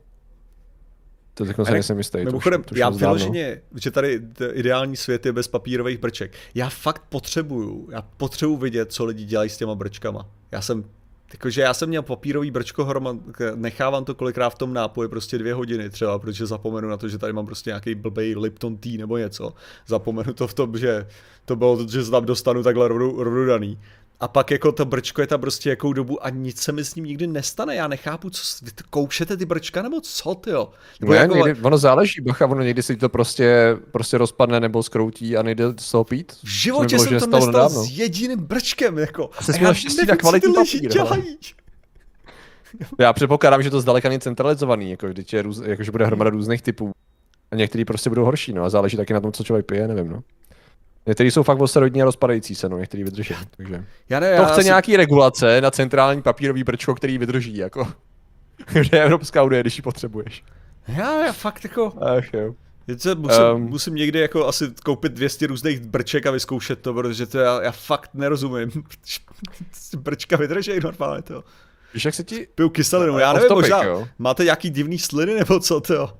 To 1.37 1.45
dokonce 1.45 1.69
jako 1.69 1.73
nejsem 1.73 1.99
jistý. 1.99 2.25
Mimochodem, 2.25 2.65
já 2.75 2.91
vyloženě, 2.91 3.63
že 3.75 3.91
tady 3.91 4.21
ideální 4.53 4.97
svět 4.97 5.27
je 5.27 5.33
bez 5.33 5.49
papírových 5.49 5.99
brček. 5.99 6.33
Já 6.55 6.69
fakt 6.69 7.03
potřebuju, 7.09 7.89
já 7.93 8.03
potřebuju 8.03 8.57
vidět, 8.57 8.93
co 8.93 9.05
lidi 9.05 9.25
dělají 9.25 9.51
s 9.51 9.57
těma 9.57 9.75
brčkama. 9.75 10.27
Já 10.53 10.61
jsem 10.61 10.85
Jakože 11.33 11.61
já 11.61 11.75
jsem 11.75 11.89
měl 11.89 12.03
papírový 12.03 12.51
brčko 12.51 12.85
hromad, 12.85 13.17
nechávám 13.55 14.05
to 14.05 14.15
kolikrát 14.15 14.51
v 14.51 14.59
tom 14.59 14.75
nápoji 14.75 15.09
prostě 15.09 15.39
dvě 15.39 15.55
hodiny 15.55 15.91
třeba, 15.91 16.19
protože 16.19 16.47
zapomenu 16.47 16.89
na 16.89 16.97
to, 16.97 17.09
že 17.09 17.19
tady 17.19 17.33
mám 17.33 17.47
prostě 17.47 17.71
nějaký 17.71 17.95
blbej 17.95 18.35
Lipton 18.37 18.77
tea 18.77 18.93
nebo 18.99 19.17
něco. 19.17 19.53
Zapomenu 19.87 20.35
to 20.35 20.47
v 20.47 20.55
tom, 20.55 20.79
že 20.79 21.07
to 21.45 21.57
bylo, 21.57 21.89
že 21.89 22.11
tam 22.11 22.25
dostanu 22.25 22.63
takhle 22.63 22.89
rovnou 22.89 23.47
daný. 23.47 23.79
A 24.21 24.29
pak 24.29 24.51
jako 24.51 24.73
to 24.73 24.85
brčko 24.85 25.21
je 25.21 25.27
tam 25.27 25.41
prostě 25.41 25.71
jakou 25.71 25.93
dobu 25.93 26.27
a 26.27 26.31
nic 26.31 26.61
se 26.61 26.73
mi 26.73 26.85
s 26.85 26.95
ním 26.95 27.05
nikdy 27.05 27.27
nestane. 27.27 27.75
Já 27.75 27.89
nechápu, 27.89 28.31
co 28.31 28.43
vy 28.63 28.71
koušete 28.91 29.37
ty 29.37 29.45
brčka 29.45 29.83
nebo 29.83 30.01
co, 30.01 30.35
ty 30.35 30.51
jo? 30.51 30.71
No 31.01 31.13
jako... 31.13 31.35
někdy, 31.35 31.63
ono 31.63 31.79
záleží, 31.79 32.21
bacha, 32.21 32.47
ono 32.47 32.63
někdy 32.63 32.83
si 32.83 32.97
to 32.97 33.09
prostě, 33.09 33.77
prostě 33.93 34.19
rozpadne 34.19 34.61
nebo 34.61 34.83
skroutí 34.83 35.37
a 35.37 35.43
nejde 35.43 35.65
z 35.81 35.91
toho 35.91 36.05
pít. 36.05 36.33
V 36.45 36.49
životě 36.49 36.99
jsem 36.99 37.09
to 37.09 37.15
nestal 37.27 37.47
nedávno. 37.47 37.85
s 37.85 37.91
jediným 37.91 38.41
brčkem, 38.41 38.99
jako. 38.99 39.31
A 39.39 39.43
se 39.43 39.53
jsme 39.53 39.75
štěstí 39.75 40.07
na 40.07 40.17
kvalitní 40.17 40.55
papír. 40.55 40.91
Já 42.99 43.13
předpokládám, 43.13 43.63
že 43.63 43.71
to 43.71 43.81
zdaleka 43.81 44.09
není 44.09 44.21
centralizovaný, 44.21 44.91
jako, 44.91 45.09
když 45.09 45.33
je 45.33 45.43
růz, 45.43 45.63
jakože 45.65 45.91
bude 45.91 46.07
hromada 46.07 46.31
různých 46.31 46.63
typů. 46.63 46.93
A 47.51 47.57
některý 47.57 47.85
prostě 47.85 48.11
budou 48.11 48.25
horší, 48.25 48.53
no 48.53 48.65
a 48.65 48.71
záleží 48.71 48.97
taky 48.97 49.13
na 49.13 49.21
tom, 49.21 49.33
co 49.33 49.45
člověk 49.45 49.67
pije, 49.67 49.89
nevím, 49.89 50.11
no. 50.11 50.23
Některý 51.07 51.31
jsou 51.31 51.43
fakt 51.43 51.61
osteroidní 51.61 52.03
a 52.03 52.05
rozpadající 52.05 52.55
se, 52.55 52.69
no, 52.69 52.79
některý 52.79 53.05
vydrží. 53.05 53.35
Takže. 53.57 53.85
Já 54.09 54.21
ne, 54.21 54.37
to 54.37 54.43
já 54.43 54.49
chce 54.49 54.63
si... 54.63 54.67
nějaký 54.67 54.97
regulace 54.97 55.61
na 55.61 55.71
centrální 55.71 56.23
papírový 56.23 56.65
brčko, 56.65 56.95
který 56.95 57.19
vydrží, 57.19 57.57
jako. 57.57 57.89
Kde 58.73 58.99
je 58.99 59.05
Evropská 59.05 59.43
unie, 59.43 59.61
když 59.61 59.77
ji 59.77 59.83
potřebuješ. 59.83 60.45
Já, 60.89 61.25
já 61.27 61.33
fakt 61.33 61.65
jako... 61.65 61.93
Ach 62.01 62.35
jo. 62.35 62.55
Musím, 63.17 63.55
um, 63.55 63.63
musím 63.63 63.95
někdy 63.95 64.21
jako 64.21 64.47
asi 64.47 64.65
koupit 64.85 65.13
200 65.13 65.47
různých 65.47 65.81
brček 65.81 66.27
a 66.27 66.31
vyzkoušet 66.31 66.81
to, 66.81 66.95
protože 66.95 67.27
to 67.27 67.39
já, 67.39 67.63
já 67.63 67.73
fakt 67.73 68.11
nerozumím. 68.15 68.71
Brčka 69.97 70.37
vydrží 70.37 70.81
normálně 70.81 71.23
to. 71.23 71.45
Víš, 71.95 72.05
jak 72.05 72.15
se 72.15 72.25
ti... 72.25 72.49
Piju 72.55 72.69
kyselinu, 72.69 73.19
já 73.19 73.33
nevím, 73.33 73.53
možná 73.53 73.83
jo. 73.83 74.09
máte 74.19 74.45
nějaký 74.45 74.71
divný 74.71 74.99
sliny 74.99 75.35
nebo 75.35 75.61
co 75.61 75.81
to? 75.81 76.19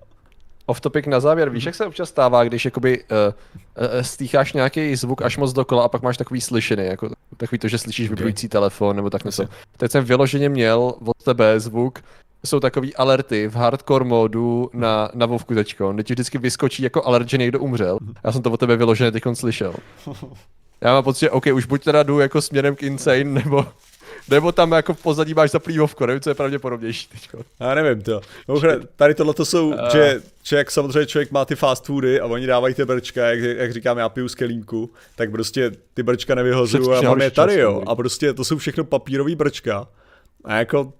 Off 0.67 0.81
topic 0.81 1.07
na 1.07 1.21
závěr, 1.21 1.51
víš, 1.51 1.65
jak 1.65 1.75
se 1.75 1.87
občas 1.87 2.09
stává, 2.09 2.45
když 2.45 2.65
jakoby 2.65 3.05
uh, 3.05 3.17
uh, 3.17 4.03
stýcháš 4.03 4.53
nějaký 4.53 4.97
zvuk 4.97 5.23
až 5.23 5.37
moc 5.37 5.53
dokola 5.53 5.85
a 5.85 5.89
pak 5.89 6.03
máš 6.03 6.17
takový 6.17 6.41
slyšeny, 6.41 6.87
jako 6.87 7.11
takový 7.37 7.59
to, 7.59 7.69
že 7.69 7.79
slyšíš 7.79 8.09
vibrující 8.09 8.49
telefon 8.49 8.97
nebo 8.97 9.11
tak 9.11 9.25
něco. 9.25 9.47
Teď 9.77 9.91
jsem 9.91 10.05
vyloženě 10.05 10.49
měl 10.49 10.95
od 11.05 11.25
tebe 11.25 11.61
zvuk, 11.61 11.99
jsou 12.45 12.61
takový 12.61 12.97
alerty 12.97 13.49
v 13.49 13.55
hardcore 13.55 14.05
modu 14.05 14.71
na, 14.73 15.11
na 15.15 15.27
Vovku 15.27 15.55
teďko. 15.55 15.93
Teď 15.93 16.07
ti 16.07 16.15
vždycky 16.15 16.39
vyskočí 16.39 16.83
jako 16.83 17.07
alert, 17.07 17.29
že 17.29 17.39
někdo 17.39 17.61
umřel. 17.61 17.99
Já 18.25 18.33
jsem 18.33 18.43
to 18.43 18.51
od 18.51 18.61
tebe 18.61 18.77
vyloženě 18.77 19.13
teď 19.13 19.23
slyšel. 19.35 19.75
Já 20.81 20.93
mám 20.93 21.05
pocit, 21.05 21.21
že 21.21 21.31
OK, 21.31 21.47
už 21.55 21.67
buď 21.67 21.85
teda 21.85 22.03
jdu 22.03 22.19
jako 22.19 22.43
směrem 22.43 22.77
k 22.77 22.83
Insane, 22.83 23.25
nebo 23.25 23.67
nebo 24.29 24.53
tam 24.53 24.73
jako 24.73 24.95
v 24.95 25.03
pozadí 25.03 25.35
máš 25.35 25.51
za 25.51 25.59
plývovku, 25.59 26.07
nevím, 26.07 26.21
co 26.21 26.31
je 26.31 26.35
pravděpodobnější 26.35 27.09
teďko. 27.09 27.39
Já 27.61 27.75
nevím, 27.75 28.03
to. 28.03 28.21
Tady 28.97 29.15
tohle 29.15 29.35
to 29.35 29.45
jsou, 29.45 29.69
uh... 29.69 29.89
že, 29.93 30.21
že 30.43 30.57
jak 30.57 30.71
samozřejmě 30.71 31.07
člověk 31.07 31.31
má 31.31 31.45
ty 31.45 31.57
fast 31.57 31.87
foody 31.87 32.21
a 32.21 32.27
oni 32.27 32.47
dávají 32.47 32.75
ty 32.75 32.85
brčka, 32.85 33.27
jak, 33.27 33.59
jak 33.59 33.73
říkám, 33.73 33.99
já 33.99 34.09
piju 34.09 34.29
skelínku, 34.29 34.91
tak 35.17 35.31
prostě 35.31 35.71
ty 35.95 36.03
brčka 36.03 36.35
nevyhozuju 36.35 36.93
a 36.93 37.01
mám 37.01 37.21
je 37.21 37.31
tady, 37.31 37.59
jo. 37.59 37.83
A 37.87 37.95
prostě 37.95 38.33
to 38.33 38.45
jsou 38.45 38.59
všechno 38.59 38.85
papírový 38.85 39.35
brčka. 39.35 39.89
A 40.45 40.57
jako, 40.57 40.93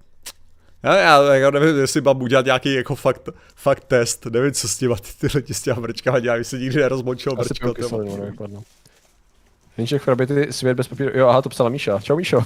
já, 0.83 0.97
já, 0.97 1.35
já 1.35 1.51
nevím, 1.51 1.79
jestli 1.79 2.01
mám 2.01 2.23
udělat 2.23 2.45
nějaký 2.45 2.75
jako 2.75 2.95
fakt, 2.95 3.29
fakt 3.57 3.85
test, 3.85 4.27
nevím, 4.27 4.53
co 4.53 4.69
s 4.69 4.79
těma 4.79 4.97
ty, 4.97 5.29
ty 5.29 5.39
lidi 5.39 5.55
s 5.55 5.63
těma 5.63 5.81
brčkama 5.81 6.21
dělají, 6.21 6.45
se 6.45 6.59
nikdy 6.59 6.81
nerozmočil 6.81 7.37
brčko. 7.37 7.75
Jenček 9.77 10.03
Frabity, 10.03 10.53
svět 10.53 10.75
bez 10.75 10.89
papíru. 10.89 11.11
Jo, 11.15 11.29
aha, 11.29 11.43
to 11.43 11.49
psala 11.49 11.71
Míša. 11.71 12.01
Čau 12.01 12.17
Míšo. 12.17 12.43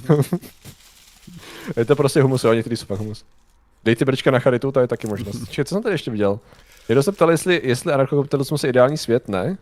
je 1.77 1.85
to 1.85 1.95
prostě 1.95 2.21
humus, 2.21 2.43
jo, 2.43 2.53
některý 2.53 2.77
jsou 2.77 2.85
fakt 2.85 2.99
humus. 2.99 3.25
Dej 3.83 3.95
ty 3.95 4.05
brčka 4.05 4.31
na 4.31 4.39
charitu, 4.39 4.71
to 4.71 4.79
je 4.79 4.87
taky 4.87 5.07
možnost. 5.07 5.45
Čekaj, 5.49 5.65
co 5.65 5.75
jsem 5.75 5.83
tady 5.83 5.93
ještě 5.93 6.11
viděl? 6.11 6.39
Někdo 6.89 7.03
se 7.03 7.11
ptal, 7.11 7.31
jestli, 7.31 7.61
jestli 7.63 7.93
anarchokapitalismus 7.93 8.63
je 8.63 8.69
ideální 8.69 8.97
svět, 8.97 9.29
ne? 9.29 9.57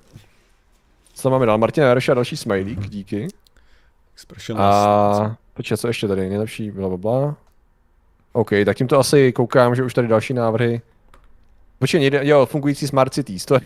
Co 1.14 1.24
tam 1.24 1.32
máme 1.32 1.46
dál? 1.46 1.58
Martin 1.58 1.84
Jaroš 1.84 2.10
a 2.10 2.14
další 2.14 2.38
smajlík, 2.38 2.90
díky. 2.90 3.28
A 4.58 5.36
počkej, 5.54 5.78
co 5.78 5.88
ještě 5.88 6.08
tady? 6.08 6.30
Nejlepší, 6.30 6.72
bla, 6.72 6.88
bla, 6.88 6.98
bla. 6.98 7.36
OK, 8.34 8.50
tak 8.66 8.78
tímto 8.78 9.00
asi 9.00 9.32
koukám, 9.32 9.76
že 9.76 9.84
už 9.84 9.94
tady 9.94 10.08
další 10.08 10.34
návrhy. 10.34 10.82
Počkej, 11.80 12.02
někde, 12.02 12.28
jo, 12.28 12.46
fungující 12.46 12.88
smart 12.88 13.14
cities, 13.14 13.46
to 13.46 13.54
je... 13.54 13.62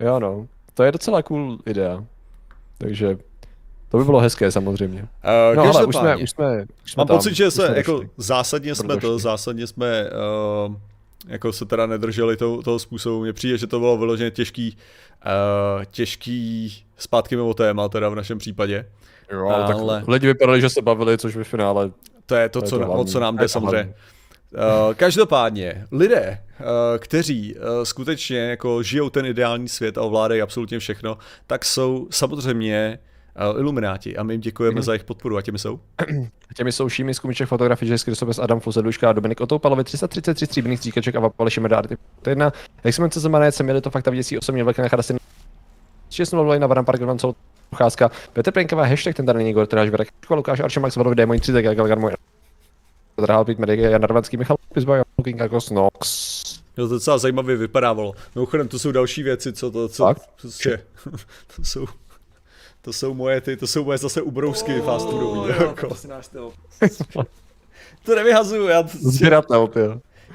Jo 0.00 0.20
no, 0.20 0.46
to 0.74 0.82
je 0.82 0.92
docela 0.92 1.22
cool 1.22 1.58
idea. 1.66 2.04
Takže 2.78 3.18
to 3.88 3.98
by 3.98 4.04
bylo 4.04 4.20
hezké 4.20 4.50
samozřejmě. 4.50 5.02
Uh, 5.02 5.56
no 5.56 5.62
ale 5.62 5.84
už 5.86 5.96
jsme, 5.96 6.16
už 6.16 6.30
jsme, 6.30 6.66
už 6.84 6.92
jsme 6.92 7.00
Mám 7.00 7.06
tam, 7.06 7.16
pocit, 7.16 7.34
že 7.34 7.50
se 7.50 7.72
jako 7.76 8.02
zásadně 8.16 8.74
jsme 8.74 8.96
to, 8.96 9.18
zásadně 9.18 9.66
jsme 9.66 10.10
uh, 10.66 10.74
jako 11.28 11.52
se 11.52 11.64
teda 11.64 11.86
nedrželi 11.86 12.36
toho, 12.36 12.62
toho 12.62 12.78
způsobu. 12.78 13.22
Mně 13.22 13.32
přijde, 13.32 13.58
že 13.58 13.66
to 13.66 13.78
bylo 13.78 13.96
vyloženě 13.96 14.30
těžký, 14.30 14.76
uh, 15.26 15.84
těžký 15.84 16.74
zpátky 16.96 17.36
mimo 17.36 17.54
téma 17.54 17.88
teda 17.88 18.08
v 18.08 18.14
našem 18.14 18.38
případě. 18.38 18.86
Jo, 19.32 19.48
ale, 19.48 19.74
tak 19.74 20.08
lidi 20.08 20.26
vypadali, 20.26 20.60
že 20.60 20.68
se 20.68 20.82
bavili, 20.82 21.18
což 21.18 21.36
ve 21.36 21.44
finále... 21.44 21.90
To 22.26 22.34
je 22.34 22.48
to, 22.48 22.60
to, 22.60 22.66
co, 22.66 22.78
to 22.78 22.92
o 22.92 23.04
co 23.04 23.20
nám 23.20 23.36
jde 23.36 23.48
samozřejmě. 23.48 23.94
Uh, 24.54 24.94
každopádně, 24.94 25.86
lidé, 25.92 26.38
uh, 26.60 26.66
kteří 26.98 27.54
uh, 27.54 27.60
skutečně 27.82 28.38
jako 28.38 28.82
žijou 28.82 29.10
ten 29.10 29.26
ideální 29.26 29.68
svět 29.68 29.98
a 29.98 30.02
ovládají 30.02 30.42
absolutně 30.42 30.78
všechno, 30.78 31.18
tak 31.46 31.64
jsou 31.64 32.08
samozřejmě 32.10 32.98
ilumináti 33.58 34.16
a 34.16 34.22
my 34.22 34.34
jim 34.34 34.40
děkujeme 34.40 34.76
mm. 34.76 34.82
za 34.82 34.92
jejich 34.92 35.04
podporu. 35.04 35.36
A 35.36 35.42
těmi 35.42 35.58
jsou? 35.58 35.80
těmi 36.54 36.72
jsou 36.72 36.88
Šími, 36.88 37.14
Skumiček, 37.14 37.48
fotografii, 37.48 37.90
Jess 37.90 38.04
Krysopes, 38.04 38.38
Adam 38.38 38.60
Fuseduška, 38.60 39.12
Dominik 39.12 39.40
Otoupalovi, 39.40 39.84
333 39.84 40.46
stříbrných 40.46 40.78
stříkaček 40.78 41.16
a 41.16 41.20
Vapali 41.20 41.50
Šimedárty. 41.50 41.96
To 42.22 42.30
jedna, 42.30 42.52
jak 42.84 42.94
jsme 42.94 43.10
se 43.10 43.20
znamená, 43.20 43.50
jsem 43.50 43.66
měli 43.66 43.80
to 43.80 43.90
fakt 43.90 44.06
věděcí 44.06 44.38
osobně 44.38 44.64
velké 44.64 44.82
nachadasy. 44.82 45.16
6 46.10 46.32
0 46.32 46.58
na 46.58 46.66
Varan 46.66 46.84
Park, 46.84 47.00
celou 47.18 47.34
procházka. 47.70 48.10
Petr 48.32 48.52
Plenková, 48.52 48.84
hashtag 48.84 49.16
ten 49.16 49.26
tady 49.26 49.38
není 49.38 49.52
Gorteráž, 49.52 49.88
Verek, 49.88 50.08
Lukáš 50.30 50.60
Arčemax, 50.60 50.96
Vadovi, 50.96 51.16
Démon 51.16 51.38
3, 51.38 51.52
tak 51.52 51.64
Galgar, 51.64 51.98
můj 51.98 52.12
Drahal 53.16 53.44
Pít 53.44 53.58
Medic, 53.58 53.80
Jan 53.80 54.00
Narvanský, 54.00 54.36
Michal 54.36 54.56
Pizbaj, 54.74 55.02
Looking 55.18 55.40
jako 55.40 55.60
Snox. 55.60 56.04
Jo, 56.76 56.88
to 56.88 56.94
docela 56.94 57.18
zajímavě 57.18 57.56
vypadávalo. 57.56 58.12
Mimochodem, 58.34 58.68
to 58.68 58.78
jsou 58.78 58.92
další 58.92 59.22
věci, 59.22 59.52
co 59.52 59.70
to, 59.70 59.88
co, 59.88 60.04
Fakt? 60.04 60.30
prostě, 60.40 60.82
to 61.56 61.64
jsou, 61.64 61.86
to 62.82 62.92
jsou 62.92 63.14
moje, 63.14 63.40
ty, 63.40 63.56
to 63.56 63.66
jsou 63.66 63.84
moje 63.84 63.98
zase 63.98 64.22
ubrousky 64.22 64.80
oh, 64.80 64.86
fast 64.86 65.10
foodový. 65.10 65.50
Jo, 65.50 65.66
jako. 65.66 65.88
to, 66.32 66.52
to 68.04 68.14
nevyhazuju, 68.14 68.66
já 68.66 68.82
to, 68.82 68.88
Sběratel, 68.88 69.66
ty 69.66 69.80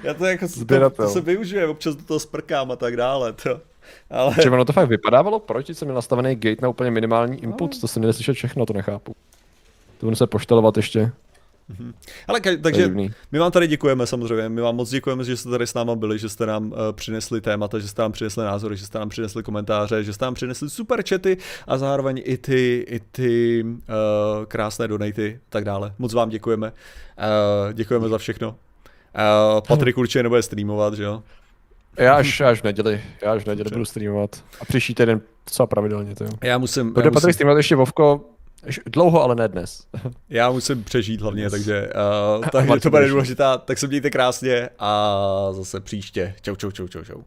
Já 0.03 0.13
to 0.13 0.25
jako, 0.25 0.47
to, 0.67 0.89
to, 0.89 1.09
se 1.09 1.21
využije, 1.21 1.67
občas 1.67 1.95
do 1.95 2.03
toho 2.03 2.19
sprkám 2.19 2.71
a 2.71 2.75
tak 2.75 2.97
dále, 2.97 3.33
to. 3.33 3.61
Ale... 4.09 4.35
Že 4.43 4.49
ono 4.49 4.65
to 4.65 4.73
fakt 4.73 4.89
vypadávalo, 4.89 5.39
proč 5.39 5.69
jsem 5.69 5.85
měl 5.85 5.95
nastavený 5.95 6.35
gate 6.35 6.61
na 6.61 6.69
úplně 6.69 6.91
minimální 6.91 7.43
input, 7.43 7.73
no. 7.73 7.79
to 7.81 7.87
jsem 7.87 8.03
neslyšel 8.03 8.33
všechno, 8.33 8.65
to 8.65 8.73
nechápu. 8.73 9.15
To 9.97 10.05
budu 10.05 10.15
se 10.15 10.27
poštelovat 10.27 10.77
ještě. 10.77 11.11
Mm-hmm. 11.69 11.93
Ale 12.27 12.39
takže 12.61 12.87
my 13.31 13.39
vám 13.39 13.51
tady 13.51 13.67
děkujeme 13.67 14.07
samozřejmě, 14.07 14.49
my 14.49 14.61
vám 14.61 14.75
moc 14.75 14.89
děkujeme, 14.89 15.23
že 15.23 15.37
jste 15.37 15.49
tady 15.49 15.67
s 15.67 15.73
náma 15.73 15.95
byli, 15.95 16.19
že 16.19 16.29
jste 16.29 16.45
nám 16.45 16.65
uh, 16.65 16.77
přinesli 16.91 17.41
témata, 17.41 17.79
že 17.79 17.87
jste 17.87 18.01
nám 18.01 18.11
přinesli 18.11 18.43
názory, 18.43 18.77
že 18.77 18.85
jste 18.85 18.99
nám 18.99 19.09
přinesli 19.09 19.43
komentáře, 19.43 20.03
že 20.03 20.13
jste 20.13 20.25
nám 20.25 20.33
přinesli 20.33 20.69
super 20.69 21.03
chaty 21.09 21.37
a 21.67 21.77
zároveň 21.77 22.21
i 22.25 22.37
ty, 22.37 22.85
i 22.89 22.99
ty 23.11 23.63
uh, 23.63 23.75
krásné 24.45 24.87
donaty 24.87 25.39
tak 25.49 25.65
dále. 25.65 25.93
Moc 25.99 26.13
vám 26.13 26.29
děkujeme. 26.29 26.67
Uh, 26.67 27.73
děkujeme 27.73 28.09
za 28.09 28.17
všechno. 28.17 28.49
Uh, 28.49 29.61
Patrik 29.67 29.97
určitě 29.97 30.23
nebude 30.23 30.41
streamovat, 30.41 30.93
že 30.93 31.03
jo? 31.03 31.23
Já 31.97 32.15
až, 32.15 32.41
až 32.41 32.61
v 32.61 32.63
neděli, 32.63 33.01
já 33.21 33.31
až 33.31 33.43
v 33.43 33.47
neděli 33.47 33.69
budu 33.73 33.85
streamovat. 33.85 34.43
A 34.61 34.65
příští 34.65 34.95
týden 34.95 35.21
docela 35.45 35.67
pravidelně, 35.67 36.15
to 36.15 36.23
jo. 36.23 36.29
Já 36.43 36.57
musím... 36.57 36.93
Bude 36.93 37.07
já 37.07 37.11
Patrik 37.11 37.23
musím... 37.23 37.33
streamovat 37.33 37.57
ještě 37.57 37.75
Vovko, 37.75 38.25
Dlouho, 38.85 39.23
ale 39.23 39.35
ne 39.35 39.47
dnes. 39.47 39.83
Já 40.29 40.51
musím 40.51 40.83
přežít 40.83 41.21
hlavně, 41.21 41.41
dnes. 41.41 41.51
takže, 41.51 41.89
uh, 42.37 42.45
takže 42.45 42.79
to 42.79 42.89
bude 42.89 43.07
důležitá. 43.07 43.57
Tak 43.57 43.77
se 43.77 43.87
mějte 43.87 44.09
krásně 44.09 44.69
a 44.79 45.13
zase 45.51 45.79
příště. 45.79 46.35
Čau, 46.41 46.55
čau, 46.55 46.71
čau, 46.71 46.87
čau, 46.87 47.03
čau. 47.03 47.21